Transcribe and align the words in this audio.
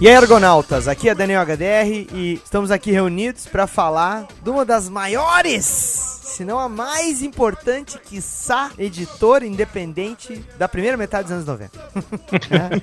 E 0.00 0.08
aí, 0.08 0.16
Argonautas, 0.16 0.88
aqui 0.88 1.10
é 1.10 1.14
Daniel 1.14 1.44
HDR 1.44 2.08
e 2.14 2.40
estamos 2.42 2.70
aqui 2.70 2.90
reunidos 2.90 3.46
para 3.46 3.66
falar 3.66 4.26
de 4.42 4.48
uma 4.48 4.64
das 4.64 4.88
maiores, 4.88 5.66
se 6.24 6.42
não 6.42 6.58
a 6.58 6.70
mais 6.70 7.22
importante, 7.22 7.98
quiçá, 7.98 8.70
editora 8.78 9.44
independente 9.44 10.42
da 10.56 10.66
primeira 10.66 10.96
metade 10.96 11.24
dos 11.24 11.32
anos 11.32 11.46
90. 11.46 11.70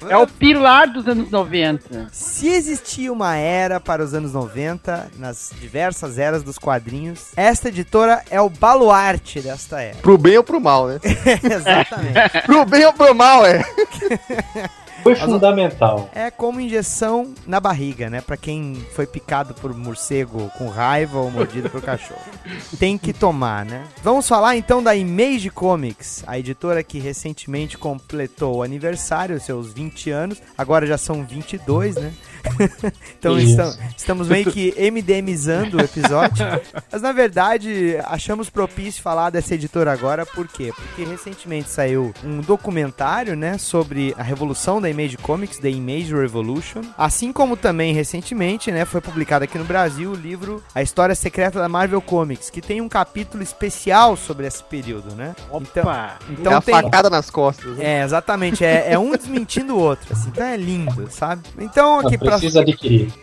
É 0.07 0.15
o 0.15 0.27
pilar 0.27 0.93
dos 0.93 1.07
anos 1.07 1.31
90. 1.31 2.09
Se 2.11 2.49
existia 2.49 3.11
uma 3.11 3.35
era 3.35 3.79
para 3.79 4.03
os 4.03 4.13
anos 4.13 4.33
90, 4.33 5.13
nas 5.17 5.51
diversas 5.59 6.19
eras 6.19 6.43
dos 6.43 6.59
quadrinhos, 6.59 7.31
esta 7.35 7.69
editora 7.69 8.23
é 8.29 8.39
o 8.39 8.47
baluarte 8.47 9.41
desta 9.41 9.81
era. 9.81 9.97
Pro 9.97 10.19
bem 10.19 10.37
ou 10.37 10.43
pro 10.43 10.61
mal, 10.61 10.87
né? 10.87 10.99
Exatamente. 11.43 12.45
Pro 12.45 12.63
bem 12.63 12.85
ou 12.85 12.93
pro 12.93 13.15
mal, 13.15 13.43
é. 13.43 13.63
Foi 15.07 15.15
fundamental. 15.15 16.09
É 16.13 16.29
como 16.29 16.59
injeção 16.59 17.33
na 17.45 17.59
barriga, 17.59 18.09
né? 18.09 18.19
Pra 18.19 18.35
quem 18.35 18.75
foi 18.93 19.07
picado 19.07 19.53
por 19.53 19.73
morcego 19.73 20.51
com 20.57 20.67
raiva 20.67 21.19
ou 21.19 21.31
mordido 21.31 21.69
por 21.69 21.81
cachorro. 21.81 22.19
Tem 22.77 22.97
que 22.97 23.13
tomar, 23.13 23.65
né? 23.65 23.83
Vamos 24.03 24.27
falar 24.27 24.57
então 24.57 24.83
da 24.83 24.95
Image 24.95 25.49
Comics, 25.49 26.23
a 26.27 26.37
editora 26.37 26.83
que 26.83 26.99
recentemente 26.99 27.77
completou 27.77 28.57
o 28.57 28.63
aniversário, 28.63 29.39
seus 29.39 29.71
20 29.71 30.09
anos. 30.11 30.41
Agora 30.57 30.85
já 30.85 30.97
são 30.97 31.23
22, 31.23 31.95
né? 31.95 32.13
então 33.17 33.39
estamos, 33.39 33.79
estamos 33.95 34.27
meio 34.27 34.51
que 34.51 34.73
MDMizando 34.91 35.77
o 35.77 35.81
episódio. 35.81 36.45
Mas 36.91 37.01
na 37.01 37.11
verdade, 37.11 37.97
achamos 38.05 38.49
propício 38.49 39.01
falar 39.01 39.29
dessa 39.29 39.55
editora 39.55 39.91
agora, 39.91 40.25
por 40.25 40.47
quê? 40.47 40.71
Porque 40.75 41.03
recentemente 41.03 41.69
saiu 41.69 42.13
um 42.23 42.41
documentário, 42.41 43.35
né, 43.35 43.57
sobre 43.57 44.13
a 44.17 44.23
revolução 44.23 44.81
da 44.81 44.89
Image 44.97 45.17
Comics, 45.17 45.59
The 45.59 45.69
Image 45.69 46.13
Revolution. 46.15 46.81
Assim 46.97 47.31
como 47.31 47.55
também 47.55 47.93
recentemente, 47.93 48.71
né, 48.71 48.83
foi 48.83 48.99
publicado 48.99 49.43
aqui 49.43 49.57
no 49.57 49.63
Brasil 49.63 50.11
o 50.11 50.15
livro 50.15 50.63
A 50.73 50.81
História 50.81 51.13
Secreta 51.13 51.59
da 51.59 51.69
Marvel 51.69 52.01
Comics, 52.01 52.49
que 52.49 52.61
tem 52.61 52.81
um 52.81 52.89
capítulo 52.89 53.43
especial 53.43 54.17
sobre 54.17 54.47
esse 54.47 54.63
período, 54.63 55.13
né? 55.15 55.35
Então, 55.53 55.83
Opa! 55.83 56.17
então 56.29 56.53
é 56.53 56.55
a 56.55 56.61
tem 56.61 56.73
facada 56.73 57.09
nas 57.09 57.29
costas. 57.29 57.77
né? 57.77 57.99
é, 57.99 58.03
exatamente. 58.03 58.65
É, 58.65 58.93
é 58.93 58.99
um 58.99 59.11
desmentindo 59.11 59.75
o 59.75 59.79
outro. 59.79 60.13
Assim, 60.13 60.29
então 60.29 60.45
é 60.45 60.57
lindo, 60.57 61.09
sabe? 61.11 61.43
Então, 61.59 61.99
aqui 61.99 62.17
pra, 62.17 62.31
precisa 62.31 62.61
adquirir. 62.61 63.13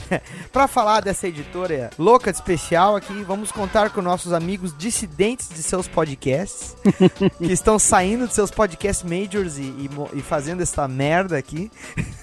pra 0.52 0.68
falar 0.68 1.00
dessa 1.00 1.26
editora 1.26 1.90
louca 1.98 2.30
de 2.30 2.38
especial 2.38 2.96
aqui, 2.96 3.22
vamos 3.22 3.50
contar 3.50 3.90
com 3.90 4.02
nossos 4.02 4.32
amigos 4.32 4.74
dissidentes 4.76 5.48
de 5.48 5.62
seus 5.62 5.88
podcasts, 5.88 6.76
que 7.38 7.52
estão 7.52 7.78
saindo 7.78 8.26
de 8.26 8.34
seus 8.34 8.50
podcast 8.50 9.06
majors 9.06 9.56
e, 9.58 9.62
e 9.62 9.90
e 10.12 10.20
fazendo 10.20 10.62
essa 10.62 10.86
merda 10.88 11.11
aqui. 11.36 11.70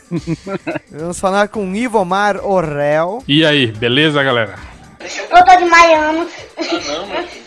vamos 0.92 1.20
falar 1.20 1.48
com 1.48 1.72
o 1.72 1.76
Ivomar 1.76 2.44
Orrel. 2.44 3.24
E 3.28 3.46
aí, 3.46 3.68
beleza, 3.68 4.24
galera? 4.24 4.56
Eu 5.00 5.46
tô 5.46 5.56
de 5.58 5.66
Miami. 5.66 6.28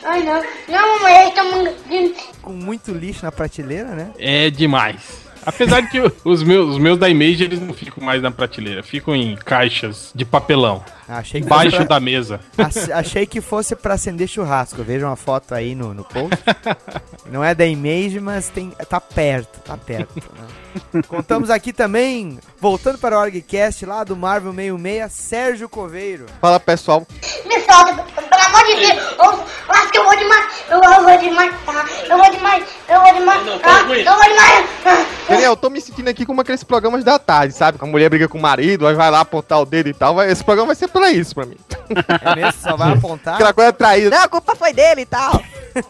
Ai, 0.05 0.23
não. 0.23 0.43
Não, 0.69 0.99
mamãe, 0.99 1.29
estamos... 1.29 1.71
Com 2.41 2.53
muito 2.53 2.93
lixo 2.93 3.25
na 3.25 3.33
prateleira, 3.33 3.91
né? 3.91 4.11
É 4.19 4.51
demais. 4.51 5.22
Apesar 5.45 5.81
de 5.81 5.89
que 5.89 6.13
os 6.25 6.43
meus, 6.43 6.71
os 6.75 6.79
meus 6.79 6.99
da 6.99 7.09
Image 7.09 7.43
eles 7.45 7.61
não 7.61 7.73
ficam 7.75 8.05
mais 8.05 8.23
na 8.23 8.31
prateleira, 8.31 8.83
ficam 8.83 9.15
em 9.15 9.35
caixas 9.37 10.11
de 10.15 10.25
papelão, 10.25 10.85
Achei 11.09 11.41
que 11.41 11.47
embaixo 11.47 11.77
pra- 11.77 11.85
da 11.85 12.01
mesa. 12.01 12.41
Ach- 12.57 12.91
Achei 12.93 13.27
que 13.27 13.41
fosse 13.41 13.75
pra 13.77 13.95
acender 13.95 14.29
churrasco. 14.29 14.83
Veja 14.83 15.07
uma 15.07 15.17
foto 15.17 15.55
aí 15.55 15.75
no, 15.75 15.93
no 15.93 16.05
post. 16.05 16.37
Não 17.31 17.43
é 17.45 17.55
da 17.55 17.67
Image, 17.67 18.21
mas 18.21 18.49
tem, 18.49 18.71
tá 18.89 19.01
perto, 19.01 19.61
tá 19.61 19.77
perto. 19.77 20.15
né? 20.95 21.03
Contamos 21.09 21.51
aqui 21.51 21.73
também, 21.73 22.39
voltando 22.63 22.97
para 22.97 23.19
o 23.19 23.21
OrgCast 23.21 23.85
lá 23.85 24.05
do 24.05 24.15
Marvel 24.17 24.53
66, 24.53 25.13
Sérgio 25.13 25.69
Coveiro. 25.69 26.27
Fala 26.41 26.61
pessoal, 26.61 27.05
Me 27.45 27.61
solta, 27.61 28.05
pelo 28.05 28.43
amor 28.47 28.65
de 28.67 28.77
Deus. 28.77 29.03
Eu 29.19 29.75
acho 29.75 29.91
que 29.91 29.99
eu 29.99 30.05
vou 30.05 30.17
demais. 30.17 30.45
Eu, 30.71 30.81
eu 30.81 31.03
vou 31.03 31.19
demais. 31.19 31.55
Eu 32.09 32.19
vou 32.19 32.31
demais. 32.31 32.65
Eu 32.89 33.01
vou 33.01 33.13
demais. 33.15 33.47
Eu 33.49 34.15
vou 34.17 34.23
demais. 34.29 34.69
Ah, 34.85 35.05
Daniel, 35.29 35.53
eu 35.53 35.57
tô 35.57 35.71
me 35.71 35.81
sentindo 35.81 36.09
aqui 36.09 36.25
como 36.25 36.41
aqueles 36.41 36.63
programas 36.63 37.03
da 37.03 37.19
tarde, 37.19 37.53
sabe? 37.55 37.79
A 37.81 37.87
mulher 37.87 38.09
briga 38.09 38.29
com 38.29 38.39
o 38.39 38.41
marido, 38.43 38.87
aí 38.87 38.95
vai 38.95 39.11
lá 39.11 39.21
apontar 39.21 39.61
o 39.61 39.65
dedo 39.67 39.89
e 39.89 39.95
tal. 39.95 40.15
Vai- 40.15 40.31
Esse 40.31 40.45
programa 40.45 40.69
vai 40.69 40.77
ser 40.77 40.87
pra 40.89 41.11
isso 41.11 41.35
pra 41.35 41.45
mim. 41.47 41.57
É 42.23 42.37
mesmo? 42.37 42.61
Só 42.61 42.77
vai 42.77 42.93
apontar? 42.93 43.35
Aquela 43.35 43.53
coisa 43.53 43.73
traída. 43.73 44.11
Não, 44.17 44.23
a 44.25 44.29
culpa 44.29 44.55
foi 44.55 44.73
dele 44.73 45.03
e 45.03 45.07
tal. 45.07 45.33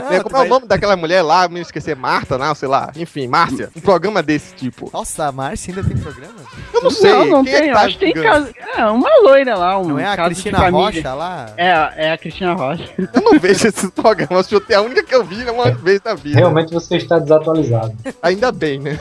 Não, 0.00 0.12
É, 0.12 0.20
como 0.22 0.36
é 0.36 0.40
o 0.42 0.44
nome 0.48 0.66
daquela 0.66 0.94
mulher 0.96 1.22
lá? 1.22 1.48
Me 1.48 1.60
esquecer, 1.60 1.96
Marta, 1.96 2.38
não, 2.38 2.54
sei 2.54 2.68
lá. 2.68 2.90
Enfim, 2.94 3.26
Márcia. 3.26 3.68
Um 3.76 3.80
programa 3.80 4.22
desse 4.22 4.54
tipo. 4.54 4.88
Nossa, 4.92 5.26
a 5.26 5.32
Márcia 5.50 5.74
ainda 5.74 5.88
tem 5.88 5.96
programa? 5.96 6.34
Eu 6.72 6.82
não 6.82 6.90
sei. 6.90 7.10
Não, 7.10 7.26
não 7.26 7.44
quem 7.44 7.54
é 7.54 7.58
tem. 7.58 7.68
que 7.68 7.74
tá 7.74 7.80
acho 7.80 7.98
que 7.98 8.12
tem 8.12 8.22
caso. 8.22 8.48
É, 8.76 8.84
uma 8.86 9.08
loira 9.22 9.56
lá. 9.56 9.78
Um 9.78 9.88
Não 9.88 9.98
é 9.98 10.06
a 10.06 10.16
Cristina. 10.16 10.70
Rocha 10.70 11.14
lá? 11.14 11.52
É, 11.56 11.70
é 11.96 12.12
a 12.12 12.18
Cristina 12.18 12.54
Rocha. 12.54 12.84
Eu 13.12 13.20
não 13.20 13.38
vejo 13.38 13.66
esses 13.66 13.90
programas. 13.90 14.48
chutei 14.48 14.76
A 14.76 14.82
única 14.82 15.02
que 15.02 15.14
eu 15.14 15.24
vi 15.24 15.42
é 15.42 15.50
uma 15.50 15.70
vez 15.72 16.00
na 16.04 16.14
vida. 16.14 16.38
Realmente 16.38 16.72
você 16.72 16.96
está 16.96 17.18
desatualizado. 17.18 17.92
Ainda 18.22 18.52
bem, 18.52 18.78
né? 18.78 18.98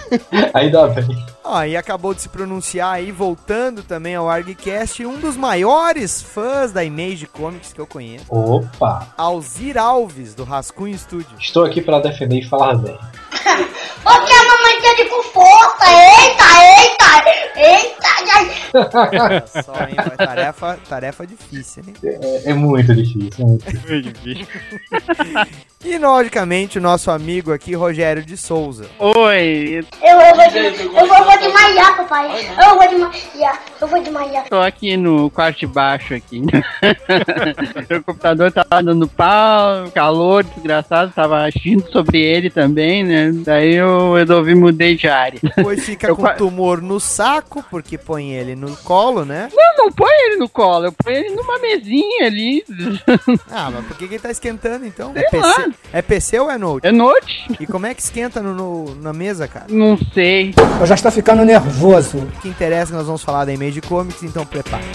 Ainda 0.53 0.87
bem. 0.87 1.07
Ó, 1.51 1.63
e 1.63 1.75
acabou 1.75 2.13
de 2.13 2.21
se 2.21 2.29
pronunciar 2.29 2.93
aí, 2.93 3.11
voltando 3.11 3.81
também 3.81 4.13
ao 4.13 4.29
ArgCast, 4.29 5.03
um 5.03 5.17
dos 5.17 5.35
maiores 5.35 6.21
fãs 6.21 6.71
da 6.71 6.83
Image 6.83 7.25
Comics 7.25 7.73
que 7.73 7.81
eu 7.81 7.87
conheço, 7.87 8.25
Opa! 8.29 9.07
Alzir 9.17 9.75
Alves, 9.75 10.35
do 10.35 10.43
Rascunho 10.43 10.95
Studio. 10.95 11.35
Estou 11.39 11.65
aqui 11.65 11.81
para 11.81 11.99
defender 12.01 12.37
e 12.41 12.47
falar 12.47 12.75
bem. 12.77 12.95
Porque 14.03 14.31
a 14.31 14.43
mamãe 14.45 14.79
teve 14.79 15.09
com 15.09 15.23
força. 15.23 15.85
Eita, 15.89 16.45
eita. 16.61 17.09
Eita. 17.59 17.99
Olha 19.23 19.45
só, 19.47 19.73
hein? 19.83 19.95
Tarefa, 20.17 20.79
tarefa 20.87 21.27
difícil, 21.27 21.83
hein? 21.87 21.93
É, 22.03 22.51
é 22.51 22.53
muito 22.53 22.93
difícil. 22.93 23.31
é 23.39 23.43
muito 23.43 24.19
difícil. 24.21 24.47
E, 25.81 25.97
logicamente, 25.97 26.77
o 26.77 26.81
nosso 26.81 27.09
amigo 27.09 27.53
aqui, 27.53 27.73
Rogério 27.73 28.21
de 28.21 28.35
Souza. 28.35 28.87
Oi, 28.99 29.85
Eu, 30.01 30.19
eu, 30.19 30.35
vou, 30.35 30.49
de, 30.49 30.83
eu 30.83 31.07
vou, 31.07 31.23
vou 31.23 31.38
desmaiar, 31.39 31.97
papai. 31.97 32.49
Eu 32.57 32.75
vou 32.75 32.87
desmaiar. 32.87 33.59
Eu 33.81 33.87
vou 33.87 34.01
desmaiar. 34.01 34.43
tô 34.49 34.57
aqui 34.59 34.97
no 34.97 35.29
quarto 35.29 35.59
de 35.59 35.67
baixo 35.67 36.13
aqui. 36.13 36.41
Meu 37.89 38.03
computador 38.03 38.51
tava 38.51 38.83
dando 38.83 39.07
pau, 39.07 39.89
calor 39.93 40.43
desgraçado, 40.43 41.11
tava 41.13 41.41
agindo 41.41 41.89
sobre 41.91 42.21
ele 42.21 42.49
também, 42.49 43.03
né? 43.03 43.31
Daí 43.33 43.75
eu 43.75 44.13
resolvi 44.13 44.55
mudei 44.55 44.95
de 44.95 45.07
área. 45.07 45.39
Depois 45.41 45.83
fica 45.85 46.07
Eu 46.07 46.15
com 46.15 46.27
tumor 46.35 46.81
no 46.81 46.99
saco, 46.99 47.63
porque 47.69 47.97
põe 47.97 48.31
ele 48.33 48.55
no 48.55 48.75
colo, 48.77 49.25
né? 49.25 49.49
Não, 49.53 49.85
não 49.85 49.91
põe 49.91 50.11
ele 50.25 50.35
no 50.37 50.49
colo, 50.49 50.85
eu 50.85 50.91
ponho 50.91 51.17
ele 51.17 51.29
numa 51.35 51.57
mesinha 51.59 52.25
ali. 52.27 52.63
Ah, 53.51 53.69
mas 53.71 53.85
por 53.85 53.97
que 53.97 54.07
que 54.07 54.13
ele 54.15 54.21
tá 54.21 54.31
esquentando, 54.31 54.85
então? 54.85 55.11
Sei 55.13 55.23
É 55.23 55.29
PC, 55.29 55.41
lá. 55.61 55.67
é 55.93 56.01
PC 56.01 56.39
ou 56.39 56.51
é 56.51 56.57
Note? 56.57 56.87
É 56.87 56.91
noite? 56.91 57.47
E 57.59 57.65
como 57.65 57.85
é 57.85 57.93
que 57.93 58.01
esquenta 58.01 58.41
no, 58.41 58.53
no- 58.53 58.95
na 58.95 59.11
mesa, 59.13 59.47
cara? 59.47 59.65
Não 59.69 59.97
sei. 60.13 60.53
Eu 60.79 60.85
já 60.85 60.95
estou 60.95 61.11
ficando 61.11 61.28
nervoso. 61.35 62.17
O 62.17 62.41
que 62.41 62.49
interessa 62.49 62.91
é 62.91 62.93
que 62.93 62.97
nós 62.97 63.05
vamos 63.05 63.23
falar 63.23 63.45
da 63.45 63.53
Image 63.53 63.81
Comics, 63.81 64.23
então 64.23 64.45
prepare. 64.45 64.85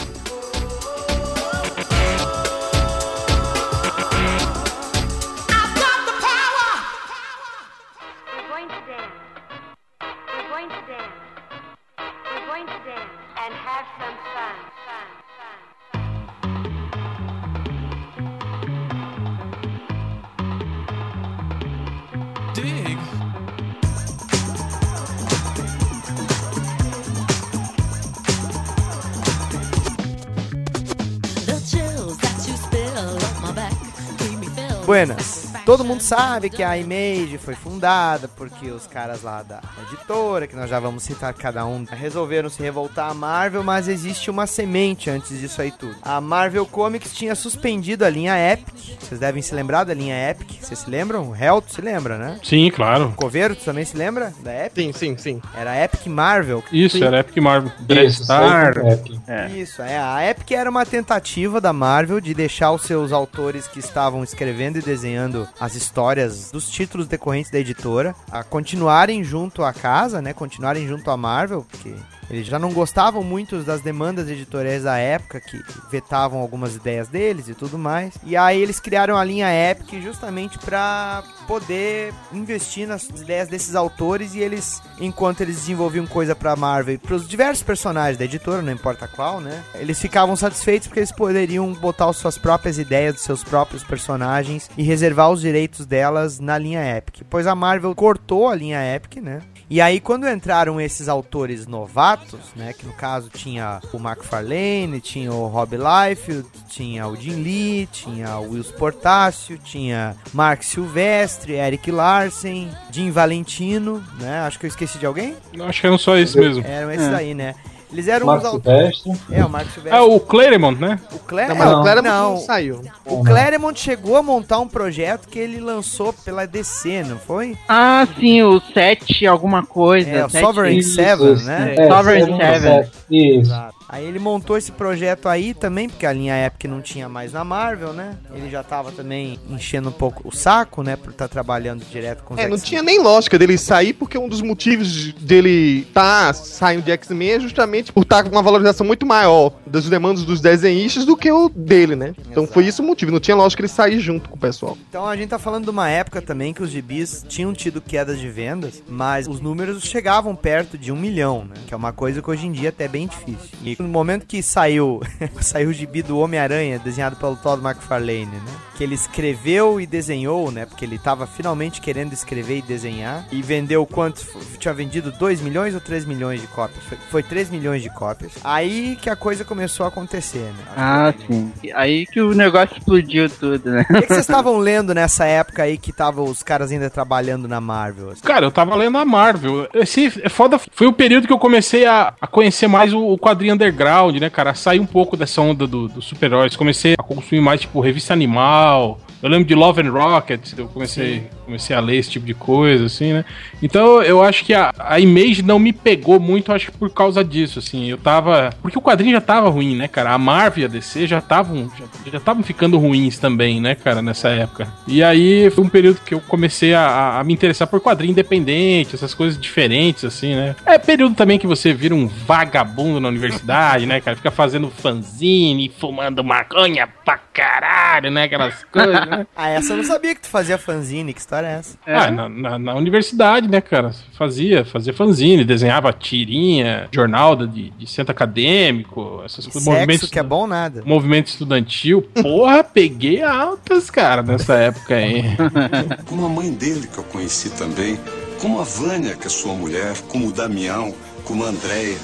Buenas. 34.94 35.43
Todo 35.64 35.82
mundo 35.82 36.02
sabe 36.02 36.50
que 36.50 36.62
a 36.62 36.76
Image 36.76 37.38
foi 37.38 37.54
fundada 37.54 38.28
porque 38.28 38.70
os 38.70 38.86
caras 38.86 39.22
lá 39.22 39.42
da 39.42 39.60
editora, 39.86 40.46
que 40.46 40.54
nós 40.54 40.68
já 40.68 40.78
vamos 40.78 41.02
citar 41.02 41.32
cada 41.32 41.64
um, 41.64 41.84
resolveram 41.84 42.50
se 42.50 42.62
revoltar 42.62 43.10
à 43.10 43.14
Marvel, 43.14 43.62
mas 43.62 43.88
existe 43.88 44.30
uma 44.30 44.46
semente 44.46 45.08
antes 45.08 45.40
disso 45.40 45.62
aí 45.62 45.70
tudo. 45.70 45.96
A 46.02 46.20
Marvel 46.20 46.66
Comics 46.66 47.14
tinha 47.14 47.34
suspendido 47.34 48.04
a 48.04 48.10
linha 48.10 48.36
Epic. 48.52 49.00
Vocês 49.00 49.18
devem 49.18 49.40
se 49.40 49.54
lembrar 49.54 49.84
da 49.84 49.94
linha 49.94 50.30
Epic. 50.30 50.60
Vocês 50.60 50.80
se 50.80 50.90
lembram? 50.90 51.30
O 51.30 51.34
Helto 51.36 51.72
se 51.72 51.80
lembra, 51.80 52.18
né? 52.18 52.38
Sim, 52.42 52.70
claro. 52.70 53.14
Coveiro, 53.16 53.56
tu 53.56 53.64
também 53.64 53.86
se 53.86 53.96
lembra 53.96 54.34
da 54.40 54.66
Epic? 54.66 54.74
Sim, 54.76 54.92
sim, 54.92 55.16
sim. 55.16 55.42
Era 55.56 55.70
a 55.70 55.84
Epic 55.84 56.06
Marvel. 56.06 56.62
Isso, 56.70 57.02
era 57.02 57.20
Epic 57.20 57.38
Marvel. 57.38 57.72
Isso, 57.78 57.86
Dreadstar. 57.86 58.74
que 59.02 59.18
é. 59.26 59.48
Isso, 59.48 59.80
é. 59.80 59.98
A 59.98 60.28
Epic 60.28 60.50
era 60.50 60.68
uma 60.68 60.84
tentativa 60.84 61.58
da 61.58 61.72
Marvel 61.72 62.20
de 62.20 62.34
deixar 62.34 62.70
os 62.72 62.82
seus 62.82 63.12
autores 63.12 63.66
que 63.66 63.78
estavam 63.78 64.22
escrevendo 64.22 64.78
e 64.78 64.82
desenhando 64.82 65.48
as 65.58 65.74
histórias 65.74 66.50
dos 66.50 66.68
títulos 66.68 67.06
decorrentes 67.06 67.50
da 67.50 67.58
editora 67.58 68.14
a 68.30 68.42
continuarem 68.42 69.22
junto 69.22 69.62
à 69.62 69.72
casa, 69.72 70.20
né? 70.20 70.32
Continuarem 70.32 70.86
junto 70.86 71.10
à 71.10 71.16
Marvel, 71.16 71.64
porque 71.70 71.94
Eles 72.30 72.46
já 72.46 72.58
não 72.58 72.72
gostavam 72.72 73.22
muito 73.22 73.62
das 73.62 73.80
demandas 73.80 74.28
editoriais 74.28 74.84
da 74.84 74.96
época, 74.98 75.40
que 75.40 75.60
vetavam 75.90 76.40
algumas 76.40 76.74
ideias 76.74 77.08
deles 77.08 77.48
e 77.48 77.54
tudo 77.54 77.78
mais. 77.78 78.14
E 78.24 78.36
aí 78.36 78.60
eles 78.60 78.80
criaram 78.80 79.16
a 79.16 79.24
linha 79.24 79.48
Epic 79.70 80.02
justamente 80.02 80.58
para 80.58 81.22
poder 81.46 82.12
investir 82.32 82.86
nas 82.86 83.08
ideias 83.08 83.48
desses 83.48 83.74
autores 83.74 84.34
e 84.34 84.40
eles, 84.40 84.82
enquanto 84.98 85.42
eles 85.42 85.56
desenvolviam 85.56 86.06
coisa 86.06 86.34
pra 86.34 86.56
Marvel, 86.56 86.98
para 86.98 87.14
os 87.14 87.28
diversos 87.28 87.62
personagens 87.62 88.18
da 88.18 88.24
editora, 88.24 88.62
não 88.62 88.72
importa 88.72 89.06
qual, 89.06 89.40
né? 89.40 89.62
Eles 89.74 90.00
ficavam 90.00 90.36
satisfeitos 90.36 90.88
porque 90.88 91.00
eles 91.00 91.12
poderiam 91.12 91.72
botar 91.74 92.08
as 92.08 92.16
suas 92.16 92.38
próprias 92.38 92.78
ideias 92.78 93.14
dos 93.14 93.24
seus 93.24 93.44
próprios 93.44 93.84
personagens 93.84 94.70
e 94.76 94.82
reservar 94.82 95.30
os 95.30 95.40
direitos 95.40 95.86
delas 95.86 96.40
na 96.40 96.58
linha 96.58 96.96
Epic. 96.96 97.22
Pois 97.28 97.46
a 97.46 97.54
Marvel 97.54 97.94
cortou 97.94 98.48
a 98.48 98.54
linha 98.54 98.94
Epic, 98.94 99.22
né? 99.22 99.40
E 99.74 99.80
aí, 99.80 99.98
quando 99.98 100.28
entraram 100.28 100.80
esses 100.80 101.08
autores 101.08 101.66
novatos, 101.66 102.38
né? 102.54 102.72
Que 102.72 102.86
no 102.86 102.92
caso 102.92 103.28
tinha 103.28 103.80
o 103.92 103.98
Mark 103.98 104.22
Farlane, 104.22 105.00
tinha 105.00 105.32
o 105.32 105.48
Rob 105.48 105.76
Liefeld, 105.76 106.46
tinha 106.68 107.08
o 107.08 107.16
Jim 107.16 107.42
Lee, 107.42 107.88
tinha 107.90 108.38
o 108.38 108.52
Will 108.52 108.62
Portácio, 108.78 109.58
tinha 109.58 110.14
Mark 110.32 110.62
Silvestre, 110.62 111.54
Eric 111.54 111.90
Larsen, 111.90 112.70
Jim 112.92 113.10
Valentino, 113.10 114.00
né? 114.20 114.42
Acho 114.42 114.60
que 114.60 114.66
eu 114.66 114.68
esqueci 114.68 114.96
de 114.96 115.06
alguém? 115.06 115.36
Acho 115.66 115.80
que 115.80 115.86
eram 115.88 115.98
só 115.98 116.16
esses 116.16 116.36
mesmo. 116.36 116.64
Eram 116.64 116.92
esses 116.92 117.08
É. 117.08 117.16
aí, 117.16 117.34
né? 117.34 117.56
Eles 117.94 118.08
eram 118.08 118.26
Marco 118.26 118.44
os 118.46 118.52
autores. 118.54 118.98
Silvestre. 119.00 119.34
É, 119.36 119.44
o 119.44 119.48
Mark 119.48 119.70
Silvestre. 119.70 119.98
Ah, 119.98 120.04
o 120.04 120.18
Claremont, 120.20 120.80
né? 120.80 120.98
O 121.12 121.18
Cle... 121.20 121.46
Não, 121.46 121.54
é, 121.54 121.58
mas 121.58 121.72
o- 121.72 121.78
o 121.78 121.82
Claremont 121.82 122.08
não, 122.08 122.30
não 122.34 122.40
saiu. 122.40 122.82
o 123.06 123.22
Claremont 123.24 123.78
chegou 123.80 124.16
a 124.16 124.22
montar 124.22 124.58
um 124.58 124.66
projeto 124.68 125.28
que 125.28 125.38
ele 125.38 125.60
lançou 125.60 126.12
pela 126.12 126.44
DC, 126.46 127.04
não 127.04 127.18
foi? 127.18 127.56
Ah, 127.68 128.06
sim, 128.18 128.42
o 128.42 128.60
7 128.60 129.26
alguma 129.26 129.64
coisa. 129.64 130.10
É, 130.10 130.26
o 130.26 130.28
Sovereign 130.28 130.78
Isso, 130.80 130.94
Seven, 130.96 131.32
isso. 131.34 131.44
né? 131.46 131.74
É, 131.78 131.88
Sovereign 131.88 132.36
Seven, 132.36 132.60
Seven. 132.60 132.90
Isso. 133.10 133.52
Aí 133.94 134.04
ele 134.06 134.18
montou 134.18 134.58
esse 134.58 134.72
projeto 134.72 135.28
aí 135.28 135.54
também, 135.54 135.88
porque 135.88 136.04
a 136.04 136.12
linha 136.12 136.46
Epic 136.46 136.64
não 136.64 136.82
tinha 136.82 137.08
mais 137.08 137.32
na 137.32 137.44
Marvel, 137.44 137.92
né? 137.92 138.16
Ele 138.34 138.50
já 138.50 138.60
tava 138.60 138.90
também 138.90 139.38
enchendo 139.48 139.90
um 139.90 139.92
pouco 139.92 140.26
o 140.26 140.34
saco, 140.34 140.82
né? 140.82 140.96
Por 140.96 141.10
estar 141.10 141.28
trabalhando 141.28 141.84
direto 141.84 142.24
com 142.24 142.34
os 142.34 142.40
É, 142.40 142.48
não 142.48 142.58
tinha 142.58 142.82
nem 142.82 143.00
lógica 143.00 143.38
dele 143.38 143.56
sair, 143.56 143.92
porque 143.92 144.18
um 144.18 144.28
dos 144.28 144.42
motivos 144.42 145.12
dele 145.12 145.86
tá 145.94 146.32
saindo 146.32 146.82
de 146.82 146.90
X-Men 146.90 147.30
é 147.30 147.38
justamente 147.38 147.92
por 147.92 148.02
estar 148.02 148.24
com 148.24 148.30
uma 148.30 148.42
valorização 148.42 148.84
muito 148.84 149.06
maior 149.06 149.52
das 149.64 149.88
demandas 149.88 150.24
dos 150.24 150.40
desenhistas 150.40 151.04
do 151.04 151.16
que 151.16 151.30
o 151.30 151.48
dele, 151.48 151.94
né? 151.94 152.16
Então 152.28 152.48
foi 152.48 152.66
isso 152.66 152.82
o 152.82 152.84
motivo, 152.84 153.12
não 153.12 153.20
tinha 153.20 153.36
lógica 153.36 153.62
ele 153.62 153.68
sair 153.68 154.00
junto 154.00 154.28
com 154.28 154.34
o 154.34 154.40
pessoal. 154.40 154.76
Então 154.88 155.06
a 155.06 155.16
gente 155.16 155.28
tá 155.28 155.38
falando 155.38 155.66
de 155.66 155.70
uma 155.70 155.88
época 155.88 156.20
também 156.20 156.52
que 156.52 156.64
os 156.64 156.70
gibis 156.70 157.24
tinham 157.28 157.52
tido 157.52 157.80
quedas 157.80 158.18
de 158.18 158.28
vendas, 158.28 158.82
mas 158.88 159.28
os 159.28 159.40
números 159.40 159.84
chegavam 159.84 160.34
perto 160.34 160.76
de 160.76 160.90
um 160.90 160.96
milhão, 160.96 161.44
né? 161.44 161.54
Que 161.64 161.74
é 161.74 161.76
uma 161.76 161.92
coisa 161.92 162.20
que 162.20 162.28
hoje 162.28 162.48
em 162.48 162.50
dia 162.50 162.70
até 162.70 162.86
é 162.86 162.88
bem 162.88 163.06
difícil. 163.06 163.50
E 163.62 163.83
no 163.84 163.90
momento 163.90 164.26
que 164.26 164.42
saiu, 164.42 165.00
saiu 165.40 165.70
o 165.70 165.72
gibi 165.72 166.02
do 166.02 166.18
Homem-Aranha, 166.18 166.78
desenhado 166.78 167.16
pelo 167.16 167.36
Todd 167.36 167.64
McFarlane, 167.64 168.26
né? 168.26 168.40
Que 168.76 168.82
ele 168.82 168.94
escreveu 168.94 169.80
e 169.80 169.86
desenhou, 169.86 170.50
né? 170.50 170.66
Porque 170.66 170.84
ele 170.84 170.98
tava 170.98 171.26
finalmente 171.26 171.80
querendo 171.80 172.12
escrever 172.12 172.58
e 172.58 172.62
desenhar. 172.62 173.24
E 173.30 173.40
vendeu 173.40 173.86
quanto? 173.86 174.26
Tinha 174.58 174.74
vendido 174.74 175.12
2 175.12 175.40
milhões 175.40 175.74
ou 175.74 175.80
3 175.80 176.04
milhões 176.04 176.40
de 176.40 176.48
cópias? 176.48 176.82
Foi, 176.84 176.98
foi 177.10 177.22
3 177.22 177.50
milhões 177.50 177.82
de 177.82 177.90
cópias. 177.90 178.32
Aí 178.42 178.96
que 179.00 179.08
a 179.08 179.14
coisa 179.14 179.44
começou 179.44 179.86
a 179.86 179.90
acontecer, 179.90 180.38
né? 180.38 180.64
Ah, 180.76 181.14
sim. 181.26 181.52
Aí 181.74 182.04
que 182.06 182.20
o 182.20 182.34
negócio 182.34 182.76
explodiu 182.76 183.30
tudo, 183.30 183.70
né? 183.70 183.86
O 183.88 183.94
que, 183.94 184.02
que 184.02 184.08
vocês 184.08 184.20
estavam 184.20 184.58
lendo 184.58 184.92
nessa 184.92 185.24
época 185.24 185.62
aí 185.62 185.78
que 185.78 185.92
tava 185.92 186.22
os 186.22 186.42
caras 186.42 186.72
ainda 186.72 186.90
trabalhando 186.90 187.46
na 187.46 187.60
Marvel? 187.60 188.10
assim? 188.10 188.22
Cara, 188.22 188.46
eu 188.46 188.50
tava 188.50 188.74
lendo 188.74 188.98
a 188.98 189.04
Marvel. 189.04 189.68
Esse 189.74 190.20
é 190.22 190.28
foda. 190.28 190.58
Foi 190.58 190.86
o 190.86 190.92
período 190.92 191.26
que 191.26 191.32
eu 191.32 191.38
comecei 191.38 191.86
a, 191.86 192.12
a 192.20 192.26
conhecer 192.26 192.66
mais 192.66 192.92
o, 192.92 193.00
o 193.00 193.18
quadrinho 193.18 193.54
underground, 193.54 193.73
né, 194.20 194.30
cara? 194.30 194.54
Sair 194.54 194.80
um 194.80 194.86
pouco 194.86 195.16
dessa 195.16 195.40
onda 195.42 195.66
do- 195.66 195.88
dos 195.88 196.04
super-heróis. 196.04 196.56
Comecei 196.56 196.94
a 196.98 197.02
consumir 197.02 197.40
mais, 197.40 197.60
tipo, 197.60 197.80
revista 197.80 198.12
animal. 198.12 198.98
Eu 199.22 199.28
lembro 199.28 199.46
de 199.46 199.54
Love 199.54 199.82
and 199.82 199.90
Rocket, 199.90 200.52
eu 200.56 200.68
comecei, 200.68 201.28
comecei 201.44 201.74
a 201.76 201.80
ler 201.80 201.96
esse 201.96 202.10
tipo 202.10 202.26
de 202.26 202.34
coisa, 202.34 202.86
assim, 202.86 203.12
né? 203.12 203.24
Então 203.62 204.02
eu 204.02 204.22
acho 204.22 204.44
que 204.44 204.52
a, 204.54 204.72
a 204.78 204.98
Image 205.00 205.42
não 205.42 205.58
me 205.58 205.72
pegou 205.72 206.18
muito, 206.18 206.52
acho 206.52 206.70
que 206.72 206.78
por 206.78 206.90
causa 206.90 207.22
disso, 207.24 207.58
assim. 207.58 207.88
Eu 207.88 207.98
tava. 207.98 208.50
Porque 208.62 208.78
o 208.78 208.82
quadrinho 208.82 209.12
já 209.12 209.20
tava 209.20 209.48
ruim, 209.48 209.76
né, 209.76 209.88
cara? 209.88 210.12
A 210.12 210.18
Marvel 210.18 210.62
e 210.62 210.64
a 210.64 210.68
DC 210.68 211.06
já 211.06 211.18
estavam 211.18 211.70
já, 212.10 212.18
estavam 212.18 212.42
ficando 212.42 212.78
ruins 212.78 213.18
também, 213.18 213.60
né, 213.60 213.74
cara, 213.74 214.00
nessa 214.02 214.28
época. 214.28 214.68
E 214.86 215.02
aí 215.02 215.50
foi 215.50 215.64
um 215.64 215.68
período 215.68 216.00
que 216.04 216.14
eu 216.14 216.20
comecei 216.20 216.74
a, 216.74 217.18
a- 217.18 217.24
me 217.24 217.32
interessar 217.32 217.68
por 217.68 217.80
quadrinho 217.80 218.12
independente, 218.12 218.94
essas 218.94 219.14
coisas 219.14 219.38
diferentes, 219.40 220.04
assim, 220.04 220.34
né? 220.34 220.54
É 220.66 220.78
período 220.78 221.14
também 221.14 221.38
que 221.38 221.46
você 221.46 221.72
vira 221.72 221.94
um 221.94 222.06
vagabundo 222.06 223.00
na 223.00 223.08
universidade, 223.08 223.86
né, 223.86 224.00
cara? 224.00 224.16
Fica 224.16 224.30
fazendo 224.30 224.70
fanzine, 224.70 225.70
fumando 225.78 226.22
maconha 226.24 226.86
pra 227.04 227.18
caralho, 227.18 228.10
né? 228.10 228.24
Aquelas 228.24 228.64
coisas, 228.64 229.06
né? 229.06 229.26
Ah, 229.36 229.48
essa 229.50 229.72
eu 229.72 229.76
não 229.78 229.84
sabia 229.84 230.14
que 230.14 230.20
tu 230.22 230.28
fazia 230.28 230.56
fanzine, 230.56 231.12
que 231.12 231.20
história 231.34 231.46
é 231.48 231.52
essa? 231.58 231.78
Ah, 231.86 232.10
na, 232.10 232.28
na- 232.28 232.58
na 232.58 232.74
universidade, 232.74 233.48
né, 233.48 233.60
cara? 233.60 233.92
Fazia, 234.16 234.64
fazia 234.64 234.92
fanzine, 234.92 235.44
desenhava 235.44 235.92
tirinha, 235.92 236.88
jornal 236.92 237.34
da- 237.36 237.46
de, 237.46 237.70
de 237.70 237.86
centro 237.86 238.12
acadêmico, 238.12 239.20
essas 239.24 239.44
coisas. 239.46 239.62
sexo 239.62 239.70
Movimentos, 239.70 240.10
que 240.10 240.18
é 240.18 240.22
bom 240.22 240.46
nada. 240.46 240.82
movimento 240.84 241.26
estudantil. 241.28 242.02
Porra, 242.02 242.62
peguei 242.62 243.22
altas, 243.22 243.90
cara, 243.90 244.22
nessa 244.22 244.54
época 244.54 244.94
aí. 244.96 245.22
Como 246.06 246.24
a 246.26 246.28
mãe 246.28 246.52
dele, 246.52 246.86
que 246.86 246.98
eu 246.98 247.04
conheci 247.04 247.50
também, 247.50 247.98
como 248.40 248.60
a 248.60 248.64
Vânia, 248.64 249.14
que 249.16 249.26
é 249.26 249.30
sua 249.30 249.54
mulher, 249.54 249.94
como 250.08 250.28
o 250.28 250.32
Damião, 250.32 250.94
como 251.24 251.44
a 251.44 251.48
Andréia. 251.48 251.96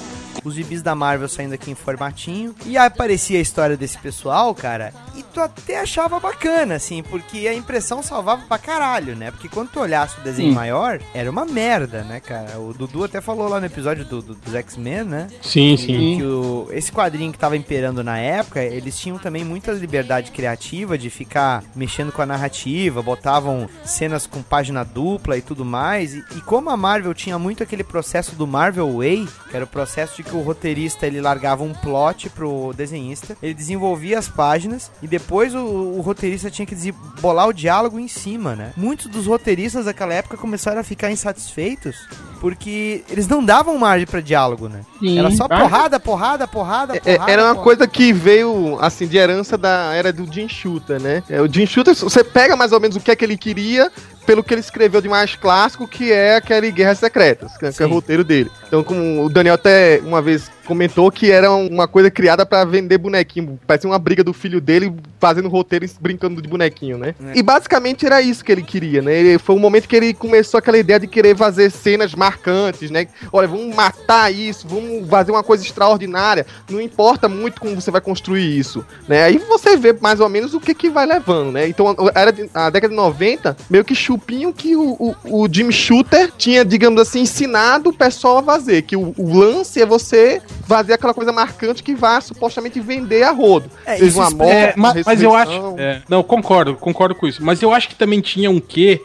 Os 0.43 0.55
gibis 0.55 0.81
da 0.81 0.95
Marvel 0.95 1.27
saindo 1.29 1.53
aqui 1.53 1.69
em 1.71 1.75
formatinho. 1.75 2.55
E 2.65 2.77
aí 2.77 2.87
aparecia 2.87 3.37
a 3.37 3.41
história 3.41 3.77
desse 3.77 3.97
pessoal, 3.97 4.53
cara. 4.55 4.93
E 5.15 5.23
tu 5.23 5.39
até 5.39 5.79
achava 5.79 6.19
bacana, 6.19 6.75
assim, 6.75 7.03
porque 7.03 7.47
a 7.47 7.53
impressão 7.53 8.01
salvava 8.01 8.41
pra 8.47 8.57
caralho, 8.57 9.15
né? 9.15 9.31
Porque 9.31 9.47
quando 9.47 9.69
tu 9.69 9.79
olhasse 9.79 10.19
o 10.19 10.23
desenho 10.23 10.49
Sim. 10.49 10.55
maior, 10.55 10.99
era 11.13 11.29
uma 11.29 11.45
merda, 11.45 12.03
né, 12.03 12.19
cara? 12.19 12.59
O 12.59 12.73
Dudu 12.73 13.03
até 13.03 13.21
falou 13.21 13.47
lá 13.47 13.59
no 13.59 13.65
episódio 13.65 14.03
do, 14.05 14.21
do- 14.21 14.35
dos 14.35 14.55
X-Men, 14.55 15.03
né? 15.03 15.27
Sim, 15.41 15.77
sim. 15.77 16.17
que 16.17 16.23
o- 16.23 16.67
esse 16.71 16.91
quadrinho 16.91 17.31
que 17.31 17.37
tava 17.37 17.55
imperando 17.55 18.03
na 18.03 18.17
época, 18.17 18.63
eles 18.63 18.97
tinham 18.97 19.17
também 19.17 19.43
muita 19.45 19.71
liberdade 19.71 20.31
criativa 20.31 20.97
de 20.97 21.09
ficar 21.09 21.63
mexendo 21.75 22.11
com 22.11 22.21
a 22.21 22.25
narrativa, 22.25 23.01
botavam 23.01 23.69
cenas 23.85 24.25
com 24.25 24.41
página 24.41 24.83
dupla 24.83 25.37
e 25.37 25.41
tudo 25.41 25.63
mais. 25.63 26.13
E, 26.15 26.23
e 26.35 26.41
como 26.41 26.69
a 26.69 26.77
Marvel 26.77 27.13
tinha 27.13 27.37
muito 27.37 27.61
aquele 27.63 27.83
processo 27.83 28.35
do 28.35 28.47
Marvel 28.47 28.97
Way, 28.97 29.27
que 29.49 29.55
era 29.55 29.65
o 29.65 29.67
processo 29.67 30.15
de 30.17 30.20
que 30.23 30.35
o 30.35 30.41
roteirista 30.41 31.05
ele 31.07 31.21
largava 31.21 31.63
um 31.63 31.73
plot 31.73 32.29
pro 32.29 32.73
desenhista, 32.75 33.37
ele 33.41 33.53
desenvolvia 33.53 34.17
as 34.19 34.27
páginas 34.27 34.91
e 35.01 35.07
depois 35.07 35.53
o, 35.55 35.59
o 35.59 36.01
roteirista 36.01 36.49
tinha 36.49 36.65
que 36.65 36.75
bolar 37.21 37.47
o 37.47 37.53
diálogo 37.53 37.99
em 37.99 38.07
cima, 38.07 38.55
né? 38.55 38.73
Muitos 38.77 39.07
dos 39.07 39.25
roteiristas 39.27 39.85
daquela 39.85 40.13
época 40.13 40.37
começaram 40.37 40.79
a 40.81 40.83
ficar 40.83 41.11
insatisfeitos 41.11 41.95
porque 42.39 43.03
eles 43.09 43.27
não 43.27 43.43
davam 43.43 43.77
margem 43.77 44.07
pra 44.07 44.19
diálogo, 44.19 44.67
né? 44.67 44.81
Sim. 44.99 45.19
Era 45.19 45.29
só 45.31 45.45
Ah, 45.49 45.59
porrada, 45.61 45.99
porrada, 45.99 46.47
porrada, 46.47 46.95
É, 46.97 46.99
porrada. 46.99 47.31
era 47.31 47.41
uma 47.43 47.49
porrada. 47.55 47.63
coisa 47.63 47.87
que 47.87 48.11
veio, 48.11 48.77
assim, 48.81 49.07
de 49.07 49.17
herança 49.17 49.57
da 49.57 49.93
era 49.93 50.11
do 50.11 50.31
Jim 50.31 50.47
Shooter, 50.49 50.99
né? 50.99 51.21
É, 51.29 51.39
o 51.41 51.51
Jim 51.51 51.65
Shooter, 51.67 51.93
você 51.95 52.23
pega 52.23 52.55
mais 52.55 52.71
ou 52.71 52.79
menos 52.79 52.95
o 52.95 52.99
que 52.99 53.11
é 53.11 53.15
que 53.15 53.23
ele 53.23 53.37
queria 53.37 53.91
pelo 54.25 54.43
que 54.43 54.53
ele 54.53 54.61
escreveu 54.61 55.01
de 55.01 55.09
mais 55.09 55.35
clássico, 55.35 55.87
que 55.87 56.11
é 56.11 56.35
aquele 56.35 56.71
Guerras 56.71 56.99
Secretas, 56.99 57.57
que, 57.57 57.65
é- 57.65 57.71
é 57.83 57.85
o 57.85 57.89
roteiro 57.89 58.23
dele. 58.23 58.51
Então, 58.67 58.83
como 58.83 59.25
o 59.25 59.29
Daniel 59.29 59.55
até 59.55 59.99
uma 60.03 60.21
vez 60.21 60.49
comentou 60.71 61.11
que 61.11 61.29
era 61.29 61.51
uma 61.51 61.85
coisa 61.85 62.09
criada 62.09 62.45
pra 62.45 62.63
vender 62.63 62.97
bonequinho, 62.97 63.59
parecia 63.67 63.89
uma 63.89 63.99
briga 63.99 64.23
do 64.23 64.31
filho 64.31 64.61
dele 64.61 64.95
fazendo 65.19 65.49
roteiro 65.49 65.83
e 65.83 65.91
brincando 65.99 66.41
de 66.41 66.47
bonequinho, 66.47 66.97
né? 66.97 67.13
É. 67.27 67.37
E 67.37 67.43
basicamente 67.43 68.05
era 68.05 68.21
isso 68.21 68.41
que 68.41 68.53
ele 68.53 68.63
queria, 68.63 69.01
né? 69.01 69.13
Ele, 69.13 69.37
foi 69.37 69.53
o 69.53 69.59
momento 69.59 69.85
que 69.85 69.95
ele 69.97 70.13
começou 70.13 70.57
aquela 70.57 70.77
ideia 70.77 70.97
de 70.97 71.07
querer 71.07 71.35
fazer 71.35 71.69
cenas 71.69 72.15
marcantes, 72.15 72.89
né? 72.89 73.05
Olha, 73.33 73.49
vamos 73.49 73.75
matar 73.75 74.33
isso, 74.33 74.65
vamos 74.65 75.09
fazer 75.09 75.31
uma 75.31 75.43
coisa 75.43 75.61
extraordinária. 75.61 76.45
Não 76.69 76.79
importa 76.79 77.27
muito 77.27 77.59
como 77.59 77.75
você 77.75 77.91
vai 77.91 77.99
construir 77.99 78.57
isso, 78.57 78.85
né? 79.05 79.25
Aí 79.25 79.37
você 79.37 79.75
vê 79.75 79.91
mais 79.91 80.21
ou 80.21 80.29
menos 80.29 80.53
o 80.53 80.59
que 80.61 80.73
que 80.73 80.89
vai 80.89 81.05
levando, 81.05 81.51
né? 81.51 81.67
Então, 81.67 81.93
era 82.15 82.33
a 82.53 82.69
década 82.69 82.89
de 82.89 82.95
90, 82.95 83.57
meio 83.69 83.83
que 83.83 83.93
chupinho 83.93 84.53
que 84.53 84.73
o, 84.77 85.15
o, 85.25 85.43
o 85.43 85.49
Jim 85.51 85.69
Shooter 85.69 86.31
tinha, 86.37 86.63
digamos 86.63 87.01
assim, 87.01 87.19
ensinado 87.23 87.89
o 87.89 87.93
pessoal 87.93 88.37
a 88.37 88.43
fazer. 88.43 88.83
Que 88.83 88.95
o, 88.95 89.13
o 89.17 89.37
lance 89.37 89.81
é 89.81 89.85
você 89.85 90.41
fazer 90.61 90.93
aquela 90.93 91.13
coisa 91.13 91.31
marcante 91.31 91.83
que 91.83 91.95
vai 91.95 92.21
supostamente 92.21 92.79
vender 92.79 93.23
a 93.23 93.31
rodo. 93.31 93.69
É, 93.85 93.93
Seja 93.93 94.05
isso 94.05 94.19
uma 94.19 94.29
morte, 94.29 94.51
É, 94.53 94.73
uma 94.75 94.93
mas, 94.93 95.05
mas 95.05 95.21
eu 95.21 95.35
acho. 95.35 95.75
é, 95.77 96.01
não, 96.09 96.23
concordo, 96.23 96.75
concordo 96.75 97.15
com 97.15 97.27
isso. 97.27 97.43
Mas 97.43 97.61
eu 97.61 97.73
acho 97.73 97.89
que 97.89 97.95
também 97.95 98.21
tinha 98.21 98.49
um 98.49 98.59
quê 98.59 99.01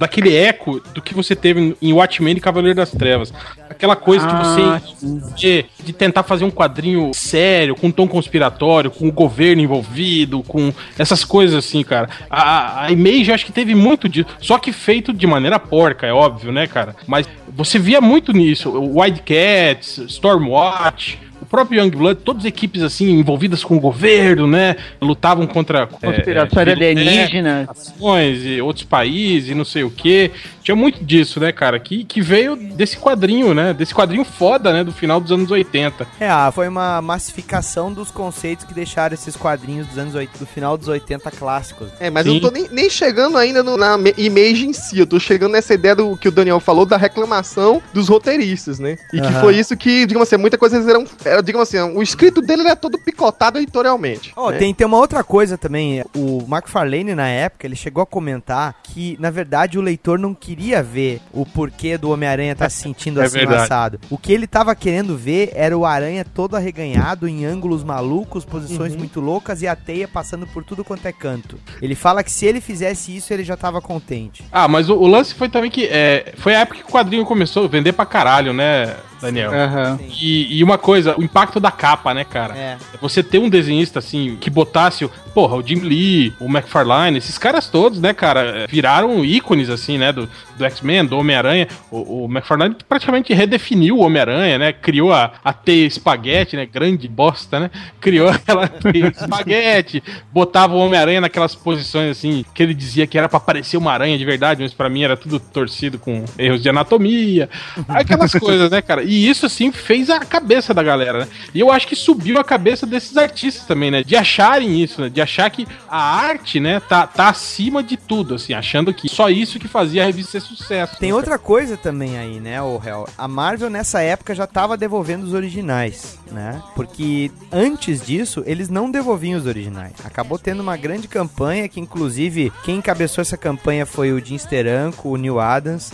daquele 0.00 0.34
eco 0.34 0.80
do 0.94 1.02
que 1.02 1.14
você 1.14 1.36
teve 1.36 1.76
em 1.80 1.92
Watchmen 1.92 2.34
e 2.36 2.40
Cavaleiro 2.40 2.76
das 2.76 2.90
Trevas. 2.90 3.32
Aquela 3.68 3.94
coisa 3.94 4.26
Ah, 4.26 4.78
de 4.78 4.84
você 5.04 5.34
de, 5.36 5.64
de 5.84 5.92
tentar 5.92 6.22
fazer 6.22 6.44
um 6.44 6.50
quadrinho 6.50 7.10
sério, 7.14 7.74
com 7.76 7.88
um 7.88 7.90
tom 7.92 8.08
conspiratório, 8.08 8.90
com 8.90 9.06
o 9.08 9.12
governo 9.12 9.60
envolvido, 9.62 10.42
com 10.42 10.72
essas 10.98 11.24
coisas 11.24 11.54
assim, 11.64 11.82
cara. 11.84 12.08
A, 12.30 12.84
a- 12.86 12.90
Image 12.92 13.30
acho 13.30 13.44
que 13.46 13.52
teve 13.52 13.74
muito 13.74 14.08
disso, 14.08 14.26
só 14.40 14.58
que 14.58 14.72
feito 14.72 15.12
de 15.12 15.26
maneira 15.26 15.58
porca, 15.58 16.06
é 16.06 16.12
óbvio, 16.12 16.50
né, 16.50 16.66
cara? 16.66 16.96
Mas 17.06 17.28
você 17.48 17.78
via 17.78 18.00
muito 18.00 18.32
nisso. 18.32 18.70
O 18.70 19.00
Wildcats, 19.00 19.98
Stormwatch. 20.08 21.18
O 21.50 21.56
próprio 21.60 21.80
Youngblood, 21.80 22.20
todas 22.24 22.42
as 22.42 22.46
equipes 22.46 22.80
assim 22.80 23.10
envolvidas 23.10 23.64
com 23.64 23.76
o 23.76 23.80
governo, 23.80 24.46
né? 24.46 24.76
Lutavam 25.02 25.48
contra 25.48 25.88
Conspiração 25.88 26.62
é, 26.62 26.70
alienígena. 26.70 27.66
nações 27.66 28.44
e 28.46 28.60
outros 28.60 28.84
países 28.84 29.50
e 29.50 29.54
não 29.56 29.64
sei 29.64 29.82
o 29.82 29.90
que. 29.90 30.30
Tinha 30.62 30.76
muito 30.76 31.04
disso, 31.04 31.40
né, 31.40 31.50
cara? 31.50 31.80
Que, 31.80 32.04
que 32.04 32.20
veio 32.20 32.54
desse 32.54 32.96
quadrinho, 32.96 33.52
né? 33.52 33.74
Desse 33.74 33.92
quadrinho 33.92 34.22
foda, 34.24 34.72
né? 34.72 34.84
Do 34.84 34.92
final 34.92 35.20
dos 35.20 35.32
anos 35.32 35.50
80. 35.50 36.06
É, 36.20 36.28
ah, 36.30 36.52
foi 36.54 36.68
uma 36.68 37.02
massificação 37.02 37.92
dos 37.92 38.12
conceitos 38.12 38.64
que 38.64 38.72
deixaram 38.72 39.14
esses 39.14 39.34
quadrinhos 39.34 39.88
dos 39.88 39.98
anos 39.98 40.14
80, 40.14 40.38
do 40.38 40.46
final 40.46 40.78
dos 40.78 40.86
80 40.86 41.32
clássicos. 41.32 41.88
É, 41.98 42.10
mas 42.10 42.22
Sim. 42.22 42.28
eu 42.28 42.34
não 42.34 42.40
tô 42.40 42.50
nem, 42.52 42.68
nem 42.70 42.88
chegando 42.88 43.36
ainda 43.36 43.60
no- 43.60 43.76
na 43.76 43.98
image 44.16 44.66
em 44.68 44.72
si. 44.72 45.00
Eu 45.00 45.06
tô 45.06 45.18
chegando 45.18 45.50
nessa 45.52 45.74
ideia 45.74 45.96
do 45.96 46.16
que 46.16 46.28
o 46.28 46.30
Daniel 46.30 46.60
falou 46.60 46.86
da 46.86 46.96
reclamação 46.96 47.82
dos 47.92 48.08
roteiristas, 48.08 48.78
né? 48.78 48.96
E 49.12 49.20
que 49.20 49.26
Aham. 49.26 49.40
foi 49.40 49.56
isso 49.56 49.76
que, 49.76 50.06
digamos 50.06 50.28
assim, 50.28 50.36
muita 50.40 50.56
coisa 50.56 50.76
eram. 50.88 51.04
Era, 51.24 51.39
digamos 51.42 51.68
assim, 51.68 51.80
o 51.96 52.02
escrito 52.02 52.40
dele 52.40 52.62
era 52.62 52.76
todo 52.76 52.98
picotado 52.98 53.58
editorialmente. 53.58 54.32
Ó, 54.36 54.50
né? 54.50 54.58
tem, 54.58 54.74
tem 54.74 54.86
uma 54.86 54.98
outra 54.98 55.22
coisa 55.24 55.56
também. 55.56 56.04
O 56.14 56.44
McFarlane, 56.48 57.14
na 57.14 57.28
época, 57.28 57.66
ele 57.66 57.76
chegou 57.76 58.02
a 58.02 58.06
comentar 58.06 58.76
que, 58.82 59.16
na 59.20 59.30
verdade, 59.30 59.78
o 59.78 59.82
leitor 59.82 60.18
não 60.18 60.34
queria 60.34 60.82
ver 60.82 61.20
o 61.32 61.44
porquê 61.44 61.96
do 61.96 62.10
Homem-Aranha 62.10 62.52
estar 62.52 62.68
se 62.70 62.82
sentindo 62.82 63.20
É 63.22 63.26
assim 63.26 63.38
verdade. 63.38 63.62
assado. 63.62 64.00
O 64.10 64.16
que 64.18 64.32
ele 64.32 64.46
tava 64.46 64.74
querendo 64.74 65.16
ver 65.16 65.52
era 65.54 65.76
o 65.76 65.84
aranha 65.84 66.24
todo 66.24 66.56
arreganhado, 66.56 67.28
em 67.28 67.44
ângulos 67.44 67.84
malucos, 67.84 68.44
posições 68.44 68.96
muito 68.96 69.20
loucas 69.20 69.62
e 69.62 69.68
a 69.68 69.76
teia 69.76 70.08
passando 70.08 70.46
por 70.46 70.64
tudo 70.64 70.84
quanto 70.84 71.06
é 71.06 71.12
canto. 71.12 71.58
Ele 71.80 71.94
fala 71.94 72.22
que 72.22 72.30
se 72.30 72.46
ele 72.46 72.60
fizesse 72.60 73.14
isso, 73.16 73.32
ele 73.32 73.44
já 73.44 73.56
tava 73.56 73.80
contente. 73.80 74.44
Ah, 74.50 74.68
mas 74.68 74.88
o, 74.88 74.94
o 74.94 75.06
lance 75.06 75.34
foi 75.34 75.48
também 75.48 75.70
que. 75.70 75.86
É, 75.86 76.32
foi 76.36 76.54
a 76.54 76.60
época 76.60 76.78
que 76.78 76.84
o 76.84 76.92
quadrinho 76.92 77.24
começou 77.24 77.64
a 77.64 77.68
vender 77.68 77.92
pra 77.92 78.06
caralho, 78.06 78.52
né, 78.52 78.96
Daniel? 79.20 79.52
Aham. 79.52 79.98
E, 80.20 80.58
e 80.58 80.64
uma 80.64 80.78
coisa, 80.78 81.14
o 81.18 81.22
impacto 81.22 81.60
da 81.60 81.70
capa, 81.70 82.14
né, 82.14 82.24
cara? 82.24 82.56
É. 82.56 82.76
Você 83.00 83.22
ter 83.22 83.38
um 83.38 83.48
desenhista 83.48 83.98
assim 83.98 84.36
que 84.40 84.48
botasse, 84.50 85.04
o- 85.04 85.10
porra, 85.34 85.56
o 85.56 85.66
Jim 85.66 85.80
Lee, 85.80 86.32
o 86.40 86.46
McFarlane, 86.46 87.18
esses 87.18 87.38
caras 87.38 87.68
todos, 87.68 88.00
né, 88.00 88.12
cara, 88.12 88.66
viraram 88.68 89.24
ícones 89.24 89.70
assim, 89.70 89.98
né, 89.98 90.12
do, 90.12 90.28
do 90.60 90.64
X-Men, 90.64 91.04
do 91.06 91.18
Homem-Aranha. 91.18 91.68
O, 91.90 92.24
o 92.24 92.24
McFarlane 92.26 92.76
praticamente 92.88 93.32
redefiniu 93.32 93.98
o 93.98 94.00
Homem-Aranha, 94.02 94.58
né? 94.58 94.72
Criou 94.72 95.12
a, 95.12 95.32
a 95.42 95.52
teia 95.52 95.86
espaguete, 95.86 96.56
né? 96.56 96.66
Grande 96.66 97.08
bosta, 97.08 97.58
né? 97.58 97.70
Criou 98.00 98.28
aquela 98.28 98.68
teia 98.68 99.08
espaguete, 99.08 100.02
botava 100.32 100.74
o 100.74 100.78
Homem-Aranha 100.78 101.20
naquelas 101.20 101.54
posições 101.54 102.10
assim 102.10 102.44
que 102.54 102.62
ele 102.62 102.74
dizia 102.74 103.06
que 103.06 103.18
era 103.18 103.28
pra 103.28 103.40
parecer 103.40 103.76
uma 103.76 103.92
aranha 103.92 104.16
de 104.16 104.24
verdade, 104.24 104.62
mas 104.62 104.72
pra 104.72 104.88
mim 104.88 105.02
era 105.02 105.16
tudo 105.16 105.40
torcido 105.40 105.98
com 105.98 106.24
erros 106.38 106.62
de 106.62 106.68
anatomia. 106.68 107.48
Aquelas 107.88 108.32
coisas, 108.32 108.70
né, 108.70 108.82
cara? 108.82 109.02
E 109.02 109.28
isso 109.28 109.46
assim 109.46 109.72
fez 109.72 110.10
a 110.10 110.20
cabeça 110.20 110.74
da 110.74 110.82
galera, 110.82 111.20
né? 111.20 111.28
E 111.54 111.60
eu 111.60 111.72
acho 111.72 111.86
que 111.86 111.96
subiu 111.96 112.38
a 112.38 112.44
cabeça 112.44 112.86
desses 112.86 113.16
artistas 113.16 113.66
também, 113.66 113.90
né? 113.90 114.02
De 114.02 114.14
acharem 114.16 114.80
isso, 114.82 115.00
né? 115.00 115.08
De 115.08 115.19
achar 115.20 115.50
que 115.50 115.66
a 115.88 115.98
arte, 116.00 116.58
né, 116.60 116.80
tá, 116.80 117.06
tá 117.06 117.28
acima 117.28 117.82
de 117.82 117.96
tudo, 117.96 118.34
assim, 118.34 118.52
achando 118.54 118.92
que 118.94 119.08
só 119.08 119.28
isso 119.30 119.58
que 119.58 119.68
fazia 119.68 120.02
a 120.02 120.06
revista 120.06 120.32
ser 120.32 120.40
sucesso. 120.40 120.98
Tem 120.98 121.10
né, 121.10 121.14
outra 121.14 121.38
coisa 121.38 121.76
também 121.76 122.18
aí, 122.18 122.40
né, 122.40 122.60
o 122.62 122.80
Hel? 122.84 123.08
A 123.16 123.26
Marvel 123.28 123.70
nessa 123.70 124.00
época 124.00 124.34
já 124.34 124.46
tava 124.46 124.76
devolvendo 124.76 125.24
os 125.24 125.32
originais, 125.34 126.18
né? 126.30 126.62
Porque 126.74 127.30
antes 127.52 128.00
disso, 128.04 128.42
eles 128.46 128.68
não 128.68 128.90
devolviam 128.90 129.38
os 129.38 129.46
originais. 129.46 129.92
Acabou 130.04 130.38
tendo 130.38 130.60
uma 130.60 130.76
grande 130.76 131.08
campanha 131.08 131.68
que, 131.68 131.80
inclusive, 131.80 132.52
quem 132.64 132.76
encabeçou 132.76 133.22
essa 133.22 133.36
campanha 133.36 133.84
foi 133.86 134.12
o 134.12 134.24
Jim 134.24 134.38
Steranko, 134.38 135.08
o 135.10 135.16
Neil 135.16 135.40
Adams, 135.40 135.90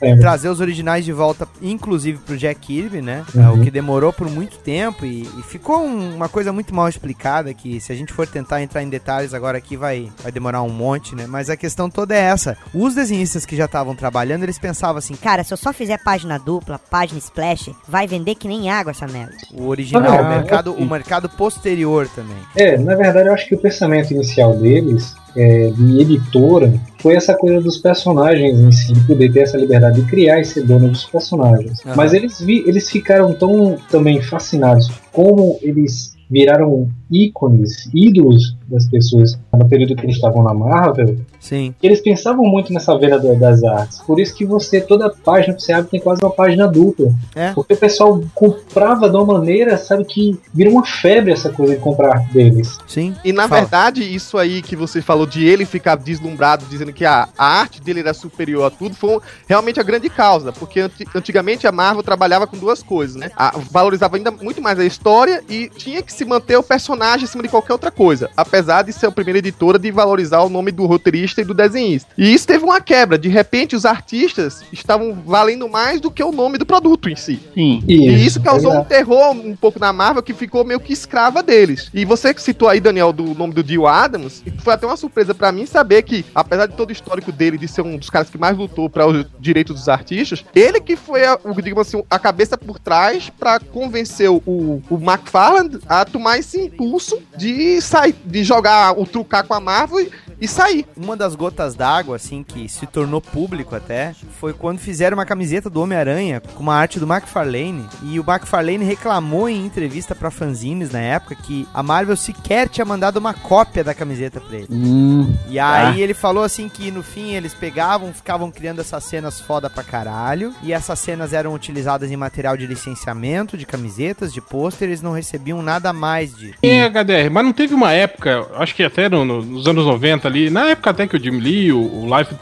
lembro. 0.00 0.20
trazer 0.20 0.48
os 0.48 0.60
originais 0.60 1.04
de 1.04 1.12
volta, 1.12 1.48
inclusive 1.60 2.18
pro 2.18 2.36
Jack 2.36 2.60
Kirby, 2.60 3.00
né? 3.00 3.24
É, 3.34 3.38
Uhum. 3.48 3.60
o 3.60 3.62
que 3.62 3.70
demorou 3.70 4.12
por 4.12 4.28
muito 4.30 4.58
tempo 4.58 5.04
e, 5.06 5.22
e 5.22 5.42
ficou 5.42 5.84
um- 5.84 6.14
uma 6.16 6.28
coisa 6.28 6.52
muito 6.52 6.74
mal 6.74 6.88
explicada 6.88 7.52
que 7.54 7.80
se 7.80 7.90
a 7.92 7.94
gente 7.94 8.12
for 8.12 8.26
tentar 8.26 8.51
entrar 8.60 8.82
em 8.82 8.88
detalhes 8.88 9.32
agora 9.32 9.56
aqui 9.58 9.76
vai, 9.76 10.10
vai 10.22 10.32
demorar 10.32 10.62
um 10.62 10.68
monte, 10.68 11.14
né? 11.14 11.26
Mas 11.28 11.48
a 11.48 11.56
questão 11.56 11.88
toda 11.88 12.14
é 12.14 12.18
essa. 12.20 12.56
Os 12.74 12.94
desenhistas 12.94 13.46
que 13.46 13.54
já 13.56 13.66
estavam 13.66 13.94
trabalhando, 13.94 14.42
eles 14.42 14.58
pensavam 14.58 14.96
assim, 14.98 15.14
Cara, 15.14 15.44
se 15.44 15.52
eu 15.54 15.56
só 15.56 15.72
fizer 15.72 16.02
página 16.02 16.38
dupla, 16.38 16.78
página 16.78 17.18
splash, 17.18 17.70
vai 17.88 18.06
vender 18.06 18.34
que 18.34 18.48
nem 18.48 18.68
água 18.70 18.90
essa 18.90 19.06
merda. 19.06 19.36
o 19.54 19.68
original, 19.68 20.18
Ah, 20.18 20.22
o 20.22 20.28
mercado, 20.28 20.72
o 20.74 20.84
mercado 20.84 21.28
posterior 21.28 22.08
também. 22.08 22.36
É, 22.56 22.76
na 22.76 22.96
verdade 22.96 23.28
eu 23.28 23.34
acho 23.34 23.46
que 23.46 23.54
o 23.54 23.58
pensamento 23.58 24.10
inicial 24.12 24.56
deles, 24.56 25.14
é, 25.36 25.70
de 25.70 26.00
editora, 26.00 26.72
foi 27.00 27.14
essa 27.14 27.34
coisa 27.34 27.60
dos 27.60 27.78
personagens 27.78 28.58
em 28.58 28.72
si, 28.72 28.92
de 28.92 29.00
poder 29.06 29.32
ter 29.32 29.40
essa 29.40 29.56
liberdade 29.56 30.00
de 30.02 30.08
criar 30.08 30.40
e 30.40 30.44
ser 30.44 30.62
dono 30.64 30.88
dos 30.88 31.04
personagens. 31.04 31.80
Aham. 31.86 31.94
Mas 31.96 32.12
eles, 32.12 32.40
vi, 32.40 32.62
eles 32.66 32.90
ficaram 32.90 33.32
tão 33.32 33.76
também 33.90 34.20
fascinados 34.20 34.90
como 35.12 35.58
eles 35.62 36.12
viraram 36.32 36.88
ícones, 37.10 37.90
ídolos 37.94 38.56
das 38.72 38.86
pessoas 38.86 39.38
no 39.52 39.68
período 39.68 39.94
que 39.94 40.04
eles 40.04 40.16
estavam 40.16 40.42
na 40.42 40.54
Marvel, 40.54 41.16
Sim. 41.38 41.74
eles 41.82 42.00
pensavam 42.00 42.44
muito 42.44 42.72
nessa 42.72 42.96
venda 42.98 43.18
da- 43.20 43.34
das 43.34 43.62
artes. 43.62 44.00
Por 44.02 44.18
isso 44.18 44.34
que 44.34 44.44
você, 44.44 44.80
toda 44.80 45.10
página 45.10 45.54
que 45.54 45.62
você 45.62 45.72
abre 45.72 45.90
tem 45.90 46.00
quase 46.00 46.20
uma 46.24 46.30
página 46.32 46.66
dupla. 46.66 47.12
É. 47.34 47.52
Porque 47.52 47.74
o 47.74 47.76
pessoal 47.76 48.20
comprava 48.34 49.08
de 49.10 49.16
uma 49.16 49.24
maneira, 49.38 49.76
sabe, 49.76 50.04
que 50.04 50.38
vira 50.54 50.70
uma 50.70 50.84
febre 50.84 51.32
essa 51.32 51.50
coisa 51.50 51.74
de 51.74 51.80
comprar 51.80 52.16
arte 52.16 52.32
deles. 52.32 52.78
Sim. 52.86 53.14
E 53.24 53.32
na 53.32 53.46
Fala. 53.48 53.60
verdade, 53.60 54.02
isso 54.02 54.38
aí 54.38 54.62
que 54.62 54.74
você 54.74 55.02
falou 55.02 55.26
de 55.26 55.44
ele 55.46 55.64
ficar 55.64 55.96
deslumbrado, 55.96 56.64
dizendo 56.68 56.92
que 56.92 57.04
a, 57.04 57.28
a 57.36 57.46
arte 57.60 57.80
dele 57.82 58.00
era 58.00 58.14
superior 58.14 58.64
a 58.64 58.70
tudo, 58.70 58.94
foi 58.94 59.18
realmente 59.48 59.78
a 59.78 59.82
grande 59.82 60.08
causa. 60.08 60.52
Porque 60.52 60.80
anti- 60.80 61.06
antigamente 61.14 61.66
a 61.66 61.72
Marvel 61.72 62.02
trabalhava 62.02 62.46
com 62.46 62.56
duas 62.56 62.82
coisas, 62.82 63.16
né? 63.16 63.30
A- 63.36 63.58
valorizava 63.70 64.16
ainda 64.16 64.30
muito 64.30 64.62
mais 64.62 64.78
a 64.78 64.84
história 64.84 65.42
e 65.48 65.68
tinha 65.76 66.02
que 66.02 66.12
se 66.12 66.24
manter 66.24 66.56
o 66.56 66.62
personagem 66.62 67.24
acima 67.24 67.42
de 67.42 67.48
qualquer 67.48 67.72
outra 67.72 67.90
coisa. 67.90 68.30
Apesar 68.36 68.61
de 68.62 68.92
ser 68.92 69.06
a 69.06 69.12
primeira 69.12 69.38
editora 69.38 69.78
de 69.78 69.90
valorizar 69.90 70.40
o 70.42 70.48
nome 70.48 70.70
do 70.70 70.86
roteirista 70.86 71.40
e 71.40 71.44
do 71.44 71.54
desenhista. 71.54 72.10
E 72.16 72.32
isso 72.32 72.46
teve 72.46 72.64
uma 72.64 72.80
quebra. 72.80 73.18
De 73.18 73.28
repente, 73.28 73.76
os 73.76 73.84
artistas 73.84 74.64
estavam 74.72 75.14
valendo 75.26 75.68
mais 75.68 76.00
do 76.00 76.10
que 76.10 76.22
o 76.22 76.32
nome 76.32 76.58
do 76.58 76.66
produto 76.66 77.08
em 77.08 77.16
si. 77.16 77.40
Sim. 77.54 77.82
E 77.86 78.24
isso 78.24 78.40
causou 78.40 78.72
um 78.72 78.84
terror 78.84 79.30
um 79.30 79.56
pouco 79.56 79.78
na 79.78 79.92
Marvel 79.92 80.22
que 80.22 80.34
ficou 80.34 80.64
meio 80.64 80.80
que 80.80 80.92
escrava 80.92 81.42
deles. 81.42 81.90
E 81.92 82.04
você 82.04 82.32
que 82.32 82.42
citou 82.42 82.68
aí, 82.68 82.80
Daniel, 82.80 83.12
do 83.12 83.34
nome 83.34 83.52
do 83.52 83.62
Dio 83.62 83.86
Adams, 83.86 84.42
foi 84.58 84.74
até 84.74 84.86
uma 84.86 84.96
surpresa 84.96 85.34
pra 85.34 85.52
mim 85.52 85.66
saber 85.66 86.02
que, 86.02 86.24
apesar 86.34 86.66
de 86.66 86.74
todo 86.74 86.90
o 86.90 86.92
histórico 86.92 87.32
dele 87.32 87.58
de 87.58 87.68
ser 87.68 87.82
um 87.82 87.96
dos 87.96 88.10
caras 88.10 88.30
que 88.30 88.38
mais 88.38 88.56
lutou 88.56 88.88
para 88.88 89.06
os 89.06 89.26
direitos 89.38 89.76
dos 89.76 89.88
artistas, 89.88 90.44
ele 90.54 90.80
que 90.80 90.96
foi 90.96 91.24
a, 91.24 91.38
o, 91.44 91.54
digamos 91.60 91.88
assim, 91.88 92.02
a 92.08 92.18
cabeça 92.18 92.56
por 92.56 92.78
trás 92.78 93.30
pra 93.30 93.58
convencer 93.58 94.30
o, 94.30 94.42
o 94.46 94.82
McFarlane 94.96 95.78
a 95.88 96.04
tomar 96.04 96.38
esse 96.38 96.60
impulso 96.60 97.20
de 97.36 97.80
sair, 97.80 98.14
de 98.24 98.44
jogar 98.52 98.98
o 98.98 99.06
trucar 99.06 99.46
com 99.46 99.54
a 99.54 99.60
Marvel 99.60 100.00
e, 100.00 100.10
e 100.42 100.46
sair. 100.48 100.86
Uma 100.96 101.16
das 101.16 101.34
gotas 101.34 101.74
d'água, 101.74 102.16
assim, 102.16 102.42
que 102.42 102.68
se 102.68 102.86
tornou 102.86 103.20
público 103.20 103.74
até, 103.74 104.14
foi 104.38 104.52
quando 104.52 104.78
fizeram 104.78 105.16
uma 105.16 105.24
camiseta 105.24 105.70
do 105.70 105.80
Homem-Aranha 105.80 106.40
com 106.54 106.62
uma 106.62 106.74
arte 106.74 107.00
do 107.00 107.10
McFarlane. 107.10 107.86
E 108.02 108.20
o 108.20 108.24
McFarlane 108.28 108.84
reclamou 108.84 109.48
em 109.48 109.64
entrevista 109.64 110.14
pra 110.14 110.30
fanzines 110.30 110.90
na 110.90 111.00
época 111.00 111.34
que 111.34 111.66
a 111.72 111.82
Marvel 111.82 112.16
sequer 112.16 112.68
tinha 112.68 112.84
mandado 112.84 113.16
uma 113.18 113.32
cópia 113.32 113.82
da 113.82 113.94
camiseta 113.94 114.40
pra 114.40 114.56
ele. 114.58 114.66
Hum, 114.70 115.34
E 115.48 115.58
aí 115.58 116.02
ele 116.02 116.14
falou 116.14 116.44
assim 116.44 116.68
que 116.68 116.90
no 116.90 117.02
fim 117.02 117.32
eles 117.32 117.54
pegavam, 117.54 118.12
ficavam 118.12 118.50
criando 118.50 118.80
essas 118.80 119.04
cenas 119.04 119.40
foda 119.40 119.70
pra 119.70 119.82
caralho. 119.82 120.52
E 120.62 120.72
essas 120.72 120.98
cenas 120.98 121.32
eram 121.32 121.54
utilizadas 121.54 122.10
em 122.10 122.16
material 122.16 122.56
de 122.56 122.66
licenciamento, 122.66 123.56
de 123.56 123.64
camisetas, 123.64 124.32
de 124.32 124.40
pôster, 124.40 124.88
eles 124.88 125.00
não 125.00 125.12
recebiam 125.12 125.62
nada 125.62 125.92
mais 125.92 126.36
de. 126.36 126.54
É, 126.62 126.82
HDR, 126.88 127.30
mas 127.30 127.44
não 127.44 127.52
teve 127.52 127.74
uma 127.74 127.92
época, 127.92 128.31
acho 128.56 128.74
que 128.74 128.82
até 128.82 129.08
no- 129.08 129.24
no- 129.24 129.42
nos 129.42 129.66
anos 129.66 129.84
90 129.84 130.28
ali, 130.28 130.50
na 130.50 130.70
época 130.70 130.90
até 130.90 131.06
que 131.06 131.16
o 131.16 131.22
Jim 131.22 131.38
Lee, 131.38 131.72
o, 131.72 131.78
o 131.78 132.18
Life 132.18 132.34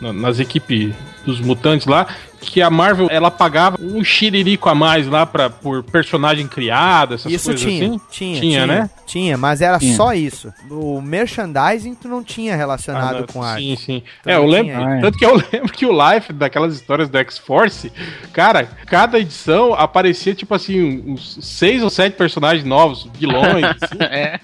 na- 0.00 0.12
nas 0.12 0.38
equipes 0.40 0.92
dos 1.24 1.40
mutantes 1.40 1.86
lá, 1.86 2.06
que 2.48 2.60
a 2.62 2.70
Marvel 2.70 3.08
ela 3.10 3.30
pagava 3.30 3.76
um 3.80 4.02
xiririco 4.04 4.68
a 4.68 4.74
mais 4.74 5.06
lá 5.06 5.24
pra, 5.26 5.48
por 5.50 5.82
personagem 5.82 6.46
criado, 6.46 7.14
essas 7.14 7.30
Isso 7.32 7.44
coisas 7.50 7.60
tinha, 7.62 7.86
assim? 7.88 8.00
tinha, 8.10 8.40
Tinha, 8.40 8.66
né? 8.66 8.90
Tinha, 9.06 9.36
mas 9.36 9.60
era 9.60 9.78
Tinha. 9.78 9.96
só 9.96 10.14
isso. 10.14 10.52
O 10.70 11.00
merchandising 11.00 11.94
tu 11.94 12.08
não 12.08 12.22
tinha 12.24 12.56
relacionado 12.56 13.16
Ah, 13.16 13.20
não, 13.20 13.26
com 13.26 13.42
arte. 13.42 13.62
Sim, 13.62 13.76
sim. 13.76 14.02
Então 14.20 14.32
é, 14.32 14.36
eu 14.36 14.46
lembro. 14.46 14.74
tinha. 14.74 15.00
Tanto 15.00 15.18
que 15.18 15.24
eu 15.26 15.34
lembro 15.52 15.72
que 15.72 15.86
o 15.86 15.92
Life, 16.14 16.32
daquelas 16.32 16.74
histórias 16.74 17.08
do 17.08 17.18
X-Force, 17.18 17.92
cara, 18.32 18.68
cada 18.86 19.18
edição 19.18 19.74
aparecia, 19.74 20.34
tipo 20.34 20.54
assim, 20.54 21.02
uns 21.06 21.38
seis 21.42 21.82
ou 21.82 21.90
sete 21.90 22.14
personagens 22.16 22.64
novos, 22.64 23.08
vilões. 23.18 23.64
assim. 23.80 23.98
É. 24.00 24.40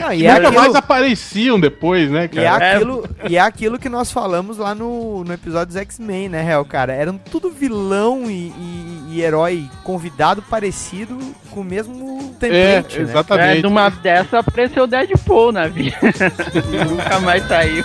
Não, 0.00 0.12
E 0.12 0.24
é 0.26 0.32
nunca 0.34 0.48
aquilo, 0.48 0.62
mais 0.62 0.74
apareciam 0.74 1.60
depois, 1.60 2.10
né, 2.10 2.28
e, 2.32 2.38
é 2.38 2.44
cara? 2.44 2.76
aquilo, 2.76 3.08
e 3.28 3.36
é 3.36 3.40
aquilo 3.40 3.78
que 3.78 3.88
nós 3.90 4.10
falamos 4.10 4.56
lá 4.56 4.74
no, 4.74 5.22
no 5.22 5.32
episódio 5.34 5.66
dos 5.66 5.76
X-Men, 5.76 6.30
né, 6.30 6.42
Hel, 6.56 6.64
cara? 6.64 6.92
Eram 6.92 7.18
tudo 7.18 7.50
vilão 7.50 8.30
e, 8.30 8.48
e- 8.48 9.02
e 9.10 9.22
herói 9.22 9.68
convidado 9.84 10.42
parecido 10.42 11.18
com 11.50 11.60
o 11.60 11.64
mesmo 11.64 12.34
É, 12.42 12.80
template, 12.80 12.98
né? 12.98 13.02
exatamente. 13.04 13.58
É, 13.58 13.62
numa 13.62 13.88
dessa 13.88 14.38
apareceu 14.40 14.84
o 14.84 14.86
Deadpool 14.86 15.52
na 15.52 15.66
vida. 15.68 15.96
Nunca 16.90 17.20
mais 17.20 17.46
saiu. 17.46 17.84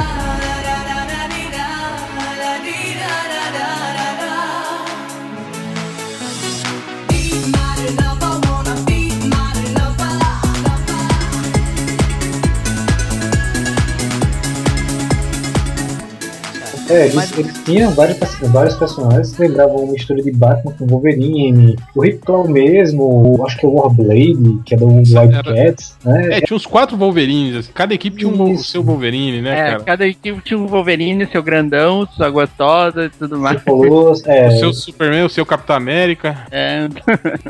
É, 16.91 17.03
eles, 17.03 17.15
Mas- 17.15 17.37
eles 17.37 17.63
tinham 17.63 17.91
vários, 17.91 18.17
vários 18.51 18.75
personagens 18.75 19.31
que 19.31 19.41
lembravam 19.41 19.77
uma 19.77 19.93
mistura 19.93 20.21
de 20.21 20.31
Batman 20.31 20.73
com 20.73 20.85
Wolverine. 20.85 21.75
O 21.95 22.01
Rip 22.01 22.19
Claw 22.19 22.47
mesmo, 22.47 23.03
o- 23.39 23.45
acho 23.45 23.57
que 23.57 23.65
é 23.65 23.69
o 23.69 23.73
Warblade, 23.75 24.59
que 24.65 24.75
é 24.75 24.77
do 24.77 24.87
Wildcats, 24.87 25.95
né? 26.03 26.37
É, 26.37 26.41
tinha 26.41 26.55
uns 26.57 26.65
quatro 26.65 26.97
Wolverines, 26.97 27.55
assim, 27.55 27.71
cada 27.73 27.93
equipe 27.93 28.17
tinha 28.17 28.29
um, 28.29 28.53
o 28.53 28.57
seu 28.57 28.83
Wolverine, 28.83 29.41
né, 29.41 29.51
É, 29.57 29.71
cara? 29.71 29.83
cada 29.83 30.07
equipe 30.07 30.41
tinha 30.41 30.59
um 30.59 30.67
Wolverine, 30.67 31.25
seu 31.31 31.41
grandão, 31.41 32.05
sua 32.15 32.29
gostosa 32.29 33.05
e 33.05 33.09
tudo 33.09 33.39
mais. 33.39 33.61
Falou, 33.63 34.13
é, 34.25 34.47
O 34.49 34.59
seu 34.59 34.73
Superman, 34.73 35.23
o 35.25 35.29
seu 35.29 35.45
Capitão 35.45 35.75
América. 35.75 36.45
É, 36.51 36.87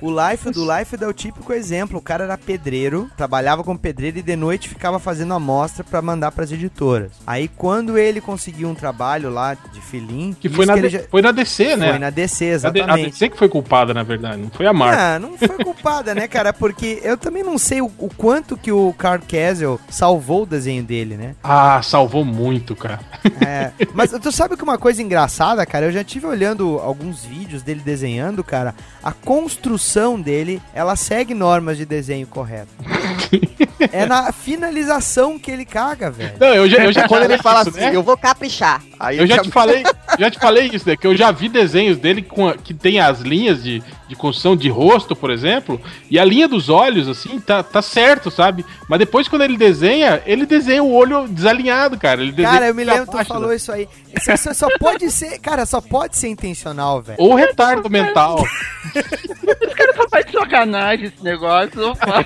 O 0.01 0.09
Life 0.11 0.51
do 0.51 0.61
Life 0.61 0.95
é 1.01 1.07
o 1.07 1.13
típico 1.13 1.51
exemplo. 1.53 1.97
O 1.97 2.01
cara 2.01 2.25
era 2.25 2.37
pedreiro, 2.37 3.09
trabalhava 3.17 3.63
como 3.63 3.79
pedreiro 3.79 4.19
e 4.19 4.21
de 4.21 4.35
noite 4.35 4.69
ficava 4.69 4.99
fazendo 4.99 5.33
amostra 5.33 5.83
pra 5.83 6.01
mandar 6.01 6.31
pras 6.31 6.51
editoras. 6.51 7.11
Aí 7.25 7.47
quando 7.47 7.97
ele 7.97 8.21
conseguiu 8.21 8.67
um 8.69 8.75
trabalho 8.75 9.30
lá 9.31 9.55
de 9.55 9.81
filim, 9.81 10.35
Que 10.39 10.47
foi 10.49 10.65
na, 10.65 10.75
D- 10.75 10.89
já- 10.89 10.99
foi 11.09 11.21
na 11.21 11.31
DC, 11.31 11.75
né? 11.75 11.89
foi 11.89 11.99
na 11.99 12.09
DC, 12.09 12.43
A 12.43 12.47
D- 12.47 12.51
A 12.51 12.55
exatamente. 12.55 13.11
DC 13.11 13.29
que 13.29 13.37
foi 13.37 13.49
culpada, 13.49 13.93
na 13.93 14.03
verdade, 14.03 14.37
não 14.37 14.49
foi 14.49 14.67
a 14.67 14.73
Marvel. 14.73 14.99
Ah, 14.99 15.19
não 15.19 15.37
foi 15.37 15.63
culpada, 15.63 16.13
né, 16.13 16.27
cara? 16.27 16.53
Porque 16.53 16.99
eu 17.03 17.17
também 17.17 17.43
não 17.43 17.57
sei 17.57 17.81
o, 17.81 17.91
o 17.97 18.09
quanto 18.15 18.55
que 18.57 18.71
o 18.71 18.93
Carl 18.97 19.21
Castle 19.27 19.79
salvou 19.89 20.43
o 20.43 20.45
desenho 20.45 20.83
dele, 20.83 21.15
né? 21.15 21.35
Ah, 21.43 21.81
salvou 21.81 22.23
muito, 22.25 22.75
cara. 22.75 22.99
É, 23.45 23.71
mas 23.93 24.11
tu 24.11 24.31
sabe 24.31 24.55
que 24.57 24.63
uma 24.63 24.77
coisa 24.77 25.01
engraçada, 25.01 25.65
cara? 25.65 25.85
Eu 25.85 25.91
já 25.91 26.03
tive 26.03 26.25
olhando 26.25 26.79
alguns 26.79 27.23
vídeos 27.23 27.61
dele 27.63 27.81
desenhando, 27.83 28.43
cara. 28.43 28.75
A 29.03 29.11
construção 29.11 30.19
dele, 30.19 30.61
ela 30.73 30.95
segue 30.95 31.33
normas 31.33 31.77
de 31.77 31.85
desenho 31.85 32.27
correto. 32.27 32.69
é 33.91 34.05
na 34.05 34.31
finalização 34.31 35.39
que 35.39 35.49
ele 35.51 35.65
caga, 35.65 36.09
velho. 36.11 36.33
Não, 36.39 36.47
eu 36.53 36.69
já, 36.69 36.83
eu 36.83 36.91
já 36.93 37.07
Quando 37.07 37.23
ele 37.23 37.37
fala 37.37 37.61
isso, 37.61 37.69
assim, 37.69 37.79
né? 37.79 37.95
eu 37.95 38.03
vou 38.03 38.17
caprichar. 38.17 38.81
Aí 38.99 39.17
Eu 39.21 39.27
já 39.27 39.41
te 39.41 39.49
falei, 39.51 39.83
já 40.19 40.31
te 40.31 40.39
falei 40.39 40.69
isso, 40.73 40.87
né? 40.87 40.95
Que 40.95 41.07
eu 41.07 41.15
já 41.15 41.31
vi 41.31 41.47
desenhos 41.49 41.97
dele 41.97 42.21
com 42.21 42.47
a- 42.47 42.53
que 42.57 42.73
tem 42.73 42.99
as 42.99 43.21
linhas 43.21 43.63
de, 43.63 43.81
de 44.07 44.15
construção 44.15 44.55
de 44.55 44.69
rosto, 44.69 45.15
por 45.15 45.29
exemplo, 45.29 45.79
e 46.09 46.17
a 46.19 46.25
linha 46.25 46.47
dos 46.47 46.69
olhos, 46.69 47.07
assim, 47.07 47.39
tá, 47.39 47.61
tá 47.63 47.81
certo, 47.81 48.29
sabe? 48.31 48.65
Mas 48.89 48.99
depois, 48.99 49.27
quando 49.27 49.43
ele 49.43 49.57
desenha, 49.57 50.21
ele 50.25 50.45
desenha 50.45 50.83
o 50.83 50.93
olho 50.93 51.27
desalinhado, 51.27 51.97
cara. 51.97 52.21
Ele 52.21 52.33
Cara, 52.41 52.67
eu 52.67 52.75
me 52.75 52.83
lembro, 52.83 53.05
tu 53.05 53.13
baixo, 53.13 53.27
falou 53.27 53.49
né? 53.49 53.55
isso 53.55 53.71
aí. 53.71 53.87
Isso, 54.17 54.31
isso 54.31 54.53
só 54.53 54.67
pode 54.77 55.09
ser, 55.11 55.39
cara, 55.39 55.65
só 55.65 55.79
pode 55.81 56.17
ser 56.17 56.27
intencional, 56.27 57.01
velho. 57.01 57.17
Ou 57.21 57.35
retardo 57.35 57.89
mental. 57.89 58.43
só 59.95 60.09
faz 60.09 60.25
de 60.25 60.31
sacanagem 60.33 61.05
esse 61.05 61.23
negócio. 61.23 61.79
eu 61.79 61.95
falo. 61.95 62.25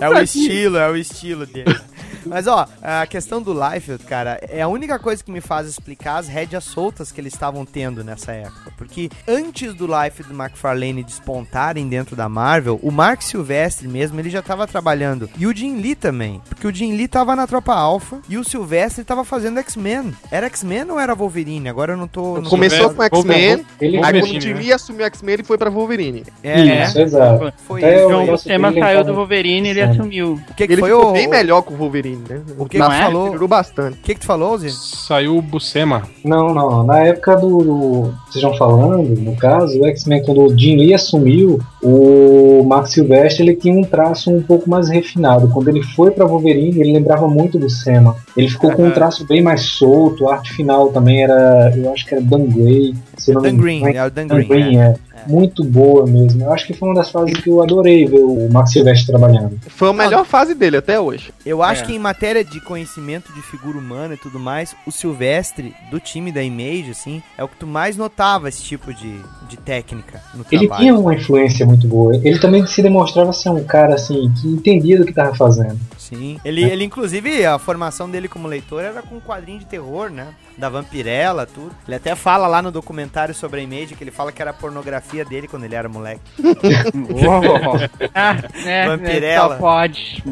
É 0.00 0.08
o 0.08 0.18
estilo, 0.22 0.76
é 0.78 0.90
o 0.90 0.96
estilo 0.96 1.46
dele. 1.46 1.78
Mas 2.26 2.46
ó, 2.46 2.66
a 2.82 3.06
questão 3.06 3.40
do 3.42 3.52
Liefeld, 3.52 4.04
cara, 4.04 4.38
é 4.48 4.62
a 4.62 4.68
única 4.68 4.98
coisa 4.98 5.22
que 5.22 5.30
me 5.30 5.40
faz 5.40 5.66
explicar 5.66 6.18
as 6.18 6.28
rédeas 6.28 6.64
soltas 6.64 7.10
que 7.12 7.20
eles 7.20 7.32
estavam 7.32 7.64
tendo 7.64 8.04
nessa 8.04 8.32
época. 8.32 8.72
Porque 8.76 9.10
antes 9.26 9.74
do 9.74 9.86
Liefeld 9.86 10.30
e 10.30 10.34
do 10.34 10.42
McFarlane 10.42 11.02
despontarem 11.02 11.88
dentro 11.88 12.14
da 12.16 12.28
Marvel, 12.28 12.78
o 12.82 12.90
Mark 12.90 13.22
Silvestre 13.22 13.88
mesmo, 13.88 14.18
ele 14.20 14.30
já 14.30 14.42
tava 14.42 14.66
trabalhando. 14.66 15.28
E 15.38 15.46
o 15.46 15.54
Jim 15.54 15.76
Lee 15.80 15.94
também. 15.94 16.40
Porque 16.48 16.66
o 16.66 16.74
Jim 16.74 16.92
Lee 16.96 17.08
tava 17.08 17.34
na 17.34 17.46
Tropa 17.46 17.74
Alpha 17.74 18.20
e 18.28 18.36
o 18.38 18.44
Silvestre 18.44 19.04
tava 19.04 19.24
fazendo 19.24 19.58
X-Men. 19.60 20.12
Era 20.30 20.46
X-Men 20.46 20.90
ou 20.90 21.00
era 21.00 21.14
Wolverine? 21.14 21.68
Agora 21.68 21.92
eu 21.92 21.96
não 21.96 22.08
tô... 22.08 22.40
não 22.40 22.50
Começou 22.50 22.90
com 22.94 23.02
X-Men, 23.02 23.64
aí 23.80 23.98
quando 23.98 24.22
o 24.22 24.40
Jim 24.40 24.54
né? 24.54 24.60
Lee 24.60 24.72
assumiu 24.72 25.02
o 25.02 25.06
X-Men, 25.06 25.34
ele 25.34 25.44
foi 25.44 25.58
pra 25.58 25.70
Wolverine. 25.70 26.24
É, 26.42 26.84
Isso, 26.84 27.00
exato. 27.00 27.52
foi 27.66 27.82
Até 27.82 27.96
isso. 27.96 28.06
o 28.06 28.10
João 28.10 28.20
negócio 28.22 28.44
Buscema 28.48 28.68
dele 28.70 28.80
saiu 28.80 29.04
do 29.04 29.14
Wolverine 29.14 29.68
e 29.68 29.70
ele 29.70 29.84
Sim. 29.84 29.90
assumiu. 29.90 30.40
O 30.50 30.54
que, 30.54 30.66
que 30.66 30.72
Ele 30.72 30.80
foi 30.80 30.90
ficou 30.90 31.10
o... 31.10 31.12
bem 31.12 31.28
melhor 31.28 31.62
com 31.62 31.74
o 31.74 31.76
Wolverine, 31.76 32.11
né? 32.16 32.40
O 32.58 32.64
que, 32.66 32.78
que 32.78 32.84
tu 32.84 32.90
é? 32.92 33.02
falou? 33.02 33.24
Melhorou 33.26 33.48
bastante. 33.48 33.98
O 33.98 34.02
que, 34.02 34.14
que 34.14 34.20
tu 34.20 34.26
falou, 34.26 34.56
Zé? 34.58 34.68
Saiu 34.70 35.36
o 35.36 35.42
Buscema. 35.42 36.02
Não, 36.24 36.54
não. 36.54 36.84
Na 36.84 37.00
época 37.00 37.36
do, 37.36 37.58
do- 37.58 38.02
Vocês 38.30 38.36
estão 38.36 38.54
falando, 38.54 39.08
no 39.20 39.36
caso, 39.36 39.78
o 39.80 39.86
X-Men, 39.86 40.22
quando 40.24 40.42
o 40.46 40.58
Jim 40.58 40.76
Lee 40.76 40.94
assumiu, 40.94 41.58
o 41.82 42.64
Mark 42.66 42.86
Silvestre 42.86 43.42
ele 43.44 43.56
tinha 43.56 43.74
um 43.74 43.84
traço 43.84 44.30
um 44.30 44.42
pouco 44.42 44.68
mais 44.68 44.88
refinado. 44.88 45.48
Quando 45.48 45.68
ele 45.68 45.82
foi 45.82 46.10
pra 46.10 46.24
Wolverine, 46.26 46.80
ele 46.80 46.92
lembrava 46.92 47.28
muito 47.28 47.58
do 47.58 47.68
Sema. 47.68 48.16
Ele 48.36 48.48
ficou 48.48 48.72
com 48.72 48.86
um 48.86 48.90
traço 48.90 49.26
bem 49.26 49.42
mais 49.42 49.62
solto, 49.62 50.28
a 50.28 50.34
arte 50.36 50.52
final 50.52 50.88
também 50.88 51.22
era. 51.22 51.72
Eu 51.76 51.92
acho 51.92 52.06
que 52.06 52.14
era 52.14 52.22
Dan 52.22 52.46
Gray. 52.46 52.94
Se 53.16 53.30
eu 53.30 53.34
não 53.34 53.42
me 53.42 53.50
Dan 53.52 53.56
Green, 53.58 53.78
engano. 53.80 53.96
é 53.96 54.06
o 54.06 54.10
Dan 54.10 54.26
Dan 54.26 54.36
Green. 54.36 54.48
Green, 54.48 54.78
é. 54.78 54.94
é. 55.11 55.11
Muito 55.26 55.62
boa 55.64 56.06
mesmo. 56.06 56.42
Eu 56.44 56.52
acho 56.52 56.66
que 56.66 56.72
foi 56.74 56.88
uma 56.88 56.94
das 56.94 57.10
fases 57.10 57.36
que 57.38 57.48
eu 57.50 57.62
adorei 57.62 58.06
ver 58.06 58.20
o 58.20 58.48
Mark 58.50 58.68
Silvestre 58.68 59.06
trabalhando. 59.06 59.58
Foi 59.68 59.88
a 59.88 59.92
melhor 59.92 60.24
fase 60.24 60.54
dele 60.54 60.76
até 60.76 60.98
hoje. 61.00 61.32
Eu 61.44 61.62
acho 61.62 61.82
É. 61.82 61.86
que 61.86 61.92
em 61.94 61.98
matéria 61.98 62.44
de 62.44 62.60
conhecimento 62.60 63.32
de 63.32 63.42
figura 63.42 63.78
humana 63.78 64.14
e 64.14 64.16
tudo 64.16 64.38
mais, 64.38 64.74
o 64.86 64.90
Silvestre, 64.90 65.74
do 65.90 66.00
time 66.00 66.32
da 66.32 66.42
Image, 66.42 66.90
assim, 66.90 67.22
é 67.36 67.44
o 67.44 67.48
que 67.48 67.56
tu 67.56 67.66
mais 67.66 67.96
notava 67.96 68.48
esse 68.48 68.62
tipo 68.62 68.92
de, 68.92 69.20
de 69.48 69.56
técnica 69.56 70.20
no 70.34 70.44
Ele 70.50 70.60
trabalho. 70.66 70.80
tinha 70.80 70.94
uma 70.98 71.14
influência 71.14 71.64
muito 71.66 71.86
boa. 71.86 72.14
Ele 72.16 72.38
também 72.38 72.66
se 72.66 72.82
demonstrava 72.82 73.32
ser 73.32 73.50
um 73.50 73.62
cara 73.64 73.94
assim 73.94 74.32
que 74.40 74.48
entendia 74.48 74.98
do 74.98 75.04
que 75.04 75.10
estava 75.10 75.34
fazendo. 75.34 75.78
Sim. 76.12 76.38
Ele, 76.44 76.62
ele, 76.62 76.84
inclusive, 76.84 77.44
a 77.46 77.58
formação 77.58 78.08
dele 78.08 78.28
como 78.28 78.46
leitor 78.46 78.82
era 78.82 79.00
com 79.00 79.16
um 79.16 79.20
quadrinho 79.20 79.58
de 79.58 79.64
terror, 79.64 80.10
né? 80.10 80.34
Da 80.58 80.68
Vampirella, 80.68 81.46
tudo. 81.46 81.74
Ele 81.86 81.96
até 81.96 82.14
fala 82.14 82.46
lá 82.46 82.60
no 82.60 82.70
documentário 82.70 83.34
sobre 83.34 83.60
a 83.60 83.62
Image 83.62 83.94
que 83.94 84.04
ele 84.04 84.10
fala 84.10 84.30
que 84.30 84.42
era 84.42 84.50
a 84.50 84.54
pornografia 84.54 85.24
dele 85.24 85.48
quando 85.48 85.64
ele 85.64 85.74
era 85.74 85.88
moleque. 85.88 86.20
Ah, 88.14 88.34
né, 88.62 88.86
Vampirella. 88.88 89.54
Só 89.54 89.58
pode. 89.58 90.22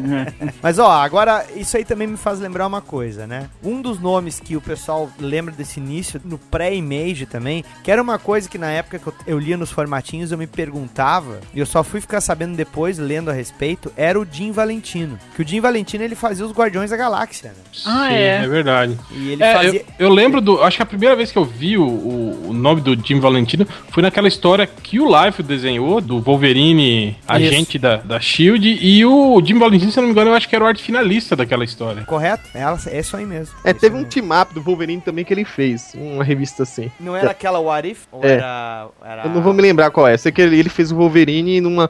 Mas 0.61 0.77
ó, 0.77 0.91
agora 0.91 1.45
isso 1.55 1.75
aí 1.75 1.83
também 1.83 2.07
me 2.07 2.17
faz 2.17 2.39
lembrar 2.39 2.67
uma 2.67 2.81
coisa, 2.81 3.25
né? 3.25 3.49
Um 3.63 3.81
dos 3.81 3.99
nomes 3.99 4.39
que 4.39 4.55
o 4.55 4.61
pessoal 4.61 5.09
lembra 5.19 5.51
desse 5.51 5.79
início 5.79 6.21
no 6.23 6.37
pré-image 6.37 7.25
também, 7.25 7.65
que 7.83 7.89
era 7.89 8.01
uma 8.01 8.19
coisa 8.19 8.47
que 8.47 8.57
na 8.57 8.69
época 8.69 8.99
que 8.99 9.07
eu, 9.07 9.13
eu 9.25 9.39
lia 9.39 9.57
nos 9.57 9.71
formatinhos 9.71 10.31
eu 10.31 10.37
me 10.37 10.47
perguntava, 10.47 11.39
e 11.53 11.59
eu 11.59 11.65
só 11.65 11.83
fui 11.83 11.99
ficar 11.99 12.21
sabendo 12.21 12.55
depois, 12.55 12.99
lendo 12.99 13.31
a 13.31 13.33
respeito, 13.33 13.91
era 13.97 14.19
o 14.19 14.27
Jim 14.29 14.51
Valentino. 14.51 15.17
Que 15.35 15.41
o 15.41 15.47
Jim 15.47 15.59
Valentino 15.59 15.70
ele 15.79 16.15
fazia 16.15 16.45
os 16.45 16.51
Guardiões 16.51 16.89
da 16.89 16.97
Galáxia, 16.97 17.49
né? 17.49 17.55
Ah, 17.85 18.07
Sim, 18.09 18.13
é. 18.15 18.43
é 18.43 18.47
verdade. 18.47 18.97
E 19.11 19.31
ele 19.31 19.43
É, 19.43 19.53
fazia. 19.53 19.85
eu, 19.99 20.07
eu 20.07 20.09
lembro 20.13 20.41
do. 20.41 20.61
Acho 20.63 20.77
que 20.77 20.83
a 20.83 20.85
primeira 20.85 21.15
vez 21.15 21.31
que 21.31 21.37
eu 21.37 21.45
vi 21.45 21.77
o, 21.77 21.83
o, 21.85 22.49
o 22.49 22.53
nome 22.53 22.81
do 22.81 22.95
Jim 22.95 23.19
Valentino 23.19 23.65
foi 23.89 24.03
naquela 24.03 24.27
história 24.27 24.67
que 24.67 24.99
o 24.99 25.07
Life 25.25 25.41
desenhou, 25.43 26.01
do 26.01 26.19
Wolverine, 26.19 27.15
agente 27.27 27.77
da, 27.79 27.97
da 27.97 28.19
Shield, 28.19 28.67
e 28.81 29.05
o 29.05 29.41
Jim 29.43 29.57
Valentino, 29.59 29.91
se 29.91 29.97
eu 29.99 30.01
não 30.01 30.07
me 30.07 30.13
engano, 30.13 30.31
eu 30.31 30.35
acho 30.35 30.47
que 30.49 30.55
era 30.55 30.63
o 30.65 30.67
arte 30.67 30.81
finalista 30.83 31.35
daquela 31.35 31.63
história. 31.63 32.03
Correto? 32.03 32.43
É, 32.53 32.61
ela- 32.61 32.79
é 32.87 32.99
isso 32.99 33.15
aí 33.15 33.25
mesmo. 33.25 33.55
É, 33.63 33.71
Isso 33.71 33.79
teve 33.79 33.95
um 33.95 34.03
team-up 34.03 34.53
do 34.53 34.61
Wolverine 34.61 35.01
também 35.01 35.23
que 35.23 35.33
ele 35.33 35.45
fez, 35.45 35.93
uma 35.95 36.23
revista 36.23 36.63
assim. 36.63 36.91
Não 36.99 37.15
era 37.15 37.31
aquela 37.31 37.59
What 37.59 37.87
If? 37.89 37.99
Ou 38.11 38.23
É. 38.23 38.33
era, 38.33 38.87
era. 39.05 39.23
Eu 39.25 39.29
não 39.29 39.41
vou 39.41 39.53
me 39.53 39.61
lembrar 39.61 39.91
qual 39.91 40.07
é. 40.07 40.17
Sei 40.17 40.31
que 40.31 40.41
ele, 40.41 40.57
ele 40.59 40.69
fez 40.69 40.91
o 40.91 40.95
Wolverine 40.95 41.61
numa. 41.61 41.89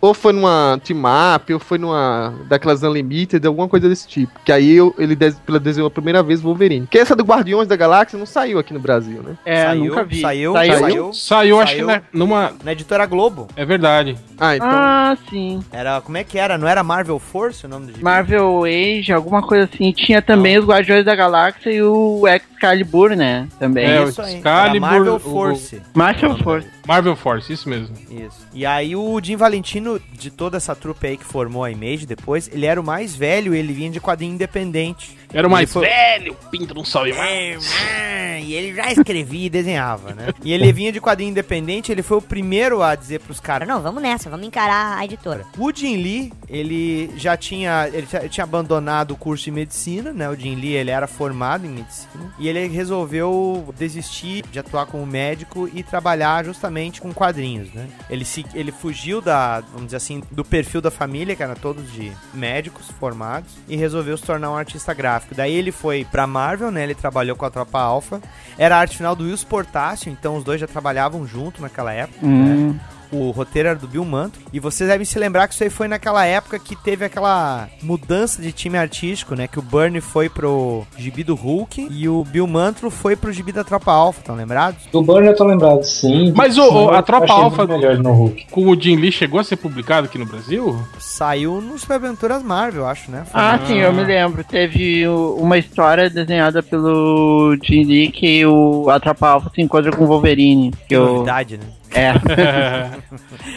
Ou 0.00 0.12
foi 0.14 0.32
numa 0.32 0.80
team-up, 0.84 1.52
ou 1.54 1.60
foi 1.60 1.78
numa. 1.78 2.34
daquelas 2.48 2.82
Unlimited, 2.82 3.12
alguma 3.46 3.68
coisa 3.68 3.88
desse 3.88 4.06
tipo. 4.08 4.32
Que 4.44 4.52
aí 4.52 4.72
eu- 4.76 4.94
ele 4.98 5.14
des, 5.16 5.34
pela 5.40 5.58
desenhou 5.60 5.88
a 5.88 5.90
primeira 5.90 6.22
vez 6.22 6.40
o 6.40 6.44
Wolverine. 6.44 6.86
Que 6.90 6.98
essa 6.98 7.14
do 7.16 7.24
Guardiões 7.24 7.68
da 7.68 7.76
Galáxia 7.76 8.18
não 8.18 8.26
saiu 8.26 8.58
aqui 8.58 8.72
no 8.72 8.80
Brasil, 8.80 9.22
né? 9.22 9.36
É, 9.44 9.64
Saiu, 9.64 9.84
nunca 9.86 10.04
vi. 10.04 10.20
saiu, 10.20 10.52
Saiu? 10.52 10.78
saiu. 10.78 11.12
Saiu, 11.12 11.60
acho 11.60 11.74
que 11.76 11.84
Saiu. 11.84 11.86
na- 11.86 12.02
numa. 12.12 12.52
Na 12.64 12.72
editora 12.72 13.06
Globo. 13.06 13.48
É 13.56 13.64
verdade. 13.64 14.16
Ah, 14.38 14.56
então. 14.56 14.68
Ah, 14.70 15.16
sim. 15.30 15.62
Era. 15.72 16.00
Como 16.00 16.16
é 16.16 16.24
que 16.24 16.38
era? 16.38 16.56
Não 16.58 16.66
era 16.68 16.82
Marvel 16.82 17.18
Force 17.18 17.64
o 17.64 17.68
nome 17.68 17.86
do 17.86 17.92
gibi? 17.92 18.04
Marvel 18.04 18.64
Age, 18.64 19.12
alguma 19.12 19.42
coisa 19.42 19.64
assim. 19.72 19.92
Tinha 19.92 20.20
também 20.22 20.58
os 20.58 20.64
Guardiões 20.66 21.04
da 21.04 21.14
Galáxia 21.14 21.70
e 21.70 21.82
o 21.82 22.22
Excalibur, 22.26 23.10
né? 23.16 23.48
Também. 23.58 23.84
É, 23.90 24.00
o 24.00 24.08
isso 24.08 24.20
aí. 24.22 24.36
Excalibur, 24.36 24.80
Marvel 24.80 25.14
o- 25.14 25.18
Force. 25.18 25.82
Marvel 25.94 26.36
Force. 26.38 26.68
Marvel 26.86 27.16
Force, 27.16 27.52
isso 27.52 27.68
mesmo. 27.68 27.94
Isso. 28.10 28.46
E 28.52 28.66
aí 28.66 28.96
o 28.96 29.20
Jim 29.22 29.36
Valentino, 29.36 30.00
de 30.12 30.30
toda 30.30 30.56
essa 30.56 30.74
trupe 30.74 31.06
aí 31.06 31.16
que 31.16 31.24
formou 31.24 31.62
a 31.64 31.70
Image 31.70 32.06
depois, 32.06 32.50
ele 32.52 32.66
era 32.66 32.80
o 32.80 32.84
mais 32.84 33.11
velho, 33.14 33.54
ele 33.54 33.72
vinha 33.72 33.90
de 33.90 34.00
quadrinho 34.00 34.34
independente. 34.34 35.16
Era 35.32 35.46
o 35.48 35.50
mais 35.50 35.72
foi- 35.72 35.86
velho, 35.86 36.36
pinto 36.50 36.74
não 36.74 36.84
salve 36.84 37.12
É, 37.12 37.14
mais. 37.16 37.72
é, 37.90 38.40
e 38.42 38.52
ele 38.52 38.74
já 38.74 38.92
escrevia 38.92 39.46
e 39.46 39.50
desenhava, 39.50 40.12
né? 40.12 40.28
E 40.44 40.52
ele 40.52 40.70
vinha 40.72 40.92
de 40.92 41.00
quadrinho 41.00 41.30
independente, 41.30 41.90
ele 41.90 42.02
foi 42.02 42.18
o 42.18 42.22
primeiro 42.22 42.82
a 42.82 42.94
dizer 42.94 43.20
pros 43.20 43.40
caras. 43.40 43.66
Não, 43.66 43.80
vamos 43.80 44.02
nessa, 44.02 44.28
vamos 44.28 44.46
encarar 44.46 44.98
a 44.98 45.04
editora. 45.06 45.46
O 45.56 45.72
Jim 45.74 45.96
Lee, 45.96 46.32
ele 46.50 47.10
já 47.16 47.34
tinha, 47.34 47.88
ele 47.90 48.06
tinha 48.28 48.44
abandonado 48.44 49.12
o 49.12 49.16
curso 49.16 49.44
de 49.44 49.50
medicina, 49.52 50.12
né? 50.12 50.28
O 50.28 50.36
Jim 50.36 50.54
Lee, 50.54 50.74
ele 50.74 50.90
era 50.90 51.06
formado 51.06 51.64
em 51.66 51.70
medicina. 51.70 52.34
E 52.38 52.46
ele 52.46 52.66
resolveu 52.68 53.72
desistir 53.78 54.44
de 54.52 54.58
atuar 54.58 54.84
como 54.84 55.06
médico 55.06 55.68
e 55.72 55.82
trabalhar 55.82 56.44
justamente 56.44 57.00
com 57.00 57.10
quadrinhos, 57.12 57.72
né? 57.72 57.88
Ele, 58.10 58.24
se, 58.26 58.44
ele 58.54 58.70
fugiu 58.70 59.22
da, 59.22 59.60
vamos 59.60 59.86
dizer 59.86 59.96
assim, 59.96 60.22
do 60.30 60.44
perfil 60.44 60.82
da 60.82 60.90
família, 60.90 61.34
que 61.34 61.42
era 61.42 61.54
todos 61.54 61.90
de 61.90 62.12
médicos 62.34 62.86
formados, 62.92 63.50
e 63.68 63.76
resolveu 63.76 64.16
se 64.16 64.22
tornar 64.24 64.50
um 64.50 64.56
artista 64.56 64.94
gráfico. 64.94 65.34
Daí 65.34 65.52
ele 65.54 65.72
foi 65.72 66.06
pra 66.10 66.26
Marvel, 66.26 66.70
né? 66.70 66.82
Ele 66.82 66.94
trabalhou 66.94 67.34
com 67.36 67.44
a 67.44 67.50
Tropa 67.50 67.80
Alpha. 67.80 68.20
Era 68.58 68.76
a 68.76 68.78
arte 68.78 68.96
final 68.96 69.16
do 69.16 69.24
Wilson 69.24 69.46
Portácio, 69.48 70.10
então 70.10 70.36
os 70.36 70.44
dois 70.44 70.60
já 70.60 70.66
trabalhavam 70.66 71.26
junto 71.26 71.60
naquela 71.62 71.92
época, 71.92 72.26
né? 72.26 72.80
O 73.12 73.30
roteiro 73.30 73.68
era 73.68 73.78
do 73.78 73.86
Bill 73.86 74.04
Mantlo. 74.04 74.40
E 74.52 74.58
vocês 74.58 74.88
devem 74.88 75.04
se 75.04 75.18
lembrar 75.18 75.46
que 75.46 75.54
isso 75.54 75.62
aí 75.62 75.70
foi 75.70 75.86
naquela 75.86 76.24
época 76.24 76.58
que 76.58 76.74
teve 76.74 77.04
aquela 77.04 77.68
mudança 77.82 78.40
de 78.40 78.52
time 78.52 78.78
artístico, 78.78 79.34
né? 79.34 79.46
Que 79.46 79.58
o 79.58 79.62
Bernie 79.62 80.00
foi 80.00 80.28
pro 80.28 80.84
gibi 80.96 81.22
do 81.22 81.34
Hulk 81.34 81.88
e 81.90 82.08
o 82.08 82.24
Bill 82.24 82.46
Mantlo 82.46 82.90
foi 82.90 83.14
pro 83.14 83.32
gibi 83.32 83.52
da 83.52 83.62
Tropa 83.64 83.92
Alpha, 83.92 84.20
estão 84.20 84.34
lembrados? 84.34 84.80
Do 84.90 85.02
Burn 85.02 85.26
eu 85.26 85.36
tô 85.36 85.44
lembrado, 85.44 85.82
sim. 85.84 86.32
Mas 86.34 86.56
o- 86.58 86.68
Sim, 86.68 86.88
a 86.94 87.02
Tropa 87.02 87.32
Alpha- 87.32 87.66
muito 87.66 87.78
melhor 87.80 87.98
no 87.98 88.12
Hulk. 88.12 88.46
Com 88.50 88.66
o 88.68 88.80
Jim 88.80 88.96
Lee 88.96 89.12
chegou 89.12 89.38
a 89.40 89.44
ser 89.44 89.56
publicado 89.56 90.06
aqui 90.06 90.16
no 90.18 90.24
Brasil? 90.26 90.78
Saiu 90.98 91.60
no 91.60 91.78
Super 91.78 91.94
Aventuras 91.94 92.42
Marvel, 92.42 92.86
acho, 92.86 93.10
né? 93.10 93.24
Foi 93.30 93.40
Ah, 93.40 93.58
no- 93.58 93.66
sim, 93.66 93.78
eu 93.78 93.92
me 93.92 94.04
lembro. 94.04 94.42
Teve 94.44 95.06
uma 95.08 95.58
história 95.58 96.08
desenhada 96.08 96.62
pelo 96.62 97.56
Jim 97.62 97.84
Lee 97.84 98.10
que 98.10 98.44
o 98.46 98.88
Atrapa 98.90 99.28
Alpha 99.28 99.50
se 99.54 99.60
encontra 99.60 99.90
com 99.92 100.04
o 100.04 100.06
Wolverine. 100.06 100.70
Que 100.70 100.88
Que 100.88 100.96
eu... 100.96 101.06
novidade, 101.14 101.56
né? 101.58 101.64
É. 101.94 102.12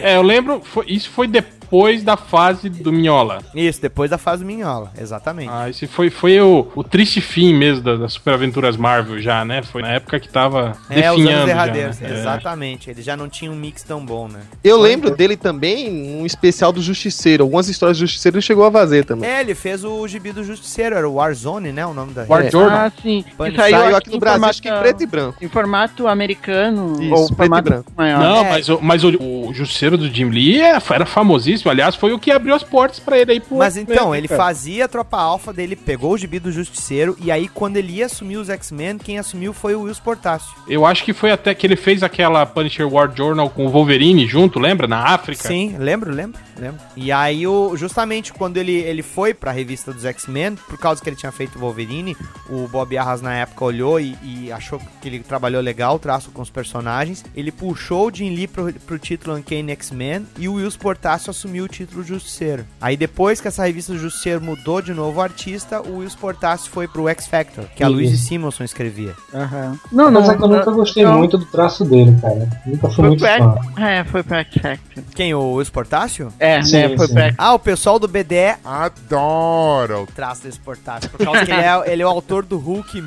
é, 0.12 0.16
eu 0.16 0.22
lembro, 0.22 0.60
foi- 0.62 0.84
isso 0.88 1.10
foi 1.10 1.26
depois 1.26 2.02
da 2.02 2.16
fase 2.16 2.68
do 2.68 2.92
Minhola. 2.92 3.38
Isso, 3.54 3.80
depois 3.80 4.10
da 4.10 4.18
fase 4.18 4.44
do 4.44 4.46
Minhola, 4.46 4.92
exatamente. 5.00 5.50
Ah, 5.52 5.68
esse 5.68 5.86
foi, 5.86 6.10
foi 6.10 6.40
o, 6.40 6.68
o 6.74 6.84
triste 6.84 7.20
fim 7.20 7.54
mesmo 7.54 7.82
da- 7.82 7.96
das 7.96 8.12
Super 8.14 8.34
Aventuras 8.34 8.76
Marvel 8.76 9.20
já, 9.20 9.44
né? 9.44 9.62
Foi 9.62 9.82
na 9.82 9.88
época 9.92 10.20
que 10.20 10.28
tava 10.28 10.76
é, 10.90 11.10
os 11.10 11.16
definhando 11.18 11.50
anos 11.50 11.64
já, 11.66 11.66
né? 11.66 11.94
É. 12.02 12.20
exatamente. 12.20 12.90
Ele 12.90 13.02
já 13.02 13.16
não 13.16 13.28
tinha 13.28 13.50
um 13.50 13.56
mix 13.56 13.82
tão 13.82 14.04
bom, 14.04 14.28
né? 14.28 14.40
Eu 14.62 14.78
lembro 14.80 15.10
dele 15.14 15.36
também, 15.36 16.16
um 16.20 16.24
especial 16.26 16.72
do 16.72 16.80
Justiceiro. 16.80 17.42
Algumas 17.44 17.68
histórias 17.68 17.98
do 17.98 18.00
Justiceiro 18.02 18.36
ele 18.36 18.42
chegou 18.42 18.64
a 18.66 18.70
fazer 18.70 19.04
também. 19.04 19.28
É, 19.28 19.40
ele 19.40 19.54
fez 19.54 19.82
o 19.84 20.06
gibi 20.06 20.32
do 20.32 20.44
Justiceiro, 20.44 20.94
era 20.94 21.08
o 21.08 21.14
Warzone, 21.14 21.72
né? 21.72 21.84
O 21.86 21.94
nome 21.94 22.12
da 22.12 22.22
War 22.28 22.38
revista. 22.42 22.58
Journal. 22.58 22.78
Ah, 22.78 22.92
sim. 23.02 23.24
Saiu, 23.36 23.56
Saiu 23.56 23.96
aqui 23.96 24.10
no 24.10 24.18
Brasil, 24.18 24.38
formato- 24.40 24.50
acho 24.50 24.62
que 24.62 24.68
em 24.68 24.78
preto 24.78 25.02
e 25.02 25.06
branco. 25.06 25.38
Em 25.44 25.48
formato 25.48 26.06
americano 26.06 27.02
Isso, 27.02 27.12
ou 27.14 27.26
preto 27.26 27.32
e 27.32 27.36
formato 27.36 27.68
branco. 27.70 27.92
maior. 27.96 28.25
Não, 28.28 28.44
É. 28.44 28.50
mas, 28.50 28.68
o, 28.68 28.78
mas 28.82 29.04
o, 29.04 29.08
o 29.48 29.54
Justiceiro 29.54 29.96
do 29.96 30.08
Jim 30.08 30.28
Lee 30.30 30.60
é- 30.60 30.78
era 30.90 31.06
famosíssimo. 31.06 31.70
Aliás, 31.70 31.94
foi 31.94 32.12
o 32.12 32.18
que 32.18 32.30
abriu 32.30 32.54
as 32.54 32.62
portas 32.62 32.98
pra 32.98 33.18
ele 33.18 33.32
aí 33.32 33.40
pro. 33.40 33.56
Mas 33.56 33.76
então, 33.76 34.14
ele 34.14 34.28
cara? 34.28 34.42
fazia 34.42 34.84
a 34.84 34.88
tropa 34.88 35.16
alfa 35.18 35.52
dele, 35.52 35.76
pegou 35.76 36.12
o 36.12 36.18
gibi 36.18 36.38
do 36.38 36.50
Justiceiro, 36.52 37.16
e 37.20 37.30
aí 37.30 37.48
quando 37.48 37.76
ele 37.76 37.92
ia 37.94 38.06
assumir 38.06 38.36
os 38.36 38.48
X-Men, 38.50 38.98
quem 38.98 39.18
assumiu 39.18 39.52
foi 39.52 39.74
o 39.74 39.82
Wilson 39.82 40.02
Portácio. 40.02 40.48
Eu 40.68 40.84
acho 40.86 41.04
que 41.04 41.12
foi 41.12 41.30
até 41.30 41.54
que 41.54 41.66
ele 41.66 41.76
fez 41.76 42.02
aquela 42.02 42.44
Punisher 42.46 42.86
War 42.92 43.10
Journal 43.14 43.48
com 43.50 43.66
o 43.66 43.70
Wolverine 43.70 44.26
junto, 44.26 44.58
lembra? 44.58 44.86
Na 44.86 45.00
África. 45.14 45.46
Sim, 45.48 45.76
lembro, 45.78 46.12
lembro, 46.12 46.40
lembro. 46.58 46.80
E 46.96 47.10
aí, 47.12 47.46
o, 47.46 47.76
justamente 47.76 48.32
quando 48.32 48.56
ele, 48.56 48.72
ele 48.72 49.02
foi 49.02 49.32
pra 49.34 49.50
revista 49.52 49.92
dos 49.92 50.04
X-Men, 50.04 50.56
por 50.68 50.78
causa 50.78 51.02
que 51.02 51.08
ele 51.08 51.16
tinha 51.16 51.32
feito 51.32 51.56
o 51.56 51.60
Wolverine, 51.60 52.16
o 52.48 52.66
Bob 52.68 52.96
Arras 52.96 53.20
na 53.22 53.34
época 53.34 53.64
olhou 53.64 53.98
e, 54.00 54.16
e 54.22 54.52
achou 54.52 54.80
que 55.00 55.08
ele 55.08 55.20
trabalhou 55.20 55.60
legal 55.62 55.96
o 55.96 55.98
traço 55.98 56.30
com 56.30 56.42
os 56.42 56.50
personagens. 56.50 57.24
Ele 57.34 57.50
puxou 57.50 58.08
o 58.08 58.10
Jim 58.16 58.30
Lee 58.34 58.46
pro, 58.46 58.72
pro 58.72 58.98
título 58.98 59.36
Uncanny 59.36 59.72
X-Men 59.72 60.26
e 60.38 60.48
o 60.48 60.54
Wilson 60.54 60.78
Portácio 60.78 61.30
assumiu 61.30 61.64
o 61.64 61.68
título 61.68 62.02
Justiceiro. 62.02 62.64
Aí 62.80 62.96
depois 62.96 63.40
que 63.40 63.48
essa 63.48 63.64
revista 63.64 63.94
Justiceiro 63.96 64.40
mudou 64.40 64.80
de 64.80 64.94
novo 64.94 65.18
o 65.18 65.22
artista, 65.22 65.80
o 65.82 65.98
Wilson 65.98 66.18
Portácio 66.18 66.70
foi 66.70 66.88
pro 66.88 67.08
X 67.08 67.26
Factor, 67.26 67.64
que 67.76 67.82
a 67.82 67.86
Isso. 67.86 67.94
Louise 67.94 68.18
Simonson 68.18 68.64
escrevia. 68.64 69.14
Aham. 69.34 69.78
Não, 69.92 70.10
Mas 70.10 70.24
não. 70.24 70.32
é 70.32 70.36
que 70.36 70.42
eu 70.42 70.48
nunca 70.48 70.70
gostei 70.70 71.04
não. 71.04 71.18
muito 71.18 71.36
do 71.38 71.44
traço 71.46 71.84
dele, 71.84 72.16
cara. 72.20 72.48
Nunca 72.66 72.86
fui 72.88 72.94
Foi 72.96 73.08
muito 73.08 73.20
fã. 73.26 73.82
É, 73.82 74.04
foi 74.04 74.22
pro 74.22 74.36
X 74.36 74.54
Factor. 74.62 75.04
Quem, 75.14 75.34
o 75.34 75.52
Wilson 75.54 75.72
Portácio? 75.72 76.32
É, 76.38 76.62
Sim, 76.62 76.72
né? 76.76 76.96
Foi 76.96 77.06
sim. 77.06 77.12
pro 77.14 77.22
X 77.22 77.34
Ah, 77.36 77.52
o 77.54 77.58
pessoal 77.58 77.98
do 77.98 78.08
BDE 78.08 78.56
adora 78.64 80.00
o 80.00 80.06
traço 80.06 80.42
desse 80.44 80.58
portátil. 80.58 81.10
Por 81.10 81.24
causa 81.24 81.44
que 81.44 81.52
ele 81.52 81.60
é, 81.60 81.82
ele 81.92 82.02
é 82.02 82.06
o 82.06 82.08
autor 82.08 82.44
do 82.44 82.56
Hulk. 82.58 83.02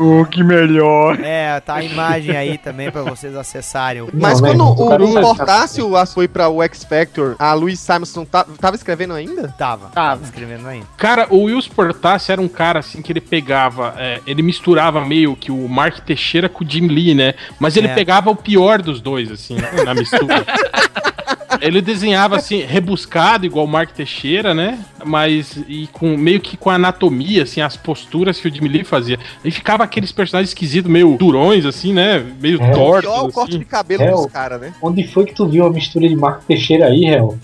O 0.00 0.26
que 0.26 0.42
melhor. 0.42 1.18
É, 1.20 1.58
tá 1.60 1.74
a 1.76 1.84
imagem 1.84 2.36
aí 2.36 2.58
também 2.58 2.90
pra 2.90 3.02
vocês 3.02 3.34
acessarem. 3.34 3.61
O- 4.04 4.10
Mas 4.12 4.40
Não, 4.40 4.48
quando 4.48 4.58
né, 4.58 4.64
o, 4.64 5.06
o 5.06 5.10
o 5.10 5.12
sabe- 5.12 5.26
Portácio 5.26 5.92
foi 6.06 6.28
pra 6.28 6.48
o 6.48 6.62
X 6.62 6.84
Factor, 6.84 7.36
a 7.38 7.52
Louise 7.54 7.80
Simonson 7.80 8.24
tá- 8.24 8.44
tava 8.60 8.76
escrevendo 8.76 9.14
ainda? 9.14 9.48
Tava, 9.56 9.88
Tava. 9.88 10.22
escrevendo 10.24 10.66
ainda. 10.68 10.86
Cara, 10.96 11.26
o 11.30 11.44
Wills 11.44 11.68
Portassi 11.68 12.32
era 12.32 12.40
um 12.40 12.48
cara 12.48 12.80
assim 12.80 13.00
que 13.02 13.12
ele 13.12 13.20
pegava, 13.20 13.94
é, 13.98 14.20
ele 14.26 14.42
misturava 14.42 15.04
meio 15.04 15.34
que 15.36 15.50
o 15.52 15.68
Mark 15.68 15.98
Teixeira 16.00 16.48
com 16.48 16.64
o 16.64 16.68
Jim 16.68 16.86
Lee, 16.88 17.14
né? 17.14 17.34
Mas 17.58 17.76
ele 17.76 17.88
É. 17.88 17.94
pegava 17.94 18.30
o 18.30 18.36
pior 18.36 18.82
dos 18.82 19.00
dois, 19.00 19.30
assim, 19.30 19.56
na 19.84 19.94
mistura. 19.94 20.44
ele 21.60 21.80
desenhava 21.82 22.36
assim, 22.36 22.60
rebuscado, 22.62 23.44
igual 23.46 23.64
o 23.64 23.68
Mark 23.68 23.90
Teixeira, 23.90 24.54
né? 24.54 24.78
Mas 25.04 25.58
e 25.68 25.88
com 25.92 26.16
meio 26.16 26.40
que 26.40 26.56
com 26.56 26.70
a 26.70 26.74
anatomia, 26.74 27.42
assim, 27.42 27.60
as 27.60 27.76
posturas 27.76 28.40
que 28.40 28.48
o 28.48 28.54
Jim 28.54 28.66
Lee 28.68 28.84
fazia. 28.84 29.18
E 29.44 29.50
ficava 29.50 29.84
aqueles 29.84 30.12
personagens 30.12 30.50
esquisitos, 30.50 30.90
meio 30.90 31.16
durões, 31.18 31.64
assim, 31.66 31.92
né? 31.92 32.24
Meio 32.40 32.62
É. 32.62 32.70
tortos. 32.72 33.10
Pior 33.10 33.28
o 33.28 33.32
corte 33.32 33.50
assim. 33.50 33.58
de 33.58 33.64
cabelo 33.64 34.02
É, 34.02 34.10
dos 34.10 34.26
caras, 34.26 34.60
né? 34.60 34.72
Onde 34.80 35.06
foi 35.06 35.26
que 35.26 35.34
tu 35.34 35.46
viu 35.46 35.66
a 35.66 35.70
mistura 35.70 36.08
de 36.08 36.16
Marco 36.16 36.44
Teixeira 36.46 36.86
aí, 36.86 37.04
Hel? 37.06 37.36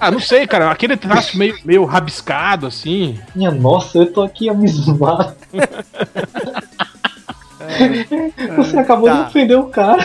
Ah, 0.00 0.10
não 0.10 0.18
sei, 0.18 0.46
cara. 0.48 0.70
Aquele 0.70 0.96
traço 0.96 1.38
meio, 1.38 1.54
meio 1.64 1.84
rabiscado, 1.84 2.66
assim. 2.66 3.18
Minha 3.36 3.52
nossa, 3.52 3.98
eu 3.98 4.12
tô 4.12 4.22
aqui 4.22 4.48
abismado. 4.48 5.32
Você 8.56 8.78
acabou 8.78 9.08
Tá. 9.08 9.22
de 9.22 9.28
ofender 9.28 9.58
o 9.58 9.64
cara. 9.66 10.04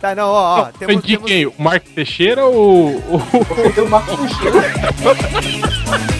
Tá, 0.00 0.14
não, 0.14 0.28
ó, 0.28 0.60
ó. 0.60 0.64
Foi 0.64 0.72
Temos, 0.86 1.02
de 1.02 1.12
temos, 1.14 1.28
quem? 1.30 1.46
O 1.46 1.54
Mark 1.58 1.82
Teixeira 1.94 2.44
ou 2.46 2.90
o- 2.90 3.16
Ofendeu 3.16 3.84
o 3.84 3.90
Marco 3.90 4.16
Teixeira. 4.16 4.62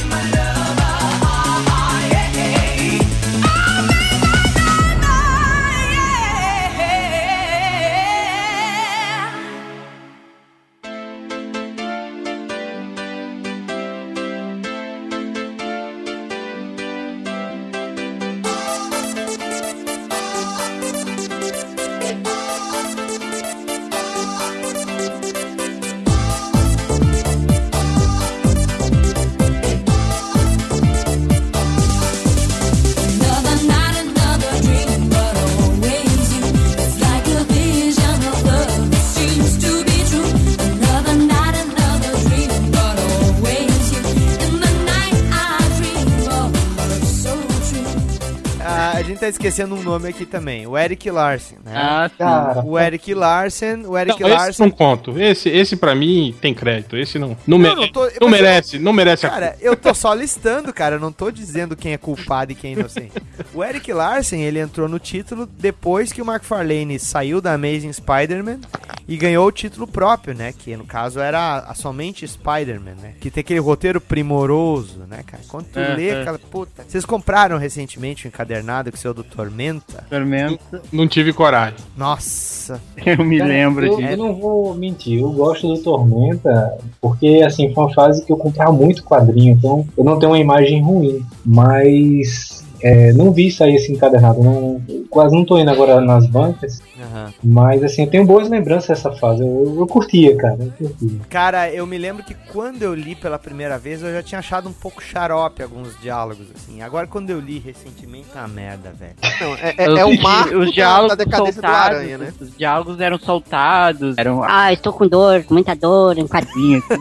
tá 49.28 49.30
esquecendo 49.30 49.74
um 49.74 49.82
nome 49.82 50.08
aqui 50.08 50.24
também, 50.26 50.66
o 50.66 50.76
Eric 50.76 51.10
Larsen, 51.10 51.58
né? 51.64 51.72
Ah. 51.74 52.10
Cara, 52.18 52.64
O 52.64 52.78
Eric 52.78 53.14
Larsen, 53.14 53.86
o 53.86 53.96
Eric 53.96 54.20
Não, 54.20 54.28
esse 54.28 54.36
Larsen. 54.38 54.66
não 54.66 54.70
conto. 54.74 55.18
Esse, 55.20 55.48
esse 55.48 55.76
pra 55.76 55.94
mim 55.94 56.34
tem 56.40 56.52
crédito. 56.54 56.96
Esse 56.96 57.18
não. 57.18 57.28
Não, 57.28 57.36
Não, 57.46 57.58
mere- 57.58 57.74
não 57.76 57.88
tô- 57.92 58.04
não 58.20 58.28
mas 58.28 58.40
merece, 58.40 58.78
não 58.78 58.92
merece 58.92 59.26
a 59.26 59.30
Cara, 59.30 59.56
eu 59.60 59.76
tô 59.76 59.92
só 59.94 60.12
listando, 60.14 60.72
cara. 60.72 60.96
Eu 60.96 61.00
não 61.00 61.12
tô 61.12 61.30
dizendo 61.30 61.76
quem 61.76 61.92
é 61.92 61.98
culpado 61.98 62.52
e 62.52 62.54
quem 62.54 62.74
é 62.74 62.78
inocente. 62.78 63.12
O 63.54 63.62
Eric 63.64 63.92
Larsen, 63.92 64.42
ele 64.42 64.58
entrou 64.58 64.88
no 64.88 64.98
título 64.98 65.46
depois 65.46 66.12
que 66.12 66.20
o 66.22 66.24
McFarlane 66.28 66.98
saiu 66.98 67.40
da 67.40 67.54
Amazing 67.54 67.92
Spider-Man 67.92 68.60
e 69.08 69.16
ganhou 69.16 69.46
o 69.46 69.50
título 69.52 69.86
próprio, 69.86 70.34
né? 70.34 70.52
Que 70.56 70.76
no 70.76 70.84
caso 70.84 71.18
era 71.18 71.60
a, 71.60 71.74
somente 71.74 72.28
Spider-Man, 72.28 72.94
né? 73.00 73.14
Que 73.20 73.30
tem 73.30 73.40
aquele 73.40 73.58
roteiro 73.58 74.00
primoroso, 74.00 75.00
né, 75.08 75.22
cara? 75.26 75.42
Quando 75.48 75.64
tu 75.66 75.78
É, 75.78 75.94
lê 75.96 76.08
é. 76.08 76.20
aquela 76.20 76.38
puta. 76.38 76.84
Vocês 76.86 77.04
compraram 77.04 77.56
recentemente 77.58 78.26
o 78.26 78.28
encadernado 78.28 78.92
que 78.92 78.98
saiu 78.98 79.14
do 79.14 79.24
Tormenta? 79.24 80.04
Tormenta. 80.10 80.82
Não 80.92 81.08
tive 81.08 81.32
coragem. 81.32 81.78
Nossa. 81.96 82.80
Eu 83.04 83.24
me 83.24 83.38
Cara, 83.38 83.48
lembro 83.48 83.86
eu, 83.86 83.96
disso. 83.96 84.08
eu 84.10 84.16
não 84.18 84.34
vou 84.34 84.74
mentir, 84.74 85.20
eu 85.20 85.30
gosto 85.32 85.66
do 85.66 85.80
Tormenta, 85.82 86.76
porque 87.00 87.42
assim, 87.46 87.72
foi 87.72 87.84
uma 87.84 87.94
fase 87.94 88.22
que 88.24 88.30
eu 88.30 88.36
comprava 88.36 88.72
muito 88.72 89.02
quadrinho, 89.02 89.54
então 89.54 89.86
eu 89.96 90.04
não 90.04 90.18
tenho 90.18 90.32
uma 90.32 90.38
imagem 90.38 90.82
ruim. 90.82 91.24
Mas 91.46 92.57
é, 92.82 93.12
não 93.12 93.30
vi 93.32 93.50
sair 93.50 93.74
esse 93.76 93.92
encadernado, 93.92 94.42
não, 94.42 94.80
quase 95.10 95.34
não 95.34 95.44
tô 95.44 95.58
indo 95.58 95.70
agora 95.70 96.00
nas 96.00 96.26
bancas, 96.26 96.80
Aham. 97.00 97.32
mas 97.42 97.82
assim, 97.82 98.02
eu 98.04 98.10
tenho 98.10 98.24
boas 98.24 98.48
lembranças 98.48 98.88
dessa 98.88 99.12
fase. 99.12 99.40
Eu, 99.42 99.46
eu, 99.64 99.76
eu 99.80 99.86
curtia, 99.86 100.36
cara, 100.36 100.56
eu 100.60 100.70
curtia. 100.88 101.18
Cara, 101.28 101.72
eu 101.72 101.86
me 101.86 101.98
lembro 101.98 102.22
que 102.24 102.34
quando 102.52 102.82
eu 102.82 102.94
li 102.94 103.14
pela 103.14 103.38
primeira 103.38 103.78
vez, 103.78 104.02
eu 104.02 104.12
já 104.12 104.22
tinha 104.22 104.38
achado 104.38 104.68
um 104.68 104.72
pouco 104.72 105.02
xarope 105.02 105.62
alguns 105.62 105.98
diálogos, 106.00 106.46
assim. 106.54 106.82
Agora, 106.82 107.06
quando 107.06 107.30
eu 107.30 107.40
li 107.40 107.58
recentemente, 107.58 108.26
tá 108.32 108.40
uma 108.40 108.48
merda, 108.48 108.92
velho. 108.98 109.14
Não, 109.40 109.54
é, 109.56 109.74
é- 109.76 109.90
Os 109.90 109.98
é 109.98 110.04
o 110.04 110.22
marco 110.22 110.56
os 110.58 110.72
diálogos 110.72 111.16
da 111.16 111.24
decadência 111.24 111.60
do 111.62 111.66
soltados, 111.66 111.98
Aranha, 111.98 112.18
né? 112.18 112.32
Os 112.40 112.56
diálogos 112.56 113.00
eram 113.00 113.18
soltados, 113.18 114.16
eram 114.18 114.42
Ah, 114.44 114.72
estou 114.72 114.92
com 114.92 115.06
dor, 115.06 115.44
muita 115.50 115.74
dor, 115.74 116.18
um 116.18 116.26
quadrinhos. 116.26 116.84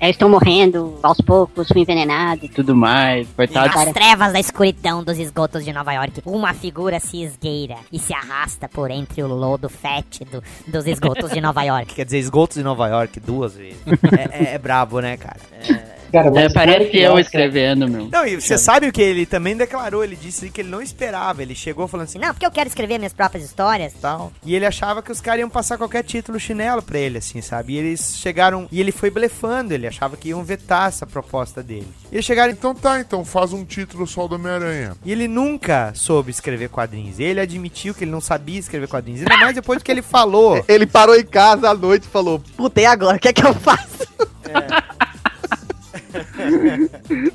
eu 0.00 0.10
estou 0.10 0.28
morrendo 0.28 0.98
aos 1.02 1.18
poucos, 1.20 1.68
fui 1.68 1.82
envenenado. 1.82 2.44
e 2.44 2.48
tudo 2.48 2.74
mais. 2.74 3.15
Coitado. 3.24 3.74
Nas 3.74 3.92
trevas 3.92 4.32
da 4.32 4.40
escuridão 4.40 5.02
dos 5.02 5.18
esgotos 5.18 5.64
de 5.64 5.72
Nova 5.72 5.92
York, 5.92 6.22
uma 6.24 6.52
figura 6.52 7.00
se 7.00 7.22
esgueira 7.22 7.76
e 7.92 7.98
se 7.98 8.12
arrasta 8.12 8.68
por 8.68 8.90
entre 8.90 9.22
o 9.22 9.28
lodo 9.28 9.68
fétido 9.68 10.42
dos 10.66 10.86
esgotos 10.86 11.30
de 11.30 11.40
Nova 11.40 11.62
York. 11.64 11.94
Quer 11.94 12.04
dizer, 12.04 12.18
esgotos 12.18 12.56
de 12.56 12.62
Nova 12.62 12.88
York 12.88 13.20
duas 13.20 13.54
vezes. 13.54 13.78
é, 13.86 14.44
é, 14.44 14.54
é 14.54 14.58
brabo, 14.58 15.00
né, 15.00 15.16
cara? 15.16 15.40
É. 15.52 15.95
Cara, 16.12 16.40
É, 16.40 16.48
parece 16.48 16.96
eu 16.96 17.10
Nossa, 17.10 17.20
escrevendo, 17.22 17.88
meu. 17.88 18.08
Não, 18.10 18.26
e 18.26 18.40
você 18.40 18.56
sabe 18.58 18.86
o 18.88 18.92
que 18.92 19.02
ele 19.02 19.26
também 19.26 19.56
declarou? 19.56 20.02
Ele 20.04 20.16
disse 20.16 20.50
que 20.50 20.60
ele 20.60 20.68
não 20.68 20.80
esperava. 20.82 21.42
Ele 21.42 21.54
chegou 21.54 21.86
falando 21.88 22.04
assim, 22.04 22.18
Não, 22.18 22.28
porque 22.28 22.46
eu 22.46 22.50
quero 22.50 22.68
escrever 22.68 22.98
minhas 22.98 23.12
próprias 23.12 23.44
histórias. 23.44 23.92
tal. 24.00 24.32
E 24.44 24.54
ele 24.54 24.66
achava 24.66 25.02
que 25.02 25.12
os 25.12 25.20
caras 25.20 25.40
iam 25.40 25.48
passar 25.50 25.76
qualquer 25.78 26.02
título 26.04 26.38
chinelo 26.38 26.82
pra 26.82 26.98
ele, 26.98 27.18
assim, 27.18 27.40
sabe? 27.40 27.74
E 27.74 27.78
eles 27.78 28.16
chegaram. 28.18 28.68
E 28.70 28.80
ele 28.80 28.92
foi 28.92 29.10
blefando, 29.10 29.72
ele 29.74 29.86
achava 29.86 30.16
que 30.16 30.28
iam 30.28 30.42
vetar 30.44 30.88
essa 30.88 31.06
proposta 31.06 31.62
dele. 31.62 31.88
E 32.10 32.16
eles 32.16 32.24
chegaram. 32.24 32.52
Então 32.52 32.74
tá, 32.74 33.00
então 33.00 33.24
faz 33.24 33.52
um 33.52 33.64
título 33.64 34.06
só 34.06 34.26
do 34.26 34.34
Homem-Aranha. 34.36 34.96
E 35.04 35.12
ele 35.12 35.28
nunca 35.28 35.92
soube 35.94 36.30
escrever 36.30 36.68
quadrinhos. 36.68 37.18
Ele 37.18 37.40
admitiu 37.40 37.94
que 37.94 38.04
ele 38.04 38.10
não 38.10 38.20
sabia 38.20 38.58
escrever 38.58 38.88
quadrinhos. 38.88 39.20
Ainda 39.20 39.36
mais 39.36 39.54
depois 39.54 39.78
do 39.78 39.84
que 39.84 39.90
ele 39.90 40.02
falou. 40.02 40.64
Ele 40.68 40.86
parou 40.86 41.14
em 41.16 41.24
casa 41.24 41.70
à 41.70 41.74
noite 41.74 42.04
e 42.04 42.08
falou: 42.08 42.38
Puta, 42.56 42.80
e 42.80 42.86
agora? 42.86 43.16
O 43.16 43.20
que 43.20 43.28
é 43.28 43.32
que 43.32 43.44
eu 43.44 43.54
faço? 43.54 44.06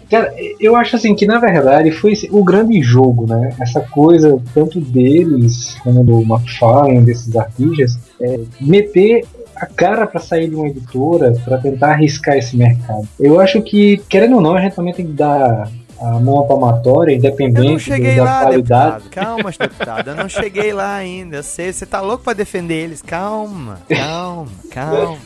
Cara, 0.09 0.33
eu 0.59 0.75
acho 0.75 0.95
assim 0.95 1.15
que 1.15 1.25
na 1.25 1.39
verdade 1.39 1.91
foi 1.91 2.13
o 2.31 2.43
grande 2.43 2.81
jogo, 2.81 3.25
né? 3.27 3.53
Essa 3.59 3.81
coisa, 3.81 4.41
tanto 4.53 4.79
deles 4.79 5.75
como 5.83 6.03
do 6.03 6.21
McFarlane, 6.21 7.05
desses 7.05 7.35
artistas, 7.35 7.99
é, 8.19 8.39
meter 8.59 9.25
a 9.55 9.65
cara 9.67 10.07
pra 10.07 10.19
sair 10.19 10.49
de 10.49 10.55
uma 10.55 10.67
editora 10.67 11.33
pra 11.45 11.57
tentar 11.57 11.91
arriscar 11.91 12.35
esse 12.35 12.57
mercado. 12.57 13.07
Eu 13.19 13.39
acho 13.39 13.61
que, 13.61 13.97
querendo 14.09 14.35
ou 14.35 14.41
não, 14.41 14.55
a 14.55 14.61
gente 14.61 14.75
também 14.75 14.93
tem 14.93 15.05
que 15.05 15.13
dar 15.13 15.69
a 16.01 16.19
mão 16.19 16.47
palmatória, 16.47 17.13
Eu 17.13 17.17
independente 17.17 17.71
não 17.71 17.79
cheguei 17.79 18.15
da 18.15 18.23
lá, 18.23 18.41
qualidade. 18.41 19.03
deputado. 19.03 19.09
Calma, 19.11 19.51
deputado. 19.51 20.07
Eu 20.09 20.15
não 20.15 20.29
cheguei 20.29 20.73
lá 20.73 20.95
ainda. 20.95 21.37
Eu 21.37 21.43
sei, 21.43 21.71
você 21.71 21.85
tá 21.85 22.01
louco 22.01 22.23
pra 22.23 22.33
defender 22.33 22.75
eles. 22.83 23.01
Calma, 23.01 23.79
calma, 23.87 24.47
calma. 24.71 25.17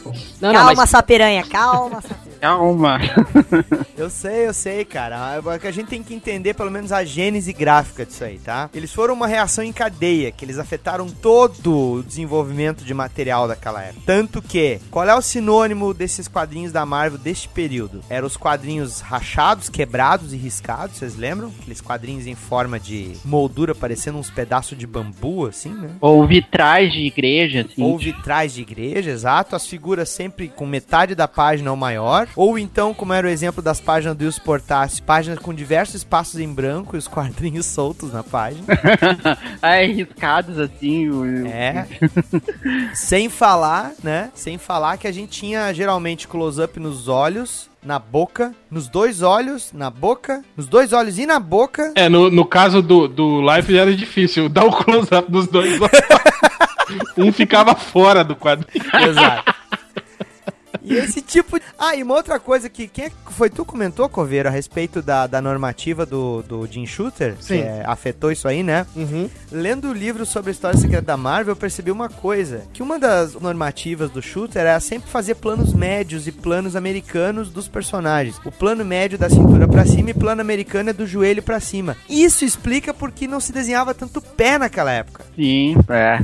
Não, 0.42 0.54
calma, 0.54 0.86
sua 0.86 1.02
piranha, 1.02 1.44
calma. 1.44 2.02
Sua... 2.02 2.16
Calma. 2.40 3.00
Eu 3.98 4.10
sei, 4.10 4.46
eu 4.46 4.54
sei, 4.54 4.84
cara. 4.84 5.42
É 5.54 5.58
que 5.58 5.68
a 5.68 5.72
gente 5.72 5.88
tem 5.88 6.04
que 6.04 6.14
entender 6.14 6.54
pelo 6.54 6.70
menos 6.70 6.92
a 6.92 7.04
gênese 7.06 7.54
gráfica 7.54 8.06
disso 8.06 8.26
aí, 8.26 8.38
tá? 8.38 8.70
Eles 8.74 8.92
foram 8.92 9.14
uma 9.14 9.26
reação 9.26 9.64
em 9.64 9.72
cadeia, 9.72 10.32
que 10.34 10.44
eles 10.44 10.60
afetaram 10.60 11.08
todo 11.08 11.94
o 11.96 12.04
desenvolvimento 12.04 12.84
de 12.84 12.94
material 12.94 13.48
daquela 13.48 13.82
época. 13.82 14.02
Tanto 14.06 14.42
que, 14.42 14.82
qual 14.92 15.08
é 15.08 15.16
o 15.16 15.22
sinônimo 15.22 15.94
desses 15.94 16.28
quadrinhos 16.28 16.74
da 16.74 16.86
Marvel 16.86 17.18
deste 17.18 17.48
período? 17.48 18.02
Eram 18.10 18.28
os 18.28 18.36
quadrinhos 18.36 19.00
rachados, 19.00 19.70
quebrados 19.70 20.34
e 20.34 20.38
riscados, 20.38 20.65
vocês 20.94 21.16
lembram? 21.16 21.52
Aqueles 21.62 21.82
quadrinhos 21.82 22.28
em 22.28 22.36
forma 22.36 22.80
de 22.80 23.14
moldura, 23.24 23.76
parecendo 23.76 24.18
uns 24.18 24.30
pedaços 24.30 24.78
de 24.78 24.88
bambu, 24.88 25.46
assim, 25.46 25.70
né? 25.70 25.90
Ou 26.02 26.26
vitrais 26.26 26.92
de 26.92 27.00
igreja, 27.00 27.62
assim. 27.62 27.84
Ou 27.84 27.98
vitrais 27.98 28.54
de 28.54 28.62
igreja, 28.62 29.12
exato. 29.12 29.56
As 29.56 29.68
figuras 29.68 30.10
sempre 30.10 30.48
com 30.48 30.66
metade 30.66 31.16
da 31.16 31.28
página 31.28 31.72
ou 31.72 31.78
maior. 31.78 32.28
Ou 32.36 32.58
então, 32.58 32.94
como 32.94 33.14
era 33.14 33.28
o 33.28 33.30
exemplo 33.30 33.62
das 33.62 33.80
páginas 33.80 34.16
do 34.16 34.24
Wilson 34.26 34.42
Portassi, 34.44 35.02
páginas 35.02 35.40
com 35.40 35.54
diversos 35.54 35.96
espaços 35.96 36.40
em 36.40 36.52
branco 36.52 36.96
e 36.96 37.00
os 37.00 37.08
quadrinhos 37.08 37.66
soltos 37.76 38.12
na 38.12 38.24
página. 38.24 38.66
Aí, 39.62 39.92
riscados 40.06 40.58
assim. 40.60 41.10
É. 41.48 41.86
Sem 42.94 43.30
falar, 43.30 43.94
né? 44.04 44.32
Sem 44.34 44.58
falar 44.58 44.98
que 44.98 45.08
a 45.08 45.12
gente 45.12 45.40
tinha 45.40 45.74
geralmente 45.74 46.28
close-up 46.28 46.80
nos 46.80 47.08
olhos, 47.08 47.70
na 47.86 48.00
boca, 48.00 48.54
nos 48.70 48.90
dois 48.90 49.22
olhos, 49.22 49.72
na 49.72 49.92
boca, 49.92 50.44
nos 50.58 50.68
dois 50.68 50.92
olhos 50.92 51.20
e 51.20 51.26
na 51.26 51.40
boca. 51.40 51.94
É, 51.96 52.10
no, 52.10 52.32
no 52.32 52.44
caso 52.44 52.82
do, 52.82 53.08
do 53.08 53.42
Life 53.42 53.78
era 53.78 53.96
difícil 53.96 54.50
dar 54.50 54.66
o 54.66 54.72
close-up 54.72 55.32
dos 55.32 55.48
dois. 55.48 55.80
um 57.16 57.32
ficava 57.32 57.76
fora 57.76 58.24
do 58.24 58.36
quadrinho. 58.36 58.84
Exato. 59.08 59.54
E 60.84 60.94
esse 60.96 61.22
tipo. 61.22 61.60
de- 61.60 61.66
Ah, 61.78 61.96
e 61.96 62.04
uma 62.04 62.14
outra 62.16 62.40
coisa 62.40 62.70
que. 62.70 62.88
Quem 62.88 63.06
é 63.06 63.10
que 63.10 63.16
foi 63.32 63.50
tu 63.50 63.64
que 63.66 63.72
comentou, 63.72 64.08
Coveiro, 64.10 64.48
a 64.48 64.52
respeito 64.52 65.02
da, 65.02 65.28
da 65.28 65.42
normativa 65.42 66.06
do, 66.06 66.42
do 66.44 66.66
Jim 66.68 66.86
Shooter? 66.86 67.36
Sim. 67.40 67.58
Que 67.58 67.62
é, 67.64 67.84
afetou 67.86 68.32
isso 68.32 68.48
aí, 68.48 68.64
né? 68.64 68.86
Uhum. 68.96 69.30
Lendo 69.52 69.90
o 69.90 69.94
livro 69.94 70.26
sobre 70.26 70.50
a 70.52 70.54
história 70.54 70.80
secreta 70.80 71.04
da 71.04 71.18
Marvel, 71.18 71.52
eu 71.54 71.56
percebi 71.56 71.92
uma 71.92 72.10
coisa: 72.10 72.64
que 72.74 72.82
uma 72.84 72.98
das 73.00 73.34
normativas 73.34 74.10
do 74.12 74.22
Shooter 74.22 74.62
era 74.62 74.80
sempre 74.80 75.10
fazer 75.10 75.36
planos 75.36 75.74
médios 75.74 76.28
e 76.28 76.32
planos 76.32 76.76
americanos 76.76 77.50
dos 77.50 77.68
personagens. 77.68 78.40
O 78.46 78.52
plano 78.52 78.86
médio 78.86 79.18
da 79.18 79.30
cintura 79.30 79.68
pra 79.68 79.86
cima 79.86 80.12
e 80.12 80.14
plano 80.14 80.42
americano 80.42 80.90
é 80.90 80.94
do 80.94 81.06
joelho 81.08 81.44
pra 81.44 81.60
cima. 81.60 81.98
Isso 82.10 82.46
explica 82.46 82.94
por 82.94 83.12
que 83.12 83.28
não 83.28 83.40
se 83.40 83.52
desenhava 83.52 83.94
tanto 83.94 84.22
pé 84.22 84.58
naquela 84.58 84.92
época. 84.92 85.26
Sim, 85.36 85.76
é. 85.90 86.20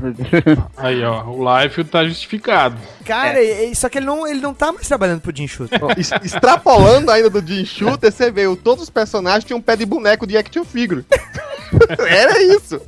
Aí, 0.78 1.04
ó, 1.04 1.24
o 1.26 1.42
Life 1.62 1.84
tá 1.86 2.04
justificado. 2.06 2.78
Cara, 3.06 3.42
e- 3.42 3.74
só 3.76 3.90
que 3.90 3.98
ele 3.98 4.06
não, 4.06 4.28
ele 4.28 4.41
não 4.42 4.54
tá 4.54 4.72
mais 4.72 4.88
trabalhando 4.88 5.22
pro 5.22 5.36
Jim 5.36 5.48
Shooter. 5.48 5.80
Extrapolando 6.24 7.12
ainda 7.12 7.30
do 7.30 7.46
Jim 7.46 7.66
Shooter, 7.66 8.12
você 8.12 8.32
vê, 8.32 8.44
todos 8.58 8.84
os 8.84 8.90
personagens 8.90 9.46
tinham 9.46 9.60
um 9.60 9.62
pé 9.62 9.76
de 9.76 9.86
boneco 9.86 10.28
de 10.28 10.38
action 10.38 10.64
figure. 10.64 11.06
Era 12.00 12.42
isso. 12.42 12.82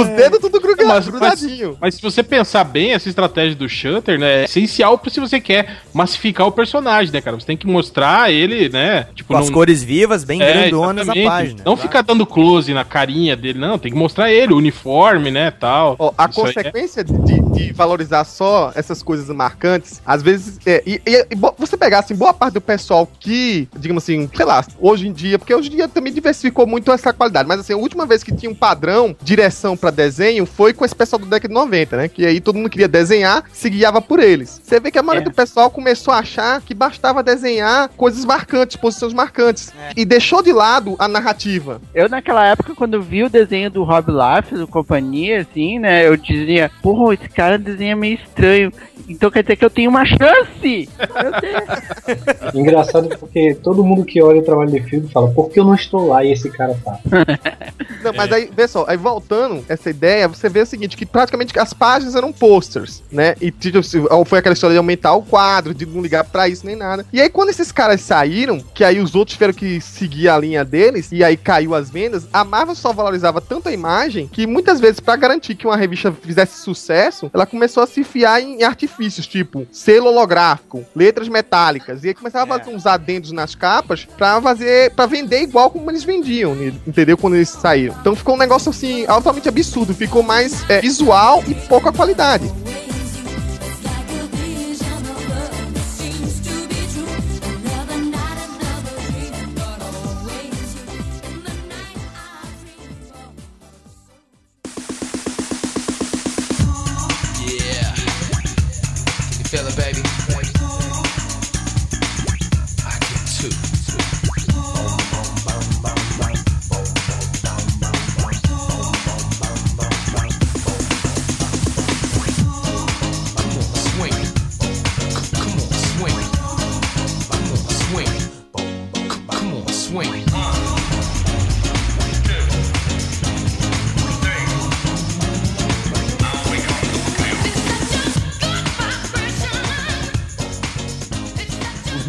Os 0.00 0.08
dedos 0.08 0.38
tudo 0.40 0.60
gruga- 0.60 0.84
Mas- 0.84 1.08
grudadinho. 1.08 1.76
Mas 1.80 1.94
se 1.96 2.02
você 2.02 2.22
pensar 2.22 2.64
bem, 2.64 2.92
essa 2.92 3.08
estratégia 3.08 3.54
do 3.56 3.68
Shutter, 3.68 4.18
né, 4.18 4.42
é 4.42 4.44
essencial 4.44 4.96
pra 4.98 5.10
se 5.10 5.20
você 5.20 5.40
quer 5.40 5.78
massificar 5.92 6.46
o 6.46 6.52
personagem, 6.52 7.12
né, 7.12 7.20
cara? 7.20 7.38
Você 7.38 7.46
tem 7.46 7.56
que 7.56 7.66
mostrar 7.66 8.30
ele, 8.30 8.68
né? 8.68 9.06
Tipo, 9.14 9.32
Com 9.34 9.38
as 9.38 9.50
cores 9.50 9.82
vivas, 9.82 10.24
bem 10.24 10.40
É, 10.42 10.52
grandonas 10.52 11.06
na 11.06 11.14
página. 11.14 11.62
Não 11.64 11.76
ficar 11.76 12.02
dando 12.02 12.24
close 12.26 12.72
na 12.74 12.84
carinha 12.84 13.36
dele, 13.36 13.58
não. 13.58 13.78
Tem 13.78 13.90
que 13.92 13.98
mostrar 13.98 14.30
ele, 14.30 14.52
o 14.52 14.56
uniforme, 14.56 15.30
né, 15.30 15.50
tal. 15.50 15.96
Ó, 15.98 16.12
a 16.16 16.28
Isso 16.28 16.40
é- 16.40 16.42
consequência 16.44 17.02
de, 17.04 17.12
de- 17.24 17.42
de 17.52 17.72
valorizar 17.72 18.24
só 18.24 18.72
essas 18.74 19.02
coisas 19.02 19.28
marcantes, 19.34 20.00
às 20.04 20.22
vezes, 20.22 20.58
é, 20.66 20.82
e, 20.86 21.00
e- 21.06 21.26
e 21.30 21.36
você 21.58 21.76
pegar 21.76 22.00
assim, 22.00 22.14
boa 22.14 22.32
parte 22.34 22.54
do 22.54 22.60
pessoal 22.60 23.08
que, 23.20 23.68
digamos 23.78 24.02
assim, 24.02 24.28
sei 24.34 24.44
lá, 24.44 24.64
hoje 24.78 25.08
em 25.08 25.12
dia, 25.12 25.38
porque 25.38 25.54
hoje 25.54 25.68
em 25.68 25.76
dia 25.76 25.88
também 25.88 26.12
diversificou 26.12 26.66
muito 26.66 26.90
essa 26.92 27.12
qualidade, 27.12 27.48
mas 27.48 27.60
assim, 27.60 27.72
a 27.72 27.76
última 27.76 28.06
vez 28.06 28.22
que 28.22 28.34
tinha 28.34 28.50
um 28.50 28.54
padrão, 28.54 29.14
direção 29.22 29.76
pra 29.76 29.85
desenho, 29.90 30.46
foi 30.46 30.72
com 30.72 30.84
esse 30.84 30.94
pessoal 30.94 31.18
do 31.20 31.26
década 31.26 31.48
de 31.48 31.54
90, 31.54 31.96
né? 31.96 32.08
Que 32.08 32.24
aí 32.26 32.40
todo 32.40 32.56
mundo 32.56 32.70
queria 32.70 32.88
desenhar, 32.88 33.44
se 33.52 33.68
guiava 33.70 34.00
por 34.00 34.18
eles. 34.20 34.60
Você 34.62 34.78
vê 34.80 34.90
que 34.90 34.98
a 34.98 35.02
maioria 35.02 35.26
É. 35.26 35.30
do 35.30 35.34
pessoal 35.34 35.70
começou 35.70 36.12
a 36.12 36.18
achar 36.18 36.60
que 36.60 36.74
bastava 36.74 37.22
desenhar 37.22 37.88
coisas 37.96 38.24
marcantes, 38.24 38.76
posições 38.76 39.12
marcantes, 39.12 39.72
e 39.96 40.04
deixou 40.04 40.42
de 40.42 40.52
lado 40.52 40.96
a 40.98 41.08
narrativa. 41.08 41.80
Eu, 41.94 42.08
naquela 42.08 42.46
época, 42.46 42.74
quando 42.74 43.00
vi 43.02 43.22
o 43.24 43.30
desenho 43.30 43.70
do 43.70 43.82
Rob 43.84 44.06
Life, 44.10 44.54
do 44.54 44.66
companhia, 44.66 45.40
assim, 45.42 45.78
né, 45.78 46.06
eu 46.06 46.16
dizia, 46.16 46.70
porra, 46.82 47.14
esse 47.14 47.28
cara 47.28 47.58
desenha 47.58 47.96
meio 47.96 48.14
estranho. 48.14 48.72
Então 49.08 49.30
quer 49.30 49.42
dizer 49.42 49.56
que 49.56 49.64
eu 49.64 49.70
tenho 49.70 49.88
uma 49.90 50.04
chance! 50.04 50.88
Engraçado 52.54 53.08
porque 53.18 53.54
todo 53.54 53.84
mundo 53.84 54.04
que 54.04 54.22
olha 54.22 54.40
o 54.40 54.44
trabalho 54.44 54.70
de 54.70 54.80
filme 54.82 55.08
fala, 55.08 55.30
por 55.30 55.50
que 55.50 55.60
eu 55.60 55.64
não 55.64 55.74
estou 55.74 56.08
lá 56.08 56.24
e 56.24 56.32
esse 56.32 56.50
cara 56.50 56.76
tá? 56.84 56.98
Não, 58.02 58.12
mas 58.14 58.32
aí, 58.32 58.50
vê 58.54 58.66
só, 58.66 58.84
aí 58.88 58.96
voltando 58.96 59.64
essa 59.76 59.90
ideia, 59.90 60.28
você 60.28 60.48
vê 60.48 60.60
o 60.60 60.66
seguinte, 60.66 60.96
que 60.96 61.06
praticamente 61.06 61.58
as 61.58 61.72
páginas 61.72 62.14
eram 62.14 62.32
posters, 62.32 63.02
né? 63.10 63.34
E 63.40 63.50
tipo, 63.50 63.78
foi 64.24 64.38
aquela 64.38 64.52
história 64.52 64.74
de 64.74 64.78
aumentar 64.78 65.14
o 65.14 65.22
quadro, 65.22 65.74
de 65.74 65.86
não 65.86 66.02
ligar 66.02 66.24
pra 66.24 66.48
isso 66.48 66.66
nem 66.66 66.76
nada. 66.76 67.06
E 67.12 67.20
aí 67.20 67.28
quando 67.28 67.50
esses 67.50 67.70
caras 67.70 68.00
saíram, 68.00 68.58
que 68.74 68.84
aí 68.84 69.00
os 69.00 69.14
outros 69.14 69.34
tiveram 69.34 69.54
que 69.54 69.80
seguir 69.80 70.28
a 70.28 70.38
linha 70.38 70.64
deles, 70.64 71.10
e 71.12 71.22
aí 71.22 71.36
caiu 71.36 71.74
as 71.74 71.90
vendas, 71.90 72.26
a 72.32 72.44
Marvel 72.44 72.74
só 72.74 72.92
valorizava 72.92 73.40
tanto 73.40 73.68
a 73.68 73.72
imagem, 73.72 74.28
que 74.28 74.46
muitas 74.46 74.80
vezes, 74.80 75.00
pra 75.00 75.16
garantir 75.16 75.54
que 75.54 75.66
uma 75.66 75.76
revista 75.76 76.12
fizesse 76.12 76.60
sucesso, 76.60 77.30
ela 77.32 77.46
começou 77.46 77.82
a 77.82 77.86
se 77.86 78.02
fiar 78.04 78.40
em 78.40 78.62
artifícios, 78.62 79.26
tipo 79.26 79.66
selo 79.70 80.08
holográfico, 80.08 80.84
letras 80.94 81.28
metálicas, 81.28 82.04
e 82.04 82.08
aí 82.08 82.14
começava 82.14 82.54
a 82.54 82.58
fazer 82.58 82.74
uns 82.74 82.86
adendos 82.86 83.32
nas 83.32 83.54
capas 83.54 84.06
pra 84.16 84.40
fazer, 84.40 84.90
para 84.92 85.06
vender 85.06 85.42
igual 85.42 85.70
como 85.70 85.90
eles 85.90 86.04
vendiam, 86.04 86.54
né? 86.54 86.72
entendeu? 86.86 87.16
Quando 87.16 87.36
eles 87.36 87.48
saíram. 87.48 87.94
Então 88.00 88.16
ficou 88.16 88.34
um 88.34 88.38
negócio 88.38 88.70
assim, 88.70 89.04
altamente 89.06 89.48
absurdo, 89.56 89.94
ficou 89.94 90.22
mais 90.22 90.68
é, 90.68 90.80
visual 90.82 91.42
e 91.46 91.54
pouca 91.54 91.90
qualidade. 91.90 92.44
Yeah. 107.40 107.94
Feel 109.48 109.66
it, 109.66 109.76
baby? 109.76 110.15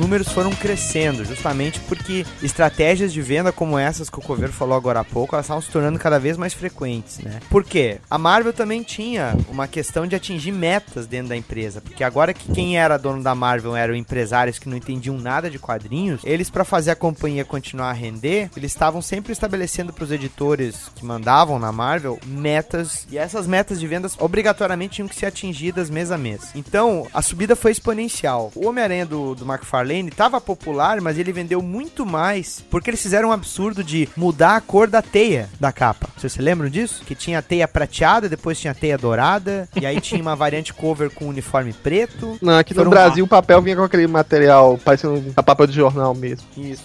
Números 0.08 0.30
foram 0.30 0.52
crescendo, 0.52 1.26
justamente 1.26 1.82
porque 1.82 2.26
estratégias 2.42 3.12
de 3.12 3.22
venda 3.22 3.52
como 3.52 3.78
essas 3.78 4.10
que 4.10 4.18
o 4.18 4.22
Coveiro 4.22 4.54
falou 4.54 4.78
agora 4.78 5.02
há 5.02 5.04
pouco, 5.04 5.36
elas 5.36 5.46
estavam 5.46 5.62
se 5.62 5.70
tornando 5.70 6.00
cada 6.00 6.18
vez 6.18 6.38
mais 6.38 6.54
frequentes, 6.54 7.20
né? 7.20 7.42
Por 7.50 7.62
quê? 7.62 8.00
A 8.10 8.18
Marvel 8.18 8.54
também 8.54 8.84
tinha 8.84 9.36
uma 9.50 9.68
questão 9.68 10.08
de 10.08 10.16
atingir 10.16 10.54
metas 10.54 11.08
dentro 11.08 11.28
da 11.28 11.36
empresa, 11.36 11.82
porque 11.82 12.06
agora 12.06 12.34
que 12.34 12.50
quem 12.54 12.80
era 12.80 12.98
dono 12.98 13.22
da 13.22 13.36
Marvel 13.36 13.76
eram 13.76 13.94
empresários 13.94 14.58
que 14.58 14.70
não 14.70 14.78
entendiam 14.78 15.18
nada 15.18 15.50
de 15.50 15.60
quadrinhos, 15.60 16.22
eles 16.24 16.50
para 16.50 16.64
fazer 16.64 16.92
a 16.92 16.96
companhia 16.96 17.44
continuar 17.44 17.90
a 17.90 17.94
render, 17.94 18.50
eles 18.56 18.72
estavam 18.72 19.02
sempre 19.02 19.34
estabelecendo 19.34 19.92
para 19.92 20.06
os 20.06 20.12
editores 20.12 20.90
que 20.96 21.04
mandavam 21.04 21.60
na 21.60 21.74
Marvel 21.74 22.18
metas, 22.26 23.06
e 23.12 23.18
essas 23.18 23.46
metas 23.46 23.78
de 23.78 23.86
vendas 23.86 24.16
obrigatoriamente 24.18 24.96
tinham 24.96 25.08
que 25.10 25.16
ser 25.16 25.26
atingidas 25.26 25.90
mês 25.90 26.12
a 26.12 26.18
mês. 26.18 26.52
Então, 26.56 27.06
a 27.14 27.22
subida 27.22 27.58
foi 27.58 27.74
exponencial. 27.74 28.54
O 28.56 28.68
Homem-Aranha 28.68 29.06
do, 29.06 29.36
do 29.36 29.44
McFarlane 29.44 29.97
estava 30.06 30.40
popular, 30.40 31.02
mas 31.02 31.18
ele 31.18 31.32
vendeu 31.32 31.62
muito 31.62 32.06
mais 32.06 32.64
porque 32.70 32.90
eles 32.90 33.02
fizeram 33.02 33.30
um 33.30 33.32
absurdo 33.32 33.84
de 33.84 34.08
mudar 34.16 34.56
a 34.56 34.62
cor 34.62 34.88
da 34.88 35.02
teia 35.02 35.50
da 35.60 35.72
capa. 35.72 36.08
Vocês 36.18 36.34
se 36.34 36.42
lembram 36.42 36.70
disso? 36.70 37.04
Que 37.06 37.16
tinha 37.16 37.40
a 37.40 37.42
teia 37.42 37.68
prateada, 37.68 38.30
depois 38.30 38.60
tinha 38.60 38.72
a 38.72 38.76
teia 38.76 38.98
dourada, 38.98 39.68
e 39.80 39.86
aí 39.86 40.00
tinha 40.00 40.22
uma 40.22 40.36
variante 40.38 40.74
cover 40.74 41.10
com 41.10 41.26
uniforme 41.28 41.74
preto. 41.74 42.38
Não, 42.42 42.58
aqui 42.58 42.74
no 42.74 42.90
Brasil 42.90 43.26
o 43.26 43.28
papel 43.28 43.62
vinha 43.62 43.76
com 43.76 43.84
aquele 43.84 44.08
material 44.08 44.78
parecendo 44.84 45.34
a 45.36 45.42
papel 45.44 45.68
de 45.68 45.74
jornal 45.74 46.14
mesmo. 46.14 46.46
Isso. 46.58 46.84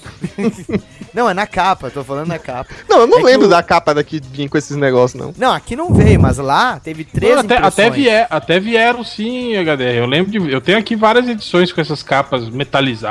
não, 1.13 1.29
é 1.29 1.35
na 1.35 1.47
capa, 1.47 1.91
tô 1.91 2.03
falando 2.05 2.29
na 2.29 2.39
capa. 2.39 2.73
Não, 2.89 3.01
eu 3.01 3.07
não 3.07 3.21
É 3.21 3.23
lembro 3.25 3.47
o- 3.47 3.51
da 3.51 3.63
capa 3.63 3.95
daqui 3.95 4.21
vir 4.33 4.49
com 4.49 4.57
esses 4.59 4.77
negócios, 4.77 5.21
não. 5.21 5.35
Não, 5.37 5.53
aqui 5.53 5.77
não 5.77 5.93
veio, 5.93 6.21
mas 6.21 6.39
lá 6.39 6.79
teve 6.81 7.05
três 7.05 7.35
Não, 7.35 7.41
até, 7.41 7.57
até, 7.59 7.91
vier, 7.91 8.27
até 8.31 8.61
vieram 8.61 9.05
sim, 9.05 9.55
HDR. 9.57 9.97
Eu 9.99 10.07
lembro 10.07 10.31
de. 10.31 10.51
Eu 10.53 10.61
tenho 10.61 10.79
aqui 10.79 10.97
várias 10.97 11.27
edições 11.29 11.73
com 11.73 11.81
essas 11.81 12.03
capas 12.03 12.49
metalizadas. 12.49 13.02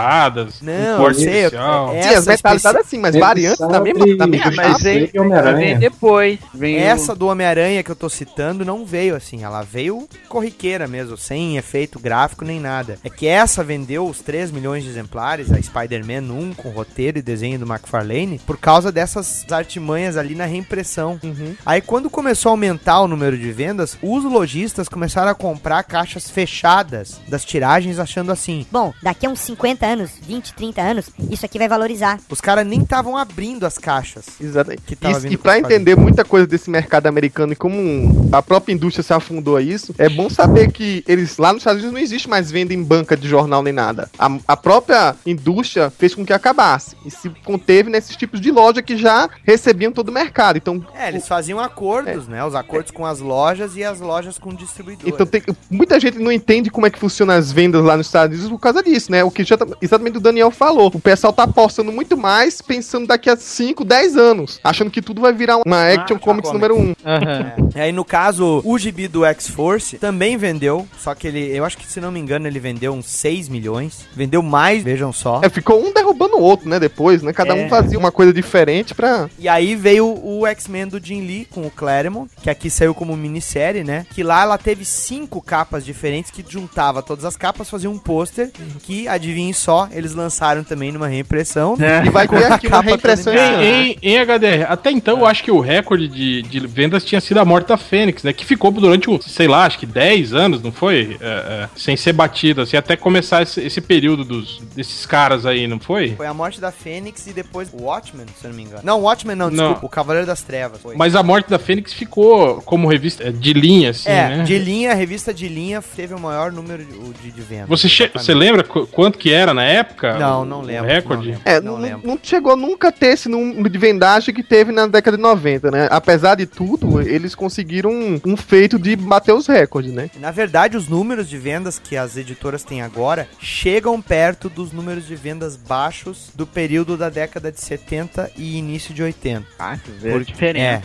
Não, 0.61 0.97
com 0.97 1.01
cor 1.03 1.11
eu 1.11 1.15
sei, 1.15 1.43
especial. 1.45 1.93
é- 1.93 2.01
Sim, 2.01 2.09
as 2.09 2.15
Essa 2.17 2.31
metalizadas 2.31 2.85
sim, 2.87 2.97
mas 2.99 3.15
variantes 3.15 3.59
da 3.59 3.69
sabe- 3.69 3.93
mesma, 3.93 4.17
da 4.17 4.27
mesma 4.27 4.51
Mas 4.51 4.81
vem, 4.83 5.09
vem 5.57 5.79
depois. 5.79 6.39
Vem 6.53 6.75
o- 6.77 6.79
Essa 6.79 7.15
do 7.15 7.27
Homem-Aranha 7.27 7.83
que 7.83 7.91
eu 7.91 7.95
tô 7.95 8.09
citando 8.09 8.65
não 8.65 8.85
veio 8.85 9.15
assim, 9.15 9.43
ela 9.43 9.61
veio 9.63 10.07
corriqueira 10.27 10.87
mesmo, 10.87 11.17
sem 11.17 11.57
efeito 11.57 11.99
gráfico 11.99 12.43
nem 12.45 12.59
nada. 12.59 12.97
É 13.03 13.09
que 13.09 13.27
essa 13.27 13.63
vendeu 13.63 14.05
os 14.07 14.19
3 14.19 14.51
milhões 14.51 14.83
de 14.83 14.89
exemplares, 14.89 15.51
a 15.51 15.61
Spider-Man 15.61 16.31
1, 16.33 16.53
com 16.55 16.69
roteiro 16.69 17.17
e 17.19 17.21
desenho 17.21 17.59
do 17.59 17.65
McFarlane, 17.65 18.39
por 18.45 18.57
causa 18.57 18.91
dessas 18.91 19.45
artimanhas 19.51 20.17
ali 20.17 20.35
na 20.35 20.45
reimpressão. 20.45 21.19
Aí 21.65 21.81
quando 21.81 22.09
começou 22.09 22.49
a 22.49 22.53
aumentar 22.53 23.01
o 23.01 23.07
número 23.07 23.37
de 23.37 23.51
vendas, 23.51 23.97
os 24.01 24.23
lojistas 24.23 24.87
começaram 24.89 25.29
a 25.31 25.35
comprar 25.35 25.83
caixas 25.83 26.29
fechadas 26.29 27.19
das 27.27 27.43
tiragens, 27.45 27.99
achando 27.99 28.31
assim. 28.31 28.65
Bom, 28.71 28.93
daqui 29.01 29.25
a 29.25 29.29
uns 29.29 29.39
50 29.39 29.80
anos, 29.85 30.11
20, 30.21 30.53
30 30.53 30.81
anos, 30.81 31.09
isso 31.29 31.45
aqui 31.45 31.57
vai 31.57 31.67
valorizar. 31.67 32.19
Os 32.29 32.41
caras 32.41 32.65
nem 32.65 32.81
estavam 32.81 33.17
abrindo 33.17 33.65
as 33.65 33.77
caixas. 33.77 34.25
Exatamente. 34.39 34.81
Que 34.83 34.95
tava 34.95 35.13
E- 35.27 35.31
e 35.33 35.35
os 35.35 35.45
entender 35.57 35.95
muita 35.95 36.23
coisa 36.23 36.47
desse 36.47 36.69
mercado 36.69 37.07
americano 37.07 37.53
e 37.53 37.55
como 37.55 38.29
a 38.31 38.41
própria 38.41 38.73
indústria 38.73 39.03
se 39.03 39.13
afundou 39.13 39.55
a 39.57 39.61
isso, 39.61 39.93
é 39.97 40.07
bom 40.09 40.29
saber 40.29 40.71
que 40.71 41.03
eles 41.07 41.37
lá 41.37 41.51
nos 41.53 41.61
Estados 41.61 41.81
Unidos 41.81 41.93
não 41.93 42.01
existe 42.03 42.29
mais 42.29 42.51
venda 42.51 42.73
em 42.73 42.81
banca 42.83 43.15
de 43.17 43.27
jornal 43.27 43.61
nem 43.63 43.73
nada. 43.73 44.09
A, 44.17 44.29
a 44.47 44.57
própria 44.57 45.15
indústria 45.25 45.89
fez 45.89 46.13
com 46.15 46.25
que 46.25 46.33
acabasse 46.33 46.95
e 47.05 47.11
se 47.11 47.29
conteve 47.43 47.89
nesses 47.89 48.15
tipos 48.15 48.39
de 48.39 48.51
loja 48.51 48.81
que 48.81 48.97
já 48.97 49.29
recebiam 49.43 49.91
todo 49.91 50.09
o 50.09 50.11
mercado. 50.11 50.57
Então, 50.57 50.85
É, 50.95 51.07
eles 51.09 51.27
faziam 51.27 51.59
acordos, 51.59 52.27
né? 52.27 52.43
Os 52.45 52.55
acordos 52.55 52.91
com 52.91 53.05
as 53.05 53.19
lojas 53.19 53.75
e 53.75 53.83
as 53.83 53.99
lojas 53.99 54.37
com 54.37 54.53
distribuidores. 54.53 55.13
então 55.13 55.25
tem- 55.25 55.41
muita 55.69 55.99
gente 55.99 56.17
não 56.19 56.31
entende 56.31 56.69
como 56.69 56.85
é 56.85 56.89
que 56.89 56.99
funciona 56.99 57.35
as 57.35 57.51
vendas 57.51 57.83
lá 57.83 57.97
nos 57.97 58.07
Estados 58.07 58.35
Unidos 58.37 58.51
por 58.51 58.59
causa 58.59 58.81
disso, 58.83 59.11
né? 59.11 59.23
O 59.23 59.31
que 59.31 59.43
já 59.43 59.57
tá- 59.57 59.67
exatamente 59.81 60.17
o 60.17 60.21
Daniel 60.21 60.51
falou. 60.51 60.91
O 60.93 60.99
pessoal 60.99 61.31
tá 61.33 61.43
apostando 61.43 61.91
muito 61.91 62.17
mais 62.17 62.61
pensando 62.61 63.07
daqui 63.07 63.29
a 63.29 63.35
5, 63.35 63.83
10 63.83 64.17
anos, 64.17 64.59
achando 64.63 64.89
que 64.91 65.01
tudo 65.01 65.21
vai 65.21 65.33
virar 65.33 65.57
uma 65.65 65.87
Action 65.93 66.17
Comics 66.19 66.51
número 66.51 66.75
1. 66.75 66.79
Um. 66.81 66.95
Aham. 67.05 67.53
É, 67.75 67.81
aí 67.83 67.91
no 67.91 68.03
caso, 68.03 68.61
o 68.65 68.77
gibi 68.77 69.07
do 69.07 69.23
X-Force 69.25 69.97
também 69.97 70.37
vendeu, 70.37 70.87
só 70.97 71.13
que 71.15 71.27
ele, 71.27 71.55
eu 71.55 71.63
acho 71.65 71.77
que 71.77 71.85
se 71.85 71.99
não 72.01 72.11
me 72.11 72.19
engano, 72.19 72.47
ele 72.47 72.59
vendeu 72.59 72.93
uns 72.93 73.07
6 73.07 73.49
milhões. 73.49 74.05
Vendeu 74.15 74.41
mais, 74.41 74.83
vejam 74.83 75.11
só. 75.13 75.41
É, 75.43 75.49
ficou 75.49 75.81
um 75.83 75.93
derrubando 75.93 76.37
o 76.37 76.41
outro, 76.41 76.69
né? 76.69 76.79
Depois, 76.79 77.21
né? 77.21 77.31
Cada 77.33 77.55
É. 77.55 77.65
um 77.65 77.69
fazia 77.69 77.97
uma 77.97 78.11
coisa 78.11 78.33
diferente 78.33 78.93
pra. 78.93 79.29
E 79.39 79.47
aí 79.47 79.75
veio 79.75 80.07
o 80.23 80.45
X-Men 80.47 80.87
do 80.87 81.03
Jim 81.03 81.21
Lee 81.21 81.45
com 81.45 81.65
o 81.65 81.71
Claremont, 81.71 82.29
que 82.41 82.49
aqui 82.49 82.69
saiu 82.69 82.93
como 82.93 83.15
minissérie, 83.15 83.83
né? 83.83 84.05
Que 84.13 84.23
lá 84.23 84.41
ela 84.41 84.57
teve 84.57 84.83
cinco 84.85 85.41
capas 85.41 85.85
diferentes 85.85 86.31
que 86.31 86.43
juntava 86.47 87.01
todas 87.01 87.25
as 87.25 87.35
capas, 87.37 87.69
fazia 87.69 87.89
um 87.89 87.97
pôster 87.97 88.51
que, 88.83 89.07
adivinhem 89.07 89.53
só, 89.61 89.87
eles 89.91 90.13
lançaram 90.13 90.63
também 90.63 90.91
numa 90.91 91.07
reimpressão. 91.07 91.77
É. 91.79 92.05
E 92.05 92.09
vai 92.09 92.27
ter 92.29 92.51
aqui 92.51 92.67
uma 92.67 92.77
capa 92.77 92.89
reimpressão 92.89 93.33
ano. 93.33 93.63
Em, 93.63 93.97
em 94.01 94.17
HDR, 94.17 94.65
até 94.69 94.91
então 94.91 95.19
eu 95.19 95.25
acho 95.25 95.43
que 95.43 95.51
o 95.51 95.59
recorde 95.59 96.07
de, 96.07 96.41
de 96.41 96.59
vendas 96.67 97.03
tinha 97.05 97.21
sido 97.21 97.39
a 97.39 97.45
morte 97.45 97.67
da 97.67 97.77
Fênix, 97.77 98.23
né? 98.23 98.33
Que 98.33 98.45
ficou 98.45 98.71
durante, 98.71 99.09
um, 99.09 99.19
sei 99.21 99.47
lá, 99.47 99.65
acho 99.65 99.77
que 99.79 99.85
10 99.85 100.33
anos, 100.33 100.61
não 100.61 100.71
foi? 100.71 101.17
É, 101.21 101.25
é, 101.25 101.69
sem 101.75 101.95
ser 101.95 102.13
batida, 102.13 102.63
assim, 102.63 102.77
até 102.77 102.95
começar 102.95 103.41
esse, 103.43 103.61
esse 103.61 103.79
período 103.81 104.23
dos, 104.23 104.59
desses 104.75 105.05
caras 105.05 105.45
aí, 105.45 105.67
não 105.67 105.79
foi? 105.79 106.15
Foi 106.15 106.27
a 106.27 106.33
morte 106.33 106.59
da 106.59 106.71
Fênix 106.71 107.27
e 107.27 107.33
depois 107.33 107.69
o 107.73 107.83
Watchmen, 107.83 108.25
se 108.39 108.45
eu 108.45 108.49
não 108.49 108.57
me 108.57 108.63
engano. 108.63 108.81
Não, 108.83 108.99
o 108.99 109.03
Watchmen 109.03 109.35
não, 109.35 109.49
Não. 109.49 109.63
desculpa, 109.65 109.85
o 109.85 109.89
Cavaleiro 109.89 110.27
das 110.27 110.41
Trevas. 110.41 110.81
Foi. 110.81 110.95
Mas 110.95 111.15
a 111.15 111.21
morte 111.23 111.49
da 111.49 111.59
Fênix 111.59 111.93
ficou 111.93 112.61
como 112.61 112.87
revista 112.87 113.27
é, 113.27 113.31
de 113.31 113.53
linha, 113.53 113.91
assim, 113.91 114.09
é, 114.09 114.37
né? 114.37 114.43
de 114.43 114.57
linha, 114.57 114.91
a 114.91 114.95
revista 114.95 115.33
de 115.33 115.47
linha 115.47 115.81
teve 115.95 116.13
o 116.13 116.19
maior 116.19 116.51
número 116.51 116.83
de, 116.83 117.13
de, 117.21 117.31
de 117.31 117.41
vendas. 117.41 117.67
Você, 117.69 117.87
você 118.13 118.33
lembra 118.33 118.63
qu- 118.63 118.87
quanto 118.87 119.17
que 119.17 119.31
era 119.31 119.50
na 119.53 119.63
época? 119.63 120.17
Não, 120.17 120.45
não 120.45 120.61
lembro, 120.61 120.89
recorde? 120.89 121.27
não 121.27 121.31
lembro. 121.33 121.41
É, 121.45 121.61
Não 121.61 121.71
não, 121.73 121.81
lembro. 121.81 122.07
não 122.07 122.19
chegou 122.21 122.55
nunca 122.55 122.87
a 122.89 122.91
ter 122.91 123.07
esse 123.07 123.27
número 123.29 123.69
de 123.69 123.77
vendagem 123.77 124.33
que 124.33 124.43
teve 124.43 124.71
na 124.71 124.87
década 124.87 125.17
de 125.17 125.23
90, 125.23 125.71
né? 125.71 125.87
Apesar 125.91 126.35
de 126.35 126.45
tudo, 126.45 127.01
eles 127.01 127.35
conseguiram 127.35 127.91
um, 127.91 128.19
um 128.25 128.37
feito 128.37 128.77
de 128.79 128.95
bater 128.95 129.33
os 129.33 129.47
recordes, 129.47 129.93
né? 129.93 130.09
Na 130.19 130.31
verdade, 130.31 130.77
os 130.77 130.87
números 130.87 131.27
de 131.29 131.37
vendas 131.37 131.79
que 131.79 131.95
as 131.97 132.17
editoras 132.17 132.63
têm 132.63 132.81
agora 132.81 133.27
chegam 133.39 134.01
perto 134.01 134.49
dos 134.49 134.71
números 134.71 135.05
de 135.07 135.15
vendas 135.15 135.55
baixos 135.55 136.29
do 136.35 136.45
período 136.47 136.97
da 136.97 137.09
década 137.09 137.51
de 137.51 137.59
70 137.61 138.31
e 138.37 138.57
início 138.57 138.93
de 138.93 139.03
80. 139.03 139.45
Ah, 139.59 139.73
a 139.73 139.77
Porque- 139.77 140.31
diferença. 140.31 140.61
É, 140.61 140.81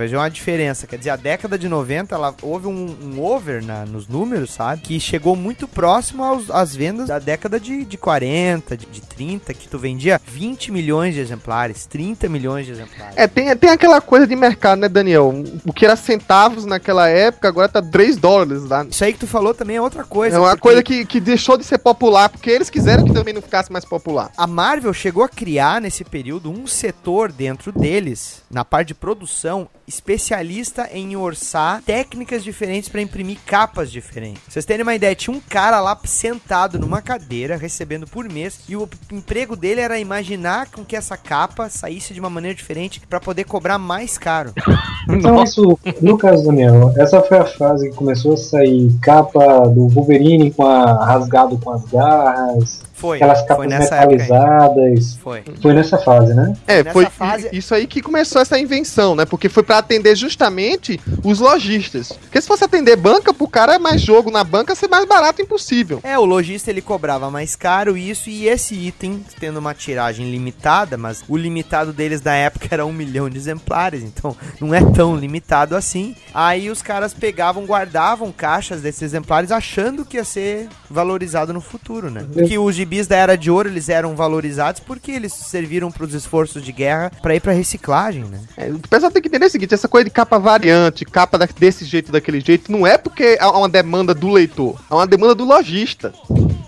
vai 0.00 0.08
ver 0.08 0.16
uma 0.16 0.28
diferença. 0.30 0.86
Quer 0.86 0.96
dizer, 0.98 1.10
a 1.10 1.16
década 1.16 1.58
de 1.58 1.68
90, 1.68 2.14
ela 2.14 2.34
houve 2.42 2.66
um, 2.66 2.96
um 3.02 3.22
over 3.22 3.62
na- 3.64 3.84
nos 3.84 4.08
números, 4.08 4.50
sabe? 4.52 4.82
Que 4.82 4.98
chegou 4.98 5.36
muito 5.36 5.68
próximo 5.68 6.24
aos, 6.24 6.50
às 6.50 6.74
vendas 6.74 7.08
da 7.08 7.18
década 7.18 7.60
de, 7.60 7.84
de 7.84 7.96
40, 7.96 8.76
de, 8.76 8.86
de 8.86 9.00
30, 9.00 9.52
que 9.54 9.68
tu 9.68 9.78
vendia 9.78 10.20
20 10.26 10.72
milhões 10.72 11.14
de 11.14 11.20
exemplares, 11.20 11.86
30 11.86 12.28
milhões 12.28 12.66
de 12.66 12.72
exemplares. 12.72 13.14
É, 13.16 13.26
tem, 13.26 13.54
tem 13.56 13.70
aquela 13.70 14.00
coisa 14.00 14.26
de 14.26 14.34
mercado, 14.34 14.78
né, 14.80 14.88
Daniel? 14.88 15.32
O 15.64 15.72
que 15.72 15.84
era 15.84 15.96
centavos 15.96 16.64
naquela 16.64 17.08
época, 17.08 17.48
agora 17.48 17.68
tá 17.68 17.82
3 17.82 18.16
dólares 18.16 18.64
lá. 18.64 18.84
Isso 18.84 19.04
aí 19.04 19.12
que 19.12 19.18
tu 19.18 19.26
falou 19.26 19.54
também 19.54 19.76
é 19.76 19.80
outra 19.82 20.04
coisa. 20.04 20.36
É 20.36 20.38
uma 20.38 20.50
porque 20.50 20.62
coisa 20.62 20.82
que, 20.82 21.04
que 21.04 21.20
deixou 21.20 21.56
de 21.56 21.64
ser 21.64 21.78
popular, 21.78 22.28
porque 22.28 22.50
eles 22.50 22.70
quiseram 22.70 23.04
que 23.04 23.12
também 23.12 23.34
não 23.34 23.42
ficasse 23.42 23.70
mais 23.70 23.84
popular. 23.84 24.30
A 24.36 24.46
Marvel 24.46 24.92
chegou 24.92 25.22
a 25.22 25.28
criar 25.28 25.80
nesse 25.80 26.04
período 26.04 26.50
um 26.50 26.66
setor 26.66 27.30
dentro 27.32 27.70
deles, 27.72 28.42
na 28.50 28.64
parte 28.64 28.88
de 28.88 28.94
produção, 28.94 29.68
especialista 29.90 30.88
em 30.92 31.16
orçar 31.16 31.82
técnicas 31.82 32.44
diferentes 32.44 32.88
para 32.88 33.02
imprimir 33.02 33.38
capas 33.44 33.90
diferentes. 33.90 34.42
Pra 34.44 34.52
vocês 34.52 34.64
terem 34.64 34.84
uma 34.84 34.94
ideia, 34.94 35.14
tinha 35.16 35.36
um 35.36 35.40
cara 35.40 35.80
lá 35.80 35.98
sentado 36.04 36.78
numa 36.78 37.02
cadeira, 37.02 37.56
recebendo 37.56 38.06
por 38.06 38.28
mês, 38.28 38.60
e 38.68 38.76
o 38.76 38.88
emprego 39.12 39.56
dele 39.56 39.80
era 39.80 39.98
imaginar 39.98 40.70
com 40.70 40.84
que 40.84 40.94
essa 40.94 41.16
capa 41.16 41.68
saísse 41.68 42.14
de 42.14 42.20
uma 42.20 42.30
maneira 42.30 42.54
diferente 42.54 43.00
para 43.08 43.20
poder 43.20 43.44
cobrar 43.44 43.78
mais 43.78 44.16
caro. 44.16 44.52
Então, 45.08 45.42
isso, 45.42 45.78
no 46.00 46.16
caso 46.16 46.42
do 46.42 46.48
Daniel, 46.50 46.92
essa 46.96 47.20
foi 47.22 47.38
a 47.38 47.44
fase 47.44 47.90
que 47.90 47.96
começou 47.96 48.34
a 48.34 48.36
sair 48.36 48.92
capa 49.02 49.66
do 49.66 49.88
Wolverine 49.88 50.52
com 50.52 50.64
a, 50.64 51.04
rasgado 51.04 51.58
com 51.58 51.70
as 51.72 51.84
garras, 51.86 52.82
Foi, 53.00 53.16
aquelas 53.16 53.38
foi 53.38 53.46
capas 53.48 53.72
aí. 53.72 53.78
metalizadas. 53.78 55.16
Foi. 55.22 55.42
Foi 55.60 55.72
nessa 55.74 55.98
fase, 55.98 56.34
né? 56.34 56.52
É, 56.66 56.78
Nessa 56.82 56.92
foi 56.92 57.06
fase- 57.06 57.48
isso 57.52 57.74
aí 57.74 57.86
que 57.86 58.02
começou 58.02 58.40
essa 58.42 58.58
invenção, 58.58 59.14
né? 59.14 59.24
Porque 59.24 59.48
foi 59.48 59.62
pra 59.62 59.78
atender 59.78 60.14
justamente 60.16 61.00
os 61.24 61.38
lojistas. 61.38 62.12
Porque 62.12 62.40
se 62.40 62.46
fosse 62.46 62.64
atender 62.64 62.96
banca, 62.96 63.32
pro 63.32 63.48
cara 63.48 63.74
é 63.74 63.78
mais 63.78 64.00
jogo 64.00 64.30
na 64.30 64.44
banca 64.44 64.74
ser 64.74 64.88
mais 64.88 65.06
barato 65.06 65.40
impossível. 65.42 66.00
É, 66.02 66.18
o 66.18 66.24
lojista 66.24 66.70
ele 66.70 66.82
cobrava 66.82 67.30
mais 67.30 67.56
caro 67.56 67.96
isso 67.96 68.28
e 68.28 68.46
esse 68.48 68.74
item, 68.74 69.24
tendo 69.38 69.58
uma 69.58 69.74
tiragem 69.74 70.30
limitada, 70.30 70.96
mas 70.96 71.22
o 71.28 71.36
limitado 71.36 71.92
deles 71.92 72.22
na 72.22 72.34
época 72.34 72.68
era 72.70 72.84
um 72.84 72.92
milhão 72.92 73.28
de 73.30 73.36
exemplares, 73.38 74.02
então 74.02 74.36
não 74.60 74.74
é 74.74 74.80
tão 74.92 75.16
limitado 75.16 75.74
assim. 75.74 76.14
Aí 76.34 76.70
os 76.70 76.82
caras 76.82 77.14
pegavam, 77.14 77.64
guardavam 77.64 78.30
caixas 78.32 78.80
desses 78.82 79.02
exemplares 79.02 79.50
achando 79.50 80.04
que 80.04 80.16
ia 80.16 80.24
ser 80.24 80.68
valorizado 80.90 81.52
no 81.52 81.60
futuro, 81.60 82.10
né? 82.10 82.24
Porque 82.32 82.58
os 82.58 82.74
gibis 82.90 83.06
da 83.06 83.16
Era 83.16 83.38
de 83.38 83.50
Ouro 83.50 83.68
eles 83.68 83.88
eram 83.88 84.16
valorizados 84.16 84.80
porque 84.80 85.12
eles 85.12 85.32
serviram 85.32 85.92
para 85.92 86.04
os 86.04 86.12
esforços 86.12 86.62
de 86.62 86.72
guerra 86.72 87.12
para 87.22 87.36
ir 87.36 87.40
para 87.40 87.52
reciclagem, 87.52 88.24
né? 88.24 88.40
É, 88.56 88.68
o 88.68 88.80
pessoal 88.80 89.12
tem 89.12 89.22
que 89.22 89.28
entender 89.28 89.46
o 89.46 89.50
seguinte: 89.50 89.72
essa 89.72 89.88
coisa 89.88 90.04
de 90.04 90.10
capa 90.10 90.38
variante, 90.38 91.04
capa 91.04 91.38
desse 91.38 91.84
jeito, 91.84 92.10
daquele 92.10 92.40
jeito, 92.40 92.72
não 92.72 92.84
é 92.84 92.98
porque 92.98 93.38
há 93.40 93.50
uma 93.56 93.68
demanda 93.68 94.12
do 94.12 94.28
leitor, 94.28 94.80
é 94.90 94.94
uma 94.94 95.06
demanda 95.06 95.34
do 95.34 95.44
lojista. 95.44 96.12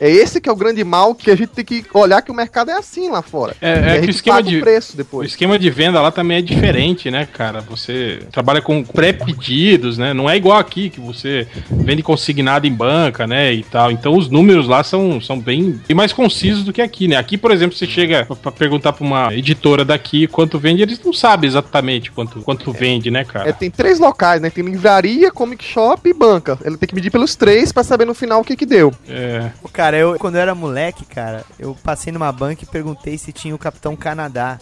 É 0.04 0.10
esse 0.10 0.40
que 0.40 0.48
é 0.48 0.52
o 0.52 0.56
grande 0.56 0.82
mal 0.82 1.14
que 1.14 1.30
a 1.30 1.36
gente 1.36 1.50
tem 1.50 1.64
que 1.64 1.84
olhar 1.94 2.20
que 2.22 2.30
o 2.30 2.34
mercado 2.34 2.70
é 2.70 2.74
assim 2.74 3.08
lá 3.08 3.22
fora. 3.22 3.54
É, 3.60 3.98
é 3.98 4.00
que 4.00 4.08
o 4.08 4.10
esquema 4.10 4.38
paga 4.38 4.48
de. 4.50 4.58
o 4.58 4.60
preço 4.60 4.94
O 4.94 4.96
depois. 4.96 5.30
esquema 5.30 5.56
de 5.58 5.70
venda 5.70 6.00
lá 6.00 6.10
também 6.10 6.38
é 6.38 6.42
diferente, 6.42 7.08
né, 7.10 7.24
cara? 7.32 7.60
Você 7.60 8.20
trabalha 8.32 8.60
com 8.60 8.82
pré-pedidos, 8.82 9.98
né? 9.98 10.12
Não 10.12 10.28
é 10.28 10.36
igual 10.36 10.58
aqui, 10.58 10.90
que 10.90 11.00
você 11.00 11.46
vende 11.70 12.02
consignado 12.02 12.66
em 12.66 12.72
banca, 12.72 13.26
né? 13.26 13.52
E 13.52 13.62
tal. 13.62 13.90
Então 13.92 14.16
os 14.16 14.28
números 14.28 14.66
lá 14.66 14.82
são, 14.82 15.20
são 15.20 15.38
bem, 15.38 15.80
bem 15.86 15.94
mais 15.96 16.12
concisos 16.12 16.64
do 16.64 16.72
que 16.72 16.82
aqui, 16.82 17.06
né? 17.08 17.16
Aqui, 17.16 17.38
por 17.38 17.50
exemplo, 17.50 17.76
você 17.76 17.86
chega 17.86 18.24
pra- 18.26 18.36
pra 18.36 18.52
perguntar 18.52 18.92
pra 18.92 19.04
uma 19.06 19.32
editora 19.34 19.84
daqui 19.84 20.26
quanto 20.26 20.58
vende, 20.58 20.82
eles 20.82 21.00
não 21.04 21.12
sabem 21.12 21.48
exatamente 21.48 22.10
quanto, 22.10 22.40
quanto 22.42 22.72
vende, 22.72 23.10
né, 23.10 23.24
cara? 23.24 23.48
É, 23.48 23.52
tem 23.52 23.70
três 23.70 23.98
locais, 23.98 24.40
né? 24.40 24.50
Tem 24.50 24.64
livraria, 24.64 25.30
comic 25.30 25.64
shop 25.64 26.08
e 26.08 26.12
banca. 26.12 26.58
Ele 26.64 26.76
tem 26.76 26.88
que 26.88 26.94
medir 26.94 27.10
pelos 27.10 27.36
três 27.36 27.72
pra 27.72 27.82
saber 27.84 28.04
no 28.04 28.14
final 28.14 28.40
o 28.40 28.44
que 28.44 28.56
que 28.56 28.66
deu. 28.66 28.92
É. 29.08 29.50
Ô, 29.62 29.68
Cara, 29.68 29.91
eu 29.96 30.16
quando 30.18 30.36
eu 30.36 30.40
era 30.40 30.54
moleque, 30.54 31.04
cara, 31.04 31.44
eu 31.58 31.76
passei 31.82 32.12
numa 32.12 32.30
banca 32.32 32.62
e 32.64 32.66
perguntei 32.66 33.16
se 33.18 33.32
tinha 33.32 33.54
o 33.54 33.58
Capitão 33.58 33.94
Canadá. 33.96 34.58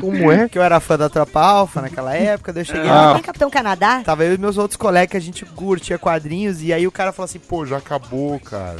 Como 0.00 0.30
é? 0.30 0.48
Que 0.48 0.58
eu 0.58 0.62
era 0.62 0.80
fã 0.80 0.96
da 0.98 1.08
Tropa 1.08 1.40
Alpha 1.40 1.80
naquela 1.82 2.14
época, 2.14 2.52
daí 2.52 2.62
eu 2.62 2.66
cheguei 2.66 2.88
Ah. 2.88 2.94
lá, 2.94 3.14
Tem 3.14 3.22
Capitão 3.22 3.50
Canadá? 3.50 4.02
tava 4.04 4.24
eu 4.24 4.34
e 4.34 4.38
meus 4.38 4.58
outros 4.58 4.76
colegas, 4.76 5.10
que 5.10 5.16
a 5.16 5.20
gente 5.20 5.44
curtia 5.44 5.98
quadrinhos, 5.98 6.62
e 6.62 6.72
aí 6.72 6.86
o 6.86 6.92
cara 6.92 7.12
falou 7.12 7.24
assim, 7.24 7.38
pô, 7.38 7.64
já 7.66 7.76
acabou, 7.78 8.38
cara. 8.40 8.76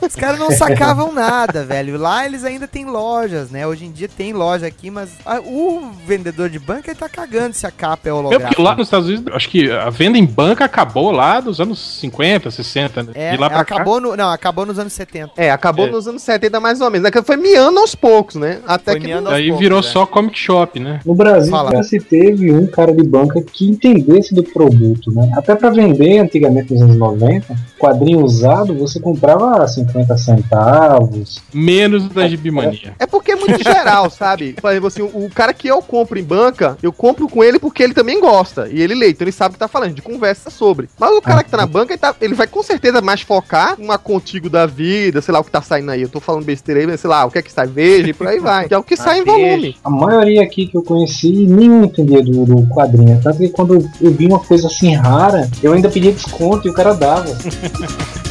os 0.00 0.14
caras 0.14 0.38
não 0.38 0.50
sacavam 0.50 1.12
nada, 1.12 1.64
velho. 1.64 1.98
Lá 1.98 2.24
eles 2.24 2.44
ainda 2.44 2.66
têm 2.66 2.84
lojas, 2.86 3.50
né? 3.50 3.66
Hoje 3.66 3.84
em 3.84 3.92
dia 3.92 4.08
tem 4.08 4.32
loja 4.32 4.66
aqui, 4.66 4.90
mas 4.90 5.10
a- 5.26 5.40
o 5.40 5.90
vendedor 6.06 6.48
de 6.48 6.58
banca 6.58 6.90
ele 6.90 6.98
tá 6.98 7.08
cagando 7.08 7.54
se 7.54 7.66
a 7.66 7.70
capa 7.70 8.08
é 8.08 8.10
É 8.10 8.12
holográfica. 8.12 8.48
porque 8.48 8.62
lá 8.62 8.74
nos 8.74 8.86
Estados 8.86 9.08
Unidos, 9.08 9.34
acho 9.34 9.48
que 9.48 9.70
a 9.70 9.90
venda 9.90 10.16
em 10.16 10.24
banca 10.24 10.64
acabou 10.64 11.10
lá 11.10 11.40
dos 11.40 11.60
anos 11.60 11.78
50, 12.00 12.50
60, 12.50 13.02
né? 13.02 13.12
É, 13.14 13.30
de 13.32 13.36
lá 13.36 13.48
pra 13.50 13.64
cá. 13.64 13.74
acabou 13.74 14.00
no, 14.00 14.16
não, 14.16 14.30
acabou 14.30 14.64
nos 14.64 14.78
anos 14.78 14.87
70. 14.92 15.32
É, 15.36 15.50
acabou 15.50 15.86
É. 15.86 15.90
nos 15.90 16.06
anos 16.08 16.22
70 16.22 16.60
mais 16.60 16.80
ou 16.80 16.90
menos. 16.90 17.10
Né? 17.10 17.22
Foi 17.22 17.36
miando 17.36 17.78
aos 17.80 17.94
poucos, 17.94 18.34
né? 18.36 18.58
Até 18.66 18.92
Foi 18.92 19.00
que. 19.00 19.12
Aí 19.12 19.20
poucos, 19.48 19.58
virou 19.60 19.80
né? 19.80 19.82
só 19.86 20.06
comic 20.06 20.38
shop, 20.38 20.78
né? 20.80 21.00
No 21.04 21.14
Brasil 21.14 21.50
Fala. 21.50 21.70
já 21.72 21.82
se 21.82 21.98
teve 22.00 22.52
um 22.52 22.66
cara 22.66 22.92
de 22.94 23.02
banca 23.02 23.40
que 23.42 23.68
entendesse 23.68 24.34
do 24.34 24.42
produto, 24.42 25.10
né? 25.12 25.30
Até 25.36 25.54
para 25.54 25.70
vender 25.70 26.18
antigamente 26.18 26.72
nos 26.72 26.82
anos 26.82 26.96
90, 26.96 27.54
quadrinho 27.78 28.24
usado 28.24 28.74
você 28.74 29.00
comprava 29.00 29.62
a 29.62 29.68
50 29.68 30.16
centavos. 30.18 31.40
Menos 31.52 32.08
da 32.08 32.26
Gibimania. 32.28 32.94
É 32.98 33.06
porque 33.06 33.32
é 33.32 33.36
muito 33.36 33.62
geral, 33.62 34.10
sabe? 34.10 34.54
Por 34.60 34.70
exemplo, 34.70 34.88
assim, 34.88 35.02
o, 35.02 35.26
o 35.26 35.30
cara 35.34 35.52
que 35.52 35.68
eu 35.68 35.80
compro 35.82 36.18
em 36.18 36.22
banca, 36.24 36.76
eu 36.82 36.92
compro 36.92 37.28
com 37.28 37.42
ele 37.42 37.58
porque 37.58 37.82
ele 37.82 37.94
também 37.94 38.20
gosta. 38.20 38.68
E 38.70 38.80
ele 38.80 38.94
lê, 38.94 39.10
então 39.10 39.24
ele 39.24 39.32
sabe 39.32 39.50
o 39.50 39.52
que 39.54 39.58
tá 39.58 39.68
falando, 39.68 39.90
gente 39.90 40.02
conversa 40.02 40.50
sobre. 40.50 40.88
Mas 40.98 41.10
o 41.16 41.22
cara 41.22 41.42
que 41.44 41.50
tá 41.50 41.56
na 41.56 41.66
banca, 41.66 41.92
ele, 41.92 41.98
tá- 41.98 42.14
ele 42.20 42.34
vai 42.34 42.46
com 42.46 42.62
certeza 42.62 43.00
mais 43.00 43.20
focar 43.20 43.76
uma 43.78 43.98
contigo 43.98 44.48
da 44.48 44.66
vida, 44.66 44.77
sei 45.22 45.32
lá 45.32 45.40
o 45.40 45.44
que 45.44 45.50
tá 45.50 45.62
saindo 45.62 45.90
aí. 45.90 46.02
Eu 46.02 46.08
tô 46.08 46.20
falando 46.20 46.44
besteira 46.44 46.80
aí, 46.80 46.86
mas 46.86 47.00
sei 47.00 47.10
lá, 47.10 47.24
o 47.24 47.30
que 47.30 47.38
é 47.38 47.42
que 47.42 47.52
sai, 47.52 47.66
veja 47.66 48.10
e 48.10 48.12
por 48.14 48.26
aí 48.26 48.38
vai. 48.38 48.68
Que 48.68 48.74
é 48.74 48.78
o 48.78 48.82
que 48.82 48.96
sai 48.96 49.20
em 49.20 49.24
volume. 49.24 49.76
A 49.82 49.88
maioria 49.88 50.42
aqui 50.42 50.66
que 50.66 50.76
eu 50.76 50.82
conheci 50.82 51.30
nenhum 51.30 51.84
entendia 51.84 52.22
do, 52.22 52.44
do 52.44 52.66
quadrinho. 52.66 53.20
Tanto 53.22 53.38
que 53.38 53.48
quando 53.48 53.74
eu 54.00 54.10
vi 54.10 54.26
uma 54.26 54.40
coisa 54.40 54.66
assim 54.66 54.94
rara, 54.94 55.48
eu 55.62 55.72
ainda 55.72 55.88
pedia 55.88 56.12
desconto 56.12 56.66
e 56.66 56.70
o 56.70 56.74
cara 56.74 56.92
dava. 56.92 57.36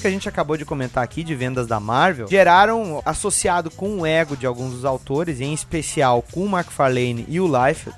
que 0.00 0.06
a 0.06 0.10
gente 0.10 0.28
acabou 0.28 0.56
de 0.56 0.64
comentar 0.64 1.04
aqui 1.04 1.22
de 1.22 1.34
vendas 1.34 1.66
da 1.66 1.78
Marvel 1.78 2.26
geraram, 2.28 3.02
associado 3.04 3.70
com 3.70 4.00
o 4.00 4.06
ego 4.06 4.36
de 4.36 4.46
alguns 4.46 4.72
dos 4.72 4.84
autores, 4.84 5.40
em 5.40 5.52
especial 5.52 6.24
com 6.32 6.44
o 6.44 6.48
McFarlane 6.48 7.24
e 7.28 7.40
o 7.40 7.46
Liefeld, 7.46 7.96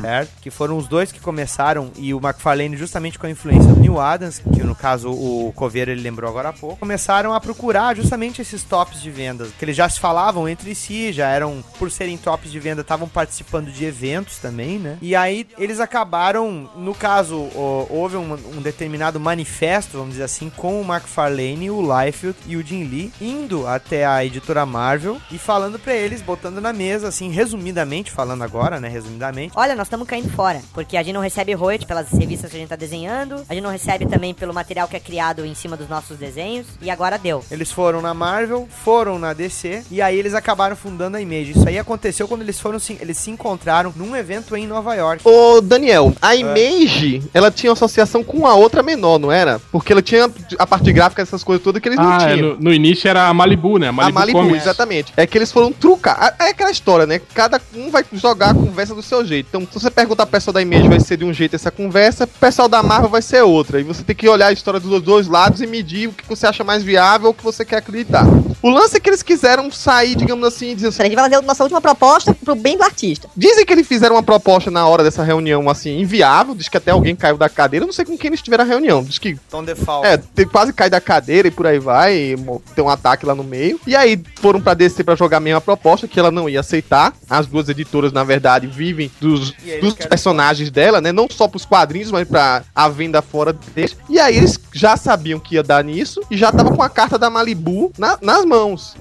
certo? 0.00 0.30
Que 0.40 0.50
foram 0.50 0.76
os 0.76 0.86
dois 0.86 1.10
que 1.10 1.20
começaram, 1.20 1.90
e 1.96 2.12
o 2.12 2.18
McFarlane 2.18 2.76
justamente 2.76 3.18
com 3.18 3.26
a 3.26 3.30
influência 3.30 3.72
do 3.72 3.80
Neil 3.80 4.00
Adams, 4.00 4.38
que 4.38 4.62
no 4.62 4.74
caso 4.74 5.10
o 5.10 5.52
Coveiro 5.54 5.90
ele 5.90 6.02
lembrou 6.02 6.28
agora 6.28 6.50
há 6.50 6.52
pouco, 6.52 6.78
começaram 6.78 7.32
a 7.32 7.40
procurar 7.40 7.94
justamente 7.96 8.42
esses 8.42 8.62
tops 8.62 9.00
de 9.00 9.10
vendas, 9.10 9.50
que 9.58 9.64
eles 9.64 9.76
já 9.76 9.88
se 9.88 10.00
falavam 10.00 10.48
entre 10.48 10.74
si, 10.74 11.12
já 11.12 11.28
eram, 11.28 11.62
por 11.78 11.90
serem 11.90 12.16
tops 12.16 12.50
de 12.50 12.60
venda, 12.60 12.82
estavam 12.82 13.08
participando 13.08 13.70
de 13.70 13.84
eventos 13.84 14.38
também, 14.38 14.78
né? 14.78 14.98
E 15.00 15.14
aí 15.14 15.46
eles 15.58 15.80
acabaram, 15.80 16.70
no 16.76 16.94
caso, 16.94 17.48
houve 17.88 18.16
um, 18.16 18.32
um 18.56 18.62
determinado 18.62 19.18
manifesto, 19.18 19.98
vamos 19.98 20.12
dizer 20.12 20.24
assim, 20.24 20.50
com 20.50 20.80
o 20.80 20.84
McFarlane, 20.84 21.21
o 21.28 21.82
Liefeld 21.82 22.36
e 22.46 22.56
o 22.56 22.64
Jim 22.64 22.84
Lee, 22.84 23.12
indo 23.20 23.66
até 23.66 24.06
a 24.06 24.24
editora 24.24 24.64
Marvel 24.64 25.18
e 25.30 25.38
falando 25.38 25.78
pra 25.78 25.94
eles, 25.94 26.22
botando 26.22 26.60
na 26.60 26.72
mesa, 26.72 27.08
assim, 27.08 27.30
resumidamente, 27.30 28.10
falando 28.10 28.42
agora, 28.42 28.78
né, 28.78 28.88
resumidamente, 28.88 29.52
Olha, 29.56 29.74
nós 29.74 29.86
estamos 29.86 30.06
caindo 30.06 30.30
fora, 30.30 30.60
porque 30.72 30.96
a 30.96 31.02
gente 31.02 31.14
não 31.14 31.20
recebe 31.20 31.52
royalties 31.52 31.86
pelas 31.86 32.10
revistas 32.10 32.50
que 32.50 32.56
a 32.56 32.60
gente 32.60 32.68
tá 32.68 32.76
desenhando, 32.76 33.44
a 33.48 33.54
gente 33.54 33.62
não 33.62 33.70
recebe 33.70 34.06
também 34.06 34.32
pelo 34.32 34.54
material 34.54 34.86
que 34.86 34.96
é 34.96 35.00
criado 35.00 35.44
em 35.44 35.54
cima 35.54 35.76
dos 35.76 35.88
nossos 35.88 36.16
desenhos, 36.16 36.66
e 36.80 36.90
agora 36.90 37.18
deu. 37.18 37.44
Eles 37.50 37.70
foram 37.70 38.00
na 38.00 38.14
Marvel, 38.14 38.68
foram 38.84 39.18
na 39.18 39.32
DC 39.32 39.84
e 39.90 40.00
aí 40.00 40.18
eles 40.18 40.34
acabaram 40.34 40.76
fundando 40.76 41.16
a 41.16 41.20
Image. 41.20 41.52
Isso 41.52 41.68
aí 41.68 41.78
aconteceu 41.78 42.28
quando 42.28 42.42
eles 42.42 42.60
foram 42.60 42.78
se, 42.78 42.96
eles 43.00 43.18
se 43.18 43.30
encontraram 43.30 43.92
num 43.96 44.16
evento 44.16 44.56
em 44.56 44.66
Nova 44.66 44.94
York. 44.94 45.26
Ô, 45.26 45.60
Daniel, 45.60 46.12
a 46.20 46.34
Image, 46.34 47.22
ela 47.32 47.50
tinha 47.50 47.72
associação 47.72 48.22
com 48.24 48.46
a 48.46 48.54
outra 48.54 48.82
menor, 48.82 49.18
não 49.18 49.32
era? 49.32 49.58
Porque 49.70 49.92
ela 49.92 50.02
tinha, 50.02 50.30
a 50.58 50.66
partir 50.66 50.92
suporte 50.92 50.92
gráfico, 51.14 51.20
essas 51.20 51.44
coisas 51.44 51.62
todas 51.62 51.80
que 51.80 51.88
eles 51.88 51.98
não 51.98 52.10
Ah, 52.10 52.18
é, 52.22 52.34
tinham. 52.34 52.48
no, 52.54 52.60
no 52.60 52.72
início 52.74 53.08
era 53.08 53.28
a 53.28 53.34
Malibu, 53.34 53.78
né? 53.78 53.86
A 53.86 53.90
A 53.90 53.92
Malibu, 53.92 54.18
Malibu, 54.18 54.38
Comics. 54.40 54.62
exatamente. 54.62 55.12
É 55.16 55.26
que 55.26 55.36
eles 55.38 55.52
foram 55.52 55.72
trucar. 55.72 56.34
É 56.40 56.50
aquela 56.50 56.70
história, 56.70 57.06
né? 57.06 57.20
Cada 57.34 57.60
um 57.74 57.90
vai 57.90 58.04
jogar 58.12 58.50
a 58.50 58.54
conversa 58.54 58.94
do 58.94 59.02
seu 59.02 59.24
jeito. 59.24 59.46
Então, 59.48 59.66
se 59.70 59.74
você 59.80 59.90
perguntar 59.90 60.26
pro 60.26 60.32
pessoal 60.32 60.52
da 60.54 60.62
Image 60.62 60.88
vai 60.88 61.00
ser 61.00 61.16
de 61.16 61.24
um 61.24 61.32
jeito 61.32 61.54
essa 61.56 61.70
conversa, 61.70 62.24
o 62.24 62.28
pessoal 62.28 62.68
da 62.68 62.82
Marvel 62.82 63.08
vai 63.10 63.22
ser 63.22 63.42
outra. 63.42 63.80
E 63.80 63.82
você 63.84 64.02
tem 64.02 64.16
que 64.16 64.28
olhar 64.28 64.46
a 64.48 64.52
história 64.52 64.80
dos 64.80 65.02
dois 65.02 65.26
lados 65.28 65.60
e 65.60 65.66
medir 65.66 66.08
o 66.08 66.12
que 66.12 66.28
você 66.28 66.46
acha 66.46 66.64
mais 66.64 66.82
viável 66.82 67.26
ou 67.28 67.32
o 67.32 67.34
que 67.34 67.44
você 67.44 67.64
quer 67.64 67.76
acreditar. 67.76 68.24
O 68.62 68.70
lance 68.70 68.96
é 68.96 69.00
que 69.00 69.10
eles 69.10 69.22
quiseram 69.22 69.70
sair, 69.72 70.14
digamos 70.14 70.46
assim, 70.46 70.70
e 70.70 70.74
dizer 70.74 70.88
assim. 70.88 71.02
A 71.02 71.04
gente 71.06 71.14
vai 71.14 71.24
fazer 71.24 71.36
a 71.36 71.42
nossa 71.42 71.62
última 71.64 71.80
proposta 71.80 72.32
pro 72.34 72.54
bem 72.54 72.76
do 72.76 72.84
artista. 72.84 73.28
Dizem 73.36 73.64
que 73.66 73.72
eles 73.72 73.86
fizeram 73.88 74.14
uma 74.16 74.22
proposta 74.22 74.70
na 74.70 74.86
hora 74.86 75.02
dessa 75.02 75.22
reunião, 75.24 75.68
assim, 75.68 75.98
inviável. 76.00 76.54
Diz 76.54 76.68
que 76.68 76.76
até 76.76 76.90
alguém 76.92 77.16
caiu 77.16 77.36
da 77.36 77.48
cadeira. 77.48 77.82
Eu 77.84 77.88
não 77.88 77.92
sei 77.92 78.04
com 78.04 78.16
quem 78.16 78.28
eles 78.28 78.40
tiveram 78.40 78.64
a 78.64 78.66
reunião. 78.66 79.02
Diz 79.02 79.18
que 79.18 79.36
Tom 79.50 79.64
DeFalco. 79.64 80.06
é, 80.06 80.20
quase 80.44 80.72
cai 80.72 80.88
da 80.88 81.00
cadeira 81.02 81.48
e 81.48 81.50
por 81.50 81.66
aí 81.66 81.78
vai, 81.78 82.14
e 82.16 82.36
tem 82.74 82.84
um 82.84 82.88
ataque 82.88 83.26
lá 83.26 83.34
no 83.34 83.44
meio. 83.44 83.80
E 83.86 83.94
aí 83.96 84.20
foram 84.40 84.60
pra 84.60 84.74
DC 84.74 85.04
pra 85.04 85.14
jogar 85.14 85.36
a 85.38 85.40
mesma 85.40 85.60
proposta, 85.60 86.08
que 86.08 86.18
ela 86.18 86.30
não 86.30 86.48
ia 86.48 86.60
aceitar. 86.60 87.12
As 87.28 87.46
duas 87.46 87.68
editoras, 87.68 88.12
na 88.12 88.24
verdade, 88.24 88.66
vivem 88.66 89.10
dos, 89.20 89.52
dos 89.80 89.94
personagens 89.94 90.70
dela, 90.70 91.00
né? 91.00 91.12
Não 91.12 91.26
só 91.30 91.48
pros 91.48 91.64
quadrinhos, 91.64 92.10
mas 92.10 92.26
pra 92.28 92.62
a 92.74 92.88
venda 92.88 93.20
fora 93.22 93.52
deles. 93.74 93.96
E 94.08 94.18
aí 94.18 94.36
eles 94.36 94.58
já 94.72 94.96
sabiam 94.96 95.38
que 95.40 95.54
ia 95.56 95.62
dar 95.62 95.82
nisso 95.84 96.20
e 96.30 96.36
já 96.36 96.50
tava 96.52 96.74
com 96.74 96.82
a 96.82 96.88
carta 96.88 97.18
da 97.18 97.28
Malibu 97.30 97.92
na- 97.98 98.18
nas 98.22 98.44
mãos. 98.44 98.94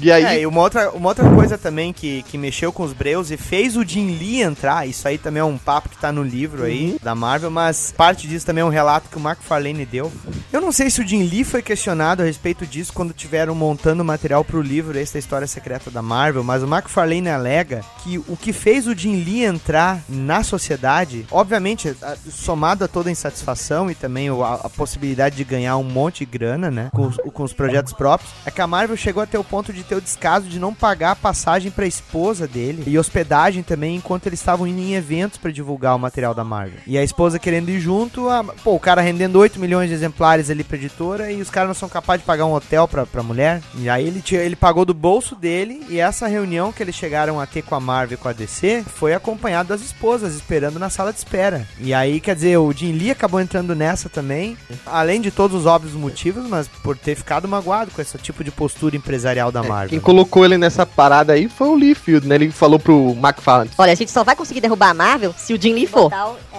E 0.00 0.12
aí. 0.12 0.24
É, 0.24 0.40
e 0.42 0.46
uma 0.46 0.60
outra, 0.60 0.90
uma 0.90 1.08
outra 1.08 1.28
coisa 1.28 1.58
também 1.58 1.92
que, 1.92 2.22
que 2.24 2.38
mexeu 2.38 2.72
com 2.72 2.84
os 2.84 2.92
Breus 2.92 3.30
e 3.32 3.36
fez 3.36 3.76
o 3.76 3.84
Jim 3.84 4.16
Lee 4.16 4.42
entrar, 4.42 4.86
isso 4.86 5.08
aí 5.08 5.18
também 5.18 5.40
é 5.40 5.44
um 5.44 5.58
papo 5.58 5.88
que 5.88 5.98
tá 5.98 6.12
no 6.12 6.22
livro 6.22 6.62
aí 6.62 6.96
da 7.02 7.14
Marvel, 7.16 7.50
mas 7.50 7.92
parte 7.96 8.28
disso 8.28 8.46
também 8.46 8.62
é 8.62 8.64
um 8.64 8.68
relato 8.68 9.08
que 9.10 9.16
o 9.16 9.20
McFarlane 9.20 9.84
deu. 9.84 10.12
Eu 10.50 10.62
não 10.62 10.72
sei 10.72 10.88
se 10.88 11.02
o 11.02 11.06
Jim 11.06 11.24
Lee 11.24 11.44
foi 11.44 11.60
questionado 11.60 12.22
a 12.22 12.24
respeito 12.24 12.66
disso 12.66 12.90
quando 12.94 13.12
tiveram 13.12 13.54
montando 13.54 14.02
o 14.02 14.06
material 14.06 14.42
pro 14.42 14.62
livro 14.62 14.98
esse 14.98 15.12
da 15.12 15.18
história 15.18 15.46
secreta 15.46 15.90
da 15.90 16.00
Marvel, 16.00 16.42
mas 16.42 16.62
o 16.62 16.66
McFarlane 16.66 17.28
alega 17.28 17.82
que 18.02 18.16
o 18.26 18.34
que 18.34 18.50
fez 18.54 18.86
o 18.86 18.94
Jim 18.96 19.22
Lee 19.22 19.44
entrar 19.44 20.00
na 20.08 20.42
sociedade, 20.42 21.26
obviamente, 21.30 21.94
a- 22.00 22.16
somado 22.30 22.82
a 22.82 22.88
toda 22.88 23.10
a 23.10 23.12
insatisfação 23.12 23.90
e 23.90 23.94
também 23.94 24.30
o- 24.30 24.42
a, 24.42 24.54
a 24.54 24.70
possibilidade 24.70 25.36
de 25.36 25.44
ganhar 25.44 25.76
um 25.76 25.82
monte 25.84 26.20
de 26.20 26.24
grana, 26.24 26.70
né, 26.70 26.88
com 26.94 27.06
os, 27.08 27.16
com 27.30 27.42
os 27.42 27.52
projetos 27.52 27.92
próprios, 27.92 28.32
é 28.46 28.50
que 28.50 28.62
a 28.62 28.66
Marvel 28.66 28.96
chegou 28.96 29.22
até 29.22 29.38
o 29.38 29.44
ponto 29.44 29.70
de 29.70 29.82
ter 29.84 29.96
o 29.96 30.00
descaso 30.00 30.48
de 30.48 30.58
não 30.58 30.72
pagar 30.72 31.10
a 31.10 31.16
passagem 31.16 31.70
pra 31.70 31.86
esposa 31.86 32.48
dele 32.48 32.84
e 32.86 32.98
hospedagem 32.98 33.62
também 33.62 33.96
enquanto 33.96 34.26
eles 34.26 34.40
estavam 34.40 34.66
indo 34.66 34.80
em 34.80 34.94
eventos 34.94 35.36
pra 35.36 35.50
divulgar 35.50 35.94
o 35.94 35.98
material 35.98 36.32
da 36.34 36.42
Marvel. 36.42 36.78
E 36.86 36.96
a 36.96 37.04
esposa 37.04 37.38
querendo 37.38 37.68
ir 37.68 37.80
junto, 37.80 38.30
a- 38.30 38.42
pô, 38.42 38.74
o 38.74 38.80
cara 38.80 39.02
rendendo 39.02 39.38
8 39.38 39.60
milhões 39.60 39.88
de 39.90 39.94
exemplares 39.94 40.37
ali 40.50 40.62
pra 40.64 40.76
editora 40.76 41.30
e 41.32 41.40
os 41.42 41.50
caras 41.50 41.68
não 41.68 41.74
são 41.74 41.88
capazes 41.88 42.22
de 42.22 42.26
pagar 42.26 42.46
um 42.46 42.52
hotel 42.54 42.86
pra, 42.86 43.04
pra 43.04 43.22
mulher. 43.22 43.60
E 43.76 43.88
aí 43.88 44.06
ele, 44.06 44.20
tinha- 44.22 44.40
ele 44.40 44.56
pagou 44.56 44.84
do 44.84 44.94
bolso 44.94 45.34
dele 45.34 45.82
e 45.88 45.98
essa 45.98 46.26
reunião 46.26 46.72
que 46.72 46.82
eles 46.82 46.94
chegaram 46.94 47.40
a 47.40 47.46
ter 47.46 47.62
com 47.62 47.74
a 47.74 47.80
Marvel 47.80 48.14
e 48.14 48.20
com 48.20 48.28
a 48.28 48.32
DC 48.32 48.84
foi 48.94 49.14
acompanhado 49.14 49.68
das 49.70 49.80
esposas 49.80 50.34
esperando 50.34 50.78
na 50.78 50.88
sala 50.90 51.12
de 51.12 51.18
espera. 51.18 51.66
E 51.80 51.92
aí, 51.92 52.20
quer 52.20 52.34
dizer, 52.34 52.56
o 52.58 52.72
Jim 52.72 52.92
Lee 52.92 53.10
acabou 53.10 53.40
entrando 53.40 53.74
nessa 53.74 54.08
também, 54.08 54.56
além 54.86 55.20
de 55.20 55.30
todos 55.30 55.56
os 55.60 55.66
óbvios 55.66 55.94
motivos, 55.94 56.46
mas 56.48 56.68
por 56.68 56.96
ter 56.96 57.14
ficado 57.14 57.46
magoado 57.48 57.90
com 57.90 58.00
esse 58.00 58.16
tipo 58.18 58.42
de 58.44 58.50
postura 58.50 58.96
empresarial 58.96 59.50
da 59.52 59.62
Marvel. 59.62 59.90
Quem 59.90 60.00
colocou 60.00 60.44
ele 60.44 60.56
nessa 60.58 60.84
parada 60.86 61.32
aí 61.32 61.48
foi 61.48 61.68
o 61.68 61.76
Liefeld, 61.76 62.26
né? 62.26 62.34
Ele 62.34 62.50
falou 62.50 62.78
pro 62.78 63.10
McFarlane. 63.18 63.70
Olha, 63.78 63.92
a 63.92 63.96
gente 63.96 64.10
só 64.10 64.22
vai 64.24 64.36
conseguir 64.36 64.60
derrubar 64.60 64.90
a 64.90 64.94
Marvel 64.94 65.34
se 65.36 65.52
o 65.54 65.60
Jim 65.60 65.72
Lee 65.74 65.86
for. 65.86 66.10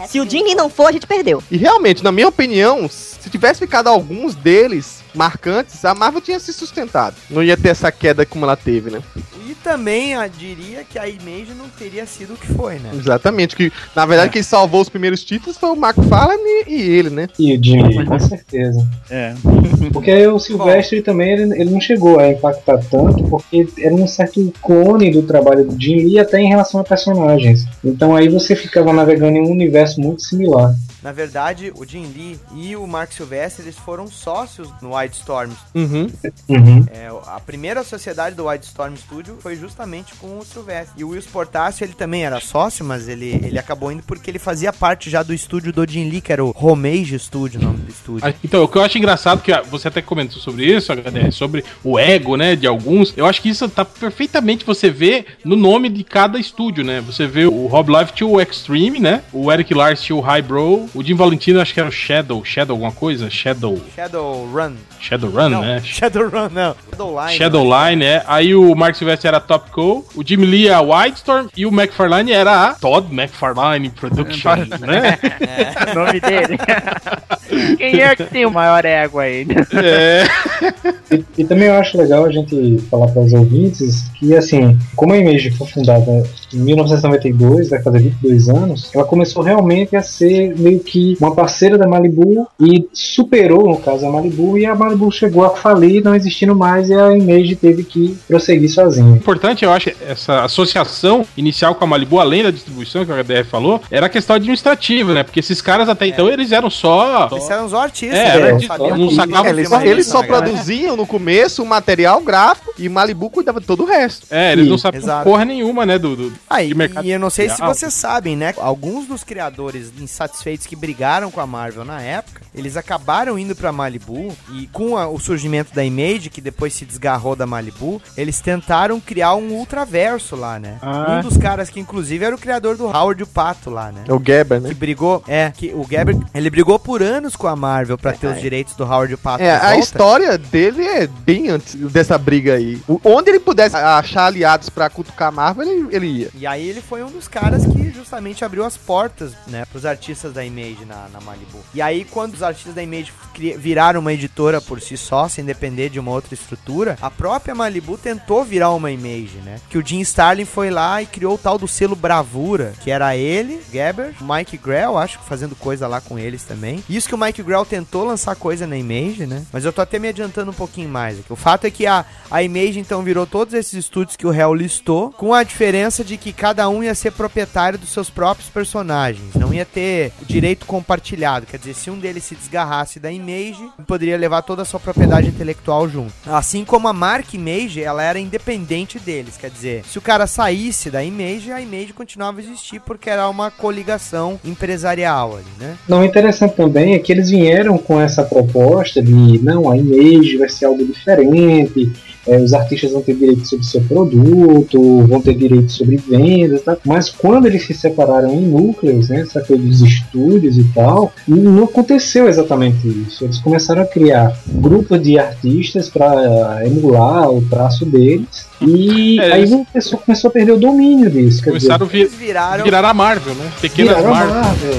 Se 0.07 0.19
o 0.19 0.29
Jim 0.29 0.43
Lee 0.43 0.55
não 0.55 0.69
for, 0.69 0.87
a 0.87 0.91
gente 0.91 1.05
perdeu. 1.07 1.43
E 1.51 1.57
realmente, 1.57 2.03
na 2.03 2.11
minha 2.11 2.27
opinião, 2.27 2.87
se 2.89 3.29
tivesse 3.29 3.59
ficado 3.69 3.87
alguns 3.87 4.33
deles 4.33 5.03
marcantes, 5.13 5.83
a 5.85 5.95
Marvel 5.95 6.21
tinha 6.21 6.39
se 6.39 6.53
sustentado. 6.53 7.15
Não 7.29 7.43
ia 7.43 7.57
ter 7.57 7.69
essa 7.69 7.91
queda 7.91 8.25
como 8.25 8.45
ela 8.45 8.55
teve, 8.55 8.89
né? 8.89 9.01
E 9.47 9.55
também 9.55 10.11
eu 10.11 10.29
diria 10.29 10.83
que 10.83 10.99
a 10.99 11.07
Image 11.07 11.53
não 11.57 11.67
teria 11.69 12.05
sido 12.05 12.33
o 12.33 12.37
que 12.37 12.47
foi, 12.47 12.77
né? 12.77 12.91
Exatamente. 12.93 13.55
Que, 13.55 13.71
na 13.95 14.05
verdade, 14.05 14.31
quem 14.31 14.43
salvou 14.43 14.81
os 14.81 14.89
primeiros 14.89 15.23
títulos 15.23 15.57
foi 15.57 15.69
o 15.69 15.75
McFarlane 15.75 16.41
e, 16.67 16.75
e 16.75 16.81
ele, 16.81 17.09
né? 17.09 17.27
E 17.39 17.57
o 17.57 17.63
Jim 17.63 17.81
Lee, 17.81 18.05
com 18.05 18.19
certeza. 18.19 18.87
É. 19.09 19.33
Porque 19.91 20.11
aí 20.11 20.27
o 20.27 20.39
Silvestre 20.39 21.01
também 21.01 21.31
ele, 21.31 21.61
ele 21.61 21.71
não 21.71 21.81
chegou 21.81 22.19
a 22.19 22.29
impactar 22.29 22.77
tanto, 22.89 23.23
porque 23.23 23.67
era 23.79 23.93
um 23.93 24.07
certo 24.07 24.53
clone 24.61 25.11
do 25.11 25.23
trabalho 25.23 25.65
do 25.65 25.81
Jim 25.81 25.95
Lee 25.95 26.19
até 26.19 26.39
em 26.39 26.47
relação 26.47 26.79
a 26.79 26.83
personagens. 26.83 27.65
Então 27.83 28.15
aí 28.15 28.29
você 28.29 28.55
ficava 28.55 28.93
navegando 28.93 29.37
em 29.37 29.41
um 29.41 29.51
universo 29.51 29.99
muito 29.99 30.21
similar. 30.21 30.75
Na 31.01 31.13
verdade, 31.13 31.71
o 31.77 31.85
Jim 31.85 32.11
Lee 32.13 32.39
e 32.53 32.75
o 32.75 32.85
Mark 32.85 33.13
Silvestre 33.13 33.63
eles 33.63 33.77
foram 33.77 34.07
sócios 34.07 34.69
no 34.81 34.93
Wildstorm. 34.99 35.51
Uhum. 35.73 36.11
Uhum. 36.47 36.85
É, 36.91 37.09
a 37.27 37.39
primeira 37.39 37.83
sociedade 37.83 38.35
do 38.35 38.45
Wildstorm 38.45 38.95
Studio 38.95 39.37
foi 39.41 39.55
justamente 39.55 40.13
com 40.15 40.37
o 40.37 40.45
Silvestre. 40.45 40.93
E 40.97 41.03
o 41.03 41.09
Will 41.09 41.23
Portácio, 41.31 41.83
ele 41.83 41.93
também 41.93 42.25
era 42.25 42.39
sócio, 42.39 42.83
mas 42.83 43.07
ele, 43.07 43.39
ele 43.43 43.59
acabou 43.59 43.91
indo 43.91 44.03
porque 44.03 44.31
ele 44.31 44.39
fazia 44.39 44.71
parte 44.73 45.09
já 45.09 45.21
do 45.21 45.33
estúdio 45.33 45.71
do 45.71 45.89
Jim 45.89 46.09
Lee, 46.09 46.21
que 46.21 46.31
era 46.31 46.43
o 46.43 46.55
Homage 46.57 47.17
Studio, 47.19 47.59
o 47.59 47.63
nome 47.63 47.79
do 47.79 47.91
estúdio. 47.91 48.27
Ah, 48.27 48.33
Então, 48.43 48.63
o 48.63 48.67
que 48.67 48.77
eu 48.77 48.81
acho 48.81 48.97
engraçado, 48.97 49.41
que 49.41 49.51
ah, 49.51 49.61
você 49.61 49.87
até 49.87 50.01
comentou 50.01 50.39
sobre 50.39 50.65
isso, 50.65 50.91
HDR, 50.91 51.31
sobre 51.31 51.63
o 51.83 51.99
ego, 51.99 52.35
né, 52.35 52.55
de 52.55 52.65
alguns, 52.67 53.13
eu 53.15 53.25
acho 53.25 53.41
que 53.41 53.49
isso 53.49 53.67
tá 53.69 53.85
perfeitamente, 53.85 54.65
você 54.65 54.89
vê 54.89 55.25
no 55.43 55.55
nome 55.55 55.89
de 55.89 56.03
cada 56.03 56.39
estúdio, 56.39 56.83
né, 56.83 57.01
você 57.01 57.27
vê 57.27 57.45
o 57.45 57.67
Rob 57.67 57.91
Life 57.91 58.13
tinha 58.13 58.27
o 58.27 58.39
Extreme, 58.39 58.99
né, 58.99 59.21
o 59.31 59.51
Eric 59.51 59.73
Lars 59.73 60.01
tinha 60.01 60.15
o 60.15 60.21
Highbrow, 60.21 60.89
o 60.93 61.03
Jim 61.03 61.15
Valentino 61.15 61.59
acho 61.59 61.73
que 61.73 61.79
era 61.79 61.89
o 61.89 61.91
Shadow, 61.91 62.43
Shadow 62.43 62.75
alguma 62.75 62.91
coisa, 62.91 63.29
Shadow, 63.29 63.79
Shadowrun. 63.95 64.75
Shadowrun, 64.99 65.49
não, 65.49 65.61
né, 65.61 65.81
Shadowrun, 65.83 66.49
não. 66.51 66.75
Shadowline. 66.91 67.37
Shadowline, 67.37 68.03
é. 68.03 68.23
Aí 68.27 68.53
o 68.53 68.75
Mark 68.75 68.95
Silvestre 68.95 69.27
era 69.27 69.37
a 69.37 69.41
Top 69.41 69.71
Co, 69.71 70.05
o 70.15 70.23
Jim 70.25 70.37
Lee 70.37 70.67
era 70.67 70.77
a 70.77 70.81
Wildstorm 70.81 71.47
e 71.55 71.65
o 71.65 71.69
McFarlane 71.69 72.31
era 72.31 72.67
a 72.67 72.73
Todd 72.75 73.07
McFarlane 73.11 73.89
Productions, 73.89 74.69
né? 74.79 75.17
É, 75.39 75.91
o 75.91 75.95
nome 75.95 76.19
dele. 76.19 76.57
Quem 77.77 78.01
é 78.01 78.15
que 78.15 78.23
tem 78.25 78.45
o 78.45 78.51
maior 78.51 78.83
ego 78.85 79.19
aí? 79.19 79.47
É. 79.73 80.23
E, 81.11 81.25
e 81.39 81.43
também 81.43 81.67
eu 81.67 81.73
acho 81.73 81.97
legal 81.97 82.23
a 82.23 82.31
gente 82.31 82.77
falar 82.87 83.07
para 83.07 83.23
os 83.23 83.33
ouvintes 83.33 84.03
que, 84.19 84.35
assim, 84.35 84.77
como 84.95 85.13
a 85.13 85.17
Image 85.17 85.49
foi 85.49 85.65
fundada 85.65 86.23
em 86.53 86.59
1992, 86.59 87.69
vai 87.69 87.81
fazer 87.81 87.99
22 87.99 88.49
anos, 88.49 88.89
ela 88.93 89.03
começou 89.03 89.43
realmente 89.43 89.95
a 89.95 90.01
ser 90.01 90.55
meio 90.57 90.79
que 90.79 91.17
uma 91.19 91.33
parceira 91.33 91.77
da 91.77 91.87
Malibu 91.87 92.47
e 92.59 92.87
superou, 92.93 93.67
no 93.69 93.77
caso, 93.77 94.05
a 94.05 94.11
Malibu 94.11 94.57
e 94.57 94.65
a 94.65 94.75
Malibu 94.75 95.11
chegou 95.11 95.43
a 95.45 95.49
falir, 95.55 96.03
não 96.03 96.15
existindo 96.15 96.55
mais, 96.55 96.89
e 96.89 96.93
a 96.93 97.15
Image 97.15 97.55
teve 97.55 97.83
que 97.83 98.17
prosseguir 98.27 98.69
sozinha. 98.69 99.15
importante, 99.15 99.63
eu 99.65 99.71
acho, 99.71 99.91
essa 100.07 100.43
associação 100.43 101.25
inicial 101.37 101.75
com 101.75 101.83
a 101.83 101.87
Malibu, 101.87 102.19
além 102.19 102.43
da 102.43 102.51
distribuição 102.51 103.05
que 103.05 103.11
o 103.11 103.15
HDR 103.23 103.45
falou, 103.45 103.81
era 103.91 104.05
a 104.05 104.09
questão 104.09 104.35
administrativa, 104.35 105.13
né? 105.13 105.23
Porque 105.23 105.39
esses 105.39 105.61
caras 105.61 105.89
até 105.89 106.07
então 106.07 106.29
eles 106.29 106.51
eram 106.51 106.69
só. 106.69 107.29
Eles 107.31 107.49
eram 107.49 107.65
os 107.65 107.73
artistas, 107.73 108.17
É, 108.17 108.39
né? 108.39 108.49
é, 108.49 108.51
Não 108.53 108.59
sabiam 108.61 108.97
não 108.97 109.11
sacavam 109.11 109.51
Eles, 109.51 109.69
mais 109.69 109.89
eles 109.89 110.07
só 110.07 110.23
produziam 110.23 110.95
no 110.95 111.05
começo 111.05 111.63
o 111.63 111.65
material 111.65 112.21
gráfico 112.21 112.73
e 112.77 112.87
Malibu 112.89 113.29
cuidava 113.29 113.59
de 113.59 113.65
todo 113.67 113.83
o 113.83 113.85
resto. 113.85 114.27
É, 114.29 114.51
eles 114.53 114.67
não 114.67 114.77
sabiam 114.77 115.01
Exato. 115.03 115.23
porra 115.23 115.45
nenhuma, 115.45 115.85
né? 115.85 115.97
Do, 115.97 116.15
do 116.15 116.33
Ah, 116.49 116.61
de 116.63 116.69
e, 116.71 116.73
mercado 116.75 117.05
e 117.05 117.11
eu 117.11 117.19
não 117.19 117.29
sei 117.29 117.49
se 117.49 117.61
vocês 117.61 117.93
sabem, 117.93 118.35
né? 118.35 118.53
Alguns 118.57 119.07
dos 119.07 119.23
criadores 119.23 119.91
insatisfeitos 119.99 120.65
que 120.67 120.75
brigaram 120.75 121.31
com 121.31 121.39
a 121.41 121.47
Marvel 121.47 121.85
na 121.85 122.01
época, 122.01 122.41
eles 122.53 122.75
acabaram 122.77 123.37
indo 123.37 123.55
pra 123.55 123.71
Malibu 123.71 124.35
e 124.53 124.67
com 124.67 124.97
a- 124.97 125.07
o 125.07 125.19
surgimento 125.19 125.73
da 125.73 125.83
Image, 125.83 126.29
que 126.29 126.41
depois 126.41 126.73
se 126.73 126.85
desgarrou 126.85 127.35
da 127.35 127.45
Malibu, 127.45 128.01
eles 128.17 128.39
tentaram 128.41 128.99
criar 128.99 129.35
um 129.35 129.51
ultraverso 129.53 130.35
lá, 130.35 130.59
né? 130.59 130.77
Ah. 130.81 131.17
Um 131.19 131.27
dos 131.27 131.37
caras 131.37 131.69
que 131.69 131.79
inclusive 131.79 132.23
era 132.25 132.35
o 132.35 132.39
criador 132.39 132.75
do 132.77 132.85
Howard 132.87 133.21
o 133.23 133.27
Pato 133.27 133.69
lá, 133.69 133.91
né? 133.91 134.03
É 134.07 134.13
o 134.13 134.21
Geber, 134.23 134.59
né? 134.61 134.69
Que 134.69 134.75
brigou, 134.75 135.23
é, 135.27 135.51
que 135.55 135.71
o 135.73 135.85
Gaber, 135.87 136.15
ele 136.33 136.49
brigou 136.49 136.77
por 136.79 137.01
anos 137.01 137.35
com 137.35 137.47
a 137.47 137.55
Marvel 137.55 137.97
pra 137.97 138.13
ter 138.13 138.27
os 138.27 138.39
direitos 138.41 138.73
do 138.75 138.83
Howard 138.83 139.13
o 139.13 139.17
Pato 139.17 139.43
É, 139.43 139.51
a 139.51 139.77
história 139.77 140.37
dele 140.37 140.83
é 140.85 141.07
bem 141.07 141.49
antes 141.49 141.75
dessa 141.75 142.17
briga 142.17 142.53
aí. 142.55 142.81
O- 142.87 142.99
Onde 143.03 143.29
ele 143.29 143.39
pudesse 143.39 143.75
achar 143.75 144.25
aliados 144.25 144.69
pra 144.69 144.89
cutucar 144.89 145.29
a 145.29 145.31
Marvel, 145.31 145.67
ele, 145.67 145.87
ele 145.95 146.07
ia. 146.07 146.28
E 146.33 146.45
aí 146.45 146.67
ele 146.67 146.81
foi 146.81 147.03
um 147.03 147.11
dos 147.11 147.27
caras 147.27 147.65
que 147.65 147.91
justamente 147.91 148.43
abriu 148.43 148.63
as 148.63 148.77
portas, 148.77 149.33
né, 149.47 149.65
pros 149.65 149.85
artistas 149.85 150.33
da 150.33 150.43
Image 150.45 150.85
na, 150.85 151.07
na 151.09 151.19
Malibu. 151.21 151.59
E 151.73 151.81
aí 151.81 152.05
quando 152.05 152.33
os 152.33 152.43
artistas 152.43 152.73
da 152.73 152.83
Image 152.83 153.11
viraram 153.57 153.99
uma 153.99 154.13
editora 154.13 154.61
por 154.61 154.81
si 154.81 154.97
só, 154.97 155.27
sem 155.27 155.43
depender 155.43 155.89
de 155.89 155.99
uma 155.99 156.11
outra 156.11 156.33
estrutura, 156.33 156.97
a 157.01 157.09
própria 157.09 157.55
Malibu 157.55 157.97
tentou 157.97 158.43
virar 158.43 158.71
uma 158.71 158.91
Image, 158.91 159.37
né? 159.43 159.59
Que 159.69 159.77
o 159.77 159.85
Jim 159.85 159.99
Starlin 160.01 160.45
foi 160.45 160.69
lá 160.69 161.01
e 161.01 161.05
criou 161.05 161.35
o 161.35 161.37
tal 161.37 161.57
do 161.57 161.67
selo 161.67 161.95
Bravura, 161.95 162.73
que 162.81 162.91
era 162.91 163.15
ele, 163.15 163.61
Geber, 163.71 164.13
o 164.19 164.33
Mike 164.33 164.57
Grell, 164.57 164.97
acho 164.97 165.19
que 165.19 165.25
fazendo 165.25 165.55
coisa 165.55 165.87
lá 165.87 166.01
com 166.01 166.17
eles 166.17 166.43
também. 166.43 166.83
Isso 166.89 167.07
que 167.07 167.15
o 167.15 167.17
Mike 167.17 167.43
Grell 167.43 167.65
tentou 167.65 168.05
lançar 168.05 168.35
coisa 168.35 168.65
na 168.67 168.77
Image, 168.77 169.25
né? 169.25 169.45
Mas 169.51 169.65
eu 169.65 169.73
tô 169.73 169.81
até 169.81 169.99
me 169.99 170.07
adiantando 170.07 170.51
um 170.51 170.53
pouquinho 170.53 170.89
mais 170.89 171.19
aqui. 171.19 171.31
O 171.31 171.35
fato 171.35 171.65
é 171.65 171.71
que 171.71 171.85
a, 171.85 172.05
a 172.29 172.43
Image 172.43 172.79
então 172.79 173.03
virou 173.03 173.25
todos 173.25 173.53
esses 173.53 173.73
estúdios 173.73 174.15
que 174.15 174.27
o 174.27 174.31
réu 174.31 174.53
listou, 174.53 175.11
com 175.11 175.33
a 175.33 175.43
diferença 175.43 176.03
de 176.03 176.17
que 176.19 176.33
cada 176.33 176.67
um 176.69 176.83
ia 176.83 176.93
ser 176.93 177.11
proprietário 177.11 177.79
dos 177.79 177.89
seus 177.89 178.09
próprios 178.09 178.49
personagens. 178.49 179.33
Não 179.35 179.53
ia 179.53 179.65
ter 179.65 180.11
o 180.21 180.25
direito 180.25 180.65
compartilhado. 180.65 181.45
Quer 181.45 181.57
dizer, 181.57 181.73
se 181.73 181.89
um 181.89 181.97
deles 181.97 182.23
se 182.23 182.35
desgarrasse 182.35 182.99
da 182.99 183.11
Image, 183.11 183.69
poderia 183.87 184.17
levar 184.17 184.41
toda 184.41 184.61
a 184.61 184.65
sua 184.65 184.79
propriedade 184.79 185.29
intelectual 185.29 185.87
junto. 185.87 186.13
Assim 186.27 186.65
como 186.65 186.87
a 186.87 186.93
marca 186.93 187.35
Image, 187.35 187.81
ela 187.81 188.03
era 188.03 188.19
independente 188.19 188.99
deles. 188.99 189.37
Quer 189.37 189.49
dizer, 189.49 189.83
se 189.85 189.97
o 189.97 190.01
cara 190.01 190.27
saísse 190.27 190.89
da 190.89 191.03
Image, 191.03 191.51
a 191.51 191.61
Image 191.61 191.93
continuava 191.93 192.39
a 192.39 192.43
existir 192.43 192.79
porque 192.81 193.09
era 193.09 193.27
uma 193.29 193.49
coligação 193.49 194.39
empresarial 194.43 195.37
ali, 195.37 195.45
né? 195.59 195.77
Não, 195.87 196.03
interessante 196.03 196.55
também 196.55 196.93
é 196.93 196.99
que 196.99 197.11
eles 197.11 197.29
vieram 197.29 197.77
com 197.77 197.99
essa 197.99 198.23
proposta 198.23 199.01
de 199.01 199.39
não, 199.43 199.69
a 199.69 199.77
Image 199.77 200.37
vai 200.37 200.49
ser 200.49 200.65
algo 200.65 200.85
diferente, 200.85 201.91
é, 202.29 202.37
os 202.37 202.53
artistas 202.53 202.91
vão 202.91 203.01
ter 203.01 203.15
direito 203.15 203.47
sobre 203.47 203.65
seu 203.65 203.81
produto, 203.81 205.01
vão 205.07 205.21
ter 205.21 205.33
direito 205.35 205.71
sobre 205.71 205.97
vendas, 205.97 206.61
tá? 206.61 206.77
mas 206.85 207.09
quando 207.09 207.45
eles 207.47 207.65
se 207.65 207.73
separaram 207.73 208.33
em 208.33 208.41
núcleos, 208.47 209.09
né, 209.09 209.21
essa 209.21 209.41
coisa 209.41 209.63
dos 209.63 209.81
estúdios 209.81 210.57
e 210.57 210.63
tal, 210.75 211.11
não 211.27 211.63
aconteceu 211.63 212.27
exatamente 212.27 212.87
isso. 212.87 213.23
Eles 213.25 213.39
começaram 213.39 213.81
a 213.81 213.85
criar 213.85 214.37
grupos 214.47 215.01
de 215.01 215.17
artistas 215.19 215.89
para 215.89 216.65
emular 216.65 217.29
o 217.31 217.41
traço 217.49 217.85
deles. 217.85 218.47
E 218.61 219.19
É, 219.19 219.31
aí 219.33 219.39
eles- 219.41 219.51
uma 219.51 219.65
pessoa 219.65 220.01
começou 220.01 220.29
a 220.29 220.31
perder 220.31 220.51
o 220.53 220.57
domínio 220.59 221.09
disso. 221.09 221.41
quer 221.43 221.49
Começaram 221.51 221.85
a 221.85 221.89
dizer, 221.89 222.07
vir, 222.09 222.17
viraram... 222.17 222.63
virar 222.63 222.85
a 222.85 222.93
Marvel, 222.93 223.33
né? 223.35 223.51
Pequenas 223.61 223.95
viraram 223.97 224.13
Marvel. 224.15 224.41
Marvel. 224.43 224.75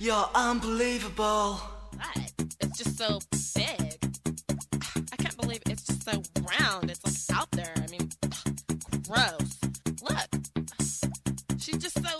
You're 0.00 0.28
unbelievable. 0.36 1.73
Just 2.76 2.98
so 2.98 3.20
big. 3.54 3.98
I 5.12 5.16
can't 5.16 5.36
believe 5.36 5.60
it's 5.66 5.84
just 5.84 6.02
so 6.02 6.20
round. 6.42 6.90
It's 6.90 7.04
like 7.04 7.38
out 7.38 7.48
there. 7.52 7.72
I 7.76 7.86
mean, 7.86 8.10
gross. 9.06 9.60
Look. 10.02 10.28
She's 11.58 11.78
just 11.78 11.94
so 11.94 12.18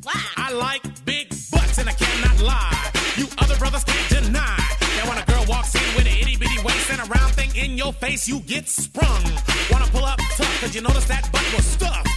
black. 0.00 0.32
I 0.36 0.52
like 0.52 0.82
big 1.04 1.28
butts 1.50 1.76
and 1.76 1.86
I 1.86 1.92
cannot 1.92 2.40
lie. 2.40 2.90
You 3.16 3.26
other 3.38 3.56
brothers 3.56 3.84
can't 3.84 4.24
deny. 4.24 4.56
Now 4.96 5.08
when 5.10 5.18
a 5.18 5.24
girl 5.26 5.44
walks 5.46 5.74
in 5.74 5.96
with 5.96 6.06
an 6.06 6.18
itty 6.18 6.36
bitty 6.38 6.62
waist 6.64 6.90
and 6.90 7.02
a 7.02 7.04
round 7.04 7.34
thing 7.34 7.54
in 7.54 7.76
your 7.76 7.92
face, 7.92 8.26
you 8.26 8.40
get 8.40 8.68
sprung. 8.68 9.22
Wanna 9.70 9.86
pull 9.92 10.04
up 10.04 10.18
tough, 10.36 10.60
cause 10.62 10.74
you 10.74 10.80
notice 10.80 11.04
that 11.08 11.30
butt 11.30 11.44
was 11.54 11.66
stuffed. 11.66 12.08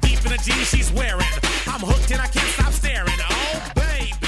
Deep 0.00 0.24
in 0.24 0.32
the 0.32 0.40
jeans 0.42 0.70
she's 0.70 0.90
wearing. 0.92 1.34
I'm 1.66 1.80
hooked 1.80 2.10
and 2.10 2.22
I 2.22 2.26
can't 2.26 2.48
stop 2.48 2.72
staring. 2.72 3.20
Oh. 3.28 3.79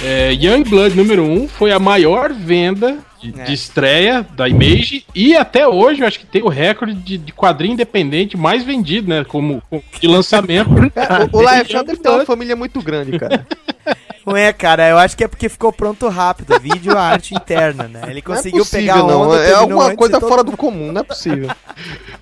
É, 0.04 0.32
Young 0.32 0.64
Blood 0.64 0.96
número 0.96 1.22
1 1.24 1.48
foi 1.48 1.70
a 1.72 1.78
maior 1.78 2.32
venda 2.32 2.98
de, 3.20 3.32
É. 3.40 3.44
de 3.44 3.52
estreia 3.52 4.26
da 4.34 4.48
Image 4.48 5.04
e 5.14 5.36
até 5.36 5.66
hoje 5.68 6.00
eu 6.02 6.06
acho 6.08 6.18
que 6.18 6.26
tem 6.26 6.42
o 6.42 6.48
recorde 6.48 6.92
de, 6.94 7.18
de 7.18 7.32
quadrinho 7.32 7.74
independente 7.74 8.36
mais 8.36 8.64
vendido, 8.64 9.08
né? 9.08 9.24
Como 9.24 9.62
como 9.70 9.82
de 10.00 10.06
lançamento. 10.08 10.70
É, 10.96 11.28
o 11.32 11.38
o 11.38 11.40
Life 11.42 11.70
Shot 11.70 11.86
deve 11.86 12.00
ter 12.00 12.08
uma 12.08 12.24
família 12.26 12.56
muito 12.56 12.80
grande, 12.82 13.16
cara. 13.18 13.46
Não 14.26 14.36
é, 14.36 14.52
cara, 14.52 14.88
eu 14.88 14.98
acho 14.98 15.16
que 15.16 15.24
é 15.24 15.28
porque 15.28 15.48
ficou 15.48 15.72
pronto 15.72 16.08
rápido. 16.08 16.58
Vídeo, 16.60 16.96
a 16.96 17.02
arte 17.02 17.34
interna, 17.34 17.88
né? 17.88 18.02
Ele 18.08 18.22
conseguiu 18.22 18.58
não 18.58 18.62
é 18.62 18.64
possível, 18.64 18.94
pegar 18.94 18.94
a 18.94 19.06
não. 19.08 19.20
onda, 19.22 19.38
É 19.44 19.54
alguma 19.54 19.96
coisa 19.96 20.20
todo 20.20 20.28
fora 20.28 20.44
do 20.44 20.56
comum, 20.56 20.92
não 20.92 21.00
é 21.00 21.04
possível. 21.04 21.48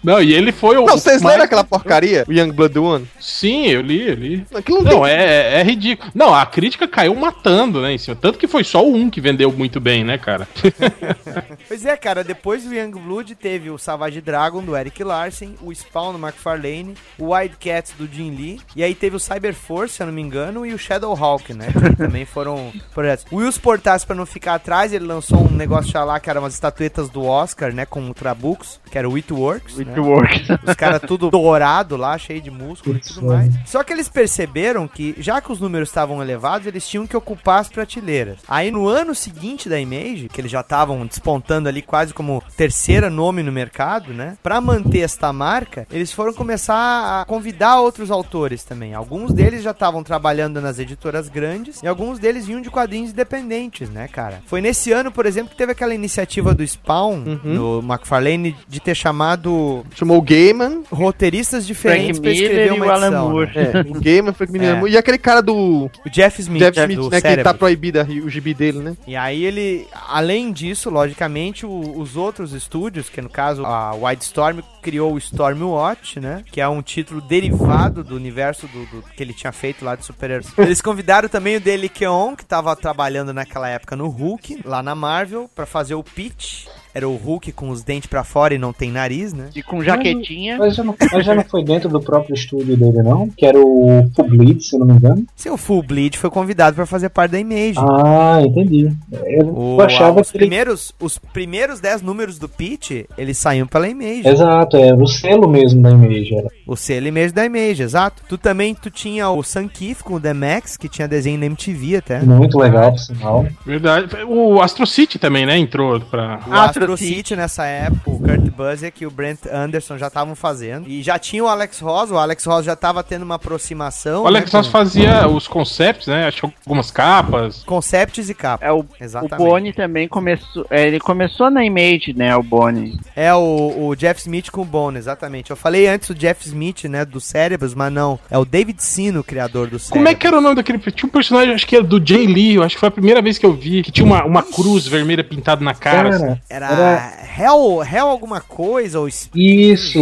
Não, 0.03 0.23
e 0.23 0.33
ele 0.33 0.51
foi 0.51 0.79
o. 0.79 0.87
Não, 0.87 0.97
vocês 0.97 1.21
mais- 1.21 1.35
leram 1.35 1.45
aquela 1.45 1.63
porcaria? 1.65 2.25
O 2.27 2.33
Young 2.33 2.53
Blood 2.53 2.79
One? 2.79 3.09
Sim, 3.21 3.67
eu 3.67 3.83
li, 3.83 4.09
eu 4.09 4.15
li. 4.15 4.47
Aquilo 4.55 4.83
Não, 4.83 5.03
tem- 5.03 5.11
é, 5.11 5.61
é 5.61 5.63
ridículo. 5.63 6.11
Não, 6.15 6.35
a 6.35 6.47
crítica 6.47 6.89
caiu 6.89 7.15
matando, 7.15 7.83
né, 7.83 7.93
em 7.93 7.99
cima. 7.99 8.17
Tanto 8.17 8.39
que 8.39 8.47
foi 8.49 8.65
só 8.65 8.83
o 8.83 8.95
um 8.95 9.11
que 9.11 9.21
vendeu 9.21 9.53
muito 9.53 9.79
bem, 9.79 10.03
né, 10.03 10.17
cara? 10.17 10.49
Pois 11.69 11.85
é, 11.85 11.97
cara, 11.97 12.25
depois 12.25 12.65
do 12.65 12.75
Young 12.75 12.91
Blood 12.93 13.35
teve 13.35 13.71
o 13.71 13.79
Savage 13.79 14.21
Dragon 14.21 14.63
do 14.63 14.77
Eric 14.77 15.05
Larsen, 15.05 15.55
o 15.63 15.73
Spawn 15.73 16.13
do 16.15 16.19
McFarlane, 16.19 16.95
o 17.19 17.33
Wildcats 17.33 17.93
do 17.99 18.09
Jim 18.11 18.31
Lee, 18.35 18.61
e 18.75 18.83
aí 18.83 18.95
teve 18.95 19.17
o 19.17 19.21
Cyber 19.21 19.55
Force, 19.55 19.95
se 19.95 20.03
eu 20.03 20.07
não 20.07 20.13
me 20.15 20.21
engano, 20.23 20.65
e 20.67 20.73
o 20.75 20.79
Shadow 20.79 21.15
Hawk, 21.15 21.53
né? 21.55 21.67
Também 21.97 22.25
foram 22.25 22.73
projetos. 22.95 23.27
O 23.31 23.37
Wills 23.37 23.59
Portas, 23.61 24.05
pra 24.05 24.15
não 24.17 24.27
ficar 24.27 24.55
atrás, 24.55 24.93
ele 24.93 25.05
lançou 25.05 25.47
um 25.47 25.51
negócio 25.51 26.03
lá 26.05 26.19
que 26.21 26.31
era 26.31 26.41
umas 26.41 26.55
estatuetas 26.55 27.09
do 27.11 27.25
Oscar, 27.25 27.73
né? 27.75 27.85
Com 27.85 28.13
Trabucos, 28.13 28.81
que 28.91 28.99
era 28.99 29.09
o 29.09 29.17
It 29.17 29.33
Works. 29.33 29.77
né? 29.79 29.85
It 29.89 30.01
Works. 30.01 30.49
Os 30.67 30.75
caras 30.75 31.01
tudo 31.07 31.31
dourado 31.31 31.97
lá, 31.97 32.17
cheio 32.19 32.41
de 32.41 32.51
músculo 32.51 32.97
e 32.97 33.01
tudo 33.01 33.27
mais. 33.27 33.53
Só 33.67 33.83
que 33.83 33.93
eles 33.93 34.09
perceberam 34.09 34.87
que, 34.89 35.15
já 35.19 35.41
que 35.41 35.53
os 35.53 35.61
números 35.61 35.89
estavam 35.89 36.23
elevados, 36.23 36.67
eles 36.67 36.87
tinham 36.89 37.07
que 37.07 37.17
ocupar 37.17 37.61
as 37.61 37.69
prateleiras. 37.69 38.39
Aí 38.49 38.71
no 38.71 38.89
ano 38.89 39.15
seguinte 39.15 39.69
da 39.69 39.79
Image, 39.79 40.29
que 40.29 40.41
eles 40.41 40.51
já 40.51 40.61
estavam 40.61 41.07
despontando 41.07 41.69
ali 41.69 41.83
quase 41.83 42.13
como 42.15 42.43
terceira 42.57 43.11
nome 43.11 43.43
no 43.43 43.53
mercado, 43.53 44.13
né? 44.13 44.37
Pra 44.43 44.61
manter 44.61 45.01
esta 45.01 45.33
marca, 45.33 45.87
eles 45.91 46.13
foram 46.13 46.33
começar 46.33 47.21
a 47.21 47.25
convidar 47.25 47.81
outros 47.81 48.11
autores 48.11 48.65
também. 48.65 48.95
Alguns 48.95 49.33
deles 49.33 49.63
já 49.63 49.71
estavam 49.71 50.03
trabalhando 50.03 50.61
nas 50.61 50.79
editoras 50.79 51.29
grandes 51.29 51.80
e 51.83 51.87
alguns 51.89 52.19
deles 52.19 52.47
vinham 52.47 52.61
de 52.61 52.71
quadrinhos 52.71 53.11
independentes, 53.11 53.89
né, 53.91 54.09
cara? 54.09 54.43
Foi 54.47 54.61
nesse 54.61 54.93
ano, 54.93 55.11
por 55.11 55.27
exemplo, 55.27 55.51
que 55.51 55.57
teve 55.57 55.73
aquela 55.73 55.95
iniciativa 55.95 56.55
do 56.55 56.67
Spawn, 56.67 57.23
do 57.43 57.81
McFarlane, 57.87 58.57
de 58.69 58.81
ter 58.81 58.95
chamado 58.95 59.85
Chamou 59.95 60.19
o 60.19 60.23
Gaiman. 60.23 60.83
roteiristas 60.91 61.67
diferentes 61.67 62.19
Frank 62.19 62.21
pra 62.23 62.31
escrever 62.33 62.55
Miller 62.55 62.73
e 62.75 62.77
uma 62.77 62.87
o 62.87 62.91
Alan 62.91 63.07
edição, 63.09 63.31
Moore. 63.31 63.51
né? 63.55 63.71
É, 63.75 63.81
o 63.91 64.01
Gaiman 64.01 64.33
foi 64.33 64.47
que 64.47 64.53
me 64.53 64.59
É. 64.59 64.73
lembrou. 64.73 64.89
E 64.89 64.97
aquele 64.99 65.19
cara 65.19 65.41
do 65.43 65.91
O 66.05 66.11
Jeff 66.11 66.41
Smith, 66.41 66.61
Jeff 66.63 66.81
Smith, 66.81 66.97
do 66.99 67.11
né? 67.11 67.17
Que 67.17 67.29
Cerebro. 67.29 67.45
tá 67.45 67.55
proibido 67.55 68.01
a- 68.01 68.05
o 68.05 68.29
gibi 68.29 68.55
dele, 68.55 68.79
né? 68.79 68.97
E 69.07 69.17
aí 69.17 69.45
ele, 69.45 69.87
além 70.09 70.53
disso, 70.53 70.91
logicamente, 70.91 71.65
o- 71.67 71.99
os 71.99 72.17
outros 72.17 72.53
estúdios, 72.53 73.09
que 73.09 73.21
no 73.21 73.29
caso 73.29 73.65
a 73.65 73.95
Wildstorm 73.95 74.61
criou 74.81 75.15
o 75.15 75.19
Stormwatch, 75.19 76.19
né? 76.21 76.45
Que 76.51 76.61
é 76.61 76.69
um 76.69 76.83
título 76.83 77.21
derivado 77.21 78.03
do 78.05 78.15
universo 78.17 78.67
do, 78.69 78.87
do- 78.87 79.03
que 79.03 79.23
ele 79.23 79.33
tinha 79.35 79.53
feito 79.53 79.85
lá 79.85 79.95
de 79.97 80.05
super-heróis. 80.05 80.53
Eles 80.59 80.81
convidaram 80.81 81.29
também 81.29 81.57
o 81.57 81.61
Dele 81.61 81.89
Keon, 81.89 82.35
que 82.37 82.45
tava 82.45 82.75
trabalhando 82.77 83.33
naquela 83.33 83.69
época 83.69 83.95
no 83.97 84.09
Hulk, 84.09 84.63
lá 84.65 84.83
na 84.83 84.95
Marvel, 84.95 85.51
pra 85.55 85.67
fazer 85.67 85.95
o 85.95 86.03
pitch. 86.05 86.67
Era 86.95 87.09
o 87.09 87.17
Hulk 87.17 87.53
com 87.53 87.71
os 87.71 87.83
dentes 87.83 88.09
pra 88.09 88.25
fora 88.25 88.55
e 88.55 88.59
não 88.59 88.73
tem 88.73 88.91
nariz, 88.91 89.33
né? 89.33 89.49
E 89.55 89.63
com 89.63 89.83
jaquetinha. 89.83 90.59
Mas 90.59 90.75
já, 90.75 90.83
não, 90.85 90.95
mas 91.13 91.25
já 91.25 91.35
não 91.35 91.45
foi 91.45 91.63
dentro 91.65 91.89
do 91.89 92.01
próprio 92.01 92.35
estúdio 92.35 92.77
dele, 92.77 93.03
não? 93.03 93.29
Que 93.29 93.47
era 93.47 93.59
o 93.59 94.11
Full 94.17 94.29
Bleed, 94.29 94.61
se 94.63 94.75
eu 94.75 94.81
não 94.81 94.87
me 94.87 94.95
engano. 94.95 95.25
Seu 95.37 95.57
Full 95.57 95.83
Bleed 95.83 96.17
foi 96.19 96.31
convidado 96.31 96.75
pra 96.75 96.87
fazer 96.87 97.09
parte 97.11 97.33
da 97.33 97.39
Image. 97.41 97.79
Ah, 97.79 98.41
entendi. 98.45 98.91
Eu 99.25 99.55
O- 99.57 99.81
achava 99.81 100.21
os, 100.21 100.31
que 100.31 100.37
ele... 100.37 100.47
primeiros, 100.47 100.93
os 101.01 101.19
primeiros 101.19 101.81
10 101.81 102.03
números 102.03 102.39
do 102.39 102.49
pitch, 102.49 103.05
eles 103.17 103.39
saíam 103.39 103.67
pela 103.67 103.89
Image. 103.89 104.27
Exato, 104.29 104.77
é 104.77 104.93
o 104.95 105.07
selo 105.07 105.49
mesmo 105.49 105.83
da 105.83 105.91
Image. 105.91 106.35
Era. 106.35 106.49
O 106.67 106.77
selo 106.77 107.07
Image 107.07 107.33
da 107.33 107.45
Image, 107.47 107.83
exato. 107.83 108.23
Tu 108.29 108.37
também, 108.37 108.75
tu 108.75 108.91
tinha 108.91 109.29
o 109.31 109.43
Sun 109.43 109.69
Keith 109.69 110.03
com 110.03 110.15
o 110.15 110.21
The 110.21 110.33
Max, 110.35 110.77
que 110.77 110.89
tinha 110.89 111.07
desenho 111.07 111.39
na 111.39 111.47
MTV 111.47 111.97
até. 111.97 112.21
Muito 112.21 112.59
legal, 112.59 112.91
por 112.93 112.99
sinal. 112.99 113.47
Verdade. 113.65 114.09
O 114.27 114.61
Astro 114.61 114.87
City 114.87 115.19
também, 115.19 115.47
né? 115.47 115.57
Entrou 115.59 116.01
pra. 116.01 116.41
O 116.47 116.53
Astro 116.53 116.80
City 116.97 117.37
nessa 117.37 117.65
época, 117.67 118.11
o 118.11 118.19
Kurt 118.19 118.51
Busiek 118.51 119.03
e 119.03 119.07
o 119.07 119.11
Brent 119.11 119.41
Anderson 119.51 119.99
já 119.99 120.09
estavam 120.09 120.35
fazendo. 120.35 120.89
E 120.89 121.03
já 121.03 121.19
tinha 121.19 121.45
o 121.45 121.49
Alex 121.49 121.81
Ross, 121.81 122.11
o 122.11 122.19
Alex 122.19 122.45
Ross 122.45 122.65
já 122.65 122.77
tava 122.77 123.03
tendo 123.03 123.23
uma 123.23 123.37
aproximação. 123.37 124.25
O 124.25 124.27
Alex 124.27 124.53
né, 124.53 124.59
Ross 124.59 124.67
com 124.67 124.73
fazia 124.73 125.29
os 125.29 125.47
concepts, 125.47 126.07
né? 126.07 126.27
Acho 126.27 126.49
que 126.49 126.55
algumas 126.67 126.91
capas. 126.91 127.63
Concepts 127.65 128.29
e 128.29 128.35
capas. 128.35 128.69
É 128.69 128.73
o, 128.73 128.81
o 128.81 128.87
Exatamente. 129.01 129.37
Boni 129.37 129.73
também 129.73 130.09
começou. 130.09 130.67
é, 130.71 130.87
ele 130.87 131.01
começou 131.01 131.51
na 131.51 131.65
Image, 131.65 132.15
né? 132.15 132.35
O 132.37 132.43
Boni. 132.43 132.99
É 133.15 133.33
o, 133.35 133.89
o 133.89 133.95
Jeff 133.95 134.21
Smith 134.21 134.51
com 134.51 134.63
o 134.63 134.65
Bone, 134.65 134.99
exatamente. 134.99 135.51
Eu 135.51 135.57
falei 135.57 135.87
antes 135.87 136.11
o 136.11 136.15
Jeff 136.15 136.47
Smith, 136.47 136.85
né, 136.85 137.05
do 137.05 137.21
Cérebros, 137.21 137.75
mas 137.75 137.93
não. 137.93 138.19
É 138.31 138.39
o 138.39 138.45
David 138.45 138.83
Sino, 138.83 139.21
o 139.21 139.25
criador 139.25 139.69
do 139.69 139.79
Cérebros. 139.79 139.91
Como 139.91 140.09
é 140.09 140.15
que 140.15 140.27
era 140.27 140.39
o 140.39 140.41
nome 140.41 140.57
daquele. 140.57 140.79
Tinha 140.79 141.07
um 141.07 141.13
personagem, 141.13 141.55
acho 141.55 141.67
que 141.67 141.77
era 141.77 141.85
do 141.85 142.05
Jay 142.05 142.27
Lee, 142.27 142.55
eu 142.55 142.63
acho 142.63 142.77
que 142.77 142.81
foi 142.81 142.89
a 142.89 142.93
primeira 142.93 143.23
vez 143.23 143.39
que 143.39 143.47
eu 143.47 143.53
vi, 143.53 143.83
que 143.83 143.93
tinha 143.93 144.07
uma, 144.07 144.25
uma 144.25 144.43
cruz 144.43 144.87
vermelha 144.87 145.23
pintada 145.23 145.65
na 145.65 145.75
cara. 145.75 146.09
assim. 146.11 146.41
Cara, 146.49 146.69
Era 146.73 147.21
Hell, 147.39 147.83
Hell 147.83 148.07
alguma 148.09 148.41
coisa, 148.41 148.99
ou 148.99 149.09
Isso. 149.09 149.99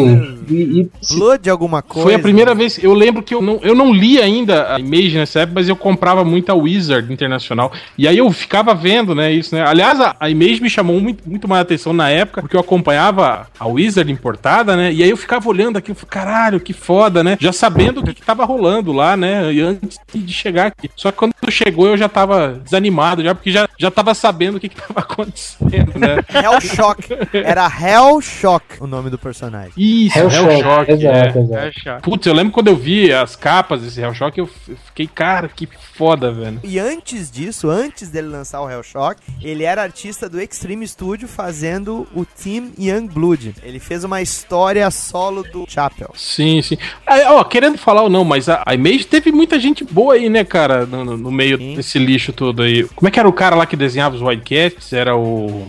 E, 0.49 0.81
e 0.81 0.91
Blood 1.15 1.49
alguma 1.51 1.83
coisa. 1.83 2.09
Foi 2.09 2.15
a 2.15 2.19
primeira 2.19 2.55
vez. 2.55 2.83
Eu 2.83 2.95
lembro 2.95 3.23
que 3.23 3.35
eu 3.35 3.43
não, 3.43 3.61
eu 3.63 3.75
não 3.75 3.93
li 3.93 4.21
ainda 4.21 4.75
a 4.75 4.81
Image 4.81 5.17
nessa 5.17 5.41
época, 5.41 5.61
mas 5.61 5.69
eu 5.69 5.77
comprava 5.77 6.25
muito 6.25 6.51
a 6.51 6.55
Wizard 6.55 7.13
Internacional. 7.13 7.71
E 7.97 8.09
aí 8.09 8.19
eu 8.19 8.31
ficava 8.33 8.75
vendo, 8.75 9.15
né, 9.15 9.31
isso, 9.33 9.55
né? 9.55 9.63
Aliás, 9.67 10.01
a, 10.01 10.17
a 10.19 10.31
Image 10.31 10.63
me 10.63 10.71
chamou 10.71 11.01
muito, 11.01 11.29
muito 11.29 11.47
mais 11.47 11.63
atenção 11.63 11.93
na 11.93 12.09
época, 12.09 12.41
porque 12.41 12.57
eu 12.57 12.61
acompanhava 12.61 13.47
a 13.59 13.67
Wizard 13.67 14.11
importada, 14.11 14.75
né? 14.75 14.93
E 14.93 15.03
aí 15.03 15.11
eu 15.11 15.17
ficava 15.17 15.49
olhando 15.49 15.77
aqui, 15.77 15.91
eu 15.91 15.95
falei, 15.95 16.11
caralho, 16.11 16.61
que 16.61 16.73
foda, 16.73 17.23
né? 17.23 17.37
Já 17.39 17.53
sabendo 17.53 18.01
o 18.01 18.05
que, 18.05 18.15
que 18.15 18.23
tava 18.23 18.45
rolando 18.45 18.93
lá, 18.93 19.17
né? 19.17 19.53
E 19.53 19.61
antes 19.61 19.99
de 20.15 20.33
chegar 20.33 20.67
aqui. 20.69 20.91
Só 20.97 21.13
que 21.13 21.19
quando 21.19 21.35
chegou 21.51 21.89
eu 21.89 21.97
já 21.97 22.09
tava 22.09 22.61
desanimado, 22.65 23.23
já, 23.23 23.35
porque 23.35 23.51
já, 23.51 23.69
já 23.79 23.91
tava 23.91 24.15
sabendo 24.15 24.57
o 24.57 24.61
que, 24.61 24.69
que 24.69 24.77
tava 24.77 25.01
acontecendo, 25.01 25.99
né? 25.99 26.17
Hell 26.33 26.58
Shock. 26.61 27.09
Era 27.33 27.67
Hell 27.67 28.21
Shock 28.21 28.65
o 28.81 28.87
nome 28.87 29.11
do 29.11 29.19
personagem. 29.19 29.73
Isso, 29.77 30.19
Hellshock, 30.19 30.53
Hellshock. 30.53 30.91
exato, 30.93 31.39
é. 31.39 31.73
exato. 31.77 32.03
Putz, 32.11 32.27
eu 32.27 32.35
lembro 32.35 32.53
quando 32.53 32.69
eu 32.69 32.77
vi 32.77 33.13
as 33.13 33.35
capas 33.37 33.83
desse 33.83 34.01
Hellshock, 34.01 34.39
eu 34.39 34.47
f- 34.47 34.77
fiquei, 34.87 35.07
cara, 35.07 35.49
que 35.49 35.69
foda, 35.95 36.31
velho. 36.33 36.61
E 36.63 36.79
antes 36.79 37.31
disso, 37.31 37.69
antes 37.69 38.09
dele 38.09 38.29
lançar 38.29 38.61
o 38.61 38.71
Hellshock, 38.71 39.21
ele 39.43 39.65
era 39.65 39.83
artista 39.83 40.29
do 40.29 40.41
Extreme 40.41 40.87
Studio 40.87 41.27
fazendo 41.29 42.07
o 42.15 42.25
Team 42.25 42.71
Youngblood. 42.79 43.55
Ele 43.63 43.79
fez 43.79 44.05
uma 44.05 44.21
história 44.23 44.91
solo 44.91 45.43
do 45.43 45.65
Chapel. 45.69 46.11
Sim, 46.15 46.63
sim. 46.63 46.77
Aí, 47.07 47.25
ó, 47.27 47.43
querendo 47.45 47.79
falar 47.79 48.03
ou 48.03 48.11
não, 48.11 48.25
mas 48.25 48.49
a, 48.49 48.63
a 48.65 48.75
Image 48.75 49.07
teve 49.07 49.33
muita 49.33 49.59
gente 49.59 49.85
boa 49.85 50.15
aí, 50.15 50.29
né, 50.29 50.45
cara, 50.45 50.87
no, 50.87 51.05
no- 51.05 51.17
no 51.17 51.31
meio 51.31 51.59
desse 51.59 51.99
lixo 51.99 52.33
todo 52.33 52.63
aí. 52.63 52.85
Como 52.95 53.09
é 53.09 53.11
que 53.11 53.19
era 53.19 53.29
o 53.29 53.33
cara 53.33 53.57
lá 53.57 53.67
que 53.67 53.77
desenhava 53.77 54.15
os 54.17 54.23
Wildcats? 54.23 54.93
Era 54.93 55.17
o. 55.17 55.67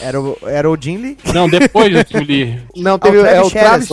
Era 0.00 0.20
o, 0.20 0.31
era 0.46 0.70
o 0.70 0.76
Jim 0.80 0.96
Lee? 0.98 1.18
Não, 1.34 1.48
depois 1.48 1.92
do 1.92 1.98
Jim 2.18 2.24
Lee. 2.24 2.60
Não, 2.76 2.94
Ah, 2.94 2.98
teve 2.98 3.18
o 3.18 3.26
é 3.26 3.40
o 3.42 3.50
Travis 3.50 3.88
Travis. 3.88 3.90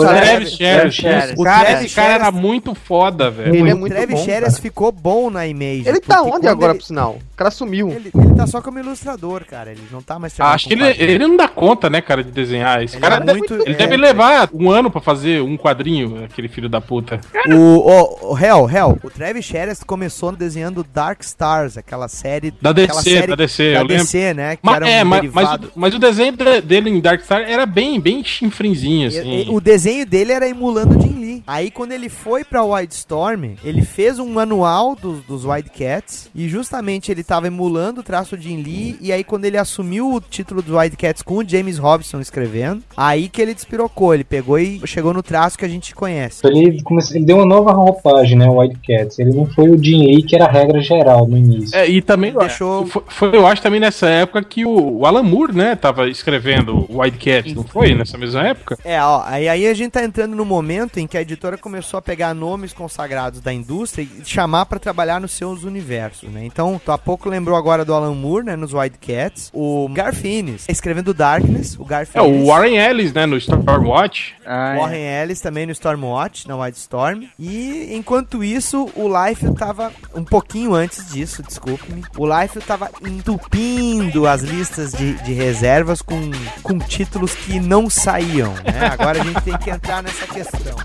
O 1.37 1.43
Travis 1.43 1.81
esse 1.85 1.95
cara 1.95 2.13
era 2.13 2.31
muito 2.31 2.73
foda, 2.75 3.29
velho. 3.29 3.55
Ele 3.55 3.69
é 3.69 3.73
o 3.73 3.77
muito 3.77 3.93
Travis 3.93 4.25
cara. 4.25 4.51
ficou 4.51 4.91
bom 4.91 5.29
na 5.29 5.45
Image. 5.47 5.87
Ele 5.87 5.99
tá 5.99 6.21
onde 6.21 6.47
agora, 6.47 6.71
ele- 6.73 6.79
por 6.79 6.85
sinal? 6.85 7.19
O 7.33 7.35
cara 7.39 7.51
sumiu. 7.51 7.89
Ele, 7.89 8.11
ele 8.13 8.35
tá 8.35 8.45
só 8.47 8.61
como 8.61 8.79
ilustrador, 8.79 9.43
cara. 9.45 9.71
Ele 9.71 9.81
não 9.91 10.01
tá 10.01 10.19
mais 10.19 10.37
Ah, 10.39 10.51
Acho 10.53 10.67
que 10.67 10.73
ele, 10.73 10.85
ele 10.97 11.19
não 11.27 11.37
dá 11.37 11.47
conta, 11.47 11.89
né, 11.89 12.01
cara, 12.01 12.23
de 12.23 12.31
desenhar. 12.31 12.83
Esse 12.83 12.95
Ele 12.95 13.01
cara 13.01 13.15
é 13.15 13.19
deve, 13.21 13.39
muito- 13.39 13.53
ele 13.55 13.73
é. 13.73 13.77
deve 13.77 13.97
levar 13.97 14.49
um 14.53 14.69
ano 14.69 14.91
pra 14.91 14.99
fazer 15.01 15.41
um 15.41 15.55
quadrinho, 15.57 16.23
aquele 16.25 16.47
filho 16.47 16.67
da 16.69 16.81
puta. 16.81 17.19
O, 17.47 17.55
o, 17.55 18.33
o 18.33 18.37
Hell, 18.37 18.69
Hell, 18.69 18.99
o 19.03 19.09
Travis 19.09 19.45
Shares 19.45 19.83
começou 19.83 20.31
desenhando 20.33 20.85
Dark 20.93 21.21
Stars, 21.21 21.77
aquela 21.77 22.07
série. 22.07 22.51
Da 22.61 22.71
DC, 22.71 23.27
da 23.27 23.35
DC, 23.35 23.63
da 23.73 23.79
eu 23.79 23.83
lembro. 23.83 24.03
DC, 24.03 24.33
né? 24.33 24.55
Que 24.55 24.61
Mas, 24.63 24.75
era 24.75 24.85
um 24.85 24.89
é, 24.89 25.03
mas, 25.03 25.31
mas, 25.33 25.59
mas 25.75 25.95
o 25.95 25.99
desenho 25.99 26.28
de- 26.31 26.61
dele 26.61 26.89
em 26.89 26.99
Dark 26.99 27.21
Star 27.21 27.41
era 27.41 27.65
bem, 27.65 27.99
bem 27.99 28.23
chinfrinzinho, 28.23 29.07
assim. 29.07 29.41
e- 29.43 29.49
O 29.49 29.59
desenho 29.59 30.05
dele 30.05 30.31
era 30.31 30.47
emulando 30.47 30.97
o 30.97 31.01
Jim 31.01 31.19
Lee. 31.19 31.43
Aí 31.47 31.71
quando 31.71 31.91
ele 31.93 32.09
foi 32.09 32.43
pra 32.43 32.63
Wildstorm, 32.63 33.55
ele 33.63 33.81
fez 33.81 34.19
um 34.19 34.27
manual 34.29 34.95
dos, 34.95 35.21
dos 35.23 35.45
Wildcats 35.45 36.29
e 36.35 36.47
justamente 36.47 37.11
ele 37.11 37.23
tava 37.23 37.47
emulando 37.47 38.01
o 38.01 38.03
traço 38.03 38.37
de 38.37 38.49
Jim 38.49 38.61
Lee 38.61 38.97
e 39.01 39.11
aí 39.11 39.23
quando 39.23 39.45
ele 39.45 39.57
assumiu 39.57 40.13
o 40.13 40.21
título 40.21 40.61
dos 40.61 40.75
Wildcats 40.75 41.21
com 41.21 41.35
o 41.37 41.47
James 41.47 41.77
Robson 41.77 42.19
escrevendo, 42.19 42.83
aí 42.95 43.29
que 43.29 43.41
ele 43.41 43.53
despirocou, 43.53 44.13
ele 44.13 44.23
pegou 44.23 44.59
e 44.59 44.81
chegou 44.85 45.13
no 45.13 45.23
traço 45.23 45.57
que 45.57 45.65
a 45.65 45.69
gente 45.69 45.93
conhece. 45.95 46.45
Ele, 46.45 46.81
começou, 46.83 47.15
ele 47.15 47.25
deu 47.25 47.37
uma 47.37 47.45
nova 47.45 47.71
roupagem, 47.71 48.37
né? 48.37 48.47
O 48.47 48.57
Wildcats. 48.59 49.19
Ele 49.19 49.31
não 49.33 49.45
foi 49.45 49.69
o 49.69 49.81
Jim 49.81 50.05
Lee, 50.05 50.23
que 50.23 50.35
era 50.35 50.45
a 50.45 50.51
regra 50.51 50.81
geral 50.81 51.27
no 51.27 51.37
início. 51.37 51.75
É, 51.77 51.87
e 51.89 52.01
também 52.01 52.33
Deixou- 52.33 52.85
foi, 52.85 53.03
foi, 53.07 53.35
eu 53.35 53.45
acho 53.47 53.61
também 53.61 53.79
nessa 53.79 54.07
época 54.09 54.43
que 54.43 54.65
o, 54.65 54.99
o 54.99 55.05
Alan 55.05 55.23
Moore, 55.23 55.53
né, 55.55 55.75
tava 55.75 56.07
escrevendo 56.19 56.85
o 56.89 56.99
Wildcat, 56.99 57.53
não 57.55 57.63
foi? 57.63 57.93
Nessa 57.95 58.17
mesma 58.17 58.47
época? 58.47 58.77
É, 58.83 59.01
ó, 59.01 59.23
aí, 59.25 59.47
aí 59.49 59.67
a 59.67 59.73
gente 59.73 59.91
tá 59.91 60.03
entrando 60.03 60.35
no 60.35 60.45
momento 60.45 60.99
em 60.99 61.07
que 61.07 61.17
a 61.17 61.21
editora 61.21 61.57
começou 61.57 61.97
a 61.97 62.01
pegar 62.01 62.33
nomes 62.33 62.71
consagrados 62.73 63.39
da 63.41 63.51
indústria 63.51 64.03
e 64.03 64.23
chamar 64.25 64.65
pra 64.65 64.79
trabalhar 64.79 65.19
nos 65.19 65.31
seus 65.31 65.63
universos, 65.63 66.29
né? 66.29 66.45
Então, 66.45 66.79
tu 66.83 66.91
há 66.91 66.97
pouco 66.97 67.27
lembrou 67.29 67.57
agora 67.57 67.83
do 67.83 67.93
Alan 67.93 68.13
Moore, 68.13 68.45
né, 68.45 68.55
nos 68.55 68.73
Wildcats. 68.73 69.49
O 69.53 69.89
Garfinis, 69.91 70.65
escrevendo 70.69 71.13
Darkness, 71.13 71.77
o 71.79 71.83
É, 71.83 71.85
Garfinis. 71.87 72.41
o 72.43 72.45
Warren 72.47 72.77
Ellis, 72.77 73.13
né, 73.13 73.25
no 73.25 73.37
Stormwatch. 73.37 74.35
Ah, 74.45 74.75
é. 74.75 74.77
Warren 74.79 75.21
Ellis 75.21 75.41
também 75.41 75.65
no 75.65 75.71
Stormwatch, 75.71 76.47
na 76.47 76.55
Wildstorm. 76.57 77.23
E 77.39 77.89
enquanto 77.93 78.43
isso, 78.43 78.89
o 78.95 79.07
Life 79.07 79.53
tava 79.55 79.91
um 80.15 80.23
pouquinho 80.23 80.73
antes 80.73 81.11
disso, 81.11 81.41
desculpe-me. 81.43 82.03
O 82.17 82.25
Life 82.25 82.59
tava 82.61 82.89
entupindo 83.05 84.27
as 84.27 84.41
listas 84.41 84.91
de, 84.91 85.13
de 85.23 85.33
reservas 85.33 86.01
com, 86.09 86.31
com 86.63 86.79
títulos 86.79 87.35
que 87.35 87.59
não 87.59 87.87
saíam, 87.89 88.53
né? 88.55 88.87
Agora 88.91 89.21
a 89.21 89.23
gente 89.23 89.41
tem 89.41 89.55
que 89.57 89.69
entrar 89.69 90.01
nessa 90.01 90.25
questão. 90.25 90.75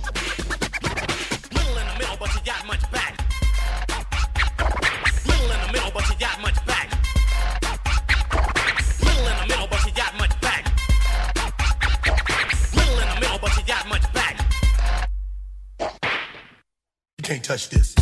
Can't 17.22 17.43
touch 17.43 17.70
this. 17.70 17.95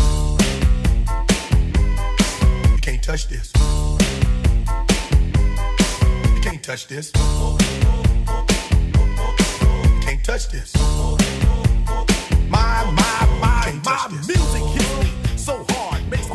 You 2.66 2.78
can't 2.82 3.00
touch 3.00 3.28
this. 3.28 3.52
Can't 6.62 6.78
touch 6.78 6.86
this. 6.86 7.10
Can't 10.02 10.24
touch 10.24 10.48
this. 10.48 10.72
My, 12.48 12.84
my, 12.94 13.26
my, 13.40 13.80
my 13.84 14.08
music 14.24 14.51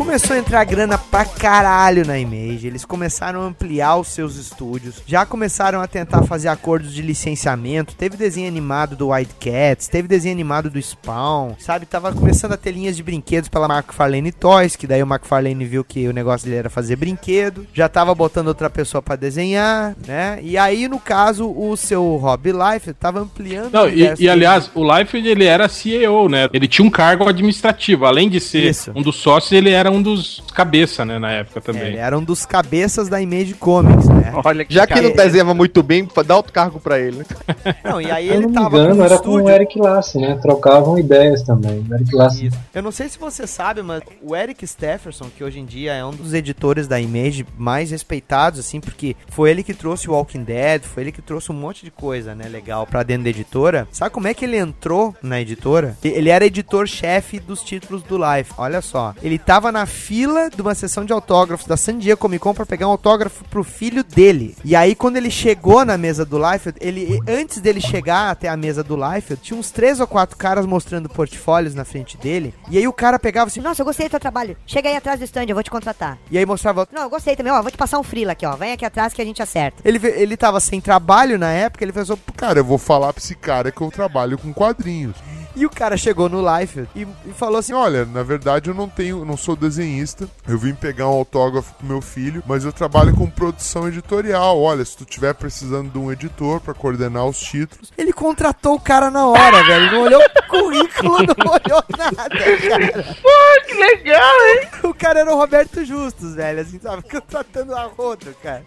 Começou 0.08 0.38
a 0.38 0.40
entrar 0.40 0.64
grana 0.64 0.98
pra 0.98 1.26
caralho 1.26 2.08
na 2.08 2.18
Image, 2.18 2.66
eles 2.66 2.86
começaram 2.86 3.42
a 3.42 3.46
ampliar 3.46 3.98
os 3.98 4.08
seus 4.08 4.38
estúdios, 4.38 5.02
já 5.06 5.26
começaram 5.26 5.82
a 5.82 5.86
tentar 5.86 6.24
fazer 6.24 6.48
acordos 6.48 6.94
de 6.94 7.02
licenciamento, 7.02 7.94
teve 7.94 8.16
desenho 8.16 8.48
animado 8.48 8.96
do 8.96 9.10
Wildcats, 9.10 9.90
teve 9.90 10.08
desenho 10.08 10.34
animado 10.34 10.70
do 10.70 10.82
Spawn, 10.82 11.56
sabe? 11.60 11.86
Tava 11.86 12.14
começando 12.14 12.54
a 12.54 12.58
ter 12.58 12.72
linhas 12.72 12.96
de 12.96 13.04
brinquedos 13.04 13.50
pela 13.50 13.68
McFarlane 13.68 14.32
Toys, 14.32 14.78
que 14.78 14.88
daí 14.88 15.04
o 15.04 15.06
McFarlane 15.06 15.66
viu 15.66 15.84
que 15.84 16.08
o 16.08 16.14
negócio 16.14 16.46
dele 16.46 16.60
era 16.60 16.70
fazer 16.70 16.96
brinquedo, 16.96 17.68
já 17.74 17.90
tava 17.90 18.16
botando 18.16 18.48
outra 18.48 18.70
pessoa 18.70 19.02
pra 19.02 19.18
desenhar, 19.18 19.94
né? 20.08 20.40
E 20.42 20.58
aí, 20.58 20.88
no 20.88 21.02
caso, 21.02 21.52
o 21.52 21.76
seu 21.76 22.16
Hobby 22.16 22.54
Life 22.54 22.94
tava 22.94 23.20
ampliando 23.20 23.74
Não, 23.74 23.84
o 23.84 23.90
e, 23.90 24.14
e, 24.18 24.30
aliás, 24.30 24.72
o 24.74 24.90
Life 24.90 25.18
ele 25.18 25.44
era 25.44 25.68
CEO, 25.68 26.30
né? 26.30 26.48
Ele 26.54 26.66
tinha 26.66 26.88
um 26.88 26.90
cargo 26.90 27.28
administrativo. 27.28 28.06
Além 28.06 28.30
de 28.30 28.40
ser 28.40 28.70
Isso. 28.70 28.94
um 28.96 29.02
dos 29.02 29.18
sócios, 29.18 29.52
ele 29.52 29.72
era 29.72 29.92
um 29.92 29.97
dos 30.02 30.44
cabeça, 30.54 31.06
né, 31.06 31.20
na 31.20 31.32
época 31.32 31.60
É, 31.60 31.62
também. 31.62 31.82
ele 31.88 31.98
era 31.98 32.18
um 32.18 32.24
dos 32.24 32.46
cabeças 32.46 33.08
da 33.10 33.22
Image 33.22 33.54
Comics, 33.56 34.08
né? 34.08 34.32
Olha 34.44 34.66
que 34.66 34.74
Já 34.74 34.86
que 34.88 34.96
não 35.02 35.12
cara- 35.12 35.24
desenhava 35.26 35.54
muito 35.54 35.82
bem, 35.84 36.08
dá 36.26 36.36
outro 36.36 36.52
cargo 36.54 36.80
pra 36.80 37.00
ele. 37.00 37.26
Não, 37.84 38.02
e 38.02 38.10
aí 38.12 38.28
eu 38.28 38.34
ele 38.36 38.42
não 38.44 38.50
me 38.50 38.56
tava 38.56 38.78
engano, 38.78 39.02
um 39.02 39.06
era 39.06 39.18
com 39.20 39.30
o 39.30 39.38
estúdio. 39.38 39.50
Eric 39.50 39.80
Lassi, 39.80 40.18
né? 40.20 40.40
Trocavam 40.42 40.98
ideias 41.00 41.44
também. 41.44 41.86
O 41.90 41.94
Eric 41.94 42.46
Isso. 42.48 42.58
Eu 42.74 42.82
não 42.84 42.92
sei 42.92 43.08
se 43.10 43.18
você 43.18 43.46
sabe, 43.48 43.82
mas 43.82 44.02
o 44.22 44.36
Eric 44.36 44.66
Stefferson, 44.66 45.30
que 45.36 45.44
hoje 45.44 45.60
em 45.60 45.66
dia 45.66 45.94
é 45.94 46.04
um 46.06 46.12
dos 46.12 46.34
editores 46.34 46.88
da 46.88 47.00
Image 47.00 47.46
mais 47.58 47.92
respeitados, 47.92 48.60
assim, 48.60 48.80
porque 48.80 49.16
foi 49.30 49.50
ele 49.52 49.64
que 49.64 49.74
trouxe 49.74 50.10
o 50.10 50.14
Walking 50.14 50.44
Dead, 50.44 50.84
foi 50.84 51.04
ele 51.04 51.12
que 51.12 51.22
trouxe 51.22 51.52
um 51.52 51.56
monte 51.56 51.84
de 51.84 51.92
coisa, 51.92 52.36
né, 52.36 52.48
legal 52.48 52.86
pra 52.86 53.04
dentro 53.04 53.24
da 53.24 53.30
editora. 53.30 53.88
Sabe 53.92 54.12
como 54.12 54.28
é 54.28 54.34
que 54.34 54.46
ele 54.46 54.58
entrou 54.58 55.16
na 55.22 55.40
editora? 55.42 55.96
Ele 56.04 56.30
era 56.30 56.46
editor-chefe 56.46 57.40
dos 57.40 57.62
títulos 57.62 58.04
do 58.04 58.18
Life. 58.18 58.54
Olha 58.58 58.82
só. 58.82 59.14
Ele 59.24 59.38
tava 59.38 59.72
na 59.72 59.86
fila 59.88 60.50
de 60.50 60.62
uma 60.62 60.76
sessão 60.76 61.04
de 61.06 61.12
autógrafos 61.14 61.66
da 61.66 61.76
San 61.78 61.98
Diego 61.98 62.20
Comic 62.20 62.42
Con 62.44 62.54
pra 62.54 62.66
pegar 62.66 62.88
um 62.88 62.92
autógrafo 62.92 63.44
pro 63.46 63.64
filho 63.64 64.04
dele. 64.04 64.56
E 64.64 64.76
aí, 64.76 64.94
quando 64.94 65.18
ele 65.18 65.32
chegou 65.32 65.84
na 65.86 65.98
mesa 65.98 66.26
do 66.26 66.38
Life, 66.38 66.74
ele, 66.80 67.20
antes 67.28 67.60
dele 67.60 67.82
chegar 67.82 68.30
até 68.30 68.48
a 68.50 68.58
mesa 68.58 68.84
do 68.84 68.96
Life, 68.96 69.36
tinha 69.38 69.60
uns 69.60 69.72
três 69.72 70.00
ou 70.00 70.06
quatro 70.08 70.38
caras 70.38 70.66
mostrando 70.66 71.10
portfólios 71.10 71.74
na 71.74 71.86
frente 71.86 72.18
dele. 72.18 72.54
E 72.70 72.78
aí 72.78 72.88
o 72.88 72.94
cara 72.94 73.18
pegava 73.18 73.48
assim, 73.48 73.62
Nossa, 73.62 73.82
eu 73.82 73.86
gostei 73.86 74.08
do 74.08 74.12
teu 74.12 74.20
trabalho. 74.20 74.56
Chega 74.68 74.90
aí 74.90 74.96
atrás 74.96 75.20
do 75.20 75.24
stand, 75.26 75.46
eu 75.48 75.56
vou 75.56 75.64
te 75.64 75.72
contratar. 75.72 76.18
e 76.30 76.38
aí 76.38 76.46
mostrava 76.46 76.82
outro. 76.82 76.96
Não, 76.96 77.04
eu 77.04 77.10
gostei 77.10 77.36
também, 77.36 77.52
ó. 77.52 77.62
Vou 77.62 77.72
te 77.72 77.78
passar 77.78 77.98
um 78.00 78.04
frila 78.04 78.34
aqui, 78.34 78.46
ó. 78.46 78.56
Vem 78.56 78.74
aqui 78.74 78.86
atrás 78.86 79.14
que 79.14 79.22
a 79.22 79.26
gente 79.26 79.42
acerta. 79.42 79.82
Ele, 79.84 80.00
ele 80.08 80.36
tava 80.38 80.60
sem 80.60 80.82
trabalho 80.82 81.38
na 81.38 81.52
época, 81.52 81.84
ele 81.84 81.94
pensou, 81.94 82.18
"Pô, 82.18 82.34
Cara, 82.34 82.60
eu 82.60 82.66
vou 82.66 82.78
falar 82.78 83.14
pra 83.14 83.22
esse 83.24 83.34
cara 83.36 83.72
que 83.72 83.82
eu 83.82 83.90
trabalho 83.90 84.38
com 84.38 84.54
quadrinhos. 84.54 85.16
E 85.58 85.66
o 85.66 85.70
cara 85.72 85.98
chegou 85.98 86.30
no 86.30 86.40
Life 86.40 86.88
e, 86.96 87.02
e 87.26 87.34
falou 87.34 87.58
assim: 87.58 87.74
Olha, 87.74 88.06
na 88.06 88.22
verdade 88.22 88.70
eu 88.70 88.76
não 88.76 88.88
tenho, 88.88 89.26
não 89.26 89.36
sou 89.36 89.56
desenhista. 89.56 90.30
Eu 90.48 90.58
vim 90.60 90.76
pegar 90.76 91.08
um 91.08 91.14
autógrafo 91.14 91.74
pro 91.74 91.88
meu 91.88 92.00
filho, 92.00 92.44
mas 92.46 92.64
eu 92.64 92.72
trabalho 92.72 93.16
com 93.16 93.28
produção 93.28 93.88
editorial. 93.88 94.62
Olha, 94.62 94.86
se 94.86 94.96
tu 94.96 95.04
tiver 95.04 95.34
precisando 95.34 95.90
de 95.92 95.98
um 95.98 96.12
editor 96.12 96.62
pra 96.62 96.76
coordenar 96.76 97.26
os 97.26 97.40
títulos, 97.40 97.92
Ele 97.98 98.14
contratou 98.14 98.76
o 98.76 98.80
cara 98.80 99.10
na 99.10 99.28
hora, 99.28 99.64
velho. 99.64 99.92
Não 99.92 100.02
olhou 100.04 100.22
o 100.22 100.48
currículo, 100.48 101.18
não 101.18 101.52
olhou 101.52 101.84
nada, 101.98 102.30
cara. 102.30 103.16
Pô, 103.22 103.68
que 103.68 103.74
legal, 103.74 104.36
hein? 104.48 104.68
O 104.84 104.94
cara 104.94 105.22
era 105.22 105.34
o 105.34 105.38
Roberto 105.38 105.84
Justus, 105.84 106.36
velho, 106.36 106.62
assim, 106.62 106.80
sabe? 106.80 107.02
Contratando 107.02 107.74
a 107.76 107.86
rodo, 107.86 108.36
cara. 108.44 108.64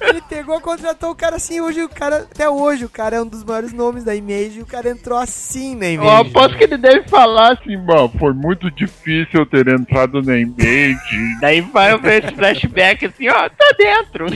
Ele 0.00 0.22
pegou, 0.22 0.58
contratou 0.60 1.10
o 1.10 1.14
cara 1.14 1.36
assim, 1.36 1.60
hoje 1.60 1.82
o 1.82 1.88
cara, 1.88 2.28
até 2.30 2.48
hoje, 2.48 2.86
o 2.86 2.88
cara 2.88 3.16
é 3.16 3.20
um 3.20 3.26
dos 3.26 3.44
maiores 3.44 3.72
nomes 3.72 4.04
da 4.04 4.14
Image 4.14 4.58
e 4.58 4.62
o 4.62 4.66
cara 4.66 4.88
entrou 4.88 5.18
assim 5.18 5.33
na 5.74 5.86
Eu 6.04 6.10
aposto 6.10 6.56
que 6.56 6.64
ele 6.64 6.76
deve 6.76 7.08
falar 7.08 7.52
assim, 7.52 7.76
bom, 7.78 8.08
foi 8.18 8.32
muito 8.32 8.70
difícil 8.70 9.40
eu 9.40 9.46
ter 9.46 9.68
entrado 9.68 10.22
na 10.22 10.36
Image. 10.36 11.40
Daí 11.40 11.60
vai 11.60 11.94
esse 12.18 12.34
flashback 12.34 13.06
assim, 13.06 13.28
ó, 13.28 13.48
tá 13.48 13.74
dentro. 13.78 14.26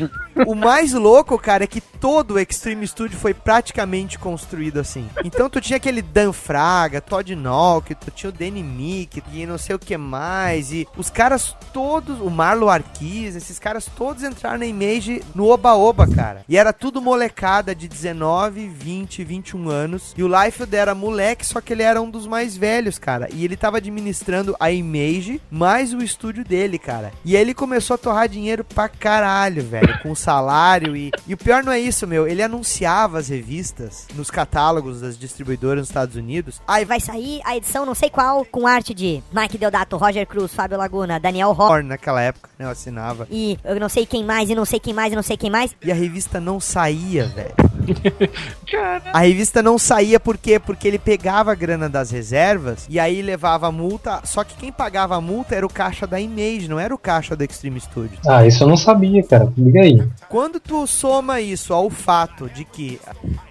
O 0.46 0.54
mais 0.54 0.92
louco, 0.92 1.38
cara, 1.38 1.64
é 1.64 1.66
que 1.66 1.80
todo 1.80 2.34
o 2.34 2.38
Extreme 2.38 2.86
Studio 2.86 3.18
foi 3.18 3.34
praticamente 3.34 4.18
construído 4.18 4.78
assim. 4.78 5.08
Então 5.24 5.50
tu 5.50 5.60
tinha 5.60 5.76
aquele 5.76 6.02
Dan 6.02 6.32
Fraga, 6.32 7.00
Todd 7.00 7.34
Nock, 7.34 7.94
tu 7.94 8.10
tinha 8.10 8.30
o 8.30 8.32
Danny 8.32 8.62
Mick 8.62 9.22
e 9.32 9.46
não 9.46 9.58
sei 9.58 9.74
o 9.74 9.78
que 9.78 9.96
mais. 9.96 10.72
E 10.72 10.86
os 10.96 11.10
caras 11.10 11.56
todos, 11.72 12.20
o 12.20 12.30
Marlo 12.30 12.68
Arquiz, 12.68 13.34
esses 13.34 13.58
caras 13.58 13.86
todos 13.96 14.22
entraram 14.22 14.58
na 14.58 14.66
Image 14.66 15.22
no 15.34 15.48
Oba-Oba, 15.48 16.06
cara. 16.06 16.44
E 16.48 16.56
era 16.56 16.72
tudo 16.72 17.02
molecada 17.02 17.74
de 17.74 17.88
19, 17.88 18.68
20, 18.68 19.24
21 19.24 19.68
anos. 19.68 20.14
E 20.16 20.22
o 20.22 20.28
Liefeld 20.28 20.74
era 20.74 20.94
moleque, 20.94 21.44
só 21.44 21.60
que 21.60 21.72
ele 21.72 21.82
era 21.82 22.00
um 22.00 22.10
dos 22.10 22.26
mais 22.26 22.56
velhos, 22.56 22.98
cara. 22.98 23.28
E 23.32 23.44
ele 23.44 23.56
tava 23.56 23.78
administrando 23.78 24.56
a 24.58 24.70
Image 24.70 25.40
mais 25.50 25.92
o 25.92 26.02
estúdio 26.02 26.44
dele, 26.44 26.78
cara. 26.78 27.12
E 27.24 27.36
aí 27.36 27.42
ele 27.42 27.54
começou 27.54 27.94
a 27.94 27.98
torrar 27.98 28.28
dinheiro 28.28 28.64
pra 28.64 28.88
caralho, 28.88 29.62
velho, 29.62 29.98
com 30.02 30.14
salário 30.28 30.94
e... 30.94 31.10
E 31.26 31.32
o 31.32 31.38
pior 31.38 31.64
não 31.64 31.72
é 31.72 31.80
isso, 31.80 32.06
meu. 32.06 32.28
Ele 32.28 32.42
anunciava 32.42 33.18
as 33.18 33.28
revistas 33.28 34.06
nos 34.14 34.30
catálogos 34.30 35.00
das 35.00 35.18
distribuidoras 35.18 35.78
nos 35.78 35.88
Estados 35.88 36.16
Unidos. 36.16 36.60
Aí 36.68 36.84
vai 36.84 37.00
sair 37.00 37.40
a 37.46 37.56
edição 37.56 37.86
não 37.86 37.94
sei 37.94 38.10
qual, 38.10 38.44
com 38.44 38.66
arte 38.66 38.92
de 38.92 39.22
Mike 39.32 39.56
Deodato, 39.56 39.96
Roger 39.96 40.26
Cruz, 40.26 40.52
Fábio 40.52 40.76
Laguna, 40.76 41.18
Daniel 41.18 41.56
Horn. 41.58 41.88
Naquela 41.88 42.20
época, 42.20 42.50
né? 42.58 42.66
Eu 42.66 42.70
assinava. 42.70 43.26
E 43.30 43.58
eu 43.64 43.80
não 43.80 43.88
sei 43.88 44.04
quem 44.04 44.22
mais, 44.22 44.50
e 44.50 44.54
não 44.54 44.66
sei 44.66 44.78
quem 44.78 44.92
mais, 44.92 45.12
e 45.14 45.16
não 45.16 45.22
sei 45.22 45.36
quem 45.38 45.48
mais. 45.48 45.74
E 45.82 45.90
a 45.90 45.94
revista 45.94 46.38
não 46.38 46.60
saía, 46.60 47.26
velho. 47.28 47.54
A 49.12 49.20
revista 49.20 49.62
não 49.62 49.78
saía 49.78 50.18
por 50.20 50.36
quê? 50.36 50.58
Porque 50.58 50.86
ele 50.86 50.98
pegava 50.98 51.52
a 51.52 51.54
grana 51.54 51.88
das 51.88 52.10
reservas 52.10 52.86
e 52.88 52.98
aí 52.98 53.22
levava 53.22 53.66
a 53.68 53.72
multa. 53.72 54.20
Só 54.24 54.44
que 54.44 54.54
quem 54.56 54.72
pagava 54.72 55.16
a 55.16 55.20
multa 55.20 55.54
era 55.54 55.66
o 55.66 55.72
caixa 55.72 56.06
da 56.06 56.20
Image, 56.20 56.68
não 56.68 56.78
era 56.78 56.94
o 56.94 56.98
caixa 56.98 57.34
do 57.34 57.42
Extreme 57.44 57.80
Studios. 57.80 58.20
Ah, 58.26 58.46
isso 58.46 58.62
eu 58.64 58.68
não 58.68 58.76
sabia, 58.76 59.22
cara. 59.22 59.52
Liga 59.56 59.80
aí. 59.80 60.02
Quando 60.28 60.60
tu 60.60 60.86
soma 60.86 61.40
isso 61.40 61.72
ao 61.72 61.88
fato 61.90 62.48
de 62.48 62.64
que 62.64 63.00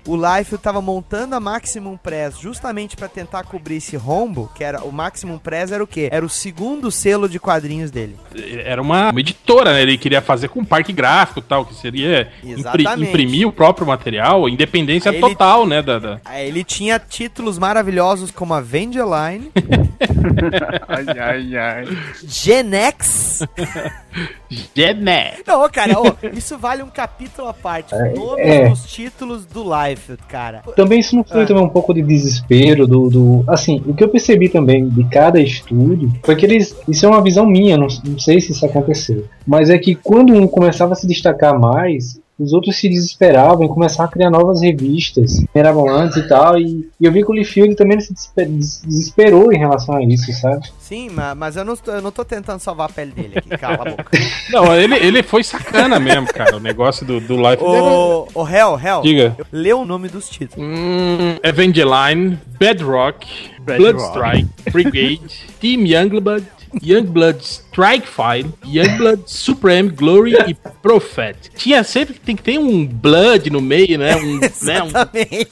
o 0.08 0.16
Life 0.16 0.58
tava 0.58 0.82
montando 0.82 1.36
a 1.36 1.40
Maximum 1.40 1.98
Press 1.98 2.38
justamente 2.40 2.96
pra 2.96 3.08
tentar 3.08 3.44
cobrir 3.44 3.78
esse 3.78 3.96
rombo, 3.96 4.50
que 4.56 4.64
era 4.64 4.82
o 4.84 4.92
Maximum 4.92 5.38
Press 5.38 5.72
era 5.72 5.84
o 5.84 5.88
quê? 5.88 6.10
Era 6.12 6.26
o 6.26 6.30
segundo 6.30 6.92
selo 6.92 7.28
de 7.28 7.40
quadrinhos 7.40 7.92
dele. 7.92 8.16
Era 8.64 8.82
uma, 8.82 9.10
uma 9.12 9.20
editora, 9.20 9.74
né? 9.74 9.82
Ele 9.82 9.98
queria 9.98 10.22
fazer 10.22 10.48
com 10.50 10.64
parque 10.64 10.94
gráfico 10.94 11.40
e 11.40 11.44
tal, 11.44 11.66
que 11.66 11.76
seria 11.76 12.30
impri- 12.44 12.86
imprimir 12.98 13.48
o 13.48 13.52
próprio 13.52 13.88
material, 13.88 14.48
independência 14.48 15.07
Aí 15.10 15.16
ele- 15.16 15.22
total, 15.30 15.66
né? 15.68 15.82
Da, 15.82 16.00
da- 16.00 16.20
Aí 16.26 16.48
Ele 16.48 16.64
tinha 16.64 17.00
títulos 17.00 17.58
maravilhosos 17.60 18.32
como 18.32 18.54
a 18.54 18.62
Vengeline, 18.62 19.52
ai, 20.88 21.20
ai, 21.20 21.58
ai. 21.58 21.86
Genex. 22.24 23.44
Genex. 24.76 25.44
Não, 25.46 25.70
cara, 25.70 25.94
ó, 26.00 26.06
isso 26.34 26.58
vale 26.58 26.82
um 26.84 26.90
capítulo 26.90 27.48
à 27.48 27.54
parte. 27.54 27.94
É, 27.94 28.14
Nomes 28.14 28.46
é. 28.46 28.70
dos 28.70 28.86
títulos 28.86 29.46
do 29.46 29.64
Life, 29.64 30.18
cara. 30.28 30.64
Também 30.76 31.00
isso 31.00 31.16
não 31.16 31.24
foi 31.24 31.46
também 31.46 31.64
um 31.64 31.70
pouco 31.70 31.94
de 31.94 32.02
desespero 32.02 32.88
do, 32.88 33.10
do. 33.10 33.44
Assim, 33.48 33.84
o 33.86 33.94
que 33.94 34.04
eu 34.04 34.10
percebi 34.10 34.50
também 34.50 34.88
de 34.88 35.04
cada 35.06 35.40
estúdio 35.40 36.12
foi 36.24 36.36
que 36.36 36.46
eles. 36.46 36.76
Isso 36.88 37.06
é 37.06 37.10
uma 37.10 37.22
visão 37.22 37.46
minha, 37.46 37.78
não, 37.78 37.88
não 38.06 38.20
sei 38.20 38.40
se 38.40 38.52
isso 38.52 38.66
aconteceu. 38.66 39.26
Mas 39.46 39.70
é 39.70 39.78
que 39.78 39.96
quando 39.96 40.34
um 40.34 40.48
começava 40.48 40.94
a 40.94 40.96
se 40.96 41.08
destacar 41.08 41.60
mais, 41.60 42.20
os 42.40 42.54
outros 42.54 42.78
se 42.80 42.88
desesperavam 42.88 43.64
e 43.66 43.68
começavam 43.68 44.06
a 44.06 44.10
criar 44.12 44.30
novas 44.30 44.62
revistas. 44.62 45.44
Eram 45.56 45.90
antes 45.90 46.18
e 46.18 46.28
tal. 46.28 46.60
E, 46.60 46.88
e 47.00 47.06
eu 47.06 47.12
vi 47.12 47.24
que 47.24 47.32
o 47.32 47.34
Liefeld 47.34 47.76
também 47.76 48.00
se 48.00 48.14
desespe- 48.14 48.46
des- 48.46 48.82
desesperou 48.86 49.52
em 49.52 49.58
relação 49.58 49.96
a 49.96 50.04
isso, 50.04 50.32
sabe? 50.34 50.68
Sim, 50.80 51.10
ma- 51.10 51.34
mas 51.36 51.56
eu 51.56 51.66
não, 51.66 51.76
tô, 51.76 51.92
eu 51.92 52.02
não 52.02 52.12
tô 52.12 52.24
tentando 52.24 52.60
salvar 52.60 52.90
a 52.90 52.94
pele 52.94 53.12
dele 53.12 53.34
aqui, 53.38 53.50
cala 53.50 53.80
a 53.82 53.90
boca. 53.90 54.06
Não, 54.52 54.74
ele, 54.74 54.96
ele 54.96 55.22
foi 55.24 55.44
sacana 55.44 56.00
mesmo, 56.00 56.28
cara. 56.28 56.56
O 56.56 56.60
negócio 56.60 57.06
do, 57.06 57.20
do 57.20 57.36
Life. 57.36 57.62
Ô, 57.62 58.28
ô, 58.34 58.48
Hel, 58.48 58.80
Hel, 58.82 59.02
Diga. 59.02 59.36
lê 59.52 59.74
o 59.74 59.84
nome 59.84 60.08
dos 60.08 60.30
títulos. 60.30 60.66
Hum, 60.66 61.36
Evangeline, 61.44 62.40
Bedrock, 62.58 63.28
Bloodstrike, 63.62 64.48
Brigade, 64.72 65.20
Team 65.60 65.86
Youngblood, 65.86 66.46
Youngblood 66.82 67.44
Strike 67.44 68.08
File, 68.08 68.52
Youngblood 68.66 69.24
Supreme 69.28 69.90
Glory 69.90 70.36
e 70.48 70.54
Prophet. 70.82 71.38
Tinha 71.56 71.84
sempre 71.84 72.16
tem 72.16 72.36
que 72.36 72.44
ter 72.44 72.58
um 72.58 72.86
Blood 72.86 73.50
no 73.50 73.62
meio, 73.62 73.98
né? 74.00 74.16
Um, 74.16 74.40
né? 74.64 74.82
Um- 74.84 74.88
Exatamente. 74.88 75.50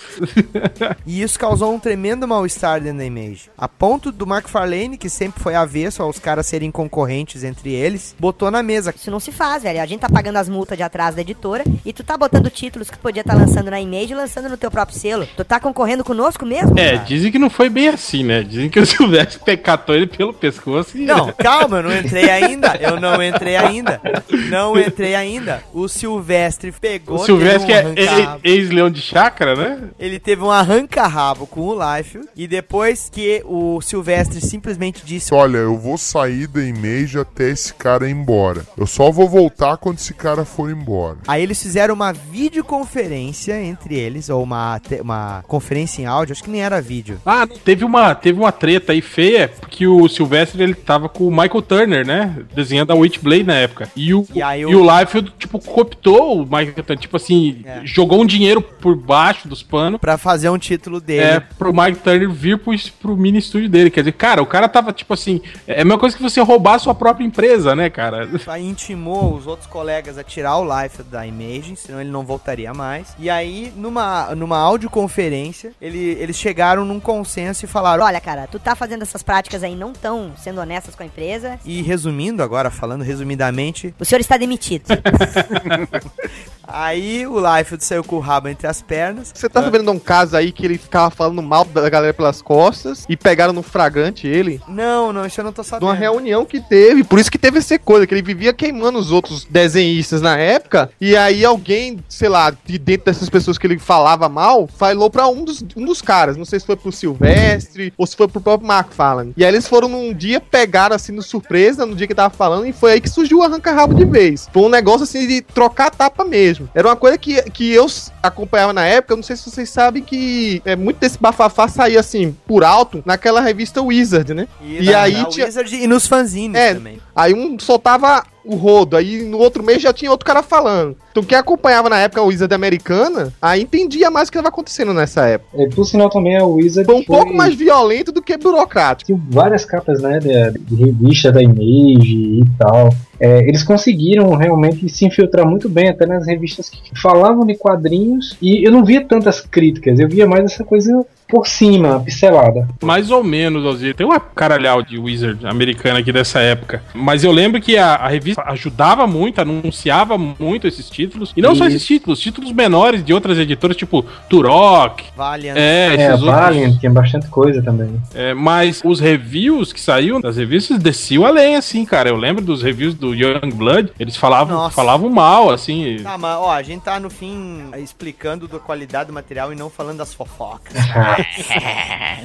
e 1.05 1.22
isso 1.22 1.38
causou 1.38 1.74
um 1.74 1.80
tremendo 1.80 2.28
mal-estar 2.28 2.82
dentro 2.82 2.97
da 2.99 3.05
Image. 3.05 3.49
A 3.57 3.68
ponto 3.68 4.11
do 4.11 4.26
McFarlane, 4.26 4.97
que 4.97 5.09
sempre 5.09 5.41
foi 5.41 5.55
avesso 5.55 6.01
aos 6.01 6.18
caras 6.20 6.45
serem 6.45 6.72
concorrentes 6.72 7.43
entre 7.43 7.72
eles, 7.72 8.16
botou 8.20 8.49
na 8.49 8.63
mesa. 8.63 8.93
Isso 8.95 9.11
não 9.11 9.20
se 9.20 9.32
faz, 9.32 9.63
velho. 9.63 9.82
A 9.82 9.86
gente 9.86 9.99
tá 10.01 10.09
pagando 10.09 10.38
as 10.38 10.49
multas 10.49 10.78
de 10.78 10.84
atrás 10.84 11.16
da 11.16 11.22
editora 11.22 11.63
e 11.86 11.93
tu 11.93 12.03
tá 12.03 12.18
botando 12.18 12.49
títulos 12.49 12.89
que 12.89 12.97
podia 12.97 13.22
estar 13.22 13.36
lançando 13.36 13.70
na 13.70 13.80
Image 13.80 14.13
e 14.13 14.16
lançando 14.16 14.49
no 14.49 14.57
teu 14.57 14.72
próprio 14.72 14.97
selo. 14.97 15.28
Tu 15.36 15.43
tá 15.43 15.59
concorrendo 15.59 16.03
conosco 16.03 16.45
mesmo? 16.45 16.78
É, 16.80 16.93
cara? 16.93 17.05
dizem 17.05 17.32
que 17.32 17.39
não 17.39 17.49
foi 17.49 17.70
bem 17.70 17.89
assim, 17.89 18.24
né? 18.24 18.41
Dizem 18.43 18.70
que 18.70 18.80
o 18.80 18.86
Silvestre 18.86 19.57
catou 19.57 19.95
ele 19.95 20.07
pelo 20.07 20.34
pescoço 20.34 20.97
e. 20.97 21.04
Não, 21.05 21.31
calma, 21.33 21.77
eu 21.77 21.83
não 21.83 21.97
entrei 21.97 22.29
ainda. 22.29 22.75
Eu 22.79 22.99
não 22.99 23.21
entrei 23.21 23.55
ainda. 23.55 24.01
Não 24.49 24.77
entrei 24.79 25.15
ainda. 25.15 25.63
O 25.73 25.87
Silvestre 25.87 26.71
pegou. 26.71 27.17
O 27.17 27.25
Silvestre 27.25 27.71
um 27.71 27.93
é 27.95 28.39
ex-leão 28.43 28.89
de 28.89 29.01
chácara, 29.01 29.55
né? 29.55 29.89
Ele 29.99 30.19
teve 30.19 30.43
um 30.43 30.51
arranca-rabo 30.51 31.47
com 31.47 31.61
o 31.61 31.75
Life. 31.75 32.21
E 32.35 32.47
depois 32.47 33.09
que 33.11 33.41
o 33.45 33.81
Silvestre 33.81 34.41
simplesmente 34.41 35.03
disse: 35.05 35.33
Olha, 35.33 35.57
eu 35.57 35.77
vou 35.77 35.97
sair 35.97 36.47
da 36.47 36.63
Image 36.63 37.19
até 37.19 37.49
esse 37.49 37.73
cara 37.73 38.07
ir 38.07 38.11
embora. 38.11 38.65
Eu 38.77 38.87
só 38.87 39.11
vou 39.11 39.27
voltar 39.27 39.77
quando 39.77 39.97
esse 39.97 40.13
cara 40.13 40.45
for 40.45 40.69
embora. 40.69 41.17
Aí 41.27 41.43
eles 41.43 41.61
fizeram 41.61 41.93
uma 41.93 42.13
videoconferência 42.13 43.61
entre 43.61 43.95
eles, 43.95 44.29
ou 44.29 44.43
uma, 44.43 44.81
uma 45.01 45.43
conferência 45.47 46.01
em 46.01 46.05
áudio, 46.05 46.33
acho 46.33 46.43
que 46.43 46.49
nem 46.49 46.61
era 46.61 46.81
vídeo. 46.81 47.19
Ah, 47.25 47.47
teve 47.47 47.83
uma, 47.83 48.13
teve 48.15 48.39
uma 48.39 48.51
treta 48.51 48.91
aí 48.91 49.01
feia, 49.01 49.47
porque 49.47 49.87
o 49.87 50.07
Sylvester 50.07 50.61
ele 50.61 50.73
tava 50.95 51.09
com 51.09 51.27
o 51.27 51.31
Michael 51.31 51.61
Turner, 51.61 52.07
né? 52.07 52.35
Desenhando 52.53 52.91
a 52.91 52.95
Witchblade 52.95 53.43
na 53.43 53.53
época. 53.55 53.89
E 53.95 54.13
o, 54.13 54.25
E 54.33 54.41
aí 54.41 54.61
e 54.61 54.65
o- 54.75 54.97
Liefeld, 54.99 55.33
tipo, 55.37 55.59
cooptou 55.59 56.41
o 56.41 56.43
Michael 56.45 56.73
Turner, 56.73 56.97
tipo 56.99 57.17
assim, 57.17 57.61
É. 57.65 57.81
jogou 57.83 58.21
um 58.21 58.25
dinheiro 58.25 58.61
por 58.61 58.95
baixo 58.95 59.47
dos 59.47 59.61
panos. 59.61 59.99
Pra 59.99 60.17
fazer 60.17 60.49
um 60.49 60.57
título 60.57 61.01
dele. 61.01 61.23
É, 61.23 61.39
pro 61.39 61.73
Mike 61.73 61.99
Turner 61.99 62.29
vir 62.29 62.57
pro, 62.59 62.73
pro 63.01 63.17
mini 63.17 63.39
estúdio 63.39 63.67
dele. 63.69 63.89
Quer 63.89 64.01
dizer, 64.01 64.13
cara, 64.13 64.41
o 64.41 64.45
cara 64.45 64.67
tava, 64.69 64.93
tipo 64.93 65.13
assim, 65.13 65.41
é 65.67 65.81
a 65.81 65.85
mesma 65.85 65.99
coisa 65.99 66.15
que 66.15 66.23
você 66.23 66.39
roubar 66.41 66.75
a 66.75 66.79
sua 66.79 66.95
própria 66.95 67.25
empresa, 67.25 67.75
né, 67.75 67.89
cara? 67.89 68.29
Aí 68.47 68.65
intimou 68.65 69.33
os 69.35 69.45
outros 69.47 69.67
colegas 69.67 70.17
a 70.17 70.23
tirar 70.23 70.57
o 70.57 70.81
Life 70.81 71.03
da 71.03 71.25
Imaging, 71.27 71.75
senão 71.75 71.99
ele 71.99 72.09
não 72.09 72.23
voltaria 72.23 72.73
mais. 72.73 73.13
E 73.19 73.29
aí, 73.29 73.73
numa, 73.75 74.33
numa 74.35 74.57
audioconferência, 74.59 75.71
ele, 75.81 75.99
eles 76.19 76.37
chegaram 76.37 76.85
num 76.85 76.99
consenso 76.99 77.65
e 77.65 77.67
falaram: 77.67 78.03
Olha, 78.05 78.21
cara, 78.21 78.47
tu 78.49 78.57
tá 78.59 78.75
fazendo 78.75 79.01
essas 79.01 79.21
práticas 79.23 79.63
aí 79.63 79.75
não 79.75 79.91
tão 79.93 80.31
sendo 80.37 80.61
honestas 80.86 80.95
com 80.95 81.03
a 81.03 81.05
empresa. 81.05 81.59
E 81.65 81.81
resumindo 81.81 82.43
agora, 82.43 82.69
falando 82.69 83.01
resumidamente, 83.01 83.93
O 83.99 84.05
senhor 84.05 84.21
está 84.21 84.38
demitido. 84.38 84.86
aí 86.68 87.26
o 87.28 87.38
Life 87.39 87.76
saiu 87.80 88.03
com 88.03 88.16
o 88.18 88.20
rabo 88.20 88.47
entre 88.47 88.68
as 88.68 88.82
pernas. 88.82 89.32
Você 89.34 89.49
tá 89.49 89.61
sabendo 89.61 89.86
de 89.86 89.89
um 89.91 89.99
caso 89.99 90.36
aí 90.36 90.51
que 90.51 90.66
ele 90.66 90.78
ficava 90.78 91.09
falando 91.09 91.41
mal 91.41 91.66
da 91.66 91.89
galera 91.89 92.13
pelas 92.13 92.41
costas 92.41 93.05
e 93.09 93.16
pegaram 93.18 93.53
no 93.53 93.61
fragante 93.63 94.28
ele? 94.28 94.61
Não, 94.68 95.11
não, 95.11 95.26
isso 95.26 95.39
eu 95.39 95.45
não 95.45 95.51
tô 95.53 95.61
De 95.61 95.68
sabendo. 95.68 95.88
uma 95.88 95.93
reunião 95.93 96.45
que 96.45 96.59
teve, 96.61 97.03
por 97.03 97.20
isso 97.20 97.32
que 97.32 97.38
teve 97.38 97.59
essa 97.59 97.78
coisa, 97.80 98.05
que 98.07 98.13
ele 98.13 98.22
vivia 98.22 98.53
queimando 98.53 98.99
os 98.99 99.11
outros 99.11 99.45
desenhistas 99.45 100.22
na 100.22 100.38
época, 100.38 100.89
e 100.99 101.16
aí 101.16 101.43
alguém, 101.43 101.97
sei 102.07 102.30
lá, 102.30 102.51
de 102.66 102.78
dentro 102.78 103.05
dessas 103.05 103.30
pessoas 103.30 103.57
que 103.57 103.68
ele 103.68 103.78
falava 103.80 104.30
mal, 104.30 104.68
falou 104.68 105.09
pra 105.09 105.28
um 105.28 105.43
dos, 105.43 105.63
um 105.76 105.86
dos 105.86 106.01
caras, 106.01 106.38
não 106.38 106.45
sei 106.45 106.59
se 106.59 106.66
foi 106.66 106.76
pro 106.76 106.91
Silvestre 106.91 107.93
ou 107.97 108.05
se 108.05 108.16
foi 108.16 108.28
pro 108.28 108.41
próprio 108.41 108.72
McFarlane. 108.72 109.34
E 109.36 109.43
aí 109.43 109.51
eles 109.51 109.68
foram 109.68 109.88
num 109.88 110.13
dia, 110.13 110.39
pegaram 110.39 110.95
assim 110.95 111.11
no 111.11 111.22
surpresa, 111.22 111.86
no 111.86 111.95
dia 111.95 112.07
que 112.07 112.16
tava 112.16 112.34
falando, 112.34 112.66
e 112.66 112.74
foi 112.74 112.93
aí 112.93 113.01
que 113.01 113.09
surgiu 113.09 113.39
o 113.39 113.43
arranca-rabo 113.43 113.93
de 113.93 114.05
vez. 114.05 114.47
Foi 114.53 114.63
um 114.63 114.70
negócio 114.70 115.03
assim 115.03 115.28
de 115.28 115.41
trocar 115.41 115.88
a 115.88 115.91
tapa 115.91 116.24
mesmo. 116.24 116.54
Era 116.73 116.87
uma 116.87 116.95
coisa 116.95 117.17
que, 117.17 117.41
que 117.51 117.71
eu 117.71 117.85
acompanhava 118.21 118.73
na 118.73 118.85
época, 118.85 119.13
eu 119.13 119.17
não 119.17 119.23
sei 119.23 119.35
se 119.35 119.49
vocês 119.49 119.69
sabem 119.69 120.01
que 120.03 120.61
é, 120.65 120.75
muito 120.75 120.97
desse 120.97 121.17
bafafá 121.19 121.67
saía 121.67 121.99
assim, 121.99 122.35
por 122.47 122.63
alto, 122.63 123.01
naquela 123.05 123.41
revista 123.41 123.81
Wizard, 123.81 124.33
né? 124.33 124.47
E, 124.61 124.79
na- 124.85 124.91
na 125.21 125.27
Wizard 125.45 125.75
e 125.75 125.87
nos 125.87 126.07
fanzines 126.07 126.57
É, 126.59 126.73
também. 126.73 126.99
Aí 127.15 127.33
um 127.33 127.57
soltava 127.59 128.23
o 128.45 128.55
rodo, 128.55 128.95
aí 128.95 129.23
no 129.23 129.37
outro 129.37 129.63
mês 129.63 129.81
já 129.81 129.91
tinha 129.91 130.11
outro 130.11 130.25
cara 130.25 130.43
falando. 130.43 130.95
Então 131.11 131.23
quem 131.23 131.37
acompanhava 131.37 131.89
na 131.89 131.99
época 131.99 132.21
a 132.21 132.23
Wizard 132.23 132.53
americana, 132.53 133.33
aí 133.41 133.63
entendia 133.63 134.11
mais 134.11 134.27
o 134.27 134.31
que 134.31 134.37
estava 134.37 134.49
acontecendo 134.49 134.93
nessa 134.93 135.25
época. 135.25 135.61
É, 135.61 135.67
por 135.69 135.85
sinal 135.85 136.09
também 136.09 136.37
a 136.37 136.45
Wizard 136.45 136.85
Foi 136.85 136.95
um 136.95 137.03
pouco 137.03 137.33
mais 137.33 137.55
violento 137.55 138.11
do 138.11 138.21
que 138.21 138.37
burocrático. 138.37 139.07
Tinha 139.07 139.21
várias 139.29 139.65
capas 139.65 140.01
né, 140.01 140.19
de, 140.19 140.59
de 140.59 140.75
revista 140.83 141.31
da 141.31 141.41
Image 141.41 142.41
e 142.41 142.43
tal. 142.57 142.89
É, 143.19 143.47
eles 143.47 143.63
conseguiram 143.63 144.35
realmente 144.35 144.87
se 144.89 145.05
infiltrar 145.05 145.47
muito 145.47 145.69
bem 145.69 145.89
até 145.89 146.05
nas 146.05 146.27
revistas 146.27 146.69
que 146.69 146.99
falavam 147.01 147.45
de 147.45 147.55
quadrinhos 147.55 148.37
e 148.41 148.65
eu 148.65 148.71
não 148.71 148.83
via 148.83 149.03
tantas 149.03 149.39
críticas, 149.39 149.99
eu 149.99 150.09
via 150.09 150.27
mais 150.27 150.45
essa 150.45 150.63
coisa 150.63 151.05
por 151.28 151.47
cima, 151.47 151.99
pincelada. 151.99 152.67
Mais 152.84 153.09
ou 153.09 153.23
menos, 153.23 153.65
Alzir. 153.65 153.95
Tem 153.95 154.05
uma 154.05 154.19
caralhau 154.19 154.82
de 154.82 154.97
Wizard 154.97 155.45
americana 155.45 155.99
aqui 155.99 156.11
dessa 156.11 156.39
época. 156.39 156.84
Mas 156.93 157.23
eu 157.23 157.32
lembro 157.32 157.59
que 157.59 157.78
a, 157.78 157.95
a 157.95 158.07
revista 158.07 158.43
ajudava 158.47 159.07
muito, 159.07 159.41
anunciava 159.41 160.17
muito 160.17 160.67
esses 160.67 160.89
títulos. 160.89 161.34
E 161.36 161.41
não 161.41 161.55
só 161.55 161.65
Isso. 161.65 161.78
esses 161.78 161.88
títulos, 161.88 162.19
títulos 162.19 162.51
menores 162.51 163.03
de 163.03 163.13
outras 163.13 163.38
editoras, 163.38 163.76
tipo 163.76 164.05
Turok. 164.30 165.03
Valiant. 165.15 165.57
É, 165.57 165.95
É, 165.95 166.11
outros. 166.11 166.30
Valiant 166.30 166.80
tinha 166.80 166.91
bastante 166.91 167.28
coisa 167.28 167.61
também. 167.61 167.99
É, 168.13 168.34
mas 168.34 168.82
os 168.84 168.99
reviews 168.99 169.73
que 169.73 169.82
saíam 169.82 170.21
das 170.21 170.38
revistas 170.38 170.78
desciam 170.80 171.26
além, 171.26 171.55
assim, 171.55 171.86
cara. 171.86 172.09
Eu 172.09 172.17
lembro 172.17 172.43
dos 172.43 172.61
reviews 172.61 172.93
do 172.93 173.13
Young 173.13 173.51
Blood, 173.53 173.91
eles 173.99 174.15
falavam, 174.15 174.55
Nossa. 174.55 174.76
falavam 174.76 175.09
mal, 175.09 175.49
assim. 175.49 175.97
Tá, 176.03 176.17
mas 176.17 176.38
ó, 176.38 176.51
a 176.51 176.61
gente 176.61 176.82
tá 176.82 176.99
no 176.99 177.09
fim 177.09 177.65
explicando 177.78 178.47
da 178.47 178.59
qualidade 178.59 179.07
do 179.07 179.13
material 179.13 179.51
e 179.51 179.55
não 179.55 179.69
falando 179.69 179.97
das 179.97 180.13
fofocas. 180.13 180.73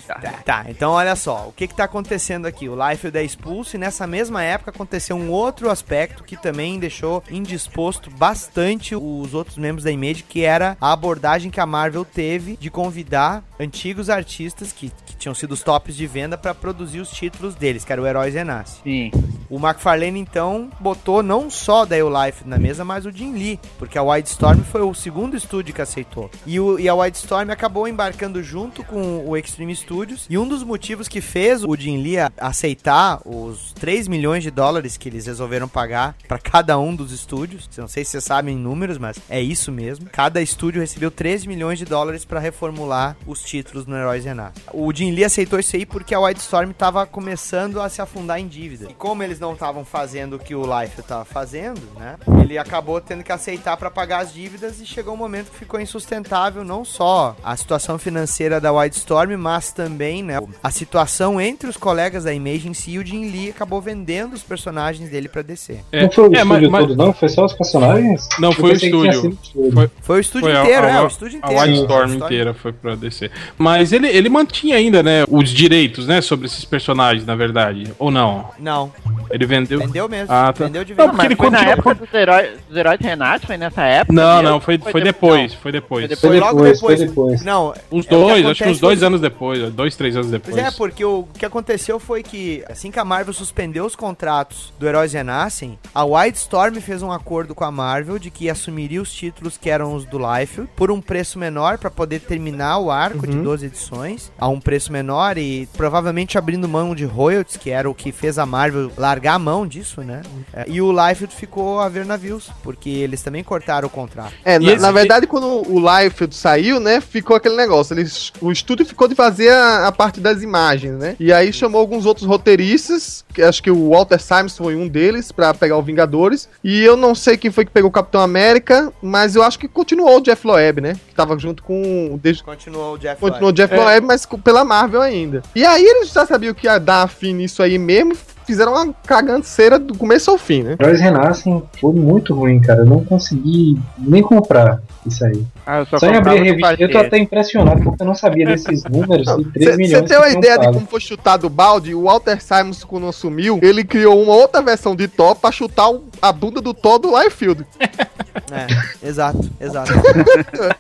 tá, 0.07 0.33
tá, 0.45 0.65
então 0.69 0.93
olha 0.93 1.15
só, 1.17 1.49
o 1.49 1.53
que 1.53 1.69
que 1.69 1.75
tá 1.75 1.85
acontecendo 1.85 2.47
aqui? 2.47 2.69
O 2.69 2.77
Liefeld 2.77 3.17
é 3.17 3.23
expulso 3.23 3.77
e 3.77 3.79
nessa 3.79 4.07
mesma 4.07 4.43
época 4.43 4.71
aconteceu 4.71 5.17
um 5.17 5.31
outro 5.31 5.71
aspecto 5.71 6.25
que 6.25 6.37
também 6.37 6.79
deixou 6.79 7.23
indisposto 7.31 8.11
bastante 8.11 8.95
os 8.95 9.35
outros 9.35 9.57
membros 9.57 9.85
da 9.85 9.91
Image, 9.91 10.23
que 10.23 10.45
era 10.45 10.77
a 10.81 10.93
abordagem 10.93 11.51
que 11.51 11.61
a 11.61 11.67
Marvel 11.67 12.05
teve 12.05 12.57
de 12.57 12.71
convidar 12.71 13.43
antigos 13.59 14.11
artistas 14.11 14.73
que, 14.73 14.91
que 15.07 15.10
tinham 15.21 15.35
sido 15.35 15.53
os 15.53 15.63
tops 15.63 15.95
de 15.95 16.07
venda 16.07 16.37
pra 16.37 16.55
produzir 16.55 17.01
os 17.01 17.11
títulos 17.11 17.55
deles, 17.55 17.85
que 17.85 17.93
era 17.93 18.01
o 18.01 18.07
Heróis 18.07 18.35
Renasce. 18.35 18.81
Sim. 18.83 19.11
O 19.49 19.57
McFarlane, 19.57 20.19
então, 20.19 20.71
botou 20.79 21.23
não 21.23 21.51
só 21.51 21.85
da 21.85 21.97
Life 21.97 22.47
na 22.47 22.57
mesa, 22.57 22.85
mas 22.85 23.05
o 23.05 23.11
Jim 23.11 23.33
Lee, 23.33 23.61
porque 23.79 23.99
a 23.99 24.03
Wildstorm 24.03 24.61
foi 24.63 24.81
o 24.81 24.95
segundo 24.95 25.37
estúdio 25.37 25.75
que 25.75 25.83
aceitou. 25.83 26.31
E, 26.47 26.59
o, 26.59 26.79
e 26.79 26.89
a 26.89 26.95
Wildstorm 26.95 27.51
acabou 27.51 27.87
embarcando 27.87 28.43
junto 28.43 28.85
com 28.85 29.27
o 29.27 29.37
Extreme 29.37 29.75
Studios, 29.75 30.27
e 30.31 30.39
um 30.39 30.47
dos 30.47 30.63
motivos 30.63 31.09
que 31.09 31.21
fez 31.21 31.65
o 31.65 31.77
Jim 31.77 32.01
Lee 32.01 32.17
aceitar 32.39 33.21
os 33.27 33.73
3 33.73 34.09
milhões 34.09 34.43
de 34.43 34.51
dólares 34.51 34.97
que 34.97 35.09
eles 35.09 35.27
resolveram 35.27 35.69
pagar 35.69 36.15
para 36.29 36.39
cada 36.39 36.79
um 36.79 36.95
dos 36.95 37.13
estúdios, 37.13 37.69
não 37.77 37.89
sei 37.89 38.05
se 38.05 38.13
vocês 38.13 38.25
sabem 38.25 38.57
números, 38.57 38.99
mas 38.99 39.19
é 39.29 39.43
isso 39.43 39.73
mesmo. 39.73 40.09
Cada 40.11 40.41
estúdio 40.41 40.81
recebeu 40.81 41.11
3 41.11 41.45
milhões 41.45 41.79
de 41.79 41.85
dólares 41.85 42.25
para 42.25 42.39
reformular 42.39 43.17
os 43.27 43.43
títulos 43.43 43.85
no 43.85 43.97
Heróis 43.97 44.25
Renasce. 44.25 44.63
O 44.73 44.93
Jim 44.95 45.10
Lee 45.11 45.25
aceitou 45.25 45.59
isso 45.59 45.77
aí 45.77 45.85
porque 45.87 46.15
a 46.15 46.21
Wildstorm 46.21 46.71
estava 46.71 47.07
começando 47.07 47.81
a 47.81 47.89
se 47.89 48.01
afundar 48.03 48.39
em 48.41 48.47
dívida. 48.49 48.87
E 48.91 48.95
como 48.95 49.23
eles 49.23 49.39
não 49.41 49.53
estavam 49.53 49.85
fazendo 49.85 50.37
o 50.37 50.39
que 50.39 50.55
o 50.55 50.63
Life 50.63 51.01
estava 51.01 51.25
fazendo, 51.25 51.81
né? 51.99 52.17
Ele 52.43 52.59
acabou 52.59 53.01
tendo 53.01 53.23
que 53.23 53.33
aceitar 53.33 53.77
para 53.77 53.91
pagar 53.91 54.21
as 54.23 54.33
dívidas 54.33 54.81
e 54.81 54.87
chegou 54.87 55.15
um 55.15 55.17
momento 55.17 55.51
que 55.51 55.59
ficou 55.59 55.81
insustentável 55.81 56.65
não 56.65 56.85
só 56.85 57.37
a 57.43 57.57
situação 57.57 57.99
financeira 57.99 58.61
da 58.61 58.73
Wildstorm, 58.73 59.37
mas 59.37 59.73
também, 59.73 60.23
né, 60.23 60.41
a 60.63 60.71
situação 60.71 61.41
entre 61.41 61.69
os 61.69 61.77
colegas 61.77 62.25
da 62.25 62.33
Image 62.35 62.69
em 62.69 62.75
si, 62.75 62.93
e 62.93 62.99
o 62.99 63.07
Jim 63.07 63.31
Lee 63.31 63.51
acabou 63.51 63.81
vendendo 63.81 64.35
os 64.35 64.43
personagens 64.43 65.11
dele 65.11 65.29
para 65.29 65.43
DC. 65.43 65.79
não 65.93 66.11
foi 66.11 66.25
o 66.29 66.33
estúdio 66.35 66.71
todo, 66.71 66.97
não? 66.97 67.13
Foi 67.13 67.29
só 67.29 67.45
os 67.45 67.53
personagens? 67.53 68.29
Não, 68.39 68.53
foi 68.53 68.71
o 68.71 68.75
estúdio. 68.75 69.13
sido 69.13 69.29
o 69.29 69.31
estúdio. 69.33 69.73
Foi, 69.73 69.91
Foi 70.03 70.17
o 70.17 70.21
estúdio 70.21 70.49
a- 70.57 70.63
inteiro, 70.63 70.87
a, 70.87 70.91
é, 70.91 71.01
o 71.03 71.07
estúdio 71.07 71.39
inteiro. 71.39 71.59
A 71.59 71.63
Wildstorm 71.63 72.11
A 72.11 72.15
inteira 72.15 72.55
foi 72.55 72.73
pra 72.73 72.95
DC. 72.95 73.31
Mas 73.57 73.93
ele, 73.93 74.09
ele 74.09 74.29
mantinha 74.29 74.77
ainda, 74.77 75.00
né, 75.03 75.25
os 75.29 75.51
direitos, 75.51 76.07
né, 76.07 76.21
sobre 76.21 76.47
esses 76.47 76.65
personagens, 76.65 77.25
na 77.27 77.35
verdade. 77.35 77.93
Ou 77.99 78.11
não? 78.11 78.47
Não. 78.59 78.93
Ele 79.31 79.47
vendeu. 79.47 79.79
Vendeu 79.79 80.09
mesmo. 80.09 80.27
Ah, 80.33 80.53
tá. 80.53 80.65
Vendeu 80.65 80.85
de 80.85 80.95
Não, 80.95 81.05
vez. 81.07 81.11
porque 81.13 81.27
ele 81.27 81.37
Foi 81.37 81.51
na 81.51 81.59
continuou- 81.59 81.73
época 81.79 81.95
dos 81.95 82.15
heróis, 82.15 82.51
dos 82.69 82.77
heróis 82.77 83.01
renascem? 83.01 83.47
Foi 83.47 83.57
nessa 83.57 83.83
época? 83.83 84.13
Não, 84.13 84.37
mesmo? 84.37 84.49
não, 84.51 84.61
foi, 84.61 84.79
foi, 84.79 85.01
depois, 85.03 85.55
foi 85.55 85.73
depois. 85.73 86.21
Foi 86.21 86.41
logo 86.41 86.63
depois. 86.65 87.43
Não, 87.45 87.73
Uns 87.93 88.07
é, 88.07 88.11
dois, 88.11 88.47
acho 88.47 88.65
que 88.65 88.71
uns 88.71 88.81
dois 88.81 88.99
foi- 88.99 89.07
anos 89.07 89.21
depois, 89.21 89.73
dois, 89.73 89.95
três 89.97 90.17
anos 90.17 90.29
Pois 90.31 90.43
depois. 90.43 90.65
é, 90.65 90.71
porque 90.77 91.05
o 91.05 91.27
que 91.39 91.47
aconteceu 91.47 91.99
foi 92.01 92.23
que, 92.23 92.65
assim 92.69 92.91
que 92.91 92.99
a 92.99 93.05
Marvel 93.05 93.33
suspendeu 93.33 93.85
os 93.85 93.95
contratos 93.95 94.73
do 94.79 94.87
Heróis 94.87 95.13
Renascem, 95.13 95.79
a 95.95 96.05
Wildstorm 96.05 96.75
fez 96.81 97.03
um 97.03 97.13
acordo 97.13 97.55
com 97.55 97.65
a 97.65 97.71
Marvel 97.71 98.19
de 98.19 98.31
que 98.31 98.51
assumiria 98.51 99.01
os 99.01 99.13
títulos 99.13 99.57
que 99.57 99.71
eram 99.71 99.95
os 99.95 100.05
do 100.05 100.19
Liefeld 100.19 100.69
por 100.75 100.91
um 100.91 101.01
preço 101.01 101.39
menor 101.39 101.79
para 101.79 101.91
poder 101.91 102.21
terminar 102.21 102.79
o 102.79 102.91
arco 102.91 103.27
de 103.27 103.37
Uhum. 103.37 103.43
12 103.45 103.67
edições 103.67 104.33
a 104.39 104.49
um 104.49 104.61
preço 104.61 104.90
menor 104.91 105.39
e 105.39 105.69
provavelmente 105.77 106.37
abrindo 106.37 106.69
mão 106.69 106.95
de 106.95 107.05
royalties, 107.05 107.57
que 107.57 107.71
era 107.71 107.89
o 107.89 107.95
que 107.95 108.13
fez 108.13 108.39
a 108.39 108.47
Marvel 108.47 108.91
largar 108.97 109.35
a 109.35 109.39
mão 109.39 109.67
disso, 109.67 110.03
né? 110.03 110.23
É, 110.53 110.65
E 110.69 110.81
o 110.83 110.91
Liefeld 110.93 111.35
ficou 111.35 111.81
a 111.81 111.89
ver 111.89 112.05
navios, 112.05 112.51
porque 112.63 112.89
eles 112.91 113.23
também 113.23 113.43
cortaram 113.45 113.87
o 113.87 113.91
contrato. 113.91 114.33
É, 114.45 114.57
E 114.57 114.77
na, 114.77 114.77
na 114.77 114.93
verdade, 114.93 115.27
quando 115.27 115.47
o 115.71 115.79
Liefeld 115.81 116.35
saiu, 116.35 116.81
né, 116.81 117.01
ficou 117.01 117.37
aquele 117.37 117.57
negócio. 117.57 117.95
Eles, 117.95 118.33
o 118.41 118.51
estúdio 118.51 118.85
ficou 118.85 119.07
de 119.09 119.15
fazer 119.15 119.51
a, 119.51 119.87
a 119.89 119.93
parte 119.93 120.21
das 120.21 120.43
imagens, 120.43 120.99
né? 120.99 121.17
E 121.19 121.33
aí 121.33 121.53
chamou 121.53 121.81
alguns 121.81 122.07
outros 122.07 122.27
roteiristas, 122.27 123.25
que 123.33 123.43
acho 123.43 123.63
que 123.63 123.71
o 123.71 123.91
Walter 123.91 124.21
Simonson 124.21 124.65
foi 124.65 124.77
um 124.77 124.89
deles, 124.89 125.33
pra 125.33 125.55
pegar 125.55 125.77
o 125.77 125.83
Vingadores. 125.83 126.49
E 126.63 126.81
eu 126.83 126.97
não 126.97 127.15
sei 127.15 127.37
quem 127.37 127.51
foi 127.51 127.65
que 127.65 127.71
pegou 127.71 127.89
o 127.89 127.93
Capitão 127.93 128.21
América, 128.21 128.93
mas 129.03 129.37
eu 129.37 129.43
acho 129.43 129.59
que 129.59 129.69
continuou 129.69 130.19
o 130.19 130.21
Jeff 130.21 130.47
Loeb, 130.47 130.81
né? 130.81 130.95
Que 131.09 131.15
tava 131.15 131.39
junto 131.39 131.63
com. 131.63 132.19
Desde, 132.23 132.43
Continuou 132.43 132.95
o 132.95 132.99
Jeff 132.99 133.21
continuou 133.21 133.43
o 133.43 133.45
Loeb. 133.47 133.57
Jeff 133.57 133.75
É. 133.75 133.77
Loeb, 133.77 134.05
mas 134.07 134.27
pela 134.45 134.65
Marvel 134.65 134.80
ainda. 135.01 135.43
E 135.55 135.65
aí 135.65 135.85
eles 135.85 136.13
já 136.13 136.25
sabiam 136.27 136.55
que 136.55 136.67
ia 136.67 136.79
dar 136.79 137.09
fim 137.09 137.35
nisso 137.35 137.63
aí 137.63 137.79
mesmo, 137.79 138.15
fizeram 138.47 138.73
uma 138.73 138.93
caganceira 139.07 139.79
do 139.79 139.97
começo 139.97 140.31
ao 140.31 140.39
fim, 140.39 140.63
né? 140.63 140.77
Heróis 140.81 141.01
Renascem 141.01 141.63
foi 141.81 141.93
muito 141.93 142.35
ruim, 142.35 142.61
cara. 142.61 142.81
Eu 142.81 142.87
não 142.87 143.05
consegui 143.05 143.79
nem 143.99 144.23
comprar 144.23 144.81
isso 145.07 145.25
aí. 145.25 145.45
Ah, 145.73 145.87
eu 145.91 145.99
Só, 145.99 146.07
em 146.07 146.17
abrir 146.17 146.39
a 146.39 146.43
revista, 146.43 146.77
eu 146.81 146.91
tô 146.91 146.99
até 146.99 147.19
impressionado 147.19 147.83
porque 147.83 148.03
eu 148.03 148.07
não 148.07 148.15
sabia 148.15 148.47
desses 148.47 148.83
números 148.85 149.27
e 149.29 149.45
3 149.53 149.71
Você 149.71 149.77
milhões. 149.77 150.09
tem 150.09 150.17
uma 150.19 150.29
ideia 150.31 150.59
de 150.59 150.67
como 150.73 150.87
foi 150.87 151.01
chutado 151.01 151.47
o 151.47 151.51
balde? 151.51 151.95
O 151.95 152.03
Walter 152.05 152.41
Simons, 152.43 152.83
quando 152.83 153.07
assumiu, 153.07 153.59
ele 153.63 153.85
criou 153.85 154.21
uma 154.21 154.33
outra 154.35 154.61
versão 154.63 154.97
de 154.97 155.07
Thor 155.07 155.37
pra 155.37 155.53
chutar 155.53 155.91
a 156.21 156.33
bunda 156.33 156.61
do 156.61 156.75
Thor 156.75 156.99
do 156.99 157.17
Liefeld. 157.19 157.65
É, 158.53 159.09
exato, 159.09 159.49
exato. 159.61 159.93